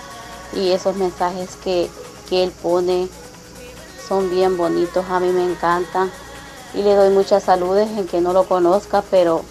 y 0.56 0.72
esos 0.72 0.96
mensajes 0.96 1.56
que, 1.62 1.88
que 2.28 2.42
él 2.44 2.50
pone 2.62 3.08
son 4.08 4.30
bien 4.30 4.56
bonitos, 4.56 5.04
a 5.10 5.20
mí 5.20 5.28
me 5.32 5.44
encantan 5.44 6.10
y 6.74 6.82
le 6.82 6.94
doy 6.94 7.10
muchas 7.10 7.42
saludes 7.44 7.88
en 7.96 8.06
que 8.06 8.20
no 8.20 8.32
lo 8.32 8.44
conozca, 8.44 9.02
pero 9.10 9.44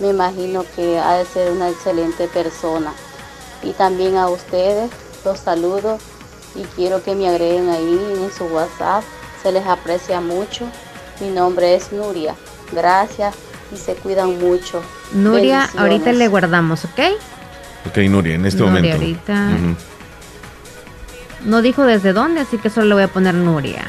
me 0.00 0.08
imagino 0.08 0.64
que 0.76 0.98
ha 0.98 1.14
de 1.14 1.24
ser 1.26 1.52
una 1.52 1.68
excelente 1.68 2.26
persona. 2.28 2.92
Y 3.62 3.72
también 3.72 4.16
a 4.16 4.28
ustedes 4.28 4.90
los 5.24 5.38
saludo 5.38 5.98
y 6.54 6.62
quiero 6.76 7.02
que 7.02 7.14
me 7.14 7.28
agreguen 7.28 7.68
ahí 7.68 8.16
en 8.22 8.30
su 8.32 8.44
WhatsApp, 8.44 9.04
se 9.42 9.52
les 9.52 9.66
aprecia 9.66 10.20
mucho. 10.20 10.66
Mi 11.20 11.28
nombre 11.28 11.74
es 11.74 11.92
Nuria, 11.92 12.34
gracias 12.72 13.34
y 13.72 13.76
se 13.76 13.94
cuidan 13.94 14.38
mucho. 14.38 14.80
Nuria, 15.12 15.68
ahorita 15.76 16.12
le 16.12 16.28
guardamos, 16.28 16.84
¿ok? 16.84 17.00
Ok, 17.88 17.98
Nuria, 18.08 18.34
en 18.36 18.46
este 18.46 18.60
Nuria, 18.60 18.74
momento. 18.74 18.96
ahorita. 18.96 19.76
No 21.44 21.62
dijo 21.62 21.84
desde 21.84 22.12
dónde, 22.12 22.40
así 22.40 22.58
que 22.58 22.70
solo 22.70 22.86
le 22.86 22.94
voy 22.94 23.02
a 23.04 23.08
poner 23.08 23.34
Nuria. 23.34 23.84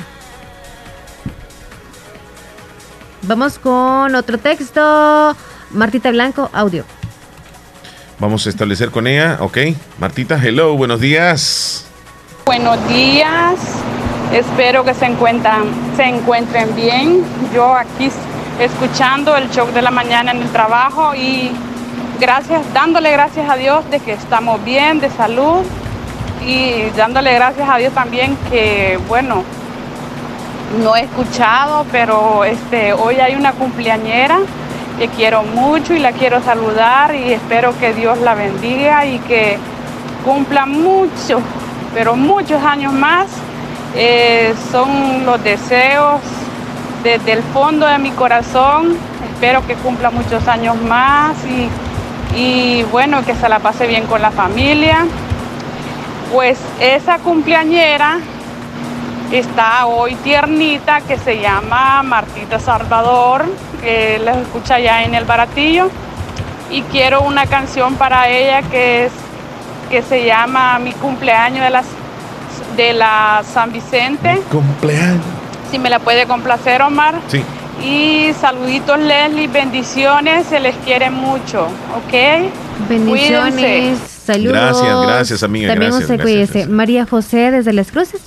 Vamos 3.24 3.60
con 3.60 4.16
otro 4.16 4.38
texto. 4.38 5.36
Martita 5.72 6.12
Blanco, 6.12 6.50
audio. 6.54 6.86
Vamos 8.20 8.46
a 8.46 8.50
establecer 8.50 8.92
con 8.92 9.08
ella. 9.08 9.38
Ok. 9.40 9.58
Martita, 10.00 10.40
hello, 10.42 10.76
buenos 10.76 11.00
días. 11.00 11.86
Buenos 12.46 12.88
días, 12.88 13.56
espero 14.34 14.84
que 14.84 14.94
se 14.94 15.06
encuentran, 15.06 15.64
se 15.96 16.04
encuentren 16.04 16.76
bien. 16.76 17.24
Yo 17.54 17.74
aquí 17.76 18.10
escuchando 18.60 19.36
el 19.38 19.50
show 19.52 19.72
de 19.72 19.82
la 19.82 19.92
mañana 19.92 20.32
en 20.32 20.42
el 20.42 20.50
trabajo 20.50 21.14
y 21.16 21.52
gracias, 22.20 22.62
dándole 22.74 23.12
gracias 23.12 23.50
a 23.50 23.56
Dios 23.56 23.90
de 23.92 24.00
que 24.00 24.14
estamos 24.14 24.64
bien, 24.66 25.00
de 25.00 25.10
salud 25.12 25.64
y 26.46 26.90
dándole 26.96 27.34
gracias 27.34 27.70
a 27.70 27.78
Dios 27.78 27.94
también 27.94 28.38
que, 28.50 29.00
bueno, 29.08 29.44
no 30.84 30.96
he 30.96 31.02
escuchado, 31.02 31.86
pero 31.92 32.44
este, 32.46 32.94
hoy 32.94 33.20
hay 33.20 33.36
una 33.36 33.54
cumpleañera 33.54 34.40
que 34.98 35.08
quiero 35.10 35.44
mucho 35.44 35.94
y 35.94 36.00
la 36.00 36.12
quiero 36.12 36.42
saludar 36.42 37.16
y 37.16 37.34
espero 37.34 37.78
que 37.80 37.94
Dios 37.94 38.20
la 38.20 38.36
bendiga 38.36 39.06
y 39.06 39.20
que 39.20 39.58
cumpla 40.24 40.66
mucho, 40.66 41.42
pero 41.94 42.16
muchos 42.16 42.64
años 42.64 42.94
más. 42.94 43.28
Eh, 43.94 44.54
son 44.72 45.26
los 45.26 45.44
deseos 45.44 46.22
desde 47.04 47.34
el 47.34 47.44
fondo 47.44 47.86
de 47.88 47.98
mi 47.98 48.12
corazón. 48.12 48.96
Espero 49.34 49.66
que 49.68 49.76
cumpla 49.76 50.12
muchos 50.12 50.48
años 50.48 50.82
más 50.82 51.36
y, 51.46 51.70
y 52.40 52.84
bueno, 52.84 53.26
que 53.26 53.36
se 53.36 53.50
la 53.50 53.60
pase 53.60 53.88
bien 53.88 54.06
con 54.06 54.22
la 54.22 54.32
familia. 54.32 55.06
Pues 56.32 56.58
esa 56.80 57.18
cumpleañera 57.20 58.20
está 59.32 59.86
hoy 59.86 60.16
tiernita 60.16 61.02
que 61.02 61.18
se 61.18 61.42
llama 61.42 62.04
Martita 62.04 62.58
Salvador, 62.60 63.46
que 63.82 64.20
les 64.24 64.38
escucha 64.38 64.80
ya 64.80 65.04
en 65.04 65.14
el 65.14 65.26
baratillo. 65.26 65.90
Y 66.70 66.84
quiero 66.84 67.22
una 67.22 67.48
canción 67.48 67.96
para 67.96 68.30
ella 68.30 68.62
que 68.62 69.06
es 69.06 69.12
que 69.90 70.02
se 70.02 70.26
llama 70.26 70.80
Mi 70.80 70.94
cumpleaños 70.94 71.64
de 71.64 71.70
las 71.70 71.86
de 72.78 72.94
la 72.94 73.44
San 73.54 73.74
Vicente. 73.74 74.42
Cumpleaños. 74.50 75.26
Si 75.70 75.80
me 75.80 75.90
la 75.90 76.00
puede 76.00 76.28
complacer, 76.28 76.82
Omar. 76.82 77.16
Sí. 77.28 77.44
Y 77.84 78.32
saluditos, 78.40 79.00
Leslie, 79.00 79.48
bendiciones, 79.48 80.46
se 80.48 80.60
les 80.60 80.76
quiere 80.78 81.10
mucho, 81.10 81.66
¿ok? 81.66 82.88
Bendiciones. 82.88 83.54
Cuídense. 83.54 84.11
Saludos. 84.26 84.54
Gracias, 84.54 85.02
gracias, 85.02 85.44
amiga, 85.44 85.70
También 85.70 85.92
gracias, 85.92 86.10
usted 86.10 86.24
gracias, 86.24 86.50
cuídese. 86.52 86.70
María 86.70 87.06
José 87.06 87.52
desde 87.52 87.74
Las 87.74 87.92
Cruces. 87.92 88.22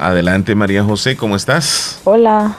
Adelante, 0.00 0.54
María 0.54 0.82
José, 0.82 1.16
¿cómo 1.16 1.36
estás? 1.36 2.00
Hola, 2.04 2.56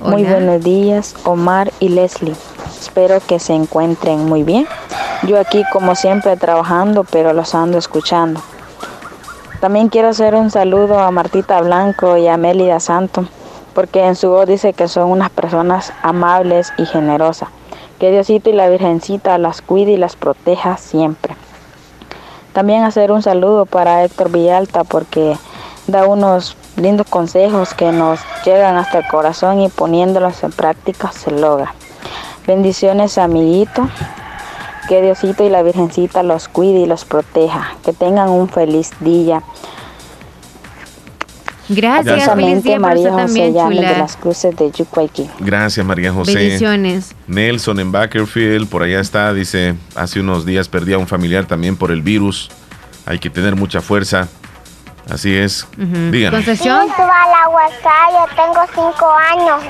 muy 0.00 0.24
buenos 0.24 0.62
días, 0.62 1.14
Omar 1.24 1.72
y 1.80 1.88
Leslie. 1.88 2.34
Espero 2.78 3.20
que 3.26 3.38
se 3.38 3.54
encuentren 3.54 4.26
muy 4.26 4.42
bien. 4.42 4.66
Yo 5.26 5.40
aquí 5.40 5.62
como 5.72 5.94
siempre 5.94 6.36
trabajando, 6.36 7.04
pero 7.04 7.32
los 7.32 7.54
ando 7.54 7.78
escuchando. 7.78 8.42
También 9.60 9.88
quiero 9.88 10.08
hacer 10.08 10.34
un 10.34 10.50
saludo 10.50 10.98
a 10.98 11.10
Martita 11.10 11.60
Blanco 11.62 12.18
y 12.18 12.28
a 12.28 12.36
Mélida 12.36 12.80
Santo, 12.80 13.26
porque 13.74 14.04
en 14.04 14.14
su 14.14 14.28
voz 14.28 14.46
dice 14.46 14.74
que 14.74 14.88
son 14.88 15.10
unas 15.10 15.30
personas 15.30 15.94
amables 16.02 16.72
y 16.76 16.84
generosas. 16.84 17.48
Que 17.98 18.10
Diosito 18.10 18.50
y 18.50 18.52
la 18.52 18.68
Virgencita 18.68 19.38
las 19.38 19.62
cuide 19.62 19.92
y 19.92 19.96
las 19.96 20.16
proteja 20.16 20.76
siempre. 20.76 21.34
También 22.56 22.84
hacer 22.84 23.12
un 23.12 23.20
saludo 23.20 23.66
para 23.66 24.02
Héctor 24.02 24.32
Villalta 24.32 24.82
porque 24.82 25.36
da 25.88 26.06
unos 26.06 26.56
lindos 26.76 27.06
consejos 27.06 27.74
que 27.74 27.92
nos 27.92 28.18
llegan 28.46 28.78
hasta 28.78 29.00
el 29.00 29.06
corazón 29.08 29.60
y 29.60 29.68
poniéndolos 29.68 30.42
en 30.42 30.52
práctica 30.52 31.12
se 31.12 31.32
logra. 31.32 31.74
Bendiciones 32.46 33.18
amiguito, 33.18 33.86
que 34.88 35.02
Diosito 35.02 35.44
y 35.44 35.50
la 35.50 35.60
Virgencita 35.60 36.22
los 36.22 36.48
cuide 36.48 36.78
y 36.78 36.86
los 36.86 37.04
proteja, 37.04 37.74
que 37.84 37.92
tengan 37.92 38.30
un 38.30 38.48
feliz 38.48 38.90
día. 39.00 39.42
Gracias, 41.68 42.32
feliz 42.34 42.62
día 42.62 42.78
para 42.78 42.94
María 42.94 43.10
usted 43.10 43.12
José 43.12 43.24
también, 43.26 43.54
Llanes 43.54 43.80
de 43.80 43.86
chula. 43.86 43.98
las 43.98 44.16
Cruces 44.16 44.56
de 44.56 44.70
Yucuayquí. 44.70 45.30
Gracias, 45.40 45.84
María 45.84 46.12
José. 46.12 46.34
Bendiciones. 46.34 47.14
Nelson 47.26 47.80
en 47.80 47.92
Bakerfield, 47.92 48.68
por 48.68 48.82
allá 48.82 49.00
está, 49.00 49.32
dice, 49.32 49.74
hace 49.94 50.20
unos 50.20 50.46
días 50.46 50.68
perdí 50.68 50.92
a 50.92 50.98
un 50.98 51.06
familiar 51.08 51.44
también 51.46 51.76
por 51.76 51.90
el 51.90 52.02
virus. 52.02 52.50
Hay 53.04 53.18
que 53.18 53.30
tener 53.30 53.56
mucha 53.56 53.80
fuerza. 53.80 54.28
Así 55.10 55.34
es. 55.36 55.66
Díganos. 55.76 56.44
Concesión. 56.44 56.86
Sí, 56.86 56.92
suba 56.96 57.22
al 57.22 57.44
Aguascaya, 57.44 58.26
tengo 58.34 58.60
cinco 58.74 59.08
años 59.32 59.62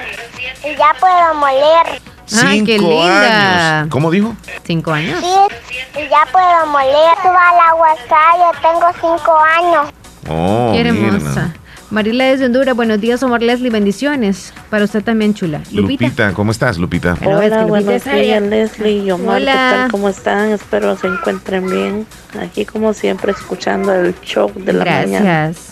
y 0.65 0.77
ya 0.77 0.95
puedo 0.99 1.35
moler. 1.35 2.01
Ay, 2.45 2.65
qué 2.65 2.79
Cinco 2.79 2.91
linda. 2.91 3.79
años. 3.81 3.89
¿Cómo 3.91 4.11
dijo? 4.11 4.35
Cinco 4.65 4.93
años. 4.93 5.21
Sí, 5.21 6.01
y 6.01 6.09
ya 6.09 6.27
puedo 6.33 6.67
moler. 6.73 7.15
Suba 7.23 7.49
al 7.51 7.69
Aguascaya, 7.71 8.51
tengo 8.63 8.87
cinco 9.01 9.39
años. 9.39 9.93
Oh, 10.29 10.73
Qué 10.73 10.81
hermosa. 10.81 11.53
Marila 11.91 12.25
desde 12.25 12.47
Honduras, 12.47 12.75
buenos 12.75 13.01
días, 13.01 13.23
Omar 13.23 13.43
Leslie, 13.43 13.71
bendiciones. 13.71 14.53
Para 14.71 14.85
usted 14.85 15.05
también, 15.05 15.35
chula. 15.35 15.59
Lupita. 15.71 16.05
Lupita, 16.05 16.33
¿cómo 16.33 16.51
estás, 16.51 16.79
Lupita? 16.79 17.17
Hola, 17.25 17.37
Lupita 17.37 17.65
buenos 17.67 18.05
días 18.05 18.43
Leslie 18.43 19.05
y 19.05 19.11
Omar, 19.13 19.37
Hola. 19.41 19.53
¿qué 19.53 19.77
tal? 19.77 19.91
¿Cómo 19.93 20.09
están? 20.09 20.51
Espero 20.51 20.97
se 20.97 21.07
encuentren 21.07 21.71
bien. 21.71 22.07
Aquí 22.41 22.65
como 22.65 22.93
siempre 22.93 23.31
escuchando 23.33 23.95
el 23.95 24.19
show 24.21 24.51
de 24.55 24.73
la 24.73 24.85
mañana. 24.85 25.21
Gracias. 25.21 25.69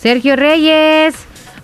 Sergio 0.00 0.36
Reyes. 0.36 1.14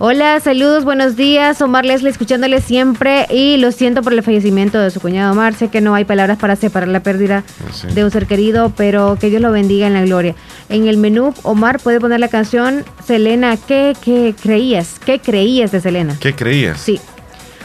Hola, 0.03 0.41
saludos, 0.41 0.85
buenos 0.85 1.15
días. 1.15 1.61
Omar 1.61 1.85
Leslie, 1.85 2.11
escuchándole 2.11 2.63
siempre. 2.63 3.27
Y 3.29 3.59
lo 3.59 3.71
siento 3.71 4.01
por 4.03 4.15
el 4.15 4.23
fallecimiento 4.23 4.79
de 4.81 4.91
su 4.91 4.99
cuñado 4.99 5.33
Omar. 5.33 5.53
Sé 5.53 5.69
que 5.69 5.83
no 5.83 5.95
hay 5.95 6.07
palabras 6.07 6.39
para 6.39 6.57
separar 6.57 6.89
la 6.89 7.03
pérdida 7.03 7.45
Sí. 7.75 7.87
de 7.89 8.03
un 8.03 8.11
ser 8.11 8.27
querido, 8.27 8.73
pero 8.75 9.19
que 9.21 9.29
Dios 9.29 9.43
lo 9.43 9.53
bendiga 9.53 9.87
en 9.87 9.93
la 9.93 10.03
gloria. 10.03 10.35
En 10.71 10.89
el 10.89 10.97
menú, 10.97 11.35
Omar 11.43 11.81
puede 11.81 12.01
poner 12.01 12.19
la 12.19 12.29
canción 12.29 12.83
Selena. 13.05 13.59
¿Qué, 13.59 13.95
qué 14.03 14.35
creías? 14.43 14.99
¿Qué 15.05 15.19
creías 15.19 15.71
de 15.71 15.83
Selena? 15.83 16.17
¿Qué 16.19 16.35
creías? 16.35 16.81
Sí. 16.81 16.99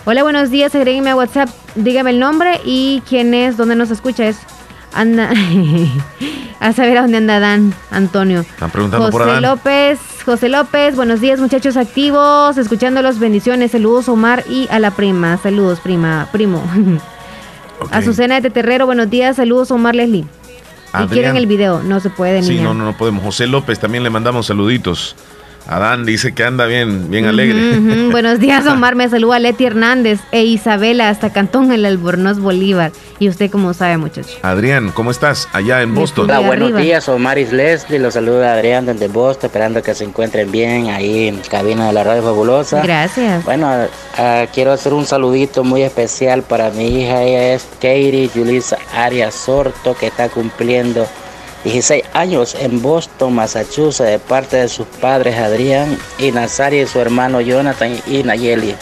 Hola, 0.03 0.23
buenos 0.23 0.51
días. 0.51 0.75
Agréguenme 0.75 1.11
a 1.11 1.15
WhatsApp. 1.15 1.47
Dígame 1.75 2.09
el 2.09 2.19
nombre 2.19 2.59
y 2.65 3.01
quién 3.07 3.33
es, 3.33 3.55
dónde 3.55 3.77
nos 3.77 3.91
escucha. 3.91 4.27
Es 4.27 4.39
Anda. 4.95 5.29
a 6.59 6.73
saber 6.73 6.97
a 6.97 7.01
dónde 7.01 7.17
anda 7.17 7.39
Dan, 7.39 7.73
Antonio. 7.91 8.41
Están 8.41 8.71
preguntando 8.71 9.05
José 9.05 9.11
por 9.11 9.29
Adán. 9.29 9.43
López, 9.43 9.99
José 10.25 10.49
López, 10.49 10.95
buenos 10.95 11.21
días 11.21 11.39
muchachos 11.39 11.77
activos, 11.77 12.57
escuchándolos, 12.57 13.19
bendiciones, 13.19 13.71
saludos 13.71 14.09
Omar 14.09 14.43
y 14.49 14.67
a 14.71 14.79
la 14.79 14.91
prima, 14.91 15.37
saludos 15.37 15.79
prima, 15.79 16.27
primo. 16.31 16.63
Azucena 17.91 18.39
de 18.39 18.49
Terrero, 18.49 18.85
buenos 18.85 19.09
días, 19.09 19.35
saludos 19.35 19.69
Omar 19.69 19.95
Leslie. 19.95 20.23
Si 20.23 20.29
Adrián. 20.93 21.09
quieren 21.09 21.35
el 21.35 21.45
video, 21.45 21.83
no 21.83 21.99
se 21.99 22.09
puede, 22.09 22.41
Sí, 22.41 22.51
niña. 22.51 22.63
no, 22.63 22.73
no, 22.73 22.85
no 22.85 22.97
podemos. 22.97 23.21
José 23.23 23.47
López 23.47 23.79
también 23.79 24.03
le 24.03 24.09
mandamos 24.09 24.45
saluditos. 24.45 25.15
Adán 25.67 26.05
dice 26.05 26.33
que 26.33 26.43
anda 26.43 26.65
bien, 26.65 27.09
bien 27.09 27.25
alegre. 27.25 28.09
Buenos 28.11 28.39
días, 28.39 28.65
Omar. 28.67 28.95
Me 28.95 29.09
saluda 29.09 29.39
Leti 29.39 29.65
Hernández 29.65 30.19
e 30.31 30.43
Isabela 30.43 31.09
hasta 31.09 31.33
Cantón 31.33 31.71
El 31.71 31.85
Albornoz 31.85 32.39
Bolívar. 32.39 32.91
Y 33.17 33.29
usted, 33.29 33.49
cómo 33.49 33.73
sabe, 33.73 33.97
muchacho. 33.97 34.37
Adrián, 34.41 34.91
¿cómo 34.91 35.09
estás? 35.09 35.47
Allá 35.53 35.81
en 35.81 35.95
Boston. 35.95 36.25
Hola, 36.25 36.39
buenos 36.39 36.67
arriba. 36.67 36.81
días, 36.81 37.09
Omar 37.09 37.39
y 37.39 37.45
Leslie. 37.45 37.97
Los 37.97 38.13
saluda 38.13 38.53
Adrián 38.53 38.85
desde 38.85 39.07
Boston, 39.07 39.47
esperando 39.47 39.81
que 39.81 39.95
se 39.95 40.03
encuentren 40.03 40.51
bien 40.51 40.87
ahí 40.87 41.29
en 41.29 41.39
cabina 41.39 41.87
de 41.87 41.93
la 41.93 42.03
radio 42.03 42.21
fabulosa. 42.21 42.81
Gracias. 42.81 43.43
Bueno, 43.45 43.69
ah, 44.17 44.45
quiero 44.53 44.73
hacer 44.73 44.93
un 44.93 45.05
saludito 45.05 45.63
muy 45.63 45.81
especial 45.81 46.43
para 46.43 46.69
mi 46.71 47.01
hija. 47.01 47.23
Ella 47.23 47.53
es 47.53 47.67
Katie 47.75 48.29
Julissa 48.33 48.77
Arias 48.93 49.33
Sorto, 49.33 49.95
que 49.95 50.07
está 50.07 50.29
cumpliendo 50.29 51.07
16 51.65 52.03
años 52.13 52.55
en 52.59 52.79
Boston, 52.81 53.33
Massachusetts, 53.33 54.07
de 54.07 54.19
parte 54.19 54.57
de 54.57 54.67
sus 54.69 54.85
padres 54.85 55.35
Adrián 55.37 55.97
y 56.19 56.31
Nazaria 56.31 56.83
y 56.83 56.87
su 56.87 56.99
hermano 56.99 57.41
Jonathan 57.41 57.99
y 58.05 58.21
Nayeli. 58.21 58.75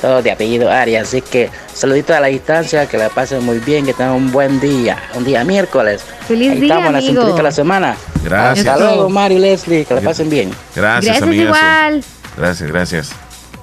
Todos 0.00 0.22
de 0.22 0.30
apellido 0.30 0.70
Arias. 0.70 1.08
Así 1.08 1.20
que 1.20 1.50
saluditos 1.74 2.16
a 2.16 2.20
la 2.20 2.28
distancia, 2.28 2.86
que 2.86 2.96
la 2.96 3.08
pasen 3.08 3.44
muy 3.44 3.58
bien, 3.58 3.84
que 3.84 3.92
tengan 3.92 4.14
un 4.14 4.30
buen 4.30 4.60
día. 4.60 4.96
Un 5.16 5.24
día 5.24 5.42
miércoles. 5.42 6.02
Feliz 6.28 6.52
Ahí 6.52 6.60
día, 6.60 6.74
estamos 6.74 6.86
en 6.86 6.92
la 6.92 6.98
amigo. 6.98 7.12
cinturita 7.12 7.36
de 7.38 7.42
la 7.42 7.52
semana. 7.52 7.96
Gracias. 8.22 8.68
Hasta 8.68 8.84
luego, 8.84 9.08
Mario 9.08 9.38
y 9.38 9.40
Leslie. 9.40 9.84
Que 9.84 9.94
la 9.94 10.00
pasen 10.00 10.30
bien. 10.30 10.50
Gracias, 10.76 11.20
Gracias 11.20 11.34
igual. 11.34 12.04
Gracias, 12.36 12.70
gracias. 12.70 13.10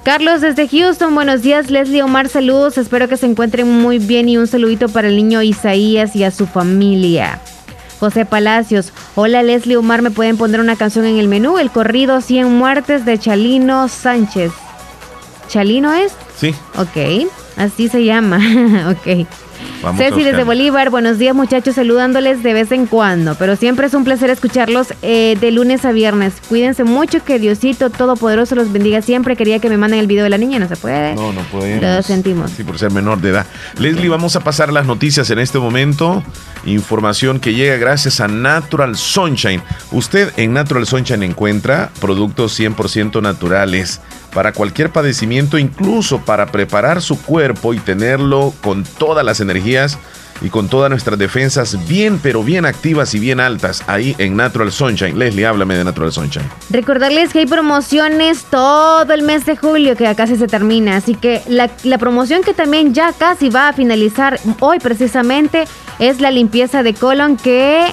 Carlos 0.04 0.42
desde 0.42 0.68
Houston, 0.68 1.14
buenos 1.16 1.42
días 1.42 1.68
Leslie 1.68 2.00
Omar, 2.00 2.28
saludos, 2.28 2.78
espero 2.78 3.08
que 3.08 3.16
se 3.16 3.26
encuentren 3.26 3.68
muy 3.68 3.98
bien 3.98 4.28
y 4.28 4.36
un 4.36 4.46
saludito 4.46 4.88
para 4.88 5.08
el 5.08 5.16
niño 5.16 5.42
Isaías 5.42 6.14
y 6.14 6.22
a 6.22 6.30
su 6.30 6.46
familia. 6.46 7.40
José 7.98 8.26
Palacios, 8.26 8.92
hola 9.14 9.42
Leslie 9.42 9.76
Omar, 9.76 10.02
¿me 10.02 10.10
pueden 10.10 10.36
poner 10.36 10.60
una 10.60 10.76
canción 10.76 11.06
en 11.06 11.16
el 11.18 11.28
menú? 11.28 11.58
El 11.58 11.70
corrido 11.70 12.20
100 12.20 12.52
muertes 12.52 13.04
de 13.04 13.18
Chalino 13.18 13.88
Sánchez. 13.88 14.52
¿Chalino 15.48 15.92
es? 15.94 16.12
Sí. 16.36 16.54
Ok, 16.76 17.28
así 17.56 17.88
se 17.88 18.04
llama, 18.04 18.38
ok. 18.90 19.26
Vamos 19.82 20.00
Ceci 20.00 20.22
desde. 20.22 20.44
Bolívar, 20.44 20.90
buenos 20.90 21.18
días 21.18 21.34
muchachos, 21.34 21.74
saludándoles 21.74 22.42
de 22.42 22.52
vez 22.52 22.72
en 22.72 22.86
cuando, 22.86 23.34
pero 23.34 23.56
siempre 23.56 23.86
es 23.86 23.94
un 23.94 24.04
placer 24.04 24.30
escucharlos 24.30 24.88
eh, 25.02 25.36
de 25.40 25.50
lunes 25.50 25.84
a 25.84 25.92
viernes. 25.92 26.34
Cuídense 26.48 26.84
mucho, 26.84 27.24
que 27.24 27.38
Diosito 27.38 27.90
Todopoderoso 27.90 28.54
los 28.54 28.72
bendiga 28.72 29.02
siempre. 29.02 29.36
Quería 29.36 29.58
que 29.58 29.68
me 29.68 29.76
manden 29.76 30.00
el 30.00 30.06
video 30.06 30.24
de 30.24 30.30
la 30.30 30.38
niña, 30.38 30.58
no 30.58 30.68
se 30.68 30.76
puede. 30.76 31.14
No, 31.14 31.32
no 31.32 31.42
podemos. 31.52 31.82
Lo 31.82 32.02
sentimos. 32.02 32.50
Sí, 32.52 32.64
por 32.64 32.78
ser 32.78 32.90
menor 32.90 33.20
de 33.20 33.30
edad. 33.30 33.46
Leslie, 33.78 34.08
vamos 34.08 34.36
a 34.36 34.40
pasar 34.40 34.72
las 34.72 34.86
noticias 34.86 35.30
en 35.30 35.38
este 35.38 35.58
momento. 35.58 36.22
Información 36.66 37.40
que 37.40 37.54
llega 37.54 37.76
gracias 37.76 38.20
a 38.20 38.28
Natural 38.28 38.96
Sunshine. 38.96 39.62
Usted 39.92 40.32
en 40.36 40.52
Natural 40.52 40.86
Sunshine 40.86 41.22
encuentra 41.22 41.90
productos 42.00 42.58
100% 42.58 43.22
naturales 43.22 44.00
para 44.34 44.52
cualquier 44.52 44.90
padecimiento, 44.90 45.58
incluso 45.58 46.20
para 46.24 46.46
preparar 46.46 47.00
su 47.00 47.22
cuerpo 47.22 47.72
y 47.72 47.78
tenerlo 47.78 48.52
con 48.62 48.82
todas 48.82 49.24
las 49.24 49.40
energías 49.40 49.98
y 50.40 50.50
con 50.50 50.68
todas 50.68 50.90
nuestras 50.90 51.18
defensas 51.18 51.86
bien, 51.86 52.18
pero 52.22 52.42
bien 52.42 52.64
activas 52.64 53.14
y 53.14 53.18
bien 53.18 53.40
altas 53.40 53.82
ahí 53.86 54.14
en 54.18 54.36
Natural 54.36 54.72
Sunshine. 54.72 55.18
Leslie, 55.18 55.46
háblame 55.46 55.76
de 55.76 55.84
Natural 55.84 56.12
Sunshine. 56.12 56.46
Recordarles 56.70 57.32
que 57.32 57.40
hay 57.40 57.46
promociones 57.46 58.44
todo 58.44 59.12
el 59.12 59.22
mes 59.22 59.46
de 59.46 59.56
julio, 59.56 59.96
que 59.96 60.04
ya 60.04 60.14
casi 60.14 60.36
se 60.36 60.46
termina. 60.46 60.96
Así 60.96 61.14
que 61.14 61.42
la, 61.48 61.70
la 61.84 61.98
promoción 61.98 62.42
que 62.42 62.54
también 62.54 62.94
ya 62.94 63.12
casi 63.12 63.48
va 63.48 63.68
a 63.68 63.72
finalizar 63.72 64.38
hoy 64.60 64.78
precisamente 64.78 65.64
es 65.98 66.20
la 66.20 66.30
limpieza 66.30 66.82
de 66.82 66.94
colon 66.94 67.36
que 67.36 67.86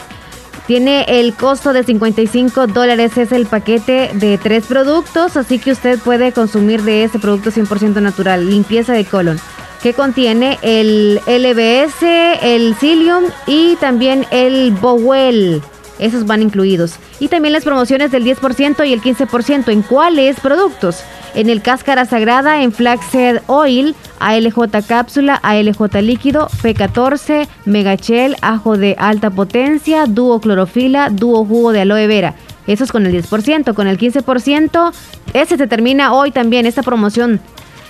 tiene 0.67 1.05
el 1.07 1.33
costo 1.33 1.73
de 1.73 1.83
55 1.83 2.67
dólares. 2.67 3.17
Es 3.17 3.31
el 3.31 3.45
paquete 3.45 4.11
de 4.13 4.37
tres 4.37 4.65
productos, 4.65 5.37
así 5.37 5.59
que 5.59 5.71
usted 5.71 5.99
puede 5.99 6.31
consumir 6.31 6.83
de 6.83 7.03
ese 7.03 7.19
producto 7.19 7.51
100% 7.51 8.01
natural, 8.01 8.49
limpieza 8.49 8.93
de 8.93 9.05
colon 9.05 9.39
que 9.83 9.93
contiene 9.93 10.57
el 10.61 11.19
LBS, 11.27 12.03
el 12.41 12.73
Psyllium 12.75 13.25
y 13.45 13.75
también 13.75 14.25
el 14.31 14.71
Bowel. 14.71 15.61
Esos 15.99 16.25
van 16.25 16.41
incluidos. 16.41 16.95
Y 17.19 17.27
también 17.27 17.51
las 17.51 17.65
promociones 17.65 18.09
del 18.09 18.23
10% 18.23 18.87
y 18.87 18.93
el 18.93 19.01
15% 19.01 19.73
en 19.73 19.81
cuáles 19.81 20.39
productos. 20.39 21.03
En 21.35 21.49
el 21.49 21.61
cáscara 21.61 22.05
sagrada, 22.05 22.63
en 22.63 22.71
Flaxseed 22.71 23.41
Oil, 23.47 23.93
ALJ 24.19 24.85
cápsula, 24.87 25.35
ALJ 25.43 26.01
líquido, 26.01 26.47
P14, 26.61 27.49
Megachel, 27.65 28.37
ajo 28.41 28.77
de 28.77 28.95
alta 28.97 29.31
potencia, 29.31 30.05
dúo 30.07 30.39
clorofila, 30.39 31.09
dúo 31.09 31.45
jugo 31.45 31.73
de 31.73 31.81
aloe 31.81 32.07
vera. 32.07 32.35
Eso 32.67 32.85
es 32.85 32.91
con 32.93 33.05
el 33.05 33.13
10%. 33.13 33.73
Con 33.73 33.87
el 33.87 33.97
15%, 33.97 34.93
ese 35.33 35.57
se 35.57 35.67
termina 35.67 36.13
hoy 36.13 36.31
también, 36.31 36.65
esta 36.65 36.83
promoción. 36.83 37.41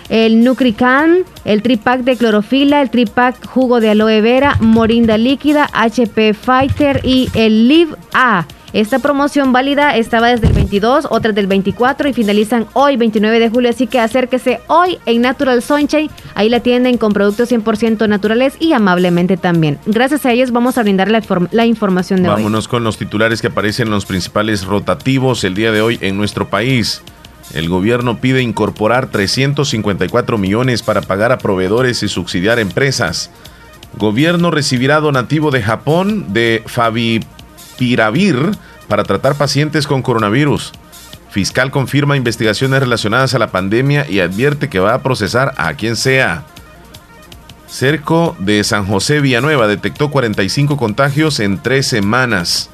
El 0.10 0.44
Nucrican, 0.44 1.20
el 1.46 1.62
tripack 1.62 2.02
de 2.02 2.18
clorofila, 2.18 2.82
el 2.82 2.90
tripack 2.90 3.48
jugo 3.48 3.80
de 3.80 3.90
aloe 3.90 4.22
vera, 4.22 4.58
morinda 4.60 5.18
líquida, 5.18 5.70
HP 5.74 6.34
Fighter 6.34 7.02
y 7.04 7.30
el 7.34 7.68
Live 7.68 7.96
A. 8.14 8.46
Esta 8.74 8.98
promoción 8.98 9.54
válida 9.54 9.96
estaba 9.96 10.30
desde 10.30 10.48
el 10.48 10.54
22, 10.54 11.08
otra 11.12 11.32
del 11.32 11.46
24 11.46 12.10
y 12.10 12.14
finalizan 12.14 12.66
hoy 12.74 12.98
29 12.98 13.40
de 13.40 13.50
julio, 13.52 13.70
así 13.70 13.86
que 13.86 14.00
acérquese 14.00 14.62
hoy 14.66 14.98
en 15.06 15.22
Natural 15.22 15.62
Sunshine, 15.62 16.10
ahí 16.34 16.50
la 16.50 16.60
tienden 16.60 16.98
con 16.98 17.14
productos 17.14 17.52
100% 17.52 18.10
naturales 18.10 18.56
y 18.60 18.74
amablemente 18.74 19.38
también. 19.38 19.78
Gracias 19.86 20.26
a 20.26 20.32
ellos 20.32 20.50
vamos 20.50 20.80
a 20.80 20.82
brindar 20.82 21.12
la, 21.12 21.22
la 21.52 21.68
información 21.68 22.24
de 22.24 22.30
hoy. 22.30 22.36
Vámonos 22.38 22.68
con 22.68 22.84
los 22.84 22.98
titulares 22.98 23.42
que 23.42 23.48
aparecen 23.48 23.90
en 23.90 23.94
los 23.94 24.08
principales 24.08 24.66
rotativos 24.66 25.44
el 25.44 25.54
día 25.54 25.72
de 25.72 25.82
hoy 25.84 26.00
en 26.02 26.18
nuestro 26.18 26.50
país. 26.50 27.04
El 27.52 27.70
gobierno 27.70 28.20
pide 28.20 28.42
incorporar 28.42 29.08
354 29.08 30.38
millones 30.38 30.82
para 30.82 31.02
pagar 31.02 31.32
a 31.32 31.38
proveedores 31.38 32.02
y 32.04 32.08
subsidiar 32.08 32.60
empresas. 32.60 33.30
Gobierno 33.98 34.50
recibirá 34.50 35.00
donativo 35.00 35.52
de 35.52 35.62
Japón 35.62 36.34
de 36.34 36.64
Fabi 36.66 37.20
Piravir 37.78 38.52
para 38.88 39.04
tratar 39.04 39.36
pacientes 39.36 39.86
con 39.86 40.02
coronavirus. 40.02 40.72
Fiscal 41.30 41.72
confirma 41.72 42.18
investigaciones 42.18 42.80
relacionadas 42.80 43.34
a 43.34 43.40
la 43.40 43.52
pandemia 43.52 44.10
y 44.10 44.20
advierte 44.20 44.70
que 44.70 44.80
va 44.80 44.94
a 44.94 45.04
procesar 45.04 45.54
a 45.58 45.74
quien 45.74 45.96
sea. 45.96 46.46
Cerco 47.68 48.36
de 48.38 48.64
San 48.64 48.86
José 48.86 49.20
Villanueva 49.20 49.68
detectó 49.68 50.12
45 50.12 50.78
contagios 50.78 51.40
en 51.40 51.62
tres 51.62 51.88
semanas. 51.88 52.70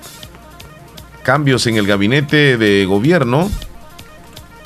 Cambios 1.24 1.68
en 1.68 1.78
el 1.78 1.88
gabinete 1.88 2.58
de 2.58 2.86
gobierno 2.86 3.50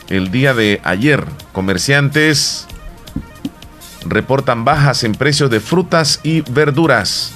el 0.09 0.31
día 0.31 0.53
de 0.53 0.81
ayer. 0.83 1.25
Comerciantes 1.51 2.67
reportan 4.05 4.65
bajas 4.65 5.03
en 5.03 5.13
precios 5.13 5.49
de 5.49 5.59
frutas 5.59 6.19
y 6.23 6.41
verduras. 6.41 7.33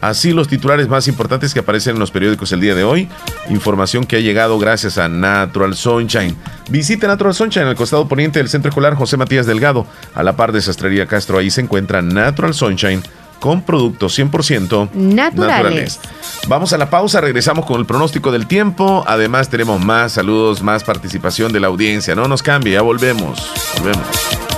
Así 0.00 0.32
los 0.32 0.46
titulares 0.46 0.88
más 0.88 1.08
importantes 1.08 1.52
que 1.52 1.60
aparecen 1.60 1.94
en 1.94 2.00
los 2.00 2.12
periódicos 2.12 2.52
el 2.52 2.60
día 2.60 2.74
de 2.74 2.84
hoy. 2.84 3.08
Información 3.50 4.04
que 4.04 4.16
ha 4.16 4.20
llegado 4.20 4.58
gracias 4.58 4.96
a 4.96 5.08
Natural 5.08 5.74
Sunshine. 5.74 6.36
Visite 6.70 7.08
Natural 7.08 7.34
Sunshine 7.34 7.64
en 7.64 7.70
el 7.70 7.76
costado 7.76 8.06
poniente 8.06 8.38
del 8.38 8.48
Centro 8.48 8.68
Escolar 8.68 8.94
José 8.94 9.16
Matías 9.16 9.46
Delgado. 9.46 9.86
A 10.14 10.22
la 10.22 10.36
par 10.36 10.52
de 10.52 10.60
Sastrería 10.60 11.06
Castro, 11.06 11.38
ahí 11.38 11.50
se 11.50 11.62
encuentra 11.62 12.00
Natural 12.00 12.54
Sunshine 12.54 13.02
con 13.40 13.62
productos 13.62 14.18
100% 14.18 14.90
naturales. 14.92 16.00
Vamos 16.46 16.72
a 16.72 16.78
la 16.78 16.90
pausa, 16.90 17.20
regresamos 17.20 17.66
con 17.66 17.80
el 17.80 17.86
pronóstico 17.86 18.32
del 18.32 18.46
tiempo. 18.46 19.04
Además 19.06 19.48
tenemos 19.48 19.80
más 19.84 20.12
saludos, 20.12 20.62
más 20.62 20.84
participación 20.84 21.52
de 21.52 21.60
la 21.60 21.68
audiencia. 21.68 22.14
No 22.14 22.28
nos 22.28 22.42
cambie, 22.42 22.74
ya 22.74 22.82
volvemos. 22.82 23.50
Volvemos. 23.76 24.57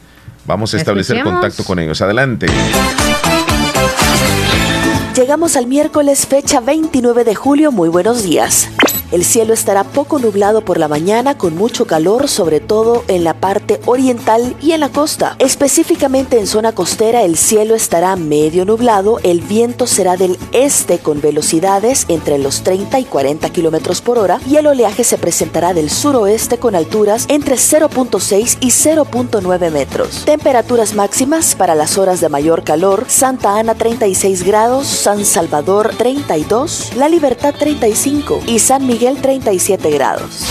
Vamos 0.48 0.74
a 0.74 0.78
establecer 0.78 1.22
contacto 1.22 1.64
con 1.66 1.78
ellos. 1.78 2.02
Adelante. 2.02 2.48
Llegamos 5.16 5.56
al 5.56 5.68
miércoles 5.68 6.26
fecha 6.26 6.62
29 6.62 7.26
de 7.26 7.36
julio. 7.36 7.72
Muy 7.72 7.90
buenos 7.90 8.24
días. 8.24 8.70
El 9.10 9.24
cielo 9.24 9.54
estará 9.54 9.86
poco 9.86 10.20
nublado 10.20 10.66
por 10.66 10.78
la 10.78 10.90
mañana 10.90 11.38
con 11.38 11.56
mucho 11.56 11.88
calor, 11.88 12.28
sobre 12.28 12.60
todo 12.60 13.06
en 13.08 13.24
la 13.24 13.36
parte 13.36 13.80
oriental 13.86 14.54
y 14.62 14.74
en 14.74 14.82
la 14.82 14.90
costa. 14.90 15.38
Específicamente 15.40 16.38
en 16.38 16.46
zona 16.46 16.74
costera 16.74 17.24
el 17.24 17.38
cielo 17.38 17.74
estará 17.74 18.18
medio 18.18 18.66
nublado, 18.66 19.20
el 19.24 19.40
viento 19.40 19.88
será 19.88 20.18
del 20.18 20.38
este 20.52 21.00
con 21.00 21.22
velocidades 21.22 22.06
entre 22.10 22.38
los 22.38 22.64
30 22.64 23.00
y 23.00 23.06
40 23.06 23.50
kilómetros 23.50 24.02
por 24.02 24.18
hora 24.18 24.42
y 24.46 24.58
el 24.58 24.68
oleaje 24.68 25.06
se 25.06 25.18
presentará 25.18 25.74
del 25.74 25.90
suroeste 25.90 26.58
con 26.58 26.76
alturas 26.76 27.28
entre 27.30 27.56
0.6 27.56 28.58
y 28.60 28.68
0.9 28.68 29.72
metros. 29.72 30.26
Temperaturas 30.26 30.94
máximas 30.96 31.56
para 31.56 31.76
las 31.76 31.98
horas 31.98 32.20
de 32.20 32.28
mayor 32.28 32.66
calor: 32.66 33.06
Santa 33.08 33.58
Ana 33.58 33.76
36 33.76 34.44
grados, 34.44 34.86
San 34.86 35.24
Salvador 35.24 35.94
32, 35.98 36.98
La 36.98 37.08
Libertad 37.08 37.56
35 37.58 38.42
y 38.48 38.60
San 38.60 38.86
Miguel 38.86 38.97
37 38.98 39.92
grados. 39.92 40.44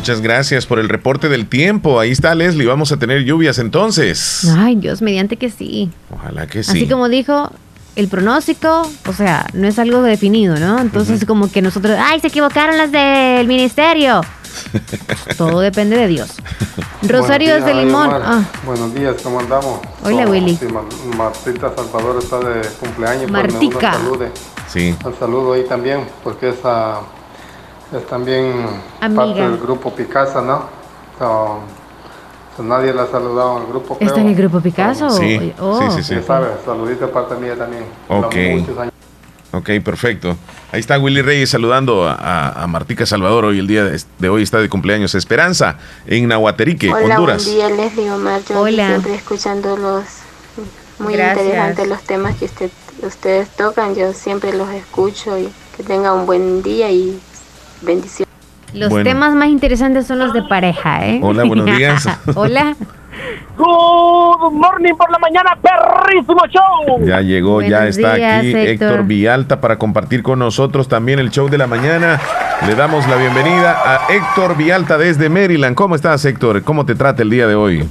Muchas 0.00 0.22
gracias 0.22 0.64
por 0.64 0.78
el 0.78 0.88
reporte 0.88 1.28
del 1.28 1.46
tiempo. 1.46 2.00
Ahí 2.00 2.10
está 2.10 2.34
Leslie, 2.34 2.66
vamos 2.66 2.90
a 2.90 2.96
tener 2.96 3.22
lluvias 3.22 3.58
entonces. 3.58 4.50
Ay, 4.56 4.76
Dios, 4.76 5.02
mediante 5.02 5.36
que 5.36 5.50
sí. 5.50 5.90
Ojalá 6.10 6.46
que 6.46 6.62
sí. 6.62 6.70
Así 6.70 6.88
como 6.88 7.10
dijo, 7.10 7.50
el 7.96 8.08
pronóstico, 8.08 8.90
o 9.06 9.12
sea, 9.12 9.44
no 9.52 9.68
es 9.68 9.78
algo 9.78 10.00
definido, 10.00 10.56
¿no? 10.58 10.78
Entonces, 10.78 11.26
como 11.26 11.52
que 11.52 11.60
nosotros, 11.60 11.98
ay, 12.02 12.18
se 12.18 12.28
equivocaron 12.28 12.78
las 12.78 12.90
del 12.90 13.46
ministerio. 13.46 14.22
Todo 15.36 15.60
depende 15.60 15.98
de 15.98 16.06
Dios. 16.08 16.30
Rosario 17.02 17.50
Buenos 17.50 17.66
de 17.66 17.72
días, 17.74 17.84
Limón. 17.84 18.10
Ah, 18.10 18.42
Buenos 18.64 18.94
días, 18.94 19.16
¿cómo 19.22 19.40
andamos? 19.40 19.80
Hola, 20.02 20.24
So- 20.24 20.30
Willy. 20.30 20.56
sí, 20.56 20.64
Ma- 20.72 20.80
Martita 21.18 21.74
Salvador 21.76 22.18
está 22.22 22.38
de 22.38 22.66
cumpleaños. 22.80 23.30
pues, 23.30 23.32
me 23.32 23.52
Martica. 23.52 23.92
salude. 23.92 24.32
Sí. 24.66 24.94
Un 25.04 25.18
saludo 25.18 25.52
ahí 25.52 25.64
también, 25.68 26.06
porque 26.24 26.48
es, 26.48 26.56
ah, 26.64 27.02
es 27.92 28.06
también 28.06 28.66
Amiga. 29.00 29.22
parte 29.24 29.40
del 29.40 29.58
grupo 29.58 29.92
Picasa, 29.94 30.40
¿no? 30.42 30.64
So, 31.18 31.58
so 32.56 32.62
nadie 32.62 32.92
la 32.94 33.02
ha 33.02 33.06
saludado 33.06 33.58
al 33.58 33.66
grupo. 33.66 33.96
¿Está 34.00 34.14
creo. 34.14 34.24
en 34.26 34.30
el 34.30 34.36
grupo 34.36 34.60
Picasso? 34.60 35.10
Sí, 35.10 35.52
Oh. 35.58 35.80
sí, 35.80 35.96
sí, 35.96 36.02
sí. 36.02 36.14
Ya 36.16 36.22
sabes, 36.22 36.50
saludito 36.64 37.06
de 37.06 37.12
parte 37.12 37.34
mía 37.36 37.56
también. 37.56 37.84
Ok. 38.08 38.34
Ok, 39.52 39.68
perfecto. 39.84 40.36
Ahí 40.70 40.78
está 40.78 40.96
Willy 40.98 41.22
Reyes 41.22 41.50
saludando 41.50 42.08
a, 42.08 42.50
a- 42.50 42.66
Martica 42.68 43.04
Salvador. 43.04 43.46
Hoy 43.46 43.58
el 43.58 43.66
día 43.66 43.84
de, 43.84 44.00
de 44.20 44.28
hoy 44.28 44.42
está 44.44 44.58
de 44.58 44.68
cumpleaños 44.68 45.16
Esperanza 45.16 45.76
en 46.06 46.28
Nahuaterique, 46.28 46.88
Hola, 46.92 47.16
Honduras. 47.16 47.44
buen 47.44 47.56
día, 47.56 47.68
Leslie 47.70 48.10
Omar. 48.12 48.40
Yo 48.48 48.64
aquí 48.64 48.74
Hola. 48.74 48.86
siempre 48.86 49.14
escuchando 49.16 49.76
los 49.76 50.04
muy 51.00 51.14
Gracias. 51.14 51.38
interesantes 51.46 51.88
los 51.88 52.02
temas 52.02 52.36
que 52.36 52.44
usted, 52.44 52.70
ustedes 53.02 53.48
tocan. 53.56 53.96
Yo 53.96 54.12
siempre 54.12 54.52
los 54.52 54.68
escucho 54.70 55.36
y 55.36 55.52
que 55.76 55.82
tenga 55.82 56.12
un 56.12 56.26
buen 56.26 56.62
día 56.62 56.88
y 56.92 57.18
bendiciones. 57.82 58.28
Los 58.72 58.88
Bueno. 58.90 59.04
temas 59.10 59.34
más 59.34 59.48
interesantes 59.48 60.06
son 60.06 60.18
los 60.20 60.32
de 60.32 60.42
pareja, 60.44 61.04
¿eh? 61.06 61.20
Hola, 61.22 61.44
buenos 61.44 61.66
días. 61.76 62.08
Hola. 62.34 62.76
Good 63.56 64.52
morning 64.52 64.94
por 64.94 65.10
la 65.10 65.18
mañana, 65.18 65.56
perrísimo 65.60 66.40
show. 66.48 67.04
Ya 67.04 67.20
llegó, 67.20 67.60
ya 67.60 67.86
está 67.86 68.14
días, 68.14 68.38
aquí 68.38 68.48
Héctor. 68.54 68.88
Héctor 68.88 69.04
Vialta 69.04 69.60
para 69.60 69.76
compartir 69.78 70.22
con 70.22 70.38
nosotros 70.38 70.88
también 70.88 71.18
el 71.18 71.30
show 71.30 71.48
de 71.48 71.58
la 71.58 71.66
mañana. 71.66 72.18
Le 72.66 72.74
damos 72.74 73.06
la 73.08 73.16
bienvenida 73.16 73.76
a 73.84 74.12
Héctor 74.12 74.56
Vialta 74.56 74.96
desde 74.96 75.28
Maryland. 75.28 75.74
¿Cómo 75.74 75.94
estás, 75.96 76.24
Héctor? 76.24 76.62
¿Cómo 76.62 76.86
te 76.86 76.94
trata 76.94 77.22
el 77.22 77.30
día 77.30 77.46
de 77.46 77.54
hoy? 77.56 77.86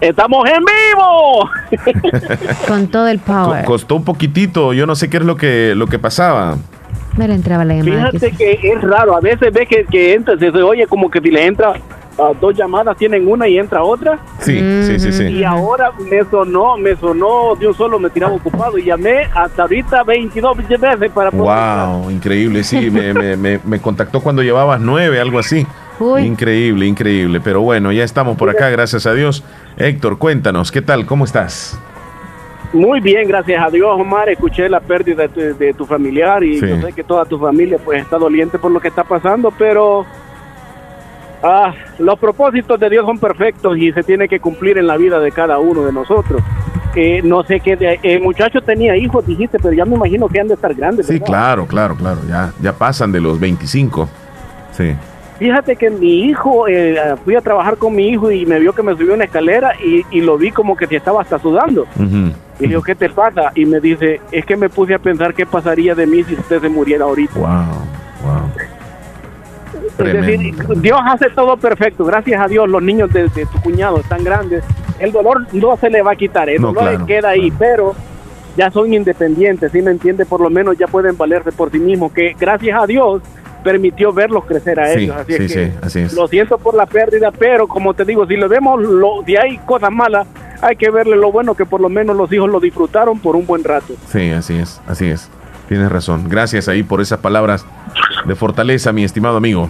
Estamos 0.00 0.48
en 0.48 0.62
vivo. 0.64 1.50
Con 2.68 2.88
todo 2.88 3.08
el 3.08 3.20
Co- 3.20 3.32
power. 3.32 3.64
costó 3.64 3.96
un 3.96 4.04
poquitito, 4.04 4.72
yo 4.72 4.86
no 4.86 4.94
sé 4.94 5.08
qué 5.08 5.16
es 5.18 5.24
lo 5.24 5.36
que, 5.36 5.72
lo 5.74 5.86
que 5.86 5.98
pasaba. 5.98 6.56
No 7.16 7.26
le 7.26 7.34
entraba 7.34 7.64
la 7.64 7.74
llamada. 7.74 8.10
Fíjate 8.10 8.30
quizás. 8.32 8.38
que 8.38 8.72
es 8.72 8.82
raro, 8.82 9.16
a 9.16 9.20
veces 9.20 9.52
ve 9.52 9.66
que, 9.66 9.84
que 9.84 10.14
entra, 10.14 10.36
se, 10.38 10.48
oye 10.62 10.86
como 10.86 11.10
que 11.10 11.20
si 11.20 11.30
le 11.30 11.46
entra 11.46 11.74
a 12.16 12.32
dos 12.40 12.54
llamadas, 12.56 12.96
tienen 12.96 13.26
una 13.26 13.48
y 13.48 13.58
entra 13.58 13.82
otra. 13.82 14.18
Sí, 14.38 14.58
sí, 14.84 14.98
sí, 15.00 15.12
sí. 15.12 15.24
Y 15.24 15.44
ahora 15.44 15.90
me 16.10 16.22
sonó, 16.30 16.76
me 16.76 16.94
sonó, 16.96 17.56
de 17.58 17.66
un 17.68 17.74
solo 17.74 17.98
me 17.98 18.08
tiraba 18.10 18.34
ocupado 18.34 18.78
y 18.78 18.84
llamé 18.84 19.24
hasta 19.34 19.62
ahorita 19.62 20.02
22 20.04 20.56
veces 20.56 21.10
para 21.10 21.30
poder 21.32 21.90
Wow, 21.98 22.10
increíble, 22.10 22.62
sí, 22.62 22.88
me, 22.90 23.12
me- 23.14 23.36
me- 23.36 23.60
me 23.64 23.80
contactó 23.80 24.20
cuando 24.20 24.42
llevabas 24.42 24.80
nueve, 24.80 25.20
algo 25.20 25.38
así. 25.40 25.66
Increíble, 26.20 26.86
increíble, 26.86 27.40
pero 27.40 27.60
bueno, 27.62 27.92
ya 27.92 28.02
estamos 28.04 28.36
por 28.36 28.50
acá, 28.50 28.68
gracias 28.70 29.06
a 29.06 29.14
Dios. 29.14 29.44
Héctor, 29.76 30.18
cuéntanos, 30.18 30.72
¿qué 30.72 30.82
tal? 30.82 31.06
¿Cómo 31.06 31.24
estás? 31.24 31.78
Muy 32.74 33.00
bien, 33.00 33.26
gracias 33.28 33.64
a 33.64 33.70
Dios, 33.70 33.88
Omar. 33.98 34.28
Escuché 34.28 34.68
la 34.68 34.80
pérdida 34.80 35.22
de 35.22 35.28
tu, 35.28 35.40
de 35.58 35.72
tu 35.74 35.86
familiar 35.86 36.42
y 36.42 36.58
Sí. 36.58 36.66
yo 36.68 36.80
sé 36.80 36.92
que 36.92 37.04
toda 37.04 37.24
tu 37.24 37.38
familia 37.38 37.78
pues 37.82 38.02
está 38.02 38.18
doliente 38.18 38.58
por 38.58 38.70
lo 38.72 38.80
que 38.80 38.88
está 38.88 39.04
pasando, 39.04 39.52
pero 39.56 40.04
ah, 41.42 41.72
los 41.98 42.18
propósitos 42.18 42.78
de 42.80 42.90
Dios 42.90 43.06
son 43.06 43.18
perfectos 43.18 43.78
y 43.78 43.92
se 43.92 44.02
tiene 44.02 44.28
que 44.28 44.40
cumplir 44.40 44.76
en 44.78 44.86
la 44.88 44.96
vida 44.96 45.20
de 45.20 45.30
cada 45.30 45.58
uno 45.58 45.82
de 45.84 45.92
nosotros. 45.92 46.42
Eh, 46.96 47.20
no 47.24 47.42
sé 47.44 47.60
qué, 47.60 47.98
el 48.02 48.20
muchacho 48.22 48.60
tenía 48.60 48.96
hijos, 48.96 49.26
dijiste, 49.26 49.58
pero 49.60 49.72
ya 49.72 49.84
me 49.84 49.94
imagino 49.96 50.28
que 50.28 50.40
han 50.40 50.48
de 50.48 50.54
estar 50.54 50.74
grandes. 50.74 51.06
Sí, 51.06 51.14
¿verdad? 51.14 51.26
claro, 51.26 51.66
claro, 51.66 51.96
claro, 51.96 52.20
ya, 52.28 52.52
ya 52.60 52.72
pasan 52.72 53.10
de 53.12 53.20
los 53.20 53.38
25. 53.40 54.08
Sí. 54.72 54.94
Fíjate 55.44 55.76
que 55.76 55.90
mi 55.90 56.24
hijo, 56.24 56.66
eh, 56.68 57.16
fui 57.22 57.36
a 57.36 57.42
trabajar 57.42 57.76
con 57.76 57.94
mi 57.94 58.08
hijo 58.08 58.30
y 58.30 58.46
me 58.46 58.58
vio 58.58 58.72
que 58.72 58.82
me 58.82 58.96
subió 58.96 59.12
una 59.12 59.24
escalera 59.24 59.72
y, 59.78 60.02
y 60.10 60.22
lo 60.22 60.38
vi 60.38 60.50
como 60.50 60.74
que 60.74 60.86
se 60.86 60.96
estaba 60.96 61.20
hasta 61.20 61.38
sudando. 61.38 61.82
Ujú. 61.96 62.32
Y 62.60 62.62
le 62.62 62.68
digo, 62.68 62.80
¿qué 62.80 62.94
te 62.94 63.10
pasa? 63.10 63.52
Y 63.54 63.66
me 63.66 63.78
dice, 63.78 64.22
es 64.32 64.46
que 64.46 64.56
me 64.56 64.70
puse 64.70 64.94
a 64.94 64.98
pensar 64.98 65.34
qué 65.34 65.44
pasaría 65.44 65.94
de 65.94 66.06
mí 66.06 66.24
si 66.24 66.32
usted 66.32 66.62
se 66.62 66.68
muriera 66.70 67.04
ahorita. 67.04 67.38
Wow, 67.38 67.48
wow. 68.22 70.06
Es 70.06 70.12
decir, 70.14 70.54
Dios 70.76 70.98
hace 71.04 71.28
todo 71.28 71.58
perfecto. 71.58 72.06
Gracias 72.06 72.40
a 72.40 72.48
Dios, 72.48 72.66
los 72.66 72.82
niños 72.82 73.12
de, 73.12 73.24
de 73.28 73.44
tu 73.44 73.60
cuñado 73.60 73.98
están 73.98 74.24
grandes. 74.24 74.64
El 74.98 75.12
dolor 75.12 75.46
no 75.52 75.76
se 75.76 75.90
le 75.90 76.00
va 76.00 76.12
a 76.12 76.16
quitar, 76.16 76.48
el 76.48 76.62
No, 76.62 76.68
dolor 76.68 76.88
claro, 76.88 77.04
queda 77.04 77.28
ahí, 77.28 77.50
pero 77.50 77.94
ya 78.56 78.70
son 78.70 78.94
independientes, 78.94 79.70
¿sí 79.72 79.82
me 79.82 79.90
entiende? 79.90 80.24
Por 80.24 80.40
lo 80.40 80.48
menos 80.48 80.78
ya 80.78 80.86
pueden 80.86 81.18
valerse 81.18 81.52
por 81.52 81.70
sí 81.70 81.78
mismos, 81.78 82.12
que 82.12 82.34
gracias 82.40 82.82
a 82.82 82.86
Dios 82.86 83.20
permitió 83.64 84.12
verlos 84.12 84.44
crecer 84.44 84.78
a 84.78 84.92
Sí, 84.94 85.00
ellos. 85.04 85.16
Así 85.16 85.32
sí, 85.32 85.42
es 85.42 85.52
que 85.52 85.66
sí, 85.66 85.72
así 85.82 85.98
es. 86.00 86.12
lo 86.12 86.28
siento 86.28 86.58
por 86.58 86.74
la 86.76 86.86
pérdida, 86.86 87.32
pero 87.32 87.66
como 87.66 87.94
te 87.94 88.04
digo, 88.04 88.26
si 88.26 88.36
le 88.36 88.46
vemos, 88.46 88.80
lo, 88.80 89.24
si 89.26 89.36
hay 89.36 89.58
cosas 89.66 89.90
malas, 89.90 90.28
hay 90.62 90.76
que 90.76 90.90
verle 90.90 91.16
lo 91.16 91.32
bueno 91.32 91.54
que 91.54 91.66
por 91.66 91.80
lo 91.80 91.88
menos 91.88 92.16
los 92.16 92.30
hijos 92.32 92.48
lo 92.48 92.60
disfrutaron 92.60 93.18
por 93.18 93.34
un 93.34 93.46
buen 93.46 93.64
rato. 93.64 93.94
Sí, 94.08 94.30
así 94.30 94.56
es, 94.58 94.80
así 94.86 95.06
es. 95.08 95.28
Tienes 95.68 95.90
razón. 95.90 96.28
Gracias 96.28 96.68
ahí 96.68 96.82
por 96.82 97.00
esas 97.00 97.18
palabras 97.20 97.64
de 98.26 98.34
fortaleza, 98.34 98.92
mi 98.92 99.02
estimado 99.02 99.38
amigo. 99.38 99.68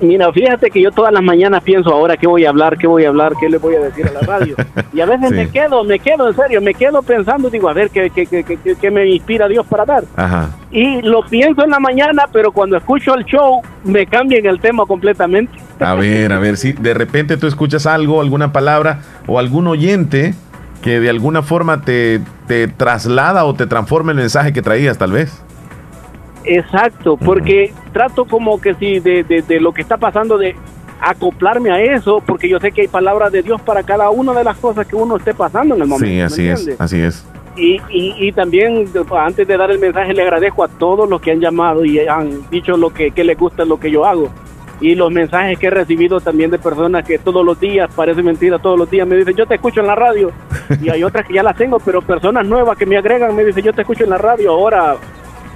Mira, 0.00 0.32
fíjate 0.32 0.70
que 0.70 0.80
yo 0.82 0.90
todas 0.90 1.12
las 1.12 1.22
mañanas 1.22 1.62
pienso 1.62 1.90
ahora 1.92 2.16
qué 2.16 2.26
voy 2.26 2.44
a 2.44 2.50
hablar, 2.50 2.76
qué 2.78 2.86
voy 2.86 3.04
a 3.04 3.08
hablar, 3.08 3.32
qué 3.40 3.48
le 3.48 3.58
voy 3.58 3.74
a 3.74 3.80
decir 3.80 4.06
a 4.06 4.12
la 4.12 4.20
radio. 4.20 4.54
Y 4.92 5.00
a 5.00 5.06
veces 5.06 5.28
Sí. 5.30 5.34
me 5.34 5.50
quedo, 5.50 5.84
me 5.84 5.98
quedo 5.98 6.28
en 6.28 6.34
serio, 6.36 6.60
me 6.60 6.74
quedo 6.74 7.02
pensando, 7.02 7.50
digo, 7.50 7.68
a 7.68 7.72
ver 7.72 7.90
qué, 7.90 8.10
qué, 8.10 8.26
qué, 8.26 8.42
qué- 8.44 8.76
qué 8.80 8.90
me 8.90 9.06
inspira 9.06 9.46
Dios 9.48 9.66
para 9.66 9.84
dar. 9.84 10.04
Ajá. 10.16 10.50
Y 10.70 11.02
lo 11.02 11.22
pienso 11.24 11.62
en 11.64 11.70
la 11.70 11.78
mañana, 11.78 12.24
pero 12.32 12.50
cuando 12.52 12.76
escucho 12.76 13.14
el 13.14 13.24
show 13.24 13.60
me 13.84 14.06
cambian 14.06 14.44
el 14.46 14.60
tema 14.60 14.84
completamente. 14.86 15.52
A 15.80 15.94
ver, 15.94 16.32
a 16.32 16.38
ver, 16.38 16.56
si 16.56 16.72
de 16.72 16.94
repente 16.94 17.36
tú 17.36 17.46
escuchas 17.46 17.86
algo, 17.86 18.20
alguna 18.20 18.52
palabra 18.52 19.00
o 19.26 19.38
algún 19.38 19.66
oyente 19.68 20.34
que 20.82 21.00
de 21.00 21.10
alguna 21.10 21.42
forma 21.42 21.82
te, 21.82 22.20
te 22.46 22.68
traslada 22.68 23.44
o 23.44 23.54
te 23.54 23.66
transforma 23.66 24.12
el 24.12 24.18
mensaje 24.18 24.52
que 24.52 24.62
traías, 24.62 24.96
tal 24.98 25.12
vez. 25.12 25.44
Exacto, 26.48 27.16
porque 27.16 27.72
trato 27.92 28.24
como 28.24 28.60
que 28.60 28.74
si 28.74 29.00
de, 29.00 29.22
de- 29.22 29.42
de 29.42 29.60
lo 29.60 29.72
que 29.72 29.82
está 29.82 29.96
pasando 29.96 30.36
de 30.38 30.56
acoplarme 31.00 31.70
a 31.70 31.80
eso, 31.80 32.20
porque 32.26 32.48
yo 32.48 32.58
sé 32.58 32.72
que 32.72 32.82
hay 32.82 32.88
palabras 32.88 33.30
de 33.30 33.42
Dios 33.42 33.60
para 33.60 33.82
cada 33.82 34.10
una 34.10 34.32
de 34.32 34.42
las 34.44 34.56
cosas 34.56 34.86
que 34.86 34.96
uno 34.96 35.16
esté 35.16 35.34
pasando 35.34 35.74
en 35.76 35.82
el 35.82 35.86
momento. 35.88 36.06
Sí, 36.34 36.42
¿me 36.42 36.48
así 36.54 36.70
es, 36.70 36.80
así 36.80 37.00
es. 37.00 37.24
Y, 37.56 37.80
y, 37.90 38.14
y 38.28 38.32
también, 38.32 38.86
antes 39.16 39.46
de 39.46 39.56
dar 39.56 39.70
el 39.70 39.78
mensaje, 39.78 40.12
le 40.14 40.22
agradezco 40.22 40.62
a 40.64 40.68
todos 40.68 41.08
los 41.08 41.20
que 41.20 41.32
han 41.32 41.40
llamado 41.40 41.84
y 41.84 41.98
han 42.00 42.48
dicho 42.50 42.76
lo 42.76 42.90
que, 42.90 43.10
que 43.10 43.24
les 43.24 43.36
gusta 43.38 43.64
lo 43.64 43.78
que 43.80 43.90
yo 43.90 44.04
hago. 44.06 44.28
Y 44.80 44.94
los 44.94 45.10
mensajes 45.10 45.58
que 45.58 45.66
he 45.66 45.70
recibido 45.70 46.20
también 46.20 46.52
de 46.52 46.58
personas 46.60 47.04
que 47.04 47.18
todos 47.18 47.44
los 47.44 47.58
días, 47.58 47.90
parece 47.96 48.22
mentira, 48.22 48.60
todos 48.60 48.78
los 48.78 48.88
días 48.88 49.08
me 49.08 49.16
dicen, 49.16 49.34
yo 49.34 49.44
te 49.44 49.56
escucho 49.56 49.80
en 49.80 49.88
la 49.88 49.94
radio. 49.96 50.30
Y 50.82 50.88
hay 50.90 51.02
otras 51.02 51.26
que 51.26 51.34
ya 51.34 51.42
las 51.42 51.56
tengo, 51.56 51.78
pero 51.80 52.00
personas 52.02 52.46
nuevas 52.46 52.76
que 52.78 52.86
me 52.86 52.96
agregan 52.96 53.34
me 53.34 53.44
dicen, 53.44 53.64
yo 53.64 53.72
te 53.72 53.80
escucho 53.80 54.04
en 54.04 54.10
la 54.10 54.18
radio. 54.18 54.52
Ahora, 54.52 54.94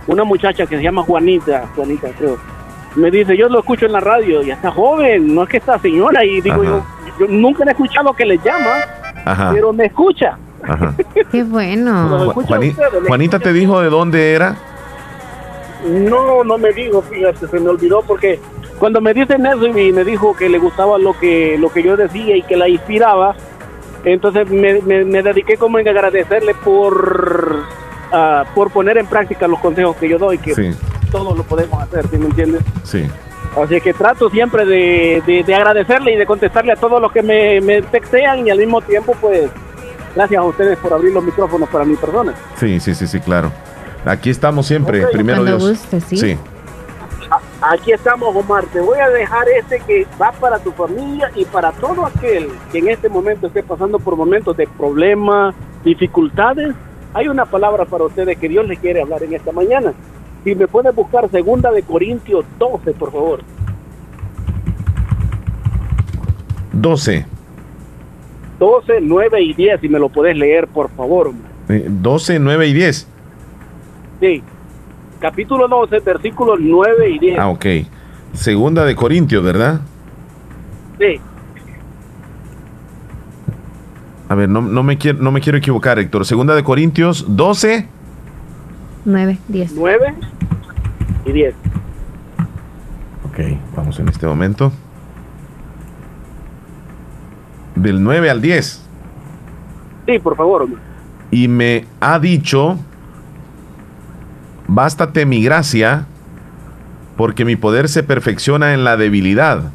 una 0.07 0.25
muchacha 0.25 0.67
que 0.67 0.77
se 0.77 0.83
llama 0.83 1.03
Juanita, 1.03 1.67
Juanita 1.77 2.09
creo, 2.19 2.37
me 2.97 3.11
dice, 3.11 3.37
yo 3.37 3.49
lo 3.49 3.61
escucho 3.61 3.87
en 3.87 3.93
la 3.93 4.01
radio, 4.01 4.43
y 4.43 4.51
está 4.51 4.71
joven, 4.71 5.35
no 5.35 5.45
es 5.45 5.49
que 5.49 5.57
está 5.59 5.79
señora, 5.79 6.25
y 6.25 6.41
digo, 6.41 6.63
yo, 6.63 6.85
yo 7.19 7.27
nunca 7.29 7.65
he 7.65 7.71
escuchado 7.71 8.13
que 8.13 8.25
le 8.27 8.39
llama, 8.39 8.85
Ajá. 9.25 9.51
pero 9.55 9.73
me 9.73 9.87
escucha. 9.87 10.37
Ajá. 10.63 10.95
Qué 11.33 11.43
bueno. 11.43 12.33
Juani- 12.35 12.75
Juanita 13.09 13.39
te 13.39 13.53
dijo 13.53 13.81
de 13.81 13.89
dónde 13.91 14.33
era. 14.35 14.57
No, 15.87 16.45
no 16.45 16.59
me 16.59 16.73
dijo, 16.73 17.03
fíjate, 17.03 17.47
se 17.49 17.59
me 17.59 17.71
olvidó 17.71 18.03
porque 18.03 18.39
cuando 18.79 19.01
me 19.01 19.13
dicen 19.15 19.45
eso 19.47 19.67
y 19.67 19.93
me 19.93 20.05
dijo 20.05 20.37
que 20.37 20.49
le 20.49 20.59
gustaba 20.59 20.99
lo 20.99 21.19
que 21.19 21.57
lo 21.59 21.73
que 21.73 21.83
yo 21.83 21.97
decía 21.97 22.37
y 22.37 22.43
que 22.43 22.57
la 22.57 22.69
inspiraba, 22.69 23.35
entonces 24.05 24.49
me, 24.51 24.81
me- 24.83 25.05
me 25.05 25.23
dediqué 25.23 25.57
como 25.57 25.79
en 25.81 25.89
agradecerle 25.89 26.55
por 26.55 27.63
ah, 28.13 28.45
por 28.55 28.71
poner 28.71 28.99
en 28.99 29.07
práctica 29.07 29.49
los 29.49 29.59
consejos 29.61 29.97
que 29.97 30.09
yo 30.09 30.19
doy, 30.19 30.39
que 30.39 30.55
Sí. 30.55 30.71
todos 31.11 31.37
lo 31.37 31.43
podemos 31.45 31.83
hacer, 31.83 32.07
¿sí 32.09 32.17
me 32.19 32.27
entiendes? 32.27 32.63
Sí. 32.85 33.09
Así 33.63 33.81
que 33.81 33.93
trato 33.93 34.31
siempre 34.31 34.65
de, 34.65 35.23
de- 35.27 35.43
de 35.45 35.55
agradecerle 35.55 36.13
y 36.15 36.17
de 36.17 36.25
contestarle 36.27 36.73
a 36.73 36.77
todos 36.77 37.01
los 37.03 37.13
que 37.13 37.23
me, 37.23 37.61
me 37.61 37.83
textean 37.83 38.47
y 38.47 38.51
al 38.51 38.59
mismo 38.59 38.81
tiempo, 38.81 39.15
pues, 39.21 39.51
gracias 40.15 40.41
a 40.41 40.45
ustedes 40.45 40.79
por 40.79 40.93
abrir 40.95 41.13
los 41.13 41.23
micrófonos 41.25 41.69
para 41.69 41.85
mi 41.85 41.97
persona. 41.97 42.33
Sí, 42.57 42.81
sí, 42.81 42.95
sí, 42.95 43.07
sí, 43.07 43.21
claro. 43.21 43.51
Aquí 44.07 44.31
estamos 44.31 44.67
siempre, 44.67 45.07
primero 45.13 45.43
Cuando 45.43 45.59
Dios. 45.59 45.71
guste, 45.83 46.01
sí. 46.01 46.17
Sí. 46.17 46.39
Aquí 47.63 47.93
estamos, 47.93 48.35
Omar. 48.35 48.65
Te 48.67 48.81
voy 48.81 48.99
a 48.99 49.09
dejar 49.09 49.47
este 49.49 49.81
que 49.81 50.07
va 50.21 50.33
para 50.33 50.59
tu 50.59 50.73
familia 50.73 51.31
y 51.35 51.45
para 51.45 51.73
todo 51.73 52.05
aquel 52.07 52.49
que 52.71 52.79
en 52.79 52.89
este 52.89 53.09
momento 53.09 53.47
esté 53.47 53.63
pasando 53.63 53.99
por 53.99 54.17
momentos 54.17 54.57
de 54.57 54.67
problemas, 54.67 55.55
dificultades. 55.85 56.75
Hay 57.15 57.29
una 57.29 57.45
palabra 57.45 57.85
para 57.85 58.05
ustedes 58.05 58.39
que 58.39 58.49
Dios 58.49 58.67
les 58.67 58.79
quiere 58.79 59.03
hablar 59.03 59.23
en 59.23 59.35
esta 59.35 59.53
mañana. 59.53 59.93
Si 60.45 60.55
me 60.55 60.67
puedes 60.67 60.95
buscar 60.95 61.31
segunda 61.31 61.71
de 61.71 61.83
Corintios 61.83 62.45
12, 62.59 62.93
por 62.93 63.13
favor. 63.13 63.41
12. 66.73 67.27
12, 68.59 68.93
9 69.03 69.43
y 69.43 69.55
10, 69.55 69.81
si 69.81 69.89
me 69.89 69.99
lo 69.99 70.09
puedes 70.09 70.37
leer, 70.37 70.69
por 70.69 70.89
favor. 70.91 71.29
Omar. 71.29 71.51
eh, 71.69 71.87
12, 71.89 72.39
9 72.39 72.67
y 72.69 72.73
10. 72.73 73.09
Sí. 74.21 74.43
Capítulo 75.21 75.69
12, 75.69 76.01
versículos 76.01 76.59
9 76.61 77.11
y 77.11 77.19
10. 77.19 77.39
Ah, 77.39 77.49
ok. 77.51 77.67
Segunda 78.33 78.85
de 78.85 78.95
Corintios, 78.97 79.45
¿verdad? 79.45 79.81
Sí. 80.99 81.21
A 84.33 84.35
ver, 84.35 84.49
no, 84.49 84.63
no, 84.63 84.83
me 84.83 84.97
quiero, 84.97 85.19
no 85.19 85.31
me 85.31 85.43
quiero 85.43 85.59
equivocar, 85.59 85.99
Héctor. 85.99 86.25
Segunda 86.25 86.55
de 86.55 86.65
Corintios 86.65 87.27
12. 87.37 87.87
9, 89.05 89.39
10. 89.47 89.73
9 89.75 90.15
y 91.27 91.33
10. 91.33 91.55
Ok, 93.27 93.41
vamos 93.77 94.01
en 94.01 94.09
este 94.09 94.27
momento. 94.27 94.73
Del 97.75 98.03
9 98.03 98.31
al 98.31 98.41
10. 98.41 98.83
Sí, 100.07 100.19
por 100.19 100.35
favor. 100.35 100.67
Y 101.31 101.49
me 101.49 101.85
ha 102.01 102.19
dicho, 102.19 102.79
bástate 104.67 105.27
mi 105.27 105.45
gracia, 105.45 106.07
porque 107.19 107.45
mi 107.45 107.57
poder 107.57 107.87
se 107.91 108.03
perfecciona 108.03 108.73
en 108.73 108.83
la 108.83 108.97
debilidad. 108.97 109.73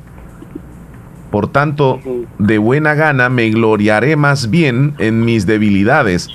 Por 1.31 1.51
tanto, 1.51 1.99
de 2.39 2.57
buena 2.57 2.93
gana 2.93 3.29
me 3.29 3.49
gloriaré 3.49 4.15
más 4.15 4.49
bien 4.49 4.93
en 4.97 5.25
mis 5.25 5.45
debilidades, 5.45 6.29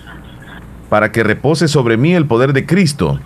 para 0.90 1.12
que 1.12 1.22
repose 1.22 1.68
sobre 1.68 1.96
mí 1.96 2.14
el 2.14 2.26
poder 2.26 2.52
de 2.52 2.66
Cristo. 2.66 3.18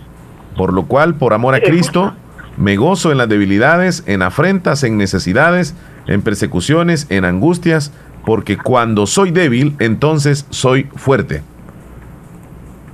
Por 0.56 0.72
lo 0.72 0.86
cual, 0.86 1.16
por 1.16 1.34
amor 1.34 1.54
a 1.54 1.60
Cristo, 1.60 2.14
me 2.56 2.76
gozo 2.76 3.12
en 3.12 3.18
las 3.18 3.28
debilidades, 3.28 4.04
en 4.06 4.22
afrentas, 4.22 4.84
en 4.84 4.96
necesidades, 4.96 5.74
en 6.06 6.22
persecuciones, 6.22 7.06
en 7.10 7.24
angustias, 7.24 7.92
porque 8.24 8.56
cuando 8.56 9.06
soy 9.06 9.30
débil, 9.30 9.74
entonces 9.78 10.46
soy 10.50 10.84
fuerte. 10.94 11.42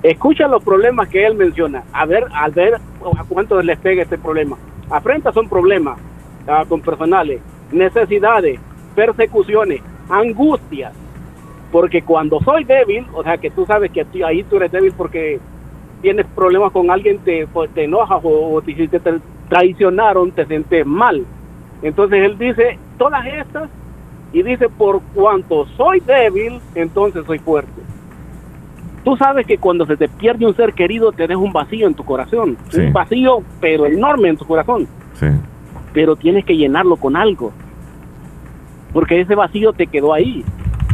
Escucha 0.02 0.48
los 0.48 0.64
problemas 0.64 1.08
que 1.08 1.24
él 1.24 1.36
menciona. 1.36 1.84
A 1.92 2.06
ver, 2.06 2.24
a 2.34 2.48
ver 2.48 2.74
a 2.74 3.24
cuántos 3.24 3.64
les 3.64 3.78
pega 3.78 4.02
este 4.02 4.18
problema. 4.18 4.56
Afrentas 4.90 5.32
son 5.32 5.48
problemas 5.48 5.98
ah, 6.48 6.64
con 6.68 6.80
personales, 6.80 7.40
necesidades, 7.72 8.58
persecuciones, 8.94 9.80
angustias. 10.08 10.92
Porque 11.70 12.02
cuando 12.02 12.38
soy 12.40 12.64
débil, 12.64 13.06
o 13.14 13.22
sea 13.22 13.38
que 13.38 13.50
tú 13.50 13.64
sabes 13.66 13.90
que 13.90 14.04
ahí 14.24 14.42
tú 14.44 14.56
eres 14.56 14.70
débil 14.72 14.92
porque 14.96 15.40
tienes 16.02 16.26
problemas 16.34 16.72
con 16.72 16.90
alguien, 16.90 17.18
te, 17.20 17.46
pues, 17.46 17.70
te 17.70 17.84
enojas 17.84 18.20
o, 18.22 18.54
o 18.54 18.60
te, 18.62 18.74
te 18.74 19.00
traicionaron, 19.48 20.30
te 20.32 20.44
sientes 20.46 20.84
mal. 20.84 21.24
Entonces 21.82 22.24
él 22.24 22.36
dice 22.38 22.78
todas 22.98 23.24
estas 23.26 23.68
y 24.32 24.42
dice, 24.42 24.68
por 24.68 25.00
cuanto 25.14 25.66
soy 25.76 26.00
débil, 26.00 26.60
entonces 26.74 27.24
soy 27.26 27.38
fuerte. 27.38 27.80
Tú 29.04 29.16
sabes 29.16 29.46
que 29.46 29.58
cuando 29.58 29.84
se 29.86 29.96
te 29.96 30.08
pierde 30.08 30.46
un 30.46 30.54
ser 30.54 30.72
querido 30.74 31.10
te 31.12 31.26
deja 31.26 31.38
un 31.40 31.52
vacío 31.52 31.86
en 31.88 31.94
tu 31.94 32.04
corazón, 32.04 32.56
Sí. 32.68 32.80
un 32.82 32.92
vacío 32.92 33.42
pero 33.60 33.86
enorme 33.86 34.28
en 34.28 34.36
tu 34.36 34.44
corazón, 34.44 34.86
Sí. 35.14 35.26
Pero 35.92 36.16
tienes 36.16 36.44
que 36.44 36.56
llenarlo 36.56 36.96
con 36.96 37.16
algo, 37.16 37.52
porque 38.92 39.20
ese 39.20 39.34
vacío 39.34 39.72
te 39.72 39.86
quedó 39.86 40.12
ahí. 40.12 40.44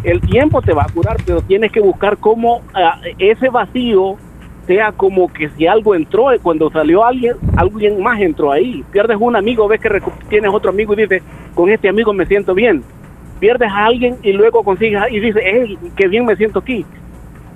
El 0.05 0.21
tiempo 0.21 0.63
te 0.63 0.73
va 0.73 0.85
a 0.85 0.93
curar, 0.93 1.17
pero 1.27 1.43
tienes 1.43 1.73
que 1.73 1.81
buscar 1.81 2.19
cómo 2.19 2.63
ah, 2.73 3.01
ese 3.19 3.49
vacío 3.49 4.17
sea 4.67 4.93
como 4.93 5.33
que 5.33 5.49
si 5.51 5.67
algo 5.67 5.95
entró, 5.95 6.33
y 6.35 6.39
cuando 6.39 6.71
salió 6.71 7.05
alguien, 7.05 7.37
alguien 7.57 8.01
más 8.03 8.21
entró 8.21 8.53
ahí. 8.53 8.85
Pierdes 8.93 9.17
un 9.19 9.35
amigo, 9.35 9.67
ves 9.67 9.81
que 9.81 9.89
tienes 10.29 10.53
otro 10.53 10.71
amigo 10.71 10.93
y 10.93 10.97
dices, 10.97 11.23
con 11.55 11.71
este 11.71 11.89
amigo 11.89 12.13
me 12.13 12.27
siento 12.27 12.55
bien. 12.55 12.85
Pierdes 13.41 13.71
a 13.71 13.87
alguien 13.87 14.17
y 14.23 14.33
luego 14.33 14.63
consigues 14.63 15.01
y 15.11 15.21
dices, 15.21 15.43
hey, 15.45 15.79
qué 15.97 16.07
bien 16.07 16.27
me 16.27 16.37
siento 16.37 16.59
aquí. 16.59 16.85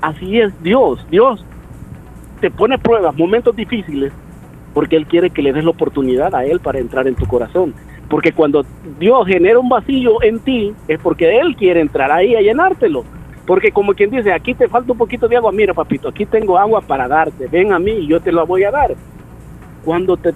Así 0.01 0.41
es 0.41 0.53
Dios. 0.63 1.07
Dios 1.11 1.45
te 2.41 2.51
pone 2.51 2.79
pruebas, 2.79 3.15
momentos 3.17 3.55
difíciles, 3.55 4.13
porque 4.75 4.97
Él 4.97 5.07
quiere 5.07 5.31
que 5.31 5.43
le 5.43 5.53
des 5.53 5.65
la 5.65 5.71
oportunidad 5.71 6.35
a 6.35 6.45
Él 6.45 6.61
para 6.61 6.79
entrar 6.79 7.07
en 7.07 7.15
tu 7.15 7.27
corazón. 7.27 7.75
Porque 8.09 8.33
cuando 8.33 8.65
Dios 8.99 9.27
genera 9.27 9.59
un 9.59 9.69
vacío 9.69 10.23
en 10.23 10.39
ti, 10.41 10.73
es 10.89 11.01
porque 11.01 11.39
Él 11.39 11.57
quiere 11.57 11.81
entrar 11.81 12.11
ahí 12.11 12.35
a 12.35 12.41
llenártelo. 12.41 13.05
Porque 13.47 13.73
como 13.73 13.95
quien 13.95 14.11
dice, 14.11 14.33
aquí 14.33 14.55
te 14.55 14.69
falta 14.69 14.93
un 14.93 14.99
poquito 14.99 15.29
de 15.29 15.37
agua, 15.37 15.51
mira 15.53 15.75
papito, 15.75 16.09
aquí 16.09 16.27
tengo 16.27 16.59
agua 16.59 16.81
para 16.81 17.09
darte, 17.09 17.49
ven 17.49 17.73
a 17.73 17.79
mí 17.79 17.91
y 17.93 18.07
yo 18.07 18.21
te 18.21 18.31
la 18.31 18.45
voy 18.45 18.65
a 18.65 18.71
dar. 18.71 18.95
Cuando 19.85 20.17
te 20.17 20.33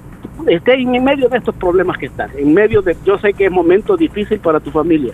estés 0.49 0.79
en 0.79 1.05
medio 1.05 1.29
de 1.29 1.39
estos 1.39 1.55
problemas 1.55 1.99
que 1.99 2.07
estás, 2.07 2.35
en 2.35 2.53
medio 2.53 2.83
de, 2.83 2.97
yo 3.05 3.17
sé 3.19 3.33
que 3.33 3.47
es 3.47 3.51
momento 3.51 3.97
difícil 3.97 4.41
para 4.41 4.59
tu 4.59 4.73
familia, 4.73 5.13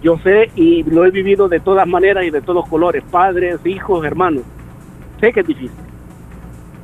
yo 0.00 0.16
sé 0.18 0.50
y 0.54 0.84
lo 0.84 1.04
he 1.04 1.10
vivido 1.10 1.48
de 1.48 1.58
todas 1.58 1.88
maneras 1.88 2.24
y 2.24 2.30
de 2.30 2.40
todos 2.40 2.68
colores, 2.68 3.02
padres, 3.10 3.58
hijos, 3.66 4.04
hermanos, 4.04 4.44
sé 5.20 5.32
que 5.32 5.40
es 5.40 5.46
difícil. 5.46 5.87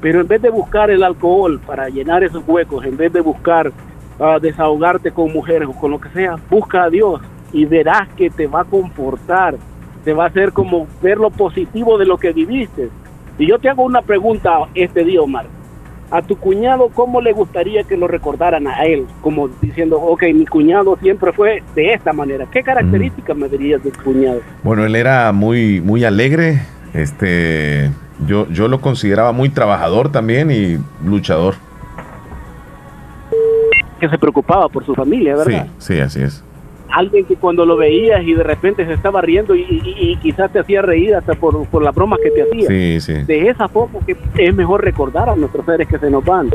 Pero 0.05 0.20
en 0.20 0.28
vez 0.28 0.43
de 0.43 0.51
buscar 0.51 0.90
el 0.90 1.02
alcohol 1.02 1.59
para 1.66 1.89
llenar 1.89 2.22
esos 2.22 2.47
huecos, 2.47 2.85
en 2.85 2.94
vez 2.94 3.10
de 3.10 3.22
buscar 3.22 3.72
ah, 4.20 4.39
desahogarte 4.39 5.10
con 5.12 5.32
mujeres 5.32 5.66
o 5.66 5.72
con 5.72 5.93
lo 5.93 5.98
que 5.98 6.10
sea, 6.10 6.36
busca 6.51 6.82
a 6.82 6.90
Dios 6.90 7.22
y 7.55 7.64
verás 7.64 8.06
que 8.14 8.28
te 8.28 8.47
va 8.47 8.60
a 8.60 8.64
confortar, 8.64 9.56
te 10.05 10.12
va 10.12 10.24
a 10.24 10.26
hacer 10.26 10.52
como 10.52 10.86
ver 11.01 11.16
lo 11.16 11.31
positivo 11.31 11.97
de 11.97 12.05
lo 12.05 12.18
que 12.18 12.35
viviste. 12.35 12.90
Y 13.39 13.47
yo 13.47 13.59
te 13.59 13.70
hago 13.70 13.82
una 13.82 14.02
pregunta 14.02 14.68
este 14.74 15.05
día, 15.05 15.22
Omar. 15.22 15.47
A 16.10 16.20
tu 16.20 16.36
cuñado, 16.36 16.90
¿cómo 16.93 17.22
le 17.22 17.32
gustaría 17.32 17.85
que 17.85 17.97
lo 17.97 18.06
recordaran 18.06 18.66
a 18.66 18.85
él? 18.85 19.06
Como 19.22 19.48
diciendo, 19.62 19.98
ok, 19.98 20.24
mi 20.35 20.44
cuñado 20.44 20.98
siempre 21.01 21.32
fue 21.32 21.62
de 21.74 21.94
esta 21.94 22.12
manera. 22.12 22.44
¿Qué 22.52 22.62
características 22.62 23.35
me 23.35 23.48
dirías 23.48 23.82
de 23.82 23.90
tu 23.90 24.02
cuñado? 24.02 24.43
Bueno, 24.64 24.85
él 24.85 24.97
era 24.97 25.32
muy, 25.32 25.81
muy 25.81 26.05
alegre. 26.05 26.60
Este, 26.93 27.90
yo, 28.27 28.47
yo 28.49 28.69
lo 28.69 28.81
consideraba 28.81 29.32
muy 29.32 29.49
trabajador 29.49 30.11
también 30.11 30.51
y 30.51 30.78
luchador. 31.07 31.55
Que 34.01 34.09
se 34.09 34.19
preocupaba 34.19 34.69
por 34.69 34.85
su 34.85 34.95
familia, 34.95 35.36
Sí, 35.36 35.51
¿verdad? 35.51 35.66
sí, 35.78 35.99
así 36.01 36.23
es. 36.23 36.43
alguien 36.91 37.24
que 37.24 37.35
cuando 37.35 37.66
lo 37.66 37.77
veías 37.77 38.23
y 38.23 38.35
de 38.35 38.45
repente 38.45 38.86
se 38.86 38.93
estaba 38.93 39.20
riendo 39.20 39.55
y, 39.57 39.62
y- 39.62 40.11
y 40.12 40.16
quizás 40.19 40.53
te 40.53 40.61
hacía 40.61 40.81
reír 40.81 41.15
hasta 41.16 41.35
por, 41.35 41.66
por 41.66 41.82
las 41.82 41.93
bromas 41.93 42.20
que 42.23 42.31
te 42.31 42.43
hacía. 42.43 42.69
Sí, 42.69 43.01
sí. 43.01 43.24
De 43.24 43.49
esa 43.49 43.66
forma 43.66 43.99
que 44.07 44.16
es 44.39 44.55
mejor 44.55 44.85
recordar 44.85 45.28
a 45.28 45.35
nuestros 45.35 45.66
seres 45.66 45.89
que 45.89 45.99
se 45.99 46.09
nos 46.09 46.24
van. 46.24 46.51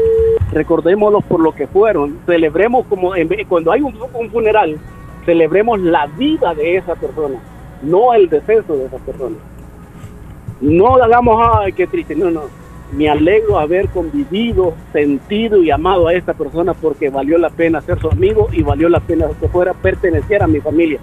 Recordémoslos 0.53 1.25
por 1.25 1.41
lo 1.41 1.51
que 1.51 1.67
fueron. 1.67 2.19
Celebremos 2.25 2.85
como 2.87 3.15
en 3.17 3.27
vez- 3.27 3.45
cuando 3.49 3.71
hay 3.73 3.81
un, 3.81 3.93
un 4.13 4.29
funeral, 4.29 4.77
celebremos 5.25 5.77
la 5.81 6.07
vida 6.07 6.53
de 6.55 6.77
esa 6.77 6.95
persona, 6.95 7.35
no 7.83 8.13
el 8.13 8.29
deceso 8.29 8.77
de 8.77 8.85
esa 8.85 8.97
persona. 8.97 9.35
No 10.61 10.95
hagamos, 10.95 11.41
ay, 11.57 11.73
qué 11.73 11.87
triste. 11.87 12.15
No, 12.15 12.29
no. 12.29 12.43
Me 12.91 13.07
alegro 13.07 13.59
haber 13.59 13.87
convivido, 13.89 14.73
sentido 14.91 15.61
y 15.61 15.69
amado 15.69 16.07
a 16.07 16.13
esta 16.13 16.33
persona 16.33 16.73
porque 16.73 17.09
valió 17.09 17.37
la 17.37 17.51
pena 17.51 17.81
ser 17.81 17.99
su 17.99 18.09
amigo 18.09 18.47
y 18.51 18.63
valió 18.63 18.89
la 18.89 18.99
pena 18.99 19.27
que 19.39 19.47
fuera 19.47 19.73
pertenecer 19.73 20.41
a 20.41 20.47
mi 20.47 20.59
familia. 20.59 20.99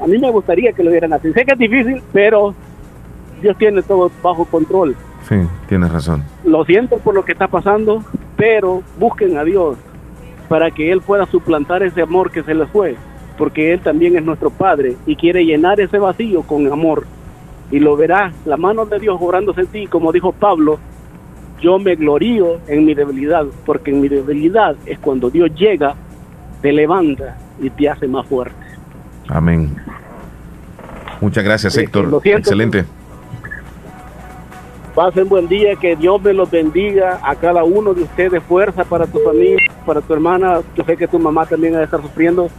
A 0.00 0.06
mí 0.06 0.16
me 0.18 0.30
gustaría 0.30 0.72
que 0.72 0.84
lo 0.84 0.90
vieran 0.90 1.12
así. 1.12 1.32
Sé 1.32 1.44
que 1.44 1.52
es 1.52 1.58
difícil, 1.58 2.02
pero 2.12 2.54
Dios 3.40 3.56
tiene 3.58 3.82
todo 3.82 4.10
bajo 4.22 4.44
control. 4.44 4.94
Sí, 5.28 5.36
tienes 5.68 5.92
razón. 5.92 6.22
Lo 6.44 6.64
siento 6.64 6.98
por 6.98 7.14
lo 7.14 7.24
que 7.24 7.32
está 7.32 7.48
pasando, 7.48 8.02
pero 8.36 8.82
busquen 8.98 9.36
a 9.38 9.44
Dios. 9.44 9.76
para 10.48 10.70
que 10.70 10.92
Él 10.92 11.00
pueda 11.00 11.24
suplantar 11.26 11.82
ese 11.82 12.02
amor 12.02 12.30
que 12.30 12.42
se 12.42 12.54
le 12.54 12.66
fue, 12.66 12.94
porque 13.38 13.72
Él 13.72 13.80
también 13.80 14.16
es 14.16 14.22
nuestro 14.22 14.50
Padre 14.50 14.96
y 15.06 15.16
quiere 15.16 15.46
llenar 15.46 15.80
ese 15.80 15.98
vacío 15.98 16.42
con 16.42 16.70
amor. 16.70 17.06
Y 17.72 17.80
lo 17.80 17.96
verá, 17.96 18.32
la 18.44 18.56
mano 18.56 18.86
de 18.86 19.00
Dios 19.00 19.16
obrándose 19.18 19.62
en 19.62 19.66
ti, 19.66 19.86
como 19.88 20.12
dijo 20.12 20.30
Pablo, 20.30 20.78
yo 21.60 21.78
me 21.78 21.96
glorío 21.96 22.58
en 22.68 22.84
mi 22.84 22.94
debilidad, 22.94 23.46
porque 23.66 23.90
en 23.90 24.00
mi 24.00 24.08
debilidad 24.08 24.76
es 24.86 24.98
cuando 24.98 25.30
Dios 25.30 25.50
llega, 25.54 25.94
te 26.60 26.70
levanta 26.70 27.36
y 27.60 27.70
te 27.70 27.88
hace 27.88 28.06
más 28.06 28.26
fuerte. 28.26 28.54
Amén. 29.28 29.74
Muchas 31.20 31.42
gracias, 31.42 31.72
Sí, 31.72 31.80
Héctor. 31.80 32.20
siento. 32.22 32.38
Excelente. 32.40 32.84
Pasen 34.94 35.26
buen 35.28 35.48
día, 35.48 35.74
que 35.76 35.96
Dios 35.96 36.20
me 36.20 36.34
los 36.34 36.50
bendiga 36.50 37.18
a 37.22 37.34
cada 37.34 37.64
uno 37.64 37.94
de 37.94 38.02
ustedes, 38.02 38.42
fuerza 38.42 38.84
para 38.84 39.06
tu 39.06 39.18
familia, 39.20 39.56
para 39.86 40.02
tu 40.02 40.12
hermana, 40.12 40.60
yo 40.76 40.84
sé 40.84 40.96
que 40.98 41.08
tu 41.08 41.18
mamá 41.18 41.46
también 41.46 41.74
ha 41.74 41.78
de 41.78 41.84
estar 41.84 42.02
sufriendo, 42.02 42.50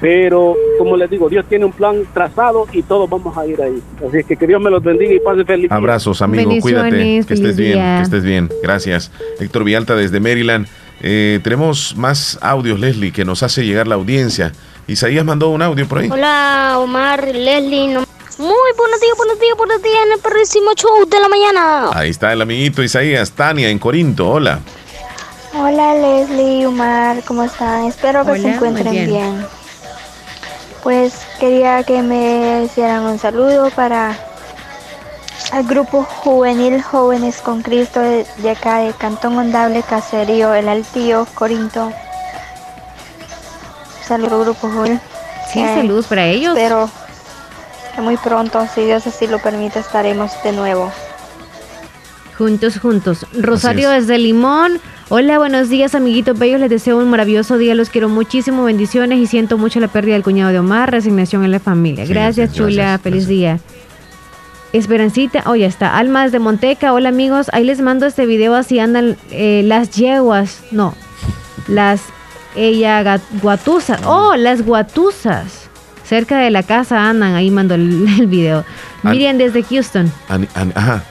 pero 0.00 0.56
como 0.78 0.96
les 0.96 1.10
digo, 1.10 1.28
Dios 1.28 1.44
tiene 1.48 1.64
un 1.64 1.72
plan 1.72 2.04
trazado 2.14 2.66
y 2.72 2.82
todos 2.82 3.08
vamos 3.10 3.36
a 3.36 3.46
ir 3.46 3.60
ahí. 3.60 3.82
Así 4.06 4.24
que 4.24 4.36
que 4.36 4.46
Dios 4.46 4.60
me 4.60 4.70
los 4.70 4.82
bendiga 4.82 5.12
y 5.12 5.20
pasen 5.20 5.44
feliz. 5.46 5.70
Abrazos, 5.72 6.22
amigo. 6.22 6.52
Cuídate. 6.60 7.24
Que 7.26 7.34
estés 7.34 7.56
bien. 7.56 7.78
Que 7.96 8.02
estés 8.02 8.22
bien. 8.22 8.48
Gracias. 8.62 9.10
Héctor 9.40 9.64
Villalta 9.64 9.94
desde 9.96 10.20
Maryland. 10.20 10.66
Eh, 11.00 11.40
tenemos 11.44 11.96
más 11.96 12.38
audios, 12.42 12.80
Leslie, 12.80 13.12
que 13.12 13.24
nos 13.24 13.42
hace 13.42 13.64
llegar 13.64 13.86
la 13.86 13.94
audiencia. 13.96 14.52
Isaías 14.88 15.24
mandó 15.24 15.50
un 15.50 15.62
audio 15.62 15.86
por 15.86 15.98
ahí. 15.98 16.08
Hola, 16.10 16.76
Omar, 16.78 17.24
Leslie. 17.34 17.88
no- 17.88 18.04
Muy 18.38 18.70
buenos 18.76 19.00
días, 19.00 19.16
buenos 19.16 19.40
días, 19.40 19.56
buenos 19.56 19.82
días 19.82 19.96
en 20.06 20.12
el 20.12 20.18
perrísimo 20.20 20.70
show 20.76 21.04
de 21.08 21.20
la 21.20 21.28
mañana. 21.28 21.90
Ahí 21.92 22.10
está 22.10 22.32
el 22.32 22.40
amiguito 22.42 22.82
Isaías. 22.82 23.32
Tania 23.32 23.68
en 23.68 23.78
Corinto. 23.80 24.28
Hola. 24.28 24.60
Hola 25.54 25.94
Leslie, 25.94 26.66
Omar, 26.66 27.22
¿cómo 27.26 27.42
están? 27.44 27.84
Espero 27.86 28.24
que 28.24 28.32
Hola, 28.32 28.42
se 28.42 28.48
encuentren 28.54 28.90
bien. 28.92 29.06
bien. 29.06 29.46
Pues 30.82 31.14
quería 31.40 31.82
que 31.82 32.02
me 32.02 32.64
hicieran 32.64 33.02
un 33.02 33.18
saludo 33.18 33.70
para 33.70 34.16
al 35.52 35.64
grupo 35.64 36.02
juvenil 36.04 36.82
Jóvenes 36.82 37.40
con 37.40 37.62
Cristo 37.62 38.00
de, 38.00 38.26
de 38.38 38.50
acá 38.50 38.78
de 38.78 38.92
Cantón 38.92 39.36
Ondable, 39.38 39.82
Caserío, 39.82 40.54
El 40.54 40.68
Altío, 40.68 41.26
Corinto. 41.34 41.92
Saludos 44.06 44.44
grupo 44.44 44.68
juvenil. 44.68 45.00
Sí, 45.52 45.60
Eh, 45.60 45.74
saludos 45.76 46.06
para 46.06 46.26
ellos. 46.26 46.56
Espero 46.56 46.88
que 47.94 48.00
muy 48.02 48.16
pronto, 48.16 48.66
si 48.74 48.82
Dios 48.84 49.06
así 49.06 49.26
lo 49.26 49.38
permite, 49.38 49.78
estaremos 49.80 50.30
de 50.44 50.52
nuevo. 50.52 50.92
Juntos, 52.36 52.78
juntos. 52.78 53.26
Rosario 53.32 53.90
desde 53.90 54.16
Limón. 54.18 54.80
Hola, 55.10 55.38
buenos 55.38 55.70
días, 55.70 55.94
amiguitos 55.94 56.38
bellos. 56.38 56.60
Les 56.60 56.68
deseo 56.68 56.98
un 56.98 57.08
maravilloso 57.08 57.56
día. 57.56 57.74
Los 57.74 57.88
quiero 57.88 58.08
muchísimo. 58.10 58.64
Bendiciones 58.64 59.18
y 59.18 59.26
siento 59.26 59.56
mucho 59.56 59.80
la 59.80 59.88
pérdida 59.88 60.14
del 60.14 60.22
cuñado 60.22 60.52
de 60.52 60.58
Omar. 60.58 60.90
Resignación 60.90 61.44
en 61.44 61.50
la 61.52 61.60
familia. 61.60 62.04
Sí, 62.06 62.12
gracias, 62.12 62.48
gracias, 62.48 62.56
chula. 62.56 62.82
gracias, 62.82 63.00
Feliz 63.00 63.26
día. 63.26 63.58
Esperancita, 64.74 65.44
oh, 65.46 65.54
ya 65.56 65.66
está. 65.66 65.96
Almas 65.96 66.30
de 66.30 66.40
Monteca, 66.40 66.92
hola 66.92 67.08
amigos. 67.08 67.46
Ahí 67.54 67.64
les 67.64 67.80
mando 67.80 68.04
este 68.04 68.26
video 68.26 68.54
así 68.54 68.78
andan 68.78 69.16
eh, 69.30 69.62
las 69.64 69.92
yeguas. 69.92 70.62
No, 70.72 70.94
las 71.68 72.02
ella 72.54 73.18
guatusas. 73.40 74.00
Oh, 74.04 74.36
las 74.36 74.60
guatusas. 74.62 75.70
Cerca 76.04 76.38
de 76.38 76.50
la 76.50 76.62
casa 76.62 77.08
andan. 77.08 77.34
Ahí 77.34 77.50
mando 77.50 77.74
el, 77.74 78.06
el 78.20 78.26
video. 78.26 78.66
An- 79.02 79.12
Miriam 79.12 79.38
desde 79.38 79.62
Houston. 79.62 80.12
An- 80.28 80.48
ajá. 80.74 81.02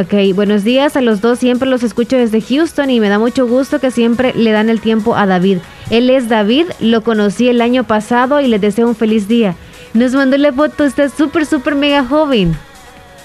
Ok, 0.00 0.34
buenos 0.34 0.64
días 0.64 0.96
a 0.96 1.00
los 1.00 1.20
dos. 1.20 1.38
Siempre 1.38 1.68
los 1.68 1.84
escucho 1.84 2.16
desde 2.16 2.40
Houston 2.40 2.90
y 2.90 2.98
me 2.98 3.08
da 3.08 3.20
mucho 3.20 3.46
gusto 3.46 3.78
que 3.78 3.92
siempre 3.92 4.32
le 4.34 4.50
dan 4.50 4.68
el 4.68 4.80
tiempo 4.80 5.14
a 5.14 5.24
David. 5.24 5.58
Él 5.88 6.10
es 6.10 6.28
David, 6.28 6.66
lo 6.80 7.02
conocí 7.02 7.48
el 7.48 7.60
año 7.60 7.84
pasado 7.84 8.40
y 8.40 8.48
les 8.48 8.60
deseo 8.60 8.88
un 8.88 8.96
feliz 8.96 9.28
día. 9.28 9.54
Nos 9.92 10.12
mandó 10.12 10.36
la 10.36 10.52
foto, 10.52 10.84
está 10.84 11.08
súper, 11.08 11.46
súper 11.46 11.76
mega 11.76 12.04
joven. 12.04 12.56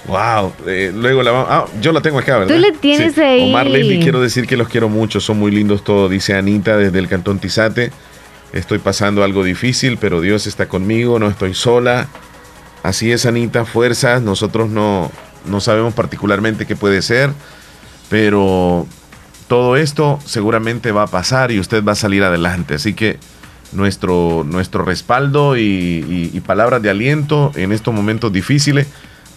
Wow. 0.06 0.52
eh, 0.66 0.92
luego 0.94 1.24
la 1.24 1.32
vamos. 1.32 1.48
Ah, 1.50 1.64
yo 1.80 1.90
la 1.90 2.02
tengo 2.02 2.20
acá, 2.20 2.38
¿verdad? 2.38 2.54
Tú 2.54 2.60
la 2.60 2.70
tienes 2.72 3.18
ahí. 3.18 3.50
Omar 3.50 3.66
Leslie, 3.66 3.98
quiero 3.98 4.20
decir 4.20 4.46
que 4.46 4.56
los 4.56 4.68
quiero 4.68 4.88
mucho. 4.88 5.18
Son 5.18 5.40
muy 5.40 5.50
lindos 5.50 5.82
todos. 5.82 6.08
Dice 6.08 6.36
Anita 6.36 6.76
desde 6.76 7.00
el 7.00 7.08
cantón 7.08 7.40
Tizate. 7.40 7.90
Estoy 8.52 8.78
pasando 8.78 9.24
algo 9.24 9.42
difícil, 9.42 9.98
pero 9.98 10.20
Dios 10.20 10.46
está 10.46 10.68
conmigo. 10.68 11.18
No 11.18 11.28
estoy 11.28 11.54
sola. 11.54 12.06
Así 12.84 13.10
es, 13.10 13.26
Anita. 13.26 13.64
Fuerzas. 13.64 14.22
Nosotros 14.22 14.70
no, 14.70 15.10
no 15.46 15.60
sabemos 15.60 15.94
particularmente 15.94 16.66
qué 16.66 16.76
puede 16.76 17.02
ser. 17.02 17.30
Pero 18.08 18.86
todo 19.48 19.76
esto 19.76 20.18
seguramente 20.24 20.92
va 20.92 21.04
a 21.04 21.06
pasar 21.06 21.52
y 21.52 21.60
usted 21.60 21.84
va 21.84 21.92
a 21.92 21.96
salir 21.96 22.22
adelante. 22.24 22.74
Así 22.74 22.94
que 22.94 23.18
nuestro, 23.72 24.44
nuestro 24.44 24.84
respaldo 24.84 25.56
y, 25.56 25.60
y- 25.62 26.30
y 26.34 26.40
palabras 26.40 26.82
de 26.82 26.90
aliento 26.90 27.52
en 27.54 27.72
estos 27.72 27.94
momentos 27.94 28.32
difíciles. 28.32 28.86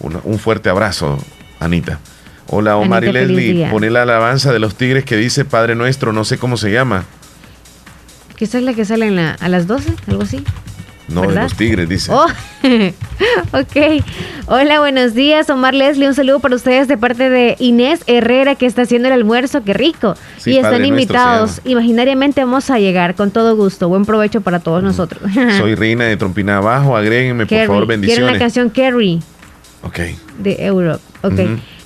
Un 0.00 0.38
fuerte 0.38 0.68
abrazo, 0.68 1.18
Anita. 1.60 2.00
Hola, 2.48 2.76
Omar 2.76 3.04
Anita, 3.04 3.22
y 3.22 3.26
Leslie. 3.26 3.70
Pone 3.70 3.90
la 3.90 4.02
alabanza 4.02 4.52
de 4.52 4.58
los 4.58 4.74
tigres 4.74 5.04
que 5.04 5.16
dice 5.16 5.44
Padre 5.44 5.76
Nuestro, 5.76 6.12
no 6.12 6.24
sé 6.24 6.36
cómo 6.36 6.56
se 6.56 6.70
llama. 6.72 7.04
¿Qué 8.36 8.44
es 8.44 8.54
la 8.54 8.74
que 8.74 8.84
sale 8.84 9.06
en 9.06 9.16
la- 9.16 9.32
a 9.40 9.48
las 9.48 9.66
12? 9.68 9.94
¿Algo 10.08 10.24
así? 10.24 10.42
No, 11.08 11.22
de 11.22 11.34
los 11.34 11.54
tigres, 11.54 11.88
dice. 11.88 12.10
Oh, 12.12 12.26
ok. 13.52 14.02
Hola, 14.46 14.80
buenos 14.80 15.14
días, 15.14 15.50
Omar 15.50 15.74
Leslie. 15.74 16.08
Un 16.08 16.14
saludo 16.14 16.40
para 16.40 16.56
ustedes 16.56 16.88
de 16.88 16.96
parte 16.96 17.28
de 17.30 17.56
Inés 17.58 18.00
Herrera, 18.06 18.54
que 18.54 18.64
está 18.66 18.82
haciendo 18.82 19.08
el 19.08 19.14
almuerzo. 19.14 19.62
¡Qué 19.64 19.74
rico! 19.74 20.14
Sí, 20.38 20.52
y 20.52 20.56
están 20.58 20.84
invitados. 20.84 21.60
Imaginariamente 21.64 22.42
vamos 22.42 22.70
a 22.70 22.78
llegar 22.78 23.14
con 23.14 23.30
todo 23.30 23.54
gusto. 23.56 23.88
Buen 23.88 24.04
provecho 24.06 24.40
para 24.40 24.60
todos 24.60 24.82
nosotros. 24.82 25.22
Soy 25.58 25.74
Reina 25.74 26.04
de 26.04 26.16
Trompina 26.16 26.56
Abajo. 26.56 26.96
Agréguenme, 26.96 27.44
por 27.44 27.50
Carrie. 27.50 27.66
favor, 27.66 27.86
Quieren 27.86 28.00
la 28.00 28.06
bendiciones. 28.08 28.38
canción 28.38 28.70
Carrie 28.70 29.20
Ok. 29.82 29.98
de 30.38 30.64
Europe. 30.64 31.02
Ok. 31.22 31.40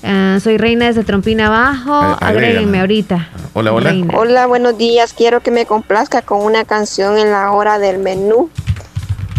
Ah, 0.04 0.38
soy 0.40 0.58
Reina 0.58 0.86
desde 0.86 1.02
Trompina 1.02 1.48
Abajo. 1.48 2.16
Agréguenme 2.20 2.78
ahorita. 2.78 3.28
Hola, 3.52 3.72
hola. 3.72 3.90
Reina. 3.90 4.14
Hola, 4.16 4.46
buenos 4.46 4.78
días. 4.78 5.12
Quiero 5.12 5.40
que 5.40 5.50
me 5.50 5.66
complazca 5.66 6.22
con 6.22 6.40
una 6.44 6.64
canción 6.64 7.18
en 7.18 7.32
la 7.32 7.50
hora 7.50 7.80
del 7.80 7.98
menú. 7.98 8.48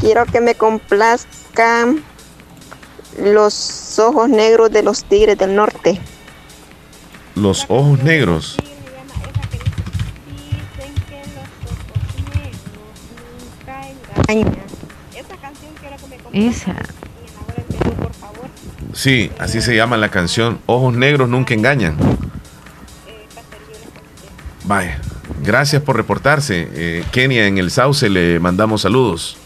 Quiero 0.01 0.25
que 0.25 0.39
me 0.39 0.55
complazcan 0.55 2.03
los 3.21 3.99
ojos 3.99 4.29
negros 4.29 4.71
de 4.71 4.83
los 4.83 5.03
tigres 5.03 5.37
del 5.37 5.55
norte. 5.55 5.99
Los 7.35 7.65
ojos 7.67 8.01
negros. 8.03 8.57
Esa. 16.31 16.75
Sí, 18.93 19.31
así 19.39 19.61
se 19.61 19.75
llama 19.75 19.97
la 19.97 20.09
canción. 20.09 20.59
Ojos 20.65 20.93
negros 20.93 21.27
nunca 21.27 21.53
engañan. 21.53 21.97
Vaya, 24.65 25.01
gracias 25.41 25.81
por 25.81 25.95
reportarse. 25.95 26.67
Eh, 26.73 27.03
Kenia 27.11 27.47
en 27.47 27.57
el 27.57 27.71
Sauce 27.71 28.09
le 28.09 28.39
mandamos 28.39 28.81
saludos. 28.81 29.38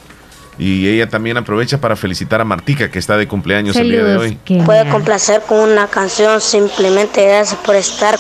Y 0.57 0.87
ella 0.87 1.09
también 1.09 1.37
aprovecha 1.37 1.79
para 1.79 1.95
felicitar 1.95 2.39
a 2.41 2.45
Martica, 2.45 2.91
que 2.91 2.99
está 2.99 3.17
de 3.17 3.27
cumpleaños 3.27 3.75
el 3.75 3.89
día 3.89 4.03
de 4.03 4.17
hoy. 4.17 4.37
Puede 4.65 4.87
complacer 4.89 5.41
con 5.47 5.59
una 5.59 5.87
canción, 5.87 6.39
simplemente 6.41 7.25
gracias 7.25 7.59
por 7.65 7.75
estar 7.75 8.17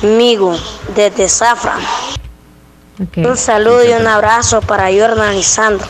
conmigo 0.00 0.56
desde 0.94 1.28
Zafra. 1.28 1.76
Un 3.16 3.36
saludo 3.36 3.84
y 3.84 3.92
un 4.00 4.06
abrazo 4.06 4.60
para 4.60 4.84
Jordan 4.92 5.36
y 5.36 5.42
Sandro. 5.42 5.86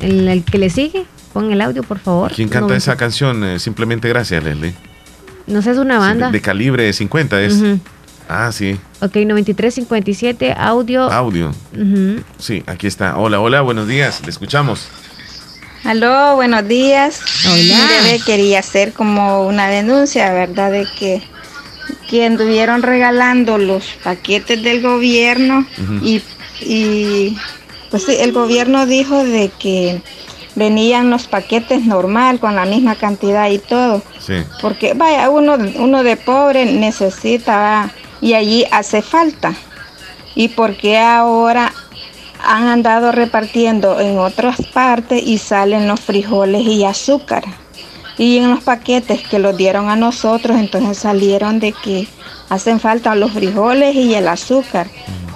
El, 0.00 0.28
el 0.28 0.44
que 0.44 0.58
le 0.58 0.70
sigue, 0.70 1.06
pon 1.32 1.50
el 1.50 1.60
audio, 1.60 1.82
por 1.82 1.98
favor. 1.98 2.32
¿Quién 2.32 2.48
canta 2.48 2.68
No, 2.68 2.74
esa 2.74 2.96
canción? 2.96 3.42
Eh, 3.42 3.58
simplemente 3.58 4.08
gracias, 4.08 4.44
Leslie. 4.44 4.74
No 5.48 5.62
sé, 5.62 5.72
es 5.72 5.78
una 5.78 5.98
banda. 5.98 6.30
De 6.30 6.40
calibre 6.40 6.92
50 6.92 7.40
es. 7.42 7.54
Ah, 8.28 8.52
sí. 8.52 8.78
Ok, 9.00 9.16
9357, 9.16 10.54
audio. 10.56 11.10
Audio. 11.10 11.50
Sí, 12.38 12.62
aquí 12.66 12.86
está. 12.86 13.16
Hola, 13.16 13.40
hola, 13.40 13.62
buenos 13.62 13.88
días. 13.88 14.20
Le 14.22 14.28
escuchamos. 14.30 14.86
Aló, 15.84 16.34
buenos 16.34 16.68
días. 16.68 17.20
Hola. 17.46 17.88
Mire, 18.04 18.20
quería 18.24 18.58
hacer 18.58 18.92
como 18.92 19.46
una 19.46 19.68
denuncia, 19.68 20.30
¿verdad? 20.32 20.70
De 20.72 20.86
que, 20.98 21.22
que 22.10 22.26
anduvieron 22.26 22.82
regalando 22.82 23.56
los 23.56 23.84
paquetes 24.04 24.62
del 24.62 24.82
gobierno 24.82 25.66
y, 26.02 26.20
y 26.60 27.38
pues 27.90 28.04
sí, 28.04 28.16
el 28.20 28.32
gobierno 28.32 28.84
dijo 28.84 29.24
de 29.24 29.50
que 29.58 30.02
venían 30.54 31.08
los 31.08 31.28
paquetes 31.28 31.86
normal 31.86 32.40
con 32.40 32.56
la 32.56 32.66
misma 32.66 32.96
cantidad 32.96 33.48
y 33.48 33.58
todo. 33.58 34.02
Sí. 34.18 34.34
Porque 34.60 34.92
vaya, 34.92 35.30
uno, 35.30 35.56
uno 35.76 36.02
de 36.02 36.16
pobre 36.18 36.66
necesita. 36.66 37.90
Y 38.20 38.34
allí 38.34 38.64
hace 38.70 39.02
falta. 39.02 39.54
¿Y 40.34 40.48
porque 40.48 40.98
ahora 40.98 41.72
han 42.44 42.68
andado 42.68 43.12
repartiendo 43.12 43.98
en 44.00 44.18
otras 44.18 44.58
partes 44.72 45.22
y 45.24 45.38
salen 45.38 45.88
los 45.88 46.00
frijoles 46.00 46.66
y 46.66 46.84
azúcar? 46.84 47.44
Y 48.16 48.38
en 48.38 48.50
los 48.50 48.64
paquetes 48.64 49.22
que 49.26 49.38
los 49.38 49.56
dieron 49.56 49.88
a 49.88 49.96
nosotros, 49.96 50.58
entonces 50.58 50.98
salieron 50.98 51.60
de 51.60 51.72
que 51.72 52.08
hacen 52.48 52.80
falta 52.80 53.14
los 53.14 53.32
frijoles 53.32 53.94
y 53.94 54.14
el 54.14 54.26
azúcar. 54.28 54.88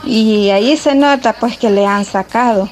Y 0.05 0.51
ahí 0.51 0.77
se 0.77 0.95
nota 0.95 1.33
pues 1.35 1.57
que 1.57 1.71
le 1.71 1.87
han 1.87 2.05
sacado. 2.05 2.69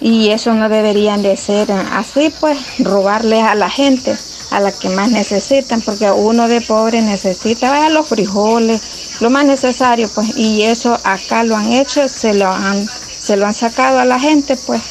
Y 0.00 0.30
eso 0.30 0.54
no 0.54 0.68
deberían 0.68 1.22
de 1.22 1.36
ser 1.36 1.70
así, 1.92 2.32
pues 2.40 2.58
robarle 2.80 3.40
a 3.40 3.54
la 3.54 3.70
gente, 3.70 4.16
a 4.50 4.60
la 4.60 4.72
que 4.72 4.88
más 4.88 5.10
necesitan, 5.10 5.80
porque 5.80 6.10
uno 6.10 6.48
de 6.48 6.60
pobre 6.60 7.00
necesita 7.00 7.70
vaya, 7.70 7.88
los 7.90 8.08
frijoles, 8.08 8.82
lo 9.20 9.30
más 9.30 9.44
necesario, 9.44 10.08
pues. 10.14 10.36
Y 10.36 10.62
eso 10.62 10.98
acá 11.04 11.44
lo 11.44 11.56
han 11.56 11.72
hecho, 11.72 12.08
se 12.08 12.34
lo 12.34 12.48
han, 12.48 12.88
se 13.18 13.36
lo 13.36 13.46
han 13.46 13.54
sacado 13.54 13.98
a 13.98 14.04
la 14.04 14.18
gente, 14.18 14.56
pues. 14.66 14.82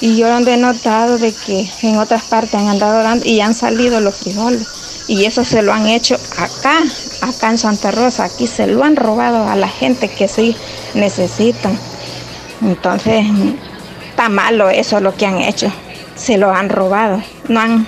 Y 0.00 0.16
yo 0.16 0.28
donde 0.28 0.54
he 0.54 0.56
notado 0.56 1.18
de 1.18 1.32
que 1.32 1.70
en 1.82 1.98
otras 1.98 2.24
partes 2.24 2.54
han 2.54 2.68
andado 2.68 3.02
dando 3.02 3.26
y 3.26 3.40
han 3.40 3.54
salido 3.54 4.00
los 4.00 4.16
frijoles. 4.16 4.66
Y 5.06 5.24
eso 5.24 5.44
se 5.44 5.62
lo 5.62 5.72
han 5.72 5.86
hecho 5.86 6.16
acá, 6.38 6.82
acá 7.20 7.50
en 7.50 7.58
Santa 7.58 7.90
Rosa, 7.90 8.24
aquí 8.24 8.46
se 8.46 8.66
lo 8.66 8.82
han 8.84 8.96
robado 8.96 9.48
a 9.48 9.54
la 9.54 9.68
gente 9.68 10.08
que 10.08 10.28
sí 10.28 10.56
necesitan. 10.94 11.78
Entonces, 12.62 13.26
está 14.08 14.28
malo 14.28 14.70
eso 14.70 15.00
lo 15.00 15.14
que 15.14 15.26
han 15.26 15.38
hecho. 15.38 15.70
Se 16.16 16.38
lo 16.38 16.52
han 16.52 16.68
robado. 16.68 17.22
No 17.48 17.60
han. 17.60 17.86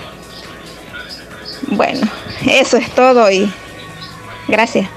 Bueno, 1.69 2.07
eso 2.45 2.77
es 2.77 2.93
todo 2.93 3.31
y 3.31 3.51
gracias. 4.47 4.96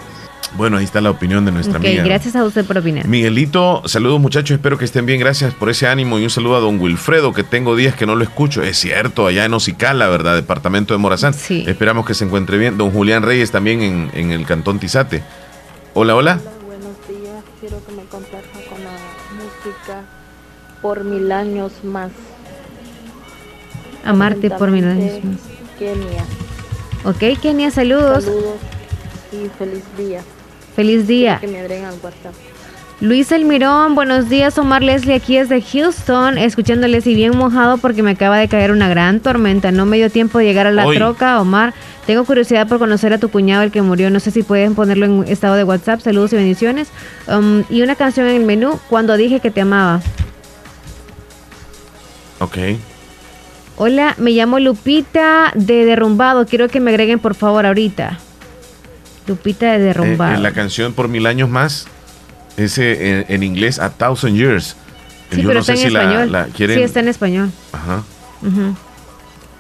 Bueno, 0.56 0.78
ahí 0.78 0.84
está 0.84 1.00
la 1.00 1.10
opinión 1.10 1.44
de 1.44 1.52
nuestra 1.52 1.78
Ok, 1.78 1.84
amiga. 1.84 2.02
gracias 2.02 2.34
a 2.34 2.44
usted 2.44 2.64
por 2.64 2.76
opinar. 2.76 3.06
Miguelito, 3.06 3.82
saludos 3.86 4.20
muchachos, 4.20 4.56
espero 4.56 4.76
que 4.78 4.84
estén 4.84 5.06
bien, 5.06 5.20
gracias 5.20 5.54
por 5.54 5.70
ese 5.70 5.86
ánimo 5.86 6.18
y 6.18 6.24
un 6.24 6.30
saludo 6.30 6.56
a 6.56 6.60
don 6.60 6.80
Wilfredo, 6.80 7.32
que 7.32 7.44
tengo 7.44 7.76
días 7.76 7.94
que 7.94 8.04
no 8.04 8.16
lo 8.16 8.24
escucho, 8.24 8.60
es 8.62 8.76
cierto, 8.76 9.26
allá 9.28 9.44
en 9.44 9.54
Ocicala, 9.54 10.08
¿verdad? 10.08 10.34
Departamento 10.34 10.92
de 10.92 10.98
Morazán. 10.98 11.34
Sí. 11.34 11.64
Esperamos 11.68 12.04
que 12.04 12.14
se 12.14 12.24
encuentre 12.24 12.58
bien. 12.58 12.76
Don 12.78 12.90
Julián 12.90 13.22
Reyes 13.22 13.52
también 13.52 13.80
en, 13.82 14.10
en 14.12 14.32
el 14.32 14.44
Cantón 14.44 14.80
Tizate. 14.80 15.22
Hola, 15.94 16.16
hola. 16.16 16.40
Buenos 16.66 16.96
días, 17.08 17.44
quiero 17.60 17.80
que 17.86 17.92
me 17.92 18.02
complazca 18.04 18.58
con 18.68 18.82
la 18.82 18.90
música 19.36 20.02
por 20.82 21.04
mil 21.04 21.30
años 21.30 21.72
más. 21.84 22.10
Amarte 24.04 24.50
por 24.50 24.70
mil 24.70 24.84
años 24.84 25.22
más. 25.24 25.36
Kenia. 25.78 26.24
Ok, 27.04 27.40
Kenia, 27.40 27.70
saludos. 27.70 28.24
Saludos 28.24 28.56
y 29.32 29.48
feliz 29.58 29.84
día. 29.96 30.22
Feliz 30.80 31.06
día. 31.06 31.36
Que 31.38 31.46
me 31.46 31.60
agreguen 31.60 31.84
al 31.84 31.96
WhatsApp. 32.02 32.32
Luis 33.02 33.30
Elmirón, 33.32 33.94
buenos 33.94 34.30
días. 34.30 34.56
Omar 34.56 34.82
Leslie 34.82 35.14
aquí 35.14 35.36
es 35.36 35.50
de 35.50 35.60
Houston, 35.60 36.38
escuchándoles 36.38 37.06
y 37.06 37.14
bien 37.14 37.36
mojado 37.36 37.76
porque 37.76 38.02
me 38.02 38.12
acaba 38.12 38.38
de 38.38 38.48
caer 38.48 38.70
una 38.72 38.88
gran 38.88 39.20
tormenta. 39.20 39.72
No 39.72 39.84
me 39.84 39.98
dio 39.98 40.08
tiempo 40.08 40.38
de 40.38 40.46
llegar 40.46 40.66
a 40.66 40.70
la 40.70 40.86
Hoy. 40.86 40.96
troca, 40.96 41.38
Omar. 41.38 41.74
Tengo 42.06 42.24
curiosidad 42.24 42.66
por 42.66 42.78
conocer 42.78 43.12
a 43.12 43.18
tu 43.18 43.28
cuñado, 43.28 43.62
el 43.62 43.70
que 43.70 43.82
murió. 43.82 44.08
No 44.08 44.20
sé 44.20 44.30
si 44.30 44.42
pueden 44.42 44.74
ponerlo 44.74 45.04
en 45.04 45.24
estado 45.28 45.54
de 45.54 45.64
WhatsApp. 45.64 46.00
Saludos 46.00 46.32
y 46.32 46.36
bendiciones. 46.36 46.88
Um, 47.28 47.62
y 47.68 47.82
una 47.82 47.94
canción 47.94 48.26
en 48.26 48.36
el 48.36 48.46
menú, 48.46 48.80
cuando 48.88 49.18
dije 49.18 49.40
que 49.40 49.50
te 49.50 49.60
amaba. 49.60 50.00
Ok. 52.38 52.56
Hola, 53.76 54.14
me 54.16 54.30
llamo 54.30 54.58
Lupita 54.58 55.52
de 55.54 55.84
Derrumbado. 55.84 56.46
Quiero 56.46 56.68
que 56.68 56.80
me 56.80 56.90
agreguen 56.90 57.18
por 57.18 57.34
favor 57.34 57.66
ahorita. 57.66 58.18
Lupita 59.30 59.66
de 59.66 59.76
Eh, 59.76 59.78
Derrumbado. 59.78 60.34
eh, 60.34 60.38
la 60.38 60.52
canción 60.52 60.92
por 60.92 61.08
mil 61.08 61.26
años 61.26 61.48
más, 61.48 61.86
ese 62.56 63.20
en, 63.20 63.24
en 63.28 63.42
inglés, 63.44 63.78
A 63.78 63.90
Thousand 63.90 64.34
Years. 64.36 64.76
sí, 65.30 65.36
Yo 65.40 65.48
pero 65.48 65.54
no 65.54 65.60
está 65.60 65.76
sé 65.76 65.82
en 65.82 65.88
si 65.88 65.94
la- 65.94 66.02
español. 66.02 66.32
la 66.32 66.46
quieren- 66.46 66.76
Sí, 66.78 66.82
está 66.82 67.00
en 67.00 67.08
español. 67.08 67.50
Ajá. 67.72 68.02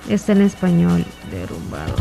Está 0.08 0.32
en 0.32 0.42
español, 0.42 1.04
derrumbado. 1.30 1.94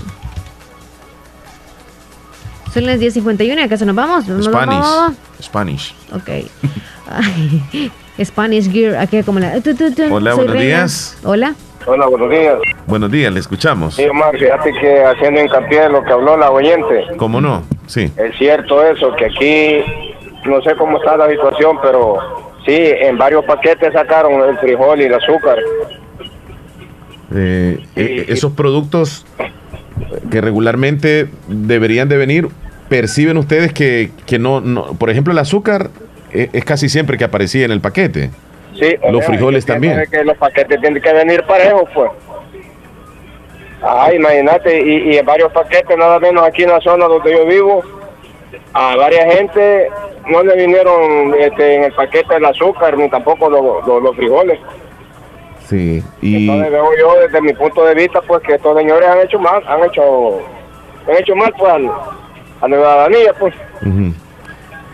Son 2.73 2.85
las 2.85 2.99
10.51, 2.99 3.63
¿acaso 3.63 3.85
nos 3.85 3.95
vamos? 3.95 4.27
¿Nos 4.27 4.49
vamos? 4.51 5.13
Spanish. 5.41 5.91
Spanish. 5.91 5.95
Ok. 6.11 6.29
Ay, 7.09 7.91
Spanish 8.23 8.71
Gear, 8.71 8.95
aquí 8.97 9.21
como 9.23 9.39
la... 9.39 9.53
tu, 9.61 9.73
tu, 9.75 9.91
tu, 9.93 10.13
Hola, 10.13 10.31
soy 10.31 10.37
buenos 10.45 10.53
reina. 10.55 10.61
días. 10.77 11.17
Hola. 11.23 11.55
Hola, 11.85 12.07
buenos 12.07 12.29
días. 12.29 12.55
Buenos 12.87 13.11
días, 13.11 13.33
le 13.33 13.39
escuchamos. 13.39 13.95
Sí, 13.95 14.03
Omar, 14.05 14.37
fíjate 14.37 14.71
que 14.73 15.03
haciendo 15.03 15.41
hincapié 15.41 15.85
en 15.85 15.93
lo 15.93 16.03
que 16.03 16.11
habló 16.11 16.35
la 16.37 16.51
oyente, 16.51 17.05
¿Cómo 17.17 17.39
no? 17.41 17.63
Sí. 17.87 18.11
es 18.17 18.37
cierto 18.37 18.83
eso, 18.83 19.15
que 19.15 19.25
aquí 19.25 19.81
no 20.45 20.61
sé 20.61 20.75
cómo 20.77 20.97
está 20.97 21.15
la 21.17 21.29
situación, 21.29 21.77
pero 21.81 22.17
sí, 22.65 22.73
en 22.77 23.17
varios 23.17 23.45
paquetes 23.45 23.93
sacaron 23.93 24.47
el 24.49 24.57
frijol 24.59 24.99
y 25.01 25.05
el 25.05 25.13
azúcar. 25.13 25.57
Eh, 27.33 27.83
eh, 27.95 28.25
esos 28.27 28.51
productos 28.53 29.25
que 30.31 30.41
regularmente 30.41 31.29
deberían 31.47 32.09
de 32.09 32.17
venir, 32.17 32.47
perciben 32.89 33.37
ustedes 33.37 33.71
que, 33.73 34.11
que 34.25 34.39
no, 34.39 34.61
no- 34.61 34.93
por 34.95 35.09
ejemplo, 35.09 35.31
el 35.31 35.39
azúcar 35.39 35.91
es 36.31 36.65
casi 36.65 36.89
siempre 36.89 37.17
que 37.17 37.23
aparecía 37.23 37.65
en 37.65 37.71
el 37.71 37.81
paquete. 37.81 38.29
Sí, 38.77 38.95
Los 39.11 39.25
frijoles 39.25 39.65
también. 39.65 40.03
que 40.09 40.23
los 40.23 40.37
paquetes 40.37 40.79
tienen 40.79 41.01
que 41.01 41.11
venir 41.13 41.43
parejos, 41.43 41.89
pues. 41.93 42.11
Ah, 43.81 44.09
imagínate, 44.13 44.77
y, 44.81 45.11
y 45.13 45.17
en 45.17 45.25
varios 45.25 45.51
paquetes, 45.53 45.97
nada 45.97 46.19
menos 46.19 46.43
aquí 46.45 46.63
en 46.63 46.69
la 46.69 46.81
zona 46.81 47.05
donde 47.05 47.31
yo 47.31 47.45
vivo, 47.45 47.81
a 48.73 48.95
varias 48.97 49.33
gente 49.35 49.89
no 50.27 50.43
le 50.43 50.55
vinieron 50.57 51.33
este, 51.39 51.75
en 51.75 51.83
el 51.85 51.93
paquete 51.93 52.35
el 52.35 52.45
azúcar 52.45 52.97
ni 52.97 53.09
tampoco 53.09 53.49
los, 53.49 53.87
los- 53.87 54.03
los 54.03 54.15
frijoles. 54.15 54.59
Sí. 55.67 56.03
Y 56.21 56.47
Entonces 56.47 56.71
veo 56.71 56.85
yo 56.99 57.19
desde 57.21 57.41
mi 57.41 57.53
punto 57.53 57.85
de 57.85 57.95
vista 57.95 58.21
pues 58.21 58.41
que 58.43 58.55
estos 58.55 58.77
señores 58.77 59.07
han 59.07 59.19
hecho 59.21 59.39
mal, 59.39 59.63
han 59.67 59.83
hecho, 59.85 60.39
han 61.07 61.15
hecho 61.17 61.35
mal 61.35 61.53
pues 61.57 61.71
al- 61.71 61.87
a 62.61 62.67
la 62.67 62.75
ciudadanía 62.75 63.33
pues. 63.39 63.53
ujú. 63.81 64.13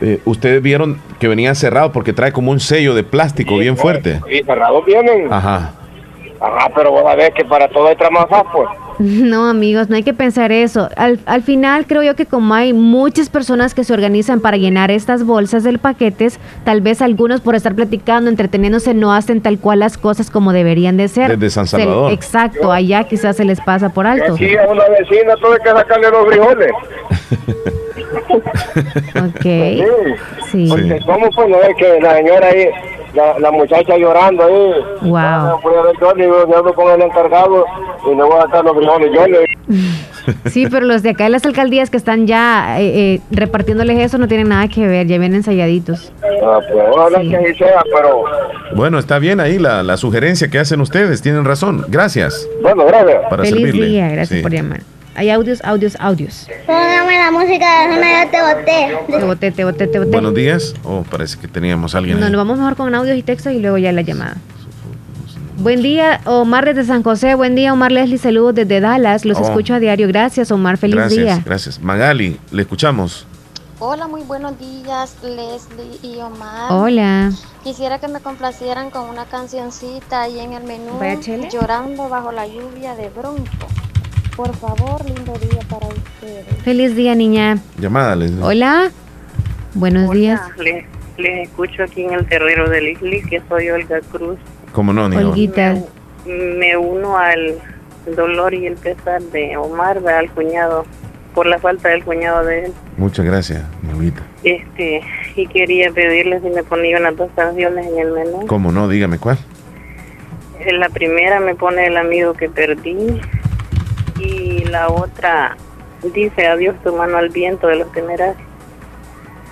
Eh, 0.08 0.22
ustedes 0.26 0.62
vieron 0.62 1.00
que 1.20 1.28
venía 1.28 1.56
cerrado 1.56 1.92
porque 1.92 2.14
trae 2.14 2.32
como 2.32 2.52
un 2.52 2.60
sello 2.60 2.94
de 2.94 3.04
plástico 3.04 3.58
bien 3.58 3.76
fuerte. 3.76 4.22
Y 4.32 4.44
cerrados 4.44 4.86
vienen. 4.86 5.34
Ajá. 5.34 5.72
Ajá, 6.40 6.70
pero 6.76 6.92
vos 6.92 7.02
sabés 7.04 7.32
que 7.34 7.44
para 7.46 7.68
todo 7.70 7.88
hay 7.88 7.96
trabajar 7.96 8.46
pues. 8.54 8.68
No, 9.00 9.50
amigos, 9.50 9.90
no 9.90 9.96
hay 9.96 10.04
que 10.04 10.14
pensar 10.14 10.52
eso. 10.52 10.90
Al, 10.96 11.20
al 11.26 11.42
final 11.42 11.86
creo 11.88 12.04
yo 12.04 12.16
que 12.16 12.26
como 12.28 12.54
hay 12.54 12.72
muchas 12.72 13.30
personas 13.30 13.74
que 13.74 13.84
se 13.84 13.94
organizan 13.94 14.42
para 14.42 14.58
llenar 14.58 14.92
estas 14.92 15.26
bolsas 15.26 15.64
del 15.64 15.80
paquetes, 15.80 16.40
tal 16.66 16.82
vez 16.82 17.02
algunos 17.02 17.42
por 17.42 17.56
estar 17.56 17.74
platicando, 17.74 18.30
entreteniéndose, 18.30 18.94
no 18.94 19.12
hacen 19.12 19.42
tal 19.42 19.58
cual 19.58 19.80
las 19.80 19.98
cosas 19.98 20.30
como 20.30 20.54
deberían 20.54 20.98
de 20.98 21.08
ser. 21.08 21.32
Desde 21.38 21.50
San 21.50 21.66
Se- 21.68 21.78
Salvador. 21.78 22.12
exacto, 22.14 22.72
allá 22.72 23.04
quizás 23.06 23.36
se 23.38 23.44
les 23.44 23.60
pasa 23.60 23.90
por 23.90 24.06
alto. 24.06 24.36
Aquí 24.36 24.56
a 24.56 24.68
una 24.68 24.84
vecina 24.88 25.34
tuve 25.42 25.58
que 25.64 25.70
sacarle 25.72 26.10
los 26.12 26.28
frijoles. 26.28 26.72
Ok. 29.16 29.46
Sí. 30.52 30.68
Porque 30.70 31.00
¿Cómo 31.06 31.32
fue? 31.32 31.48
No 31.50 31.62
es 31.62 31.76
que 31.78 32.00
la 32.02 32.16
señora 32.18 32.48
ahí, 32.48 32.68
la, 33.14 33.40
la 33.40 33.52
muchacha 33.52 33.98
llorando 33.98 34.44
ahí. 34.46 35.10
Wow. 35.10 35.12
No 35.12 35.60
fui 35.62 35.74
a 35.76 35.82
ver 35.82 35.96
yo, 36.00 36.14
ni 36.16 36.24
yo 36.24 36.58
hablo 36.58 36.74
con 36.74 36.92
el 36.92 37.02
encargado 37.02 37.66
y 38.06 38.10
le 38.16 38.24
voy 38.24 38.38
a 38.38 38.42
sacar 38.44 38.66
los 38.66 38.76
frijoles. 38.78 39.12
Yo 39.14 39.28
le 39.28 39.46
Sí, 40.50 40.66
pero 40.72 40.86
los 40.88 41.04
de 41.04 41.12
acá 41.12 41.26
de 41.26 41.30
las 41.30 41.46
alcaldías 41.46 41.92
que 41.92 41.98
están 41.98 42.26
ya 42.26 42.80
eh, 42.82 43.14
eh, 43.16 43.22
repartiéndoles 43.30 44.00
eso 44.00 44.18
no 44.18 44.28
tienen 44.28 44.50
nada 44.50 44.68
que 44.68 44.88
ver, 44.88 45.06
ya 45.06 45.20
vienen 45.20 45.36
ensayaditos. 45.36 46.12
Ah, 46.44 46.60
pues 46.68 46.84
ojalá 46.92 47.22
que 47.22 47.38
así 47.38 47.54
sea, 47.60 47.84
pero 47.96 48.24
Bueno, 48.76 48.98
está 48.98 49.20
bien 49.20 49.40
ahí 49.40 49.60
la, 49.60 49.84
la 49.84 49.98
sugerencia 49.98 50.48
que 50.50 50.58
hacen 50.58 50.82
ustedes, 50.82 51.22
tienen 51.22 51.46
razón. 51.46 51.86
Gracias. 51.90 52.48
bueno, 52.62 52.86
gracias. 52.88 53.22
Para 53.30 53.44
Feliz 53.44 53.62
servirle. 53.66 53.86
día, 53.88 54.10
gracias 54.10 54.38
Sí. 54.40 54.42
por 54.42 54.52
llamar. 54.52 54.80
Hay 55.16 55.30
audios, 55.30 55.62
audios, 55.64 55.96
audios. 56.00 56.48
Póngame 56.66 57.18
la 57.18 57.32
música 57.32 57.88
de 57.88 57.96
Zona 57.96 58.26
Ya 58.26 58.32
Te 58.32 58.42
Boté. 58.42 59.18
Te 59.20 59.26
boté, 59.26 59.52
te 59.52 59.64
boté, 59.64 59.88
te 59.88 60.00
boté. 60.00 60.12
Buenos 60.12 60.34
días. 60.36 60.74
Oh, 60.84 61.04
parece 61.10 61.40
que 61.40 61.48
teníamos 61.48 61.96
a 61.96 62.00
alguien. 62.00 62.20
No, 62.20 62.26
ahí. 62.26 62.32
nos 62.32 62.40
vamos 62.40 62.58
mejor 62.58 62.76
con 62.76 62.94
audios 62.94 63.18
y 63.18 63.24
textos 63.24 63.54
y 63.54 63.60
luego 63.60 63.78
ya 63.78 63.92
la 63.94 64.02
llamada. 64.02 64.36
Buen 65.58 65.82
día, 65.82 66.20
Omar 66.26 66.66
desde 66.66 66.84
San 66.84 67.02
José. 67.02 67.34
Buen 67.36 67.56
día, 67.56 67.72
Omar 67.72 67.92
Leslie. 67.94 68.18
Saludos 68.18 68.56
desde 68.56 68.82
Dallas. 68.82 69.24
Los 69.24 69.38
Oh. 69.40 69.44
escucho 69.44 69.74
a 69.74 69.80
diario. 69.80 70.08
Gracias, 70.10 70.52
Omar. 70.52 70.78
Feliz 70.78 70.96
gracias, 70.98 71.18
día. 71.24 71.42
gracias. 71.46 71.80
Magali, 71.80 72.38
le 72.52 72.62
escuchamos. 72.64 73.26
Hola, 73.80 74.08
muy 74.08 74.22
buenos 74.24 74.58
días, 74.60 75.16
Leslie 75.24 76.00
y 76.02 76.18
Omar. 76.20 76.72
Hola. 76.72 77.32
Quisiera 77.64 78.00
que 78.00 78.08
me 78.10 78.20
complacieran 78.20 78.90
con 78.90 79.10
una 79.10 79.26
cancioncita 79.26 80.24
ahí 80.24 80.40
en 80.40 80.54
el 80.54 80.64
menú. 80.64 81.00
Llorando 81.52 82.10
bajo 82.10 82.32
la 82.34 82.48
lluvia 82.48 82.96
de 82.96 83.10
Bronco. 83.10 83.68
Por 84.36 84.54
favor, 84.58 85.06
lindo 85.06 85.34
día 85.38 85.62
para 85.70 85.88
ustedes. 85.88 86.46
Feliz 86.64 86.94
día, 86.94 87.16
niña. 87.16 87.58
Llamada, 87.80 88.18
les 88.18 88.34
Hola. 88.42 88.92
Buenos 89.74 90.12
días. 90.12 90.42
Les, 90.58 90.84
les 91.18 91.48
escucho 91.48 91.84
aquí 91.84 92.04
en 92.04 92.12
el 92.12 92.26
terreno 92.26 92.68
de 92.68 92.82
Lisli, 92.82 93.22
que 93.22 93.42
soy 93.48 93.70
Olga 93.70 94.02
Cruz. 94.12 94.38
¿Cómo 94.74 94.92
no, 94.92 95.08
Nico? 95.08 95.30
Olguita. 95.30 95.78
Me 96.26 96.76
uno 96.76 97.18
al 97.18 97.56
dolor 98.14 98.54
y 98.54 98.66
el 98.66 98.76
pesar 98.76 99.22
de 99.22 99.56
Omar, 99.56 100.02
¿verdad? 100.02 100.20
al 100.20 100.32
cuñado, 100.32 100.86
por 101.34 101.46
la 101.46 101.58
falta 101.58 101.88
del 101.90 102.04
cuñado 102.04 102.44
de 102.44 102.66
él. 102.66 102.74
Muchas 102.98 103.26
gracias, 103.26 103.64
mi 103.84 103.94
Olguita. 103.94 104.22
Este, 104.44 105.02
y 105.38 105.48
quería 105.48 105.92
pedirle 105.92 106.42
si 106.42 106.50
me 106.50 106.64
ponía 106.64 106.98
unas 106.98 107.16
dos 107.16 107.30
canciones 107.38 107.88
en 107.88 108.00
el 108.00 108.12
menú. 108.12 108.48
¿Cómo 108.48 108.74
no? 108.74 108.90
Dígame 108.90 109.18
cuál. 109.18 109.38
En 110.60 110.80
la 110.82 110.90
primera 110.90 111.40
me 111.40 111.56
pone 111.56 111.88
el 111.88 111.96
amigo 111.96 112.34
que 112.34 112.50
perdí 112.50 113.22
y 114.20 114.64
la 114.66 114.88
otra 114.90 115.56
dice 116.14 116.48
adiós 116.48 116.76
tu 116.84 116.96
mano 116.96 117.18
al 117.18 117.30
viento 117.30 117.68
de 117.68 117.78
los 117.78 117.92
temerarios. 117.92 118.38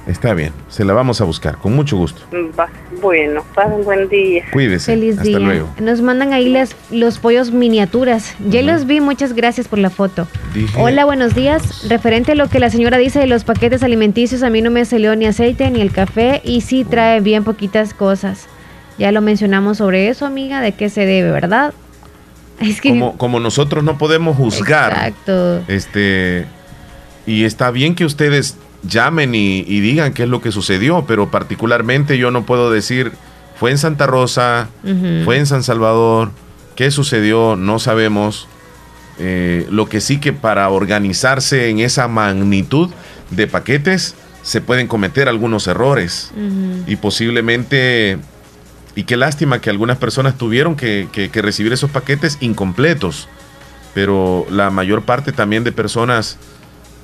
Está 0.06 0.34
bien, 0.34 0.52
se 0.68 0.84
la 0.84 0.92
vamos 0.92 1.22
a 1.22 1.24
buscar, 1.24 1.58
con 1.60 1.74
mucho 1.74 1.96
gusto. 1.96 2.22
Va, 2.60 2.68
bueno, 3.02 3.42
pasen 3.56 3.86
buen 3.86 4.10
día. 4.10 4.44
Cuídese. 4.52 4.92
Feliz 4.92 5.14
Hasta 5.18 5.24
día. 5.24 5.40
luego. 5.40 5.70
Nos 5.80 6.02
mandan 6.02 6.34
ahí 6.34 6.50
las, 6.50 6.76
los 6.92 7.20
pollos 7.20 7.52
miniaturas. 7.52 8.36
Ya 8.50 8.62
los 8.64 8.86
vi, 8.86 9.00
muchas 9.00 9.32
gracias 9.32 9.70
por 9.70 9.80
la 9.80 9.90
foto. 9.90 10.28
Dije- 10.54 10.78
Hola, 10.78 11.06
buenos 11.06 11.36
días. 11.36 11.88
Referente 11.88 12.34
a 12.34 12.36
lo 12.36 12.50
que 12.50 12.60
la 12.60 12.70
señora 12.70 12.98
dice 12.98 13.20
de 13.20 13.28
los 13.28 13.46
paquetes 13.46 13.82
alimenticios, 13.82 14.44
a 14.44 14.50
mí 14.50 14.62
no 14.62 14.72
me 14.72 14.84
salió 14.84 15.16
ni 15.16 15.26
aceite 15.26 15.72
ni 15.72 15.80
el 15.80 15.94
café 15.94 16.42
y 16.44 16.60
sí 16.62 16.84
trae 16.84 17.22
bien 17.22 17.46
poquitas 17.46 17.94
cosas. 17.94 18.48
Ya 18.98 19.14
lo 19.14 19.22
mencionamos 19.22 19.78
sobre 19.78 20.10
eso, 20.10 20.26
amiga, 20.26 20.60
de 20.60 20.74
qué 20.74 20.90
se 20.90 21.06
debe, 21.06 21.32
¿verdad? 21.32 21.74
Es 22.60 22.82
que... 22.82 22.90
Como, 22.90 23.18
como 23.18 23.40
nosotros 23.40 23.84
no 23.84 23.98
podemos 23.98 24.38
juzgar, 24.38 24.92
Exacto. 24.94 25.64
este, 25.68 26.46
y 27.26 27.44
está 27.46 27.72
bien 27.72 27.96
que 27.96 28.06
ustedes 28.06 28.58
llamen 28.84 29.34
y, 29.36 29.60
y 29.60 29.80
digan 29.80 30.14
qué 30.14 30.24
es 30.24 30.30
lo 30.30 30.42
que 30.42 30.52
sucedió, 30.52 31.06
pero 31.08 31.32
particularmente 31.32 32.18
yo 32.18 32.32
no 32.32 32.46
puedo 32.46 32.72
decir, 32.72 33.12
fue 33.56 33.72
en 33.72 33.78
Santa 33.78 34.08
Rosa, 34.08 34.68
fue 35.24 35.38
en 35.38 35.46
San 35.46 35.64
Salvador, 35.64 36.32
qué 36.76 36.92
sucedió, 36.92 37.56
no 37.56 37.80
sabemos. 37.80 38.48
Eh, 39.20 39.68
lo 39.70 39.88
que 39.88 40.02
sí 40.02 40.18
que 40.20 40.34
para 40.34 40.68
organizarse 40.70 41.70
en 41.70 41.80
esa 41.80 42.08
magnitud 42.08 42.90
de 43.30 43.46
paquetes 43.46 44.16
se 44.42 44.60
pueden 44.60 44.88
cometer 44.88 45.30
algunos 45.30 45.68
errores 45.68 46.32
y 46.88 46.96
posiblemente, 46.96 48.18
y 48.96 49.04
qué 49.04 49.18
lástima 49.18 49.60
que 49.60 49.70
algunas 49.70 49.98
personas 49.98 50.38
tuvieron 50.38 50.76
que, 50.76 51.08
que- 51.12 51.30
que 51.30 51.42
recibir 51.42 51.74
esos 51.74 51.90
paquetes 51.90 52.38
incompletos, 52.42 53.28
pero 53.94 54.46
la 54.50 54.70
mayor 54.70 55.04
parte 55.04 55.32
también 55.32 55.64
de 55.64 55.72
personas 55.72 56.38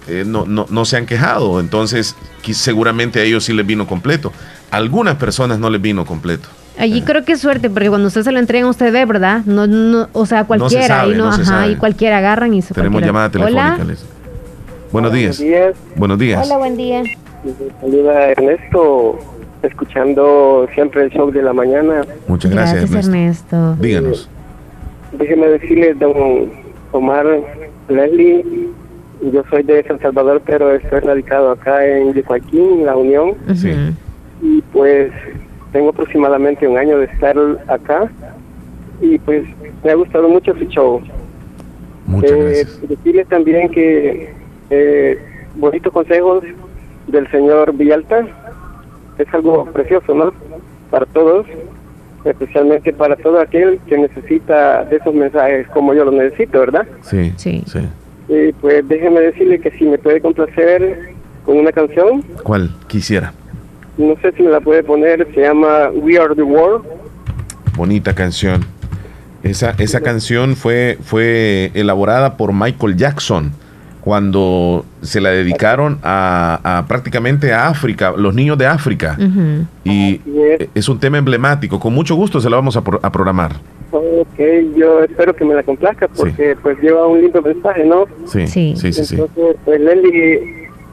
eh, 0.07 0.23
no, 0.25 0.45
no- 0.45 0.65
no 0.69 0.85
se 0.85 0.97
han 0.97 1.05
quejado, 1.05 1.59
entonces 1.59 2.15
seguramente 2.51 3.19
a 3.19 3.23
ellos 3.23 3.43
sí 3.43 3.53
les 3.53 3.65
vino 3.65 3.85
completo. 3.85 4.31
Algunas 4.71 5.15
personas 5.17 5.59
no 5.59 5.69
les 5.69 5.81
vino 5.81 6.03
completo. 6.05 6.47
Allí 6.79 7.01
creo 7.01 7.25
que 7.25 7.33
es 7.33 7.41
suerte, 7.41 7.69
porque 7.69 7.89
cuando 7.89 8.07
usted 8.07 8.23
se 8.23 8.31
lo 8.31 8.39
entrega, 8.39 8.65
usted 8.67 8.91
ve, 8.93 9.05
¿verdad? 9.05 9.41
No, 9.45 9.67
no, 9.67 10.07
o 10.13 10.25
sea, 10.25 10.45
cualquiera, 10.45 10.87
sabe, 10.87 11.13
y 11.13 11.17
no, 11.17 11.25
no 11.25 11.33
se 11.35 11.41
ajá, 11.41 11.51
sabe. 11.61 11.71
y 11.73 11.75
cualquiera 11.75 12.19
agarran 12.19 12.53
y 12.53 12.61
se 12.61 12.73
Tenemos 12.73 12.93
cualquiera- 13.01 13.07
llamada 13.07 13.29
telefónica. 13.31 13.75
Hola. 13.75 13.83
Les- 13.85 14.05
Buenos 14.91 15.13
días. 15.13 15.37
días. 15.37 15.75
Buenos 15.95 16.17
días. 16.17 16.45
Hola, 16.47 16.57
buen 16.57 16.77
día. 16.77 17.03
Saluda 17.81 18.29
Ernesto, 18.31 19.19
escuchando 19.63 20.67
siempre 20.73 21.03
el 21.03 21.09
show 21.11 21.31
de 21.31 21.41
la 21.41 21.53
mañana. 21.53 22.05
Muchas 22.27 22.51
gracias, 22.51 22.91
Ernesto. 22.93 23.75
Díganos. 23.75 24.29
Déjeme 25.13 25.47
decirle, 25.47 25.93
don 25.95 26.49
Omar 26.91 27.25
Leslie, 27.87 28.45
yo 29.33 29.43
soy 29.49 29.63
de 29.63 29.83
San 29.83 29.99
Salvador, 29.99 30.41
pero 30.45 30.73
estoy 30.75 30.99
radicado 30.99 31.51
acá 31.51 31.85
en 31.85 32.13
Yecuaquín, 32.13 32.85
La 32.85 32.95
Unión. 32.95 33.33
Sí. 33.55 33.71
Y 34.41 34.61
pues 34.71 35.11
tengo 35.71 35.89
aproximadamente 35.89 36.67
un 36.67 36.77
año 36.77 36.97
de 36.99 37.05
estar 37.05 37.35
acá 37.67 38.09
y 39.01 39.17
pues 39.19 39.43
me 39.83 39.91
ha 39.91 39.95
gustado 39.95 40.29
mucho 40.29 40.53
su 40.55 40.65
show. 40.65 41.01
Muchas 42.05 42.31
Eh, 42.31 42.67
Decirle 42.87 43.25
también 43.25 43.69
que 43.69 44.33
eh, 44.69 45.19
bonitos 45.55 45.91
consejos 45.91 46.43
del 47.07 47.29
señor 47.31 47.75
Villalta 47.75 48.25
es 49.19 49.33
algo 49.33 49.65
precioso, 49.65 50.13
¿no? 50.13 50.33
Para 50.89 51.05
todos, 51.05 51.45
especialmente 52.25 52.93
para 52.93 53.15
todo 53.15 53.39
aquel 53.39 53.79
que 53.87 53.97
necesita 53.97 54.85
de 54.85 54.97
esos 54.97 55.13
mensajes 55.13 55.67
como 55.67 55.93
yo 55.93 56.05
los 56.05 56.13
necesito, 56.13 56.59
¿verdad? 56.59 56.87
Sí, 57.01 57.33
sí. 57.37 57.63
Y 58.27 58.51
pues 58.53 58.87
déjeme 58.87 59.19
decirle 59.21 59.59
que 59.59 59.71
si 59.71 59.85
me 59.85 59.97
puede 59.97 60.21
complacer 60.21 61.13
con 61.45 61.57
una 61.57 61.71
canción, 61.71 62.21
¿Cuál 62.43 62.75
quisiera? 62.87 63.33
no 63.97 64.15
sé 64.21 64.31
si 64.31 64.43
me 64.43 64.49
la 64.51 64.61
puede 64.61 64.83
poner, 64.83 65.27
se 65.33 65.41
llama 65.41 65.89
We 65.93 66.17
Are 66.17 66.33
the 66.33 66.43
World. 66.43 66.85
Bonita 67.75 68.13
canción. 68.13 68.65
Esa, 69.43 69.71
esa 69.77 70.01
canción 70.01 70.55
fue, 70.55 70.97
fue 71.01 71.71
elaborada 71.73 72.35
por 72.37 72.53
Michael 72.53 72.97
Jackson 72.97 73.51
cuando 74.01 74.85
se 75.01 75.19
la 75.21 75.29
dedicaron 75.31 75.99
a, 76.03 76.59
a 76.79 76.85
prácticamente 76.87 77.51
a 77.53 77.67
África, 77.67 78.13
los 78.15 78.33
niños 78.33 78.57
de 78.57 78.65
África. 78.65 79.17
Y 79.83 80.21
es 80.73 80.87
un 80.89 80.99
tema 80.99 81.17
emblemático. 81.17 81.79
Con 81.79 81.93
mucho 81.93 82.15
gusto 82.15 82.39
se 82.39 82.49
la 82.49 82.55
vamos 82.55 82.75
a, 82.77 82.83
pro- 82.83 82.99
a 83.03 83.11
programar. 83.11 83.51
Ok, 83.91 84.39
yo 84.77 85.03
espero 85.03 85.35
que 85.35 85.43
me 85.43 85.55
la 85.55 85.63
complazca 85.63 86.07
porque 86.07 86.55
pues 86.61 86.77
lleva 86.79 87.07
un 87.07 87.21
lindo 87.21 87.41
mensaje, 87.41 87.83
¿no? 87.85 88.05
Sí, 88.25 88.47
sí, 88.47 88.75
sí, 88.77 88.93
sí. 88.93 89.15
Entonces, 89.15 89.55
pues 89.65 89.81
Leli, 89.81 90.39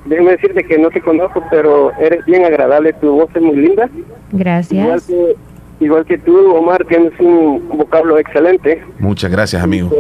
déjame 0.06 0.30
decirte 0.32 0.64
que 0.64 0.78
no 0.78 0.88
te 0.90 1.00
conozco, 1.02 1.42
pero 1.50 1.92
eres 2.00 2.24
bien 2.24 2.44
agradable, 2.44 2.92
tu 2.94 3.12
voz 3.12 3.28
es 3.34 3.42
muy 3.42 3.56
linda. 3.56 3.88
Igual 3.92 4.14
Gracias. 4.32 5.04
que, 5.06 5.36
igual 5.80 6.06
que 6.06 6.16
tú, 6.18 6.38
Omar, 6.56 6.84
tienes 6.88 7.12
un 7.20 7.68
vocablo 7.68 8.18
excelente. 8.18 8.82
Muchas 8.98 9.30
gracias, 9.30 9.62
amigo. 9.62 9.90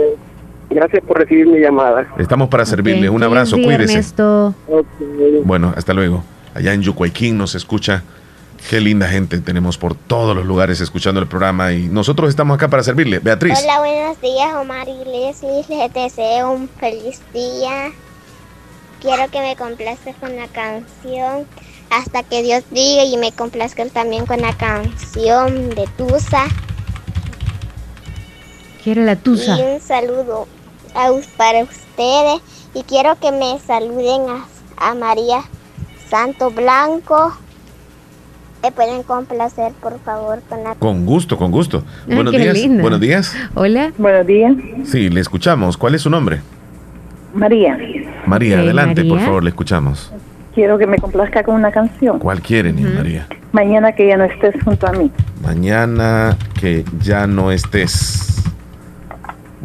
Gracias 0.70 1.02
por 1.04 1.18
recibir 1.18 1.46
mi 1.46 1.58
llamada. 1.60 2.08
Estamos 2.18 2.48
para 2.48 2.66
servirle. 2.66 3.08
Un 3.08 3.22
abrazo, 3.22 3.56
día, 3.56 3.66
cuídese. 3.66 3.92
Ernesto. 3.94 4.54
Bueno, 5.44 5.72
hasta 5.76 5.92
luego. 5.92 6.24
Allá 6.54 6.72
en 6.72 6.82
Yucuayquín 6.82 7.38
nos 7.38 7.54
escucha. 7.54 8.02
Qué 8.70 8.80
linda 8.80 9.06
gente 9.06 9.38
tenemos 9.38 9.78
por 9.78 9.94
todos 9.94 10.34
los 10.34 10.44
lugares 10.44 10.80
escuchando 10.80 11.20
el 11.20 11.28
programa 11.28 11.72
y 11.72 11.88
nosotros 11.88 12.30
estamos 12.30 12.56
acá 12.56 12.68
para 12.68 12.82
servirle. 12.82 13.20
Beatriz. 13.20 13.58
Hola, 13.62 13.78
buenos 13.78 14.20
días, 14.20 14.54
Omar 14.56 14.88
y 14.88 15.04
Leslie. 15.04 15.64
Les 15.68 15.92
deseo 15.92 16.50
un 16.50 16.68
feliz 16.68 17.20
día. 17.32 17.92
Quiero 19.00 19.30
que 19.30 19.40
me 19.40 19.54
complazcas 19.56 20.16
con 20.16 20.34
la 20.34 20.48
canción 20.48 21.46
Hasta 21.90 22.22
que 22.22 22.42
Dios 22.42 22.64
diga 22.70 23.04
y 23.04 23.16
me 23.18 23.30
complazcas 23.30 23.92
también 23.92 24.26
con 24.26 24.40
la 24.40 24.52
canción 24.56 25.70
de 25.70 25.86
Tusa. 25.96 26.44
Quiere 28.82 29.04
la 29.04 29.16
tusa. 29.16 29.58
Y 29.58 29.62
un 29.62 29.80
saludo 29.80 30.48
a 30.96 31.10
para 31.36 31.62
ustedes. 31.62 32.40
Y 32.74 32.82
quiero 32.82 33.16
que 33.20 33.30
me 33.32 33.58
saluden 33.66 34.22
a, 34.30 34.90
a 34.90 34.94
María 34.94 35.38
Santo 36.10 36.50
Blanco. 36.50 37.36
¿Me 38.62 38.72
pueden 38.72 39.02
complacer, 39.02 39.72
por 39.80 40.00
favor, 40.00 40.40
con 40.48 40.64
la 40.64 40.74
Con 40.74 41.06
gusto, 41.06 41.36
con 41.36 41.50
gusto. 41.52 41.84
Ay, 42.08 42.14
Buenos 42.16 42.32
días. 42.32 42.54
linda. 42.54 42.82
Buenos 42.82 43.00
días. 43.00 43.32
Hola. 43.54 43.92
Buenos 43.96 44.26
días. 44.26 44.54
Sí, 44.84 45.08
le 45.08 45.20
escuchamos. 45.20 45.76
¿Cuál 45.76 45.94
es 45.94 46.02
su 46.02 46.10
nombre? 46.10 46.40
María, 47.34 47.76
María, 48.26 48.60
adelante, 48.60 49.04
por 49.04 49.20
favor, 49.20 49.44
le 49.44 49.50
escuchamos. 49.50 50.10
quiero 50.54 50.78
que 50.78 50.86
me 50.86 50.96
complazca 50.96 51.42
con 51.42 51.54
una 51.54 51.70
canción. 51.70 52.18
¿Cuál 52.18 52.40
quiere, 52.40 52.72
niña 52.72 52.90
María? 52.96 53.26
Mañana 53.52 53.92
que 53.92 54.08
ya 54.08 54.16
no 54.16 54.24
estés 54.24 54.54
junto 54.64 54.86
a 54.86 54.92
mí. 54.92 55.10
Mañana 55.42 56.36
que 56.58 56.82
ya 57.02 57.26
no 57.26 57.50
estés. 57.52 58.35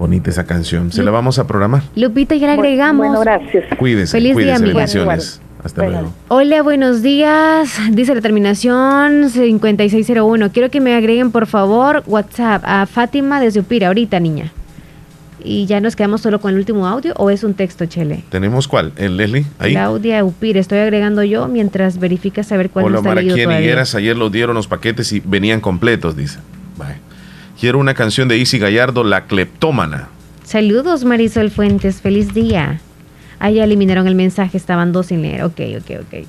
Bonita 0.01 0.31
esa 0.31 0.47
canción. 0.47 0.91
Se 0.91 1.03
la 1.03 1.11
vamos 1.11 1.37
a 1.37 1.45
programar. 1.45 1.83
Lupita, 1.95 2.33
ya 2.33 2.47
la 2.47 2.53
agregamos. 2.53 3.05
Bueno, 3.05 3.19
gracias. 3.19 3.65
Cuídese, 3.77 4.11
Feliz 4.11 4.35
día, 4.35 4.55
cuídese, 4.55 4.55
amiga. 4.55 4.77
bendiciones. 4.77 5.41
Hasta 5.63 5.87
luego. 5.87 6.11
Hola, 6.27 6.63
buenos 6.63 7.03
días. 7.03 7.79
Dice 7.91 8.15
la 8.15 8.21
terminación 8.21 9.29
5601. 9.29 10.51
Quiero 10.51 10.71
que 10.71 10.81
me 10.81 10.95
agreguen, 10.95 11.29
por 11.29 11.45
favor, 11.45 12.01
WhatsApp 12.07 12.63
a 12.65 12.87
Fátima 12.87 13.39
desde 13.39 13.59
Upira, 13.59 13.89
ahorita, 13.89 14.19
niña. 14.19 14.51
Y 15.43 15.67
ya 15.67 15.79
nos 15.79 15.95
quedamos 15.95 16.21
solo 16.21 16.41
con 16.41 16.53
el 16.53 16.57
último 16.57 16.87
audio 16.87 17.13
o 17.17 17.29
es 17.29 17.43
un 17.43 17.53
texto, 17.53 17.85
Chele. 17.85 18.23
¿Tenemos 18.29 18.67
cuál? 18.67 18.93
¿El 18.95 19.17
Leslie? 19.17 19.45
Ahí. 19.59 19.73
Claudia 19.73 20.25
Upira, 20.25 20.59
estoy 20.59 20.79
agregando 20.79 21.23
yo 21.23 21.47
mientras 21.47 21.99
verificas 21.99 22.47
saber 22.47 22.71
cuál 22.71 22.85
Hola, 22.85 22.93
no 22.93 22.99
está 23.01 23.21
leído 23.21 23.35
todavía. 23.35 23.61
Higueras 23.61 23.93
ayer 23.93 24.17
los 24.17 24.31
dieron 24.31 24.55
los 24.55 24.65
paquetes 24.65 25.13
y 25.13 25.19
venían 25.19 25.61
completos, 25.61 26.17
dice. 26.17 26.39
Quiero 27.61 27.77
una 27.77 27.93
canción 27.93 28.27
de 28.27 28.39
Isi 28.39 28.57
Gallardo, 28.57 29.03
La 29.03 29.25
Cleptómana. 29.27 30.07
Saludos, 30.43 31.05
Marisol 31.05 31.51
Fuentes. 31.51 32.01
Feliz 32.01 32.33
día. 32.33 32.81
Ah, 33.37 33.51
ya 33.51 33.65
eliminaron 33.65 34.07
el 34.07 34.15
mensaje, 34.15 34.57
estaban 34.57 34.91
dos 34.91 35.05
sin 35.05 35.21
leer. 35.21 35.43
Ok, 35.43 35.59
ok, 35.77 35.99
ok. 36.01 36.25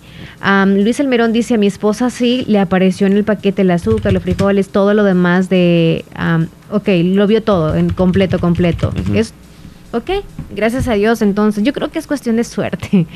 Luis 0.66 1.00
Almerón 1.00 1.32
dice, 1.32 1.54
a 1.54 1.56
mi 1.56 1.66
esposa 1.66 2.10
sí 2.10 2.44
le 2.48 2.58
apareció 2.58 3.06
en 3.06 3.14
el 3.14 3.24
paquete 3.24 3.62
el 3.62 3.70
azúcar, 3.70 4.12
los 4.12 4.22
frijoles, 4.22 4.68
todo 4.68 4.92
lo 4.92 5.04
demás 5.04 5.48
de... 5.48 6.04
am, 6.14 6.48
ok, 6.70 6.88
lo 7.02 7.26
vio 7.26 7.42
todo, 7.42 7.76
en 7.76 7.88
completo, 7.88 8.38
completo. 8.38 8.92
Es... 9.14 9.32
Ok, 9.92 10.10
gracias 10.54 10.86
a 10.86 10.92
Dios 10.92 11.22
entonces. 11.22 11.64
Yo 11.64 11.72
creo 11.72 11.90
que 11.90 11.98
es 11.98 12.06
cuestión 12.06 12.36
de 12.36 12.44
suerte. 12.44 13.06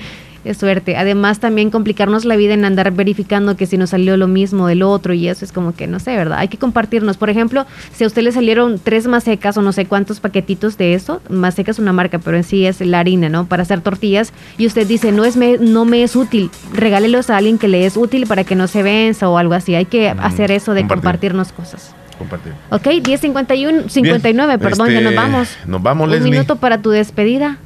Es 0.47 0.59
suerte. 0.59 0.97
Además, 0.97 1.41
también 1.41 1.71
complicarnos 1.71 2.25
la 2.25 2.37
vida 2.37 2.55
en 2.55 2.65
andar 2.65 2.93
verificando 2.93 3.57
que 3.57 3.67
si 3.67 3.77
nos 3.77 3.91
salió 3.91 4.17
lo 4.17 4.29
mismo 4.29 4.69
del 4.69 4.83
otro 4.83 5.13
y 5.13 5.27
eso 5.29 5.45
es 5.45 5.51
como 5.51 5.75
que 5.75 5.89
no 5.89 5.99
sé, 5.99 6.17
¿verdad? 6.17 6.39
Hay 6.39 6.47
que 6.49 6.57
compartirnos. 6.57 7.17
Por 7.17 7.31
ejemplo, 7.31 7.67
si 7.93 8.05
a 8.05 8.07
usted 8.07 8.23
le 8.23 8.31
salieron 8.31 8.79
tres 8.83 9.09
masecas 9.09 9.57
o 9.57 9.63
no 9.63 9.73
sé 9.73 9.87
cuántos 9.87 10.21
paquetitos 10.21 10.79
de 10.79 10.95
eso, 10.95 11.21
maseca 11.29 11.73
es 11.73 11.81
una 11.81 11.93
marca, 11.93 12.21
pero 12.21 12.37
en 12.37 12.45
sí 12.45 12.65
es 12.65 12.81
la 12.81 13.01
harina, 13.01 13.29
¿no? 13.29 13.47
Para 13.47 13.63
hacer 13.65 13.81
tortillas 13.81 14.33
y 14.57 14.67
usted 14.67 14.87
dice, 14.87 15.11
no, 15.11 15.25
es 15.25 15.37
me, 15.37 15.59
no 15.59 15.85
me 15.85 16.05
es 16.05 16.15
útil, 16.15 16.51
regálelos 16.73 17.29
a 17.29 17.37
alguien 17.39 17.59
que 17.59 17.67
le 17.67 17.85
es 17.85 17.97
útil 17.97 18.27
para 18.29 18.45
que 18.45 18.55
no 18.55 18.69
se 18.69 18.85
venza 18.85 19.29
o 19.29 19.39
algo 19.39 19.55
así. 19.55 19.75
Hay 19.75 19.87
que 19.87 20.11
hacer 20.11 20.53
eso 20.53 20.75
de 20.75 20.83
compartir. 20.83 21.03
compartirnos 21.03 21.53
cosas. 21.53 21.95
Compartir. 22.19 22.53
Ok, 22.71 22.85
10.51, 22.85 23.89
59, 23.89 24.59
perdón, 24.59 24.89
ya 24.89 24.99
este, 24.99 25.05
nos 25.05 25.15
vamos. 25.15 25.49
Nos 25.67 25.83
vamos, 25.83 26.05
Un 26.07 26.13
Leslie. 26.13 26.31
minuto 26.31 26.57
para 26.57 26.81
tu 26.81 26.91
despedida. 26.91 27.59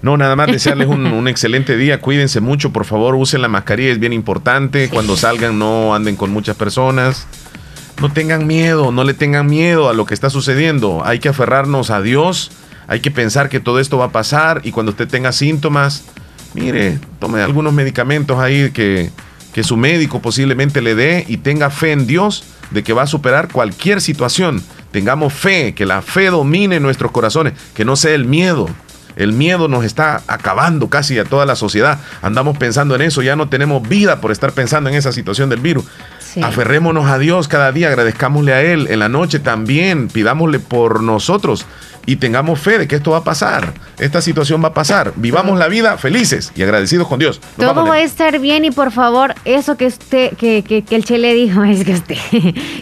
No, 0.00 0.16
nada 0.16 0.36
más 0.36 0.46
desearles 0.46 0.88
un, 0.88 1.06
un 1.06 1.28
excelente 1.28 1.76
día. 1.76 2.00
Cuídense 2.00 2.40
mucho, 2.40 2.72
por 2.72 2.84
favor, 2.84 3.14
usen 3.14 3.42
la 3.42 3.48
mascarilla, 3.48 3.90
es 3.90 3.98
bien 3.98 4.12
importante. 4.12 4.88
Cuando 4.88 5.16
salgan, 5.16 5.58
no 5.58 5.94
anden 5.94 6.16
con 6.16 6.30
muchas 6.30 6.56
personas. 6.56 7.26
No 8.00 8.12
tengan 8.12 8.46
miedo, 8.46 8.92
no 8.92 9.02
le 9.02 9.12
tengan 9.12 9.46
miedo 9.46 9.88
a 9.88 9.92
lo 9.92 10.06
que 10.06 10.14
está 10.14 10.30
sucediendo. 10.30 11.02
Hay 11.04 11.18
que 11.18 11.28
aferrarnos 11.28 11.90
a 11.90 12.00
Dios, 12.00 12.52
hay 12.86 13.00
que 13.00 13.10
pensar 13.10 13.48
que 13.48 13.58
todo 13.58 13.80
esto 13.80 13.98
va 13.98 14.06
a 14.06 14.12
pasar 14.12 14.60
y 14.62 14.70
cuando 14.70 14.90
usted 14.90 15.08
tenga 15.08 15.32
síntomas, 15.32 16.04
mire, 16.54 17.00
tome 17.18 17.42
algunos 17.42 17.72
medicamentos 17.72 18.38
ahí 18.38 18.70
que, 18.70 19.10
que 19.52 19.64
su 19.64 19.76
médico 19.76 20.22
posiblemente 20.22 20.80
le 20.80 20.94
dé 20.94 21.24
y 21.26 21.38
tenga 21.38 21.70
fe 21.70 21.90
en 21.90 22.06
Dios 22.06 22.44
de 22.70 22.84
que 22.84 22.92
va 22.92 23.02
a 23.02 23.06
superar 23.08 23.48
cualquier 23.50 24.00
situación. 24.00 24.62
Tengamos 24.92 25.32
fe, 25.32 25.74
que 25.74 25.84
la 25.84 26.00
fe 26.00 26.26
domine 26.26 26.78
nuestros 26.78 27.10
corazones, 27.10 27.54
que 27.74 27.84
no 27.84 27.96
sea 27.96 28.14
el 28.14 28.26
miedo. 28.26 28.68
El 29.18 29.32
miedo 29.32 29.68
nos 29.68 29.84
está 29.84 30.22
acabando 30.28 30.88
casi 30.88 31.18
a 31.18 31.24
toda 31.24 31.44
la 31.44 31.56
sociedad. 31.56 31.98
Andamos 32.22 32.56
pensando 32.56 32.94
en 32.94 33.02
eso, 33.02 33.20
ya 33.20 33.36
no 33.36 33.48
tenemos 33.48 33.86
vida 33.86 34.20
por 34.20 34.32
estar 34.32 34.52
pensando 34.52 34.88
en 34.88 34.96
esa 34.96 35.12
situación 35.12 35.50
del 35.50 35.60
virus. 35.60 35.84
Aferrémonos 36.40 37.10
a 37.10 37.18
Dios 37.18 37.48
cada 37.48 37.72
día, 37.72 37.88
agradezcámosle 37.88 38.52
a 38.52 38.62
Él. 38.62 38.86
En 38.90 39.00
la 39.00 39.08
noche 39.08 39.40
también 39.40 40.08
pidámosle 40.08 40.60
por 40.60 41.02
nosotros 41.02 41.66
y 42.06 42.16
tengamos 42.16 42.60
fe 42.60 42.78
de 42.78 42.88
que 42.88 42.96
esto 42.96 43.10
va 43.10 43.18
a 43.18 43.24
pasar. 43.24 43.74
Esta 43.98 44.22
situación 44.22 44.62
va 44.62 44.68
a 44.68 44.74
pasar. 44.74 45.12
Vivamos 45.16 45.58
la 45.58 45.68
vida 45.68 45.98
felices 45.98 46.52
y 46.54 46.62
agradecidos 46.62 47.08
con 47.08 47.18
Dios. 47.18 47.40
Nos 47.58 47.66
Todo 47.66 47.74
vamos, 47.74 47.90
va 47.90 47.96
a 47.96 48.02
estar 48.02 48.38
bien 48.38 48.64
y 48.64 48.70
por 48.70 48.92
favor, 48.92 49.34
eso 49.44 49.76
que 49.76 49.86
usted, 49.86 50.36
que, 50.36 50.62
que, 50.62 50.82
que 50.82 50.96
el 50.96 51.04
Chele 51.04 51.34
dijo, 51.34 51.64
es 51.64 51.84
que 51.84 51.94
usted, 51.94 52.16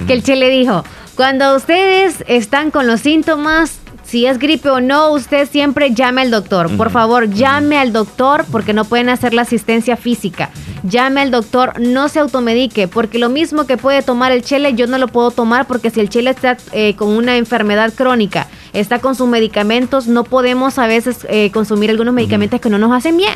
que 0.07 0.13
el 0.13 0.23
Chele 0.23 0.49
dijo, 0.51 0.85
cuando 1.17 1.57
ustedes 1.57 2.23
están 2.29 2.71
con 2.71 2.87
los 2.87 3.01
síntomas, 3.01 3.79
si 4.07 4.27
es 4.27 4.39
gripe 4.39 4.71
o 4.71 4.81
no, 4.81 5.11
usted 5.11 5.49
siempre 5.51 5.93
llame 5.93 6.23
al 6.23 6.31
doctor. 6.31 6.75
Por 6.77 6.91
favor, 6.91 7.29
llame 7.31 7.79
al 7.79 7.93
doctor 7.93 8.45
porque 8.53 8.73
no 8.73 8.85
pueden 8.85 9.09
hacer 9.09 9.35
la 9.35 9.43
asistencia 9.43 9.97
física. 9.97 10.51
Llame 10.83 11.21
al 11.23 11.31
doctor, 11.31 11.81
no 11.81 12.09
se 12.09 12.21
automedique, 12.21 12.87
porque 12.87 13.19
lo 13.19 13.29
mismo 13.29 13.67
que 13.67 13.77
puede 13.77 14.03
tomar 14.03 14.31
el 14.31 14.43
Chele, 14.43 14.75
yo 14.75 14.87
no 14.87 14.99
lo 14.99 15.09
puedo 15.09 15.31
tomar 15.33 15.67
porque 15.67 15.91
si 15.91 16.01
el 16.01 16.09
Chele 16.09 16.31
está 16.31 16.57
eh, 16.73 16.95
con 16.97 17.09
una 17.09 17.37
enfermedad 17.37 17.93
crónica, 17.95 18.47
está 18.73 19.01
con 19.01 19.15
sus 19.17 19.27
medicamentos, 19.27 20.07
no 20.07 20.23
podemos 20.23 20.79
a 20.79 20.87
veces 20.87 21.27
eh, 21.29 21.51
consumir 21.51 21.91
algunos 21.91 22.15
medicamentos 22.15 22.61
que 22.61 22.69
no 22.71 22.79
nos 22.79 22.93
hacen 22.93 23.17
bien. 23.17 23.33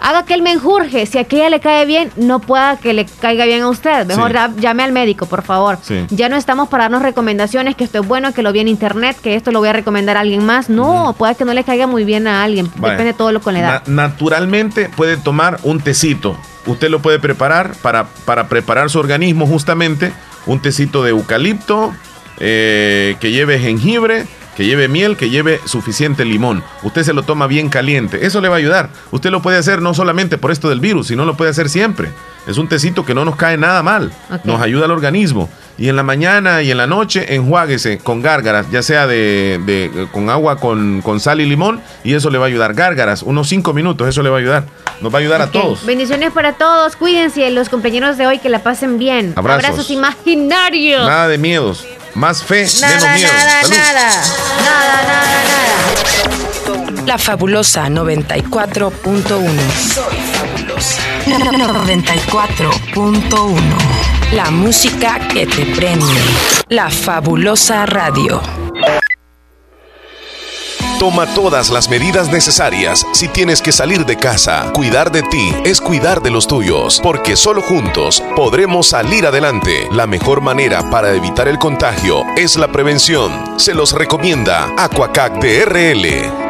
Haga 0.00 0.24
que 0.26 0.34
él 0.34 0.42
me 0.42 0.52
enjurje. 0.52 1.06
Si 1.06 1.16
a 1.16 1.22
aquella 1.22 1.48
le 1.48 1.60
cae 1.60 1.86
bien, 1.86 2.10
no 2.16 2.40
pueda 2.40 2.76
que 2.76 2.92
le 2.92 3.06
caiga 3.06 3.44
bien 3.46 3.62
a 3.62 3.68
usted. 3.68 4.06
Mejor 4.06 4.32
Sí. 4.32 4.60
llame 4.60 4.82
al 4.82 4.92
médico, 4.92 5.26
por 5.26 5.42
favor. 5.42 5.78
Sí. 5.82 6.04
Ya 6.10 6.28
no 6.28 6.36
estamos 6.36 6.68
para 6.68 6.84
darnos 6.84 7.02
recomendaciones, 7.02 7.76
que 7.76 7.84
esto 7.84 8.00
es 8.00 8.06
bueno, 8.06 8.32
que 8.34 8.42
lo 8.42 8.52
vi 8.52 8.60
en 8.60 8.68
internet, 8.68 9.16
que 9.22 9.34
esto 9.36 9.50
lo 9.52 9.60
voy 9.60 9.68
a 9.68 9.72
recomendar 9.72 10.09
a 10.16 10.20
alguien 10.20 10.44
más. 10.44 10.68
No, 10.68 11.14
puede 11.18 11.34
que 11.34 11.44
no 11.44 11.52
le 11.54 11.64
caiga 11.64 11.86
muy 11.86 12.04
bien 12.04 12.26
a 12.26 12.42
alguien. 12.42 12.70
Depende 12.74 13.04
de 13.04 13.12
todo 13.14 13.32
lo 13.32 13.40
con 13.40 13.54
la 13.54 13.60
edad. 13.60 13.82
Na- 13.86 14.04
naturalmente 14.04 14.88
puede 14.96 15.16
tomar 15.16 15.58
un 15.62 15.80
tecito. 15.80 16.36
Usted 16.66 16.90
lo 16.90 17.00
puede 17.00 17.18
preparar 17.18 17.74
para, 17.82 18.06
para 18.24 18.48
preparar 18.48 18.90
su 18.90 18.98
organismo 18.98 19.46
justamente. 19.46 20.12
Un 20.46 20.60
tecito 20.60 21.02
de 21.02 21.10
eucalipto 21.10 21.92
eh, 22.38 23.16
que 23.20 23.30
lleve 23.30 23.58
jengibre, 23.58 24.26
que 24.56 24.64
lleve 24.66 24.88
miel, 24.88 25.16
que 25.16 25.30
lleve 25.30 25.60
suficiente 25.64 26.24
limón. 26.24 26.62
Usted 26.82 27.02
se 27.02 27.12
lo 27.12 27.22
toma 27.22 27.46
bien 27.46 27.68
caliente. 27.68 28.26
Eso 28.26 28.40
le 28.40 28.48
va 28.48 28.56
a 28.56 28.58
ayudar. 28.58 28.90
Usted 29.10 29.30
lo 29.30 29.40
puede 29.42 29.58
hacer 29.58 29.80
no 29.80 29.94
solamente 29.94 30.38
por 30.38 30.50
esto 30.50 30.68
del 30.68 30.80
virus, 30.80 31.06
sino 31.08 31.24
lo 31.24 31.36
puede 31.36 31.50
hacer 31.50 31.68
siempre. 31.68 32.10
Es 32.46 32.56
un 32.58 32.68
tecito 32.68 33.04
que 33.04 33.14
no 33.14 33.24
nos 33.24 33.36
cae 33.36 33.56
nada 33.58 33.82
mal. 33.82 34.12
Nos 34.44 34.60
ayuda 34.60 34.86
al 34.86 34.90
organismo. 34.90 35.48
Y 35.78 35.88
en 35.88 35.96
la 35.96 36.02
mañana 36.02 36.62
y 36.62 36.70
en 36.70 36.76
la 36.78 36.86
noche 36.86 37.34
enjuáguese 37.34 37.98
con 37.98 38.20
gárgaras, 38.22 38.70
ya 38.70 38.82
sea 38.82 39.06
de, 39.06 39.60
de- 39.64 40.08
con 40.12 40.28
agua 40.28 40.56
con, 40.56 41.00
con 41.02 41.20
sal 41.20 41.40
y 41.40 41.46
limón, 41.46 41.80
y 42.04 42.12
eso 42.14 42.28
le 42.30 42.38
va 42.38 42.44
a 42.46 42.48
ayudar. 42.48 42.74
Gárgaras, 42.74 43.22
unos 43.22 43.48
5 43.48 43.72
minutos, 43.72 44.08
eso 44.08 44.22
le 44.22 44.28
va 44.30 44.36
a 44.36 44.40
ayudar. 44.40 44.64
Nos 45.00 45.12
va 45.12 45.18
a 45.18 45.20
ayudar 45.20 45.40
a 45.42 45.50
todos. 45.50 45.84
Bendiciones 45.86 46.32
para 46.32 46.54
todos. 46.54 46.96
Cuídense, 46.96 47.48
los 47.50 47.68
compañeros 47.70 48.18
de 48.18 48.26
hoy, 48.26 48.38
que 48.38 48.48
la 48.50 48.62
pasen 48.62 48.98
bien. 48.98 49.32
Abrazos. 49.36 49.90
imaginarios. 49.90 51.06
Nada 51.06 51.28
de 51.28 51.38
miedos. 51.38 51.86
Más 52.14 52.42
fe, 52.42 52.56
menos 52.62 52.80
Nada, 52.80 53.14
miedo. 53.14 53.28
nada, 53.32 53.60
Salud. 53.62 53.76
nada. 53.76 54.10
Nada, 54.64 55.02
nada, 55.02 55.44
nada. 55.48 57.04
La 57.06 57.18
fabulosa 57.18 57.88
94.1. 57.88 59.50
Soy 59.94 60.16
fabulosa. 60.32 61.00
94.1. 61.26 63.60
La 64.32 64.50
música 64.50 65.18
que 65.32 65.46
te 65.46 65.64
prende. 65.66 66.04
La 66.68 66.90
fabulosa 66.90 67.86
radio. 67.86 68.40
Toma 71.00 71.24
todas 71.34 71.70
las 71.70 71.88
medidas 71.88 72.30
necesarias 72.30 73.06
si 73.14 73.26
tienes 73.26 73.62
que 73.62 73.72
salir 73.72 74.04
de 74.04 74.18
casa. 74.18 74.70
Cuidar 74.74 75.10
de 75.10 75.22
ti 75.22 75.50
es 75.64 75.80
cuidar 75.80 76.20
de 76.20 76.30
los 76.30 76.46
tuyos, 76.46 77.00
porque 77.02 77.36
solo 77.36 77.62
juntos 77.62 78.22
podremos 78.36 78.88
salir 78.88 79.24
adelante. 79.24 79.88
La 79.92 80.06
mejor 80.06 80.42
manera 80.42 80.90
para 80.90 81.14
evitar 81.14 81.48
el 81.48 81.58
contagio 81.58 82.22
es 82.36 82.56
la 82.56 82.70
prevención. 82.70 83.58
Se 83.58 83.72
los 83.72 83.92
recomienda 83.92 84.68
Aquacac 84.76 85.40
DRL. 85.40 86.49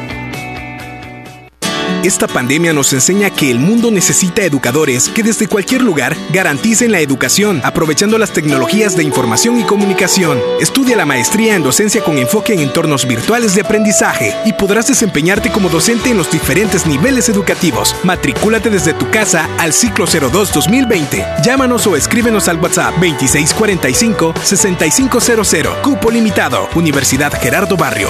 Esta 2.03 2.27
pandemia 2.27 2.73
nos 2.73 2.91
enseña 2.93 3.29
que 3.29 3.51
el 3.51 3.59
mundo 3.59 3.91
necesita 3.91 4.41
educadores 4.41 5.07
que 5.07 5.21
desde 5.21 5.47
cualquier 5.47 5.83
lugar 5.83 6.17
garanticen 6.33 6.91
la 6.91 6.99
educación, 6.99 7.61
aprovechando 7.63 8.17
las 8.17 8.31
tecnologías 8.31 8.97
de 8.97 9.03
información 9.03 9.59
y 9.59 9.63
comunicación. 9.63 10.39
Estudia 10.59 10.97
la 10.97 11.05
maestría 11.05 11.55
en 11.55 11.61
docencia 11.61 12.03
con 12.03 12.17
enfoque 12.17 12.55
en 12.55 12.61
entornos 12.61 13.07
virtuales 13.07 13.53
de 13.53 13.61
aprendizaje 13.61 14.33
y 14.45 14.53
podrás 14.53 14.87
desempeñarte 14.87 15.51
como 15.51 15.69
docente 15.69 16.09
en 16.09 16.17
los 16.17 16.31
diferentes 16.31 16.87
niveles 16.87 17.29
educativos. 17.29 17.95
Matricúlate 18.03 18.71
desde 18.71 18.95
tu 18.95 19.11
casa 19.11 19.47
al 19.59 19.71
ciclo 19.71 20.07
02-2020. 20.07 21.43
Llámanos 21.43 21.85
o 21.85 21.95
escríbenos 21.95 22.47
al 22.47 22.57
WhatsApp 22.57 22.95
2645-6500. 22.97 25.81
Cupo 25.81 26.09
limitado. 26.09 26.67
Universidad 26.73 27.31
Gerardo 27.39 27.77
Barrio. 27.77 28.09